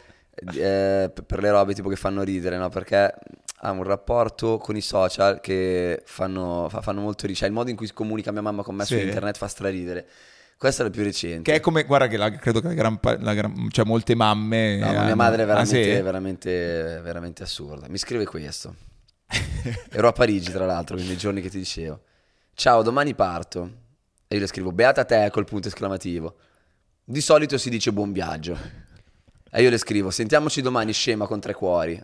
eh, 0.55 1.11
per 1.25 1.41
le 1.41 1.49
robe 1.49 1.73
tipo 1.73 1.89
che 1.89 1.95
fanno 1.95 2.23
ridere, 2.23 2.57
no? 2.57 2.69
Perché 2.69 3.13
ha 3.57 3.71
un 3.71 3.83
rapporto 3.83 4.57
con 4.57 4.75
i 4.75 4.81
social 4.81 5.39
che 5.39 6.01
fanno, 6.05 6.69
fanno 6.69 7.01
molto 7.01 7.21
ridere. 7.21 7.39
Cioè, 7.39 7.47
il 7.47 7.53
modo 7.53 7.69
in 7.69 7.75
cui 7.75 7.91
comunica 7.91 8.31
mia 8.31 8.41
mamma 8.41 8.63
con 8.63 8.75
me 8.75 8.85
sì. 8.85 8.97
su 8.97 9.05
internet 9.05 9.37
fa 9.37 9.47
straridere. 9.47 10.07
Questa 10.57 10.83
è 10.83 10.85
la 10.85 10.91
più 10.91 11.03
recente. 11.03 11.51
Che 11.51 11.57
è 11.57 11.59
come, 11.59 11.83
guarda 11.83 12.07
che 12.07 12.17
la, 12.17 12.31
credo 12.31 12.61
che 12.61 12.67
la 12.67 12.73
gran, 12.73 12.97
la 13.01 13.33
gran, 13.33 13.67
cioè 13.71 13.85
molte 13.85 14.15
mamme... 14.15 14.77
No, 14.77 14.93
ma 14.93 15.03
mia 15.03 15.15
madre 15.15 15.43
è 15.43 15.45
veramente, 15.45 15.91
ah, 15.91 15.95
sì? 15.95 16.01
veramente, 16.01 16.99
veramente 17.03 17.43
assurda. 17.43 17.87
Mi 17.89 17.97
scrive 17.97 18.25
questo. 18.25 18.75
Ero 19.91 20.07
a 20.07 20.11
Parigi, 20.13 20.51
tra 20.51 20.65
l'altro, 20.65 20.95
nei 20.95 21.17
giorni 21.17 21.41
che 21.41 21.49
ti 21.49 21.57
dicevo. 21.57 22.01
Ciao, 22.53 22.81
domani 22.83 23.13
parto. 23.15 23.83
E 24.27 24.35
io 24.35 24.41
le 24.41 24.47
scrivo, 24.47 24.71
beata 24.71 25.03
te, 25.03 25.29
col 25.29 25.45
punto 25.45 25.67
esclamativo. 25.67 26.35
Di 27.03 27.21
solito 27.21 27.57
si 27.57 27.69
dice 27.69 27.91
buon 27.91 28.13
viaggio. 28.13 28.57
E 29.57 29.61
io 29.61 29.69
le 29.69 29.77
scrivo, 29.77 30.11
sentiamoci 30.11 30.61
domani, 30.61 30.91
scema 30.91 31.27
con 31.27 31.39
tre 31.39 31.53
cuori. 31.53 31.97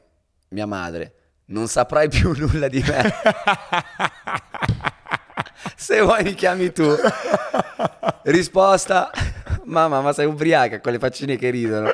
Mia 0.51 0.65
madre, 0.65 1.15
non 1.47 1.67
saprai 1.67 2.07
più 2.07 2.31
nulla 2.39 2.69
di 2.69 2.79
me. 2.79 3.11
Se 5.75 5.99
vuoi 5.99 6.23
mi 6.23 6.33
chiami 6.33 6.71
tu. 6.71 6.87
Risposta, 8.23 9.11
mamma, 9.65 9.99
ma 9.99 10.13
sei 10.13 10.27
ubriaca 10.27 10.79
con 10.79 10.93
le 10.93 10.99
faccine 10.99 11.35
che 11.35 11.49
ridono. 11.49 11.93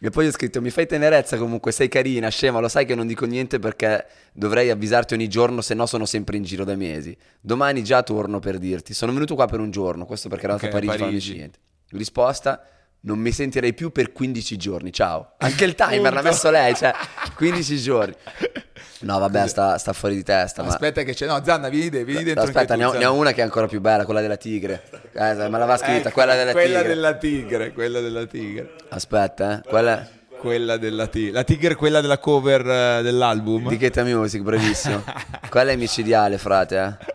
E 0.00 0.10
poi 0.10 0.26
ho 0.26 0.30
scritto, 0.30 0.60
mi 0.60 0.68
fai 0.68 0.86
tenerezza 0.86 1.38
comunque, 1.38 1.72
sei 1.72 1.88
carina, 1.88 2.28
scema, 2.28 2.60
lo 2.60 2.68
sai 2.68 2.84
che 2.84 2.94
non 2.94 3.06
dico 3.06 3.24
niente 3.24 3.58
perché 3.58 4.06
dovrei 4.34 4.68
avvisarti 4.68 5.14
ogni 5.14 5.28
giorno, 5.28 5.62
se 5.62 5.72
no 5.72 5.86
sono 5.86 6.04
sempre 6.04 6.36
in 6.36 6.42
giro 6.42 6.64
da 6.64 6.76
mesi. 6.76 7.16
Domani 7.40 7.82
già 7.82 8.02
torno 8.02 8.38
per 8.38 8.58
dirti, 8.58 8.92
sono 8.92 9.14
venuto 9.14 9.34
qua 9.34 9.46
per 9.46 9.60
un 9.60 9.70
giorno, 9.70 10.04
questo 10.04 10.28
perché 10.28 10.44
ero 10.44 10.56
andato 10.56 10.76
okay, 10.76 10.82
a 10.82 10.90
Parigi, 10.90 11.04
Parigi. 11.04 11.32
niente. 11.36 11.58
Risposta, 11.92 12.62
non 13.04 13.18
mi 13.18 13.32
sentirei 13.32 13.74
più 13.74 13.90
per 13.90 14.12
15 14.12 14.56
giorni, 14.56 14.92
ciao. 14.92 15.34
Anche 15.38 15.64
il 15.64 15.74
timer 15.76 16.12
l'ha 16.12 16.22
messo 16.22 16.50
lei, 16.50 16.74
cioè 16.74 16.92
15 17.36 17.78
giorni. 17.78 18.14
No, 19.00 19.18
vabbè, 19.18 19.46
sta, 19.48 19.76
sta, 19.76 19.92
fuori 19.92 20.14
di 20.14 20.22
testa. 20.22 20.62
Aspetta, 20.62 21.00
ma... 21.00 21.06
che 21.06 21.12
c'è. 21.12 21.26
No, 21.26 21.38
Zanna, 21.44 21.68
vieni, 21.68 22.04
vieni 22.04 22.22
dentro. 22.22 22.44
Aspetta, 22.44 22.74
ne 22.74 22.84
ho, 22.84 22.92
ne 22.94 23.04
ho, 23.04 23.12
una 23.12 23.32
che 23.32 23.40
è 23.40 23.44
ancora 23.44 23.66
più 23.66 23.78
bella, 23.82 24.06
quella 24.06 24.22
della 24.22 24.36
tigre. 24.36 24.82
Eh, 25.12 25.34
me 25.34 25.48
l'aveva 25.50 25.76
scritta, 25.76 26.08
ecco, 26.08 26.12
quella 26.12 26.34
della 26.34 26.52
quella 26.52 26.78
tigre. 26.78 26.94
Della 26.94 27.14
tigre. 27.14 27.72
Quella 27.72 28.00
della 28.00 28.24
tigre. 28.24 28.72
Aspetta, 28.88 29.58
eh. 29.58 29.68
Quella... 29.68 30.08
quella 30.38 30.78
della 30.78 31.06
tigre. 31.06 31.32
La 31.32 31.44
tigre, 31.44 31.74
quella 31.74 32.00
della 32.00 32.16
cover 32.16 32.60
uh, 32.62 33.02
dell'album. 33.02 33.68
Di 33.68 33.76
Keta 33.76 34.04
Music, 34.04 34.40
bravissimo. 34.40 35.04
quella 35.50 35.72
è 35.72 35.76
micidiale, 35.76 36.38
frate, 36.38 36.76
eh. 36.78 37.12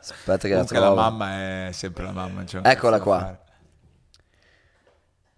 Aspetta 0.00 0.48
che 0.48 0.54
Comunque 0.54 0.78
la 0.78 0.84
trovo. 0.86 0.94
la 0.94 1.10
mamma 1.10 1.66
è 1.68 1.72
sempre 1.72 2.04
la 2.04 2.12
mamma. 2.12 2.44
Eccola 2.62 2.98
qua. 2.98 3.41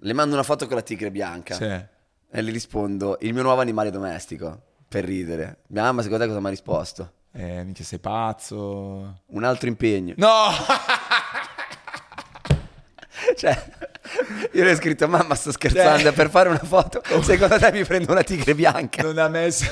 Le 0.04 0.12
mando 0.12 0.34
una 0.34 0.42
foto 0.42 0.66
con 0.66 0.76
la 0.76 0.82
tigre 0.82 1.10
bianca. 1.10 1.54
Sì. 1.54 1.64
E 1.64 2.42
le 2.42 2.50
rispondo, 2.50 3.16
il 3.22 3.32
mio 3.32 3.42
nuovo 3.42 3.62
animale 3.62 3.90
domestico. 3.90 4.60
Per 4.86 5.02
ridere. 5.02 5.60
Mia 5.68 5.80
mamma, 5.80 6.02
secondo 6.02 6.24
te 6.24 6.28
cosa 6.28 6.40
mi 6.40 6.46
ha 6.48 6.50
risposto? 6.50 7.12
Eh, 7.32 7.64
minchia, 7.64 7.86
sei 7.86 8.00
pazzo. 8.00 9.22
Un 9.24 9.44
altro 9.44 9.66
impegno. 9.66 10.12
No! 10.18 10.50
cioè, 13.34 13.64
io 14.52 14.64
le 14.64 14.72
ho 14.72 14.74
scritto, 14.76 15.08
mamma, 15.08 15.34
sto 15.34 15.50
scherzando, 15.50 16.02
cioè... 16.02 16.12
per 16.12 16.28
fare 16.30 16.48
una 16.48 16.62
foto, 16.62 17.02
secondo 17.22 17.58
te 17.58 17.72
mi 17.72 17.84
prendo 17.84 18.12
una 18.12 18.22
tigre 18.22 18.54
bianca? 18.54 19.02
Non 19.02 19.18
ha 19.18 19.28
messo... 19.28 19.64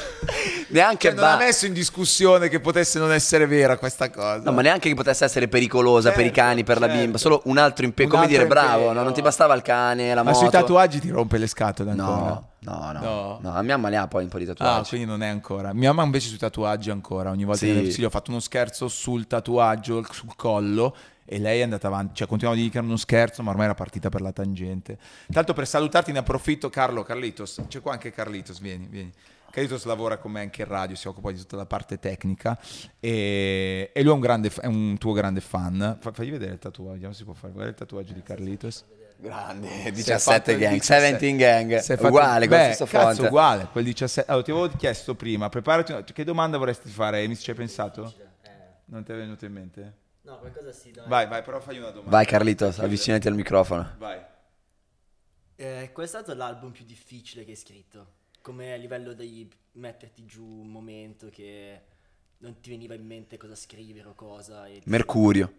neanche 0.68 1.08
cioè, 1.08 1.16
non 1.16 1.24
ha 1.24 1.36
messo 1.36 1.66
in 1.66 1.72
discussione 1.72 2.48
che 2.48 2.60
potesse 2.60 2.98
non 2.98 3.12
essere 3.12 3.46
vera 3.46 3.76
questa 3.76 4.10
cosa. 4.10 4.42
No, 4.44 4.52
ma 4.52 4.62
neanche 4.62 4.88
che 4.88 4.94
potesse 4.94 5.24
essere 5.24 5.48
pericolosa 5.48 6.08
certo, 6.08 6.16
per 6.16 6.26
i 6.26 6.34
certo, 6.34 6.48
cani, 6.48 6.64
per 6.64 6.78
certo. 6.78 6.94
la 6.94 7.00
bimba, 7.00 7.18
solo 7.18 7.42
un 7.44 7.58
altro 7.58 7.84
impegno, 7.84 8.08
come 8.08 8.26
dire, 8.26 8.42
impegno. 8.42 8.62
bravo, 8.62 8.92
no? 8.92 9.02
non 9.02 9.12
ti 9.12 9.20
bastava 9.20 9.54
il 9.54 9.62
cane, 9.62 10.08
la 10.14 10.22
ma 10.22 10.30
moto. 10.30 10.44
Ma 10.44 10.50
sui 10.50 10.58
tatuaggi 10.58 11.00
ti 11.00 11.10
rompe 11.10 11.38
le 11.38 11.46
scatole 11.46 11.90
ancora? 11.90 12.08
No. 12.08 12.50
No, 12.64 12.92
no, 12.92 13.38
no. 13.42 13.52
La 13.52 13.62
mia 13.62 13.76
mamma 13.76 13.88
ne 13.88 13.96
ha 13.96 14.06
poi 14.06 14.22
un 14.22 14.28
po' 14.28 14.38
di 14.38 14.46
tatuaggi. 14.46 14.78
Ah, 14.78 14.88
quindi 14.88 15.06
non 15.06 15.22
è 15.22 15.26
ancora. 15.26 15.72
Mia 15.72 15.88
mamma 15.90 16.04
invece 16.04 16.28
sui 16.28 16.38
tatuaggi 16.38 16.90
ancora. 16.90 17.30
Ogni 17.30 17.42
volta 17.42 17.66
sì. 17.66 17.72
che 17.72 17.80
gli 17.82 18.04
ho 18.04 18.10
fatto 18.10 18.30
uno 18.30 18.38
scherzo 18.38 18.86
sul 18.86 19.26
tatuaggio, 19.26 20.04
sul 20.12 20.36
collo, 20.36 20.94
e 21.32 21.38
lei 21.38 21.60
è 21.60 21.62
andata 21.62 21.86
avanti, 21.86 22.14
cioè 22.16 22.26
continuava 22.26 22.58
a 22.58 22.60
dire 22.60 22.70
che 22.70 22.78
era 22.78 22.86
uno 22.86 22.98
scherzo, 22.98 23.42
ma 23.42 23.50
ormai 23.50 23.64
era 23.64 23.74
partita 23.74 24.10
per 24.10 24.20
la 24.20 24.32
tangente. 24.32 24.98
Tanto 25.30 25.54
per 25.54 25.66
salutarti 25.66 26.12
ne 26.12 26.18
approfitto, 26.18 26.68
Carlo, 26.68 27.02
Carlitos, 27.02 27.62
c'è 27.68 27.80
qua 27.80 27.92
anche 27.92 28.12
Carlitos, 28.12 28.60
vieni, 28.60 28.86
vieni. 28.86 29.10
Carlitos 29.50 29.84
lavora 29.84 30.18
con 30.18 30.32
me 30.32 30.40
anche 30.40 30.62
in 30.62 30.68
radio, 30.68 30.94
si 30.94 31.08
occupa 31.08 31.30
di 31.30 31.38
tutta 31.38 31.56
la 31.56 31.64
parte 31.64 31.98
tecnica 31.98 32.58
e, 33.00 33.90
e 33.92 34.02
lui 34.02 34.10
è 34.10 34.14
un, 34.14 34.20
grande, 34.20 34.50
è 34.60 34.66
un, 34.66 34.96
tuo 34.98 35.12
grande 35.12 35.40
fan. 35.40 35.98
fagli 36.00 36.30
vedere 36.30 36.52
il 36.52 36.58
tatuaggio, 36.58 37.04
non 37.04 37.14
si 37.14 37.24
può 37.24 37.32
fare, 37.32 37.52
guarda 37.52 37.70
il 37.70 37.76
tatuaggio 37.76 38.12
di 38.12 38.22
Carlitos. 38.22 38.84
Grande, 39.16 39.90
17 39.90 40.58
gang, 40.58 40.72
17 40.72 41.36
gang, 41.36 41.80
fatto, 41.80 42.06
uguale, 42.08 42.48
beh, 42.48 42.74
con 42.76 42.86
cazzo, 42.88 43.24
uguale, 43.24 43.68
quel 43.70 43.84
17. 43.84 44.30
Allora, 44.30 44.44
ti 44.44 44.50
avevo 44.50 44.68
chiesto 44.76 45.14
prima, 45.14 45.48
preparati, 45.48 45.92
una, 45.92 46.02
che 46.02 46.24
domanda 46.24 46.58
vorresti 46.58 46.90
fare? 46.90 47.26
Mi 47.26 47.36
ci 47.36 47.50
hai 47.50 47.56
pensato? 47.56 48.12
Non 48.86 49.04
ti 49.04 49.12
è 49.12 49.14
venuto 49.14 49.46
in 49.46 49.52
mente? 49.52 50.00
No, 50.22 50.38
qualcosa 50.38 50.72
sì, 50.72 50.90
dai. 50.92 51.08
Vai, 51.08 51.26
vai, 51.26 51.42
però 51.42 51.60
fai 51.60 51.78
una 51.78 51.90
domanda. 51.90 52.10
Vai 52.10 52.26
Carlito, 52.26 52.66
avvicinati 52.66 53.26
al 53.26 53.34
microfono. 53.34 53.94
Vai. 53.98 54.20
Eh, 55.56 55.90
qual 55.92 56.06
è 56.06 56.08
stato 56.08 56.34
l'album 56.34 56.70
più 56.70 56.84
difficile 56.84 57.44
che 57.44 57.50
hai 57.50 57.56
scritto? 57.56 58.14
Come 58.40 58.72
a 58.72 58.76
livello 58.76 59.12
di 59.12 59.48
metterti 59.72 60.24
giù 60.24 60.44
un 60.44 60.68
momento 60.68 61.28
che 61.28 61.80
non 62.38 62.60
ti 62.60 62.70
veniva 62.70 62.94
in 62.94 63.06
mente 63.06 63.36
cosa 63.36 63.54
scrivere 63.54 64.08
o 64.08 64.14
cosa? 64.14 64.66
Mercurio. 64.84 65.52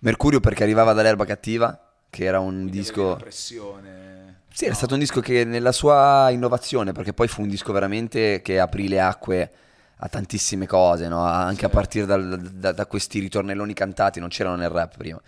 Mercurio 0.00 0.40
perché 0.40 0.62
arrivava 0.62 0.92
dall'erba 0.92 1.24
cattiva 1.24 1.94
che 2.10 2.24
era 2.24 2.40
un 2.40 2.54
Quindi 2.54 2.70
disco... 2.78 3.16
pressione. 3.16 4.42
Sì, 4.52 4.64
era 4.64 4.72
no. 4.72 4.78
stato 4.78 4.94
un 4.94 5.00
disco 5.00 5.20
che 5.20 5.44
nella 5.44 5.72
sua 5.72 6.30
innovazione, 6.30 6.92
perché 6.92 7.12
poi 7.12 7.28
fu 7.28 7.42
un 7.42 7.48
disco 7.48 7.72
veramente 7.72 8.40
che 8.42 8.58
aprì 8.58 8.88
le 8.88 9.00
acque 9.00 9.52
a 9.98 10.08
tantissime 10.08 10.66
cose, 10.66 11.08
no? 11.08 11.24
anche 11.24 11.60
sì. 11.60 11.64
a 11.64 11.68
partire 11.68 12.06
dal, 12.06 12.38
da, 12.38 12.72
da, 12.72 12.86
questi 12.86 13.18
ritornelloni 13.18 13.72
cantati, 13.72 14.20
non 14.20 14.28
c'erano 14.28 14.56
nel 14.56 14.68
rap 14.68 14.96
prima. 14.96 15.20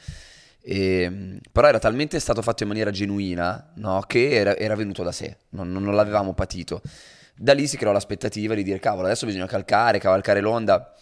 E, 0.61 1.01
ehm, 1.03 1.39
però 1.51 1.69
era 1.69 1.79
talmente 1.79 2.19
stato 2.21 2.43
fatto 2.43 2.63
in 2.63 2.69
maniera 2.69 2.91
genuina 2.91 3.71
no? 3.75 4.03
che 4.07 4.31
era, 4.31 4.57
era, 4.57 4.75
venuto 4.75 5.03
da 5.03 5.13
sé, 5.13 5.37
non, 5.51 5.73
non 5.73 5.95
l'avevamo 5.95 6.35
patito. 6.35 6.83
da 7.35 7.55
lì 7.55 7.67
si 7.67 7.77
creò 7.77 7.93
l'aspettativa 7.93 8.55
di 8.55 8.63
dire 8.63 8.79
cavolo 8.79 9.07
adesso 9.07 9.25
bisogna 9.25 9.47
calcare, 9.47 9.99
cavalcare 9.99 10.41
l'onda 10.41 10.93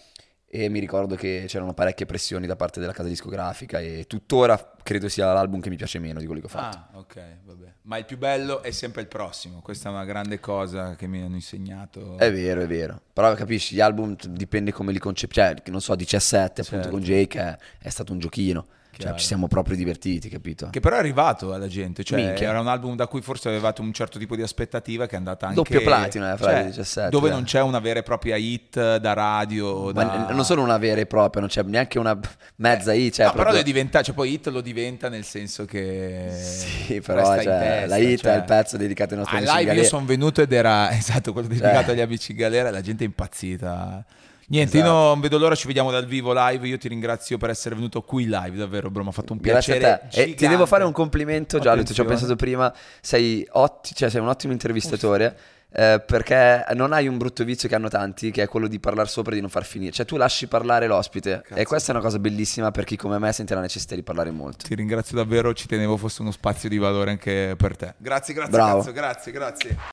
e 0.48 0.68
mi 0.68 0.78
ricordo 0.78 1.16
che 1.16 1.44
c'erano 1.48 1.74
parecchie 1.74 2.06
pressioni 2.06 2.46
da 2.46 2.54
parte 2.56 2.78
della 2.80 2.92
casa 2.92 3.08
discografica 3.08 3.80
e 3.80 4.04
tuttora 4.06 4.74
credo 4.82 5.08
sia 5.08 5.32
l'album 5.32 5.60
che 5.60 5.68
mi 5.68 5.76
piace 5.76 5.98
meno 5.98 6.20
di 6.20 6.26
quelli 6.26 6.40
che 6.40 6.46
ho 6.46 6.50
fatto. 6.50 6.76
Ah, 6.76 6.98
ok, 6.98 7.20
vabbè. 7.44 7.72
Ma 7.82 7.98
il 7.98 8.04
più 8.04 8.16
bello 8.16 8.62
è 8.62 8.70
sempre 8.70 9.02
il 9.02 9.08
prossimo, 9.08 9.60
questa 9.60 9.88
è 9.88 9.92
una 9.92 10.04
grande 10.04 10.38
cosa 10.40 10.94
che 10.94 11.06
mi 11.08 11.20
hanno 11.22 11.34
insegnato. 11.34 12.16
È 12.16 12.32
vero, 12.32 12.60
è 12.62 12.66
vero. 12.66 13.00
Però 13.12 13.34
capisci, 13.34 13.74
gli 13.74 13.80
album 13.80 14.14
dipende 14.28 14.72
come 14.72 14.92
li 14.92 14.98
concepisci, 14.98 15.40
cioè, 15.40 15.54
non 15.66 15.80
so, 15.80 15.94
17 15.94 16.60
appunto 16.60 16.82
Certo. 16.84 16.90
con 16.90 17.00
Jake 17.00 17.38
è, 17.40 17.56
è 17.78 17.88
stato 17.88 18.12
un 18.12 18.18
giochino. 18.20 18.66
Cioè, 18.96 19.04
Chiaro. 19.04 19.18
ci 19.18 19.26
siamo 19.26 19.46
proprio 19.46 19.76
divertiti, 19.76 20.30
capito? 20.30 20.68
Che 20.70 20.80
però 20.80 20.96
è 20.96 20.98
arrivato 20.98 21.52
alla 21.52 21.68
gente, 21.68 22.02
cioè 22.02 22.18
Minchia. 22.18 22.48
era 22.48 22.60
un 22.60 22.66
album 22.66 22.96
da 22.96 23.06
cui 23.06 23.20
forse 23.20 23.48
avevate 23.48 23.82
un 23.82 23.92
certo 23.92 24.18
tipo 24.18 24.34
di 24.36 24.42
aspettativa 24.42 25.06
che 25.06 25.14
è 25.14 25.18
andata 25.18 25.46
anche... 25.46 25.56
Doppio 25.56 25.82
platino, 25.82 26.32
eh, 26.32 26.36
fra 26.38 26.50
cioè, 26.50 26.60
i 26.62 26.66
17, 26.66 27.10
Dove 27.10 27.28
eh. 27.28 27.32
non 27.32 27.44
c'è 27.44 27.60
una 27.60 27.78
vera 27.78 27.98
e 27.98 28.02
propria 28.02 28.36
hit 28.36 28.96
da 28.96 29.12
radio, 29.12 29.92
da... 29.92 30.28
non 30.30 30.44
solo 30.46 30.62
una 30.62 30.78
vera 30.78 31.00
e 31.00 31.06
propria, 31.06 31.40
non 31.40 31.50
c'è 31.50 31.62
neanche 31.62 31.98
una 31.98 32.18
mezza 32.56 32.94
I, 32.94 33.12
cioè 33.12 33.26
No, 33.26 33.32
però 33.32 33.42
proprio- 33.44 33.52
deve 33.52 33.64
diventare, 33.64 34.04
cioè 34.04 34.14
poi 34.14 34.32
hit 34.32 34.46
lo 34.48 34.62
diventa 34.62 35.10
nel 35.10 35.24
senso 35.24 35.66
che... 35.66 36.28
Sì, 36.32 37.00
però 37.00 37.22
cioè, 37.22 37.44
testa, 37.44 37.86
la 37.86 37.96
hit 37.98 38.20
cioè. 38.20 38.32
è 38.32 38.36
il 38.36 38.44
pezzo 38.44 38.76
dedicato 38.78 39.12
ai 39.12 39.18
nostri 39.20 39.36
Al 39.36 39.46
amici 39.46 39.58
live 39.58 39.74
io 39.74 39.84
sono 39.84 40.06
venuto 40.06 40.40
ed 40.40 40.52
era 40.52 40.90
esatto 40.96 41.32
quello 41.32 41.48
dedicato 41.48 41.84
Cioè. 41.84 41.90
agli 41.94 42.00
amici 42.00 42.30
in 42.32 42.38
galera, 42.38 42.70
la 42.70 42.80
gente 42.80 43.04
è 43.04 43.06
impazzita. 43.06 44.04
Niente, 44.48 44.76
Esatto. 44.78 44.92
io 44.92 44.98
non 44.98 45.20
vedo 45.20 45.38
l'ora, 45.38 45.54
ci 45.54 45.66
vediamo 45.66 45.90
dal 45.90 46.06
vivo 46.06 46.32
live. 46.34 46.68
Io 46.68 46.78
ti 46.78 46.88
ringrazio 46.88 47.36
per 47.38 47.50
essere 47.50 47.74
venuto 47.74 48.02
qui 48.02 48.24
live, 48.26 48.56
davvero, 48.56 48.90
bro. 48.90 49.02
Mi 49.02 49.08
ha 49.08 49.12
fatto 49.12 49.32
un 49.32 49.38
Grazie 49.40 49.74
piacere. 49.78 49.92
a 50.02 50.08
te. 50.08 50.22
E 50.22 50.34
ti 50.34 50.46
devo 50.46 50.66
fare 50.66 50.84
un 50.84 50.92
complimento, 50.92 51.58
Giallo, 51.58 51.82
ci 51.82 52.00
ho 52.00 52.04
pensato 52.04 52.36
prima. 52.36 52.72
Sei, 53.00 53.46
otti- 53.52 53.94
cioè, 53.94 54.08
sei 54.10 54.20
un 54.20 54.28
ottimo 54.28 54.52
intervistatore. 54.52 55.36
eh, 55.78 56.00
perché 56.06 56.64
non 56.74 56.94
hai 56.94 57.06
un 57.06 57.18
brutto 57.18 57.44
vizio 57.44 57.68
che 57.68 57.74
hanno 57.74 57.88
tanti, 57.88 58.30
che 58.30 58.44
è 58.44 58.48
quello 58.48 58.66
di 58.66 58.78
parlare 58.80 59.08
sopra 59.08 59.32
e 59.32 59.34
di 59.34 59.40
non 59.42 59.50
far 59.50 59.64
finire. 59.66 59.90
Cioè, 59.92 60.06
tu 60.06 60.16
lasci 60.16 60.46
parlare 60.46 60.86
l'ospite. 60.86 61.42
Cazzo. 61.46 61.60
E 61.60 61.66
questa 61.66 61.92
è 61.92 61.94
una 61.94 62.02
cosa 62.02 62.18
bellissima 62.18 62.70
per 62.70 62.84
chi 62.84 62.96
come 62.96 63.18
me 63.18 63.30
sente 63.32 63.54
la 63.54 63.60
necessità 63.60 63.94
di 63.94 64.02
parlare 64.02 64.30
molto. 64.30 64.64
Ti 64.66 64.74
ringrazio 64.74 65.16
davvero, 65.16 65.52
ci 65.52 65.66
tenevo 65.66 65.98
fosse 65.98 66.22
uno 66.22 66.30
spazio 66.30 66.70
di 66.70 66.78
valore 66.78 67.10
anche 67.10 67.56
per 67.58 67.76
te. 67.76 67.92
Grazie, 67.98 68.32
grazie, 68.32 68.52
Bravo. 68.52 68.78
cazzo, 68.78 68.92
grazie, 68.92 69.32
grazie. 69.32 69.76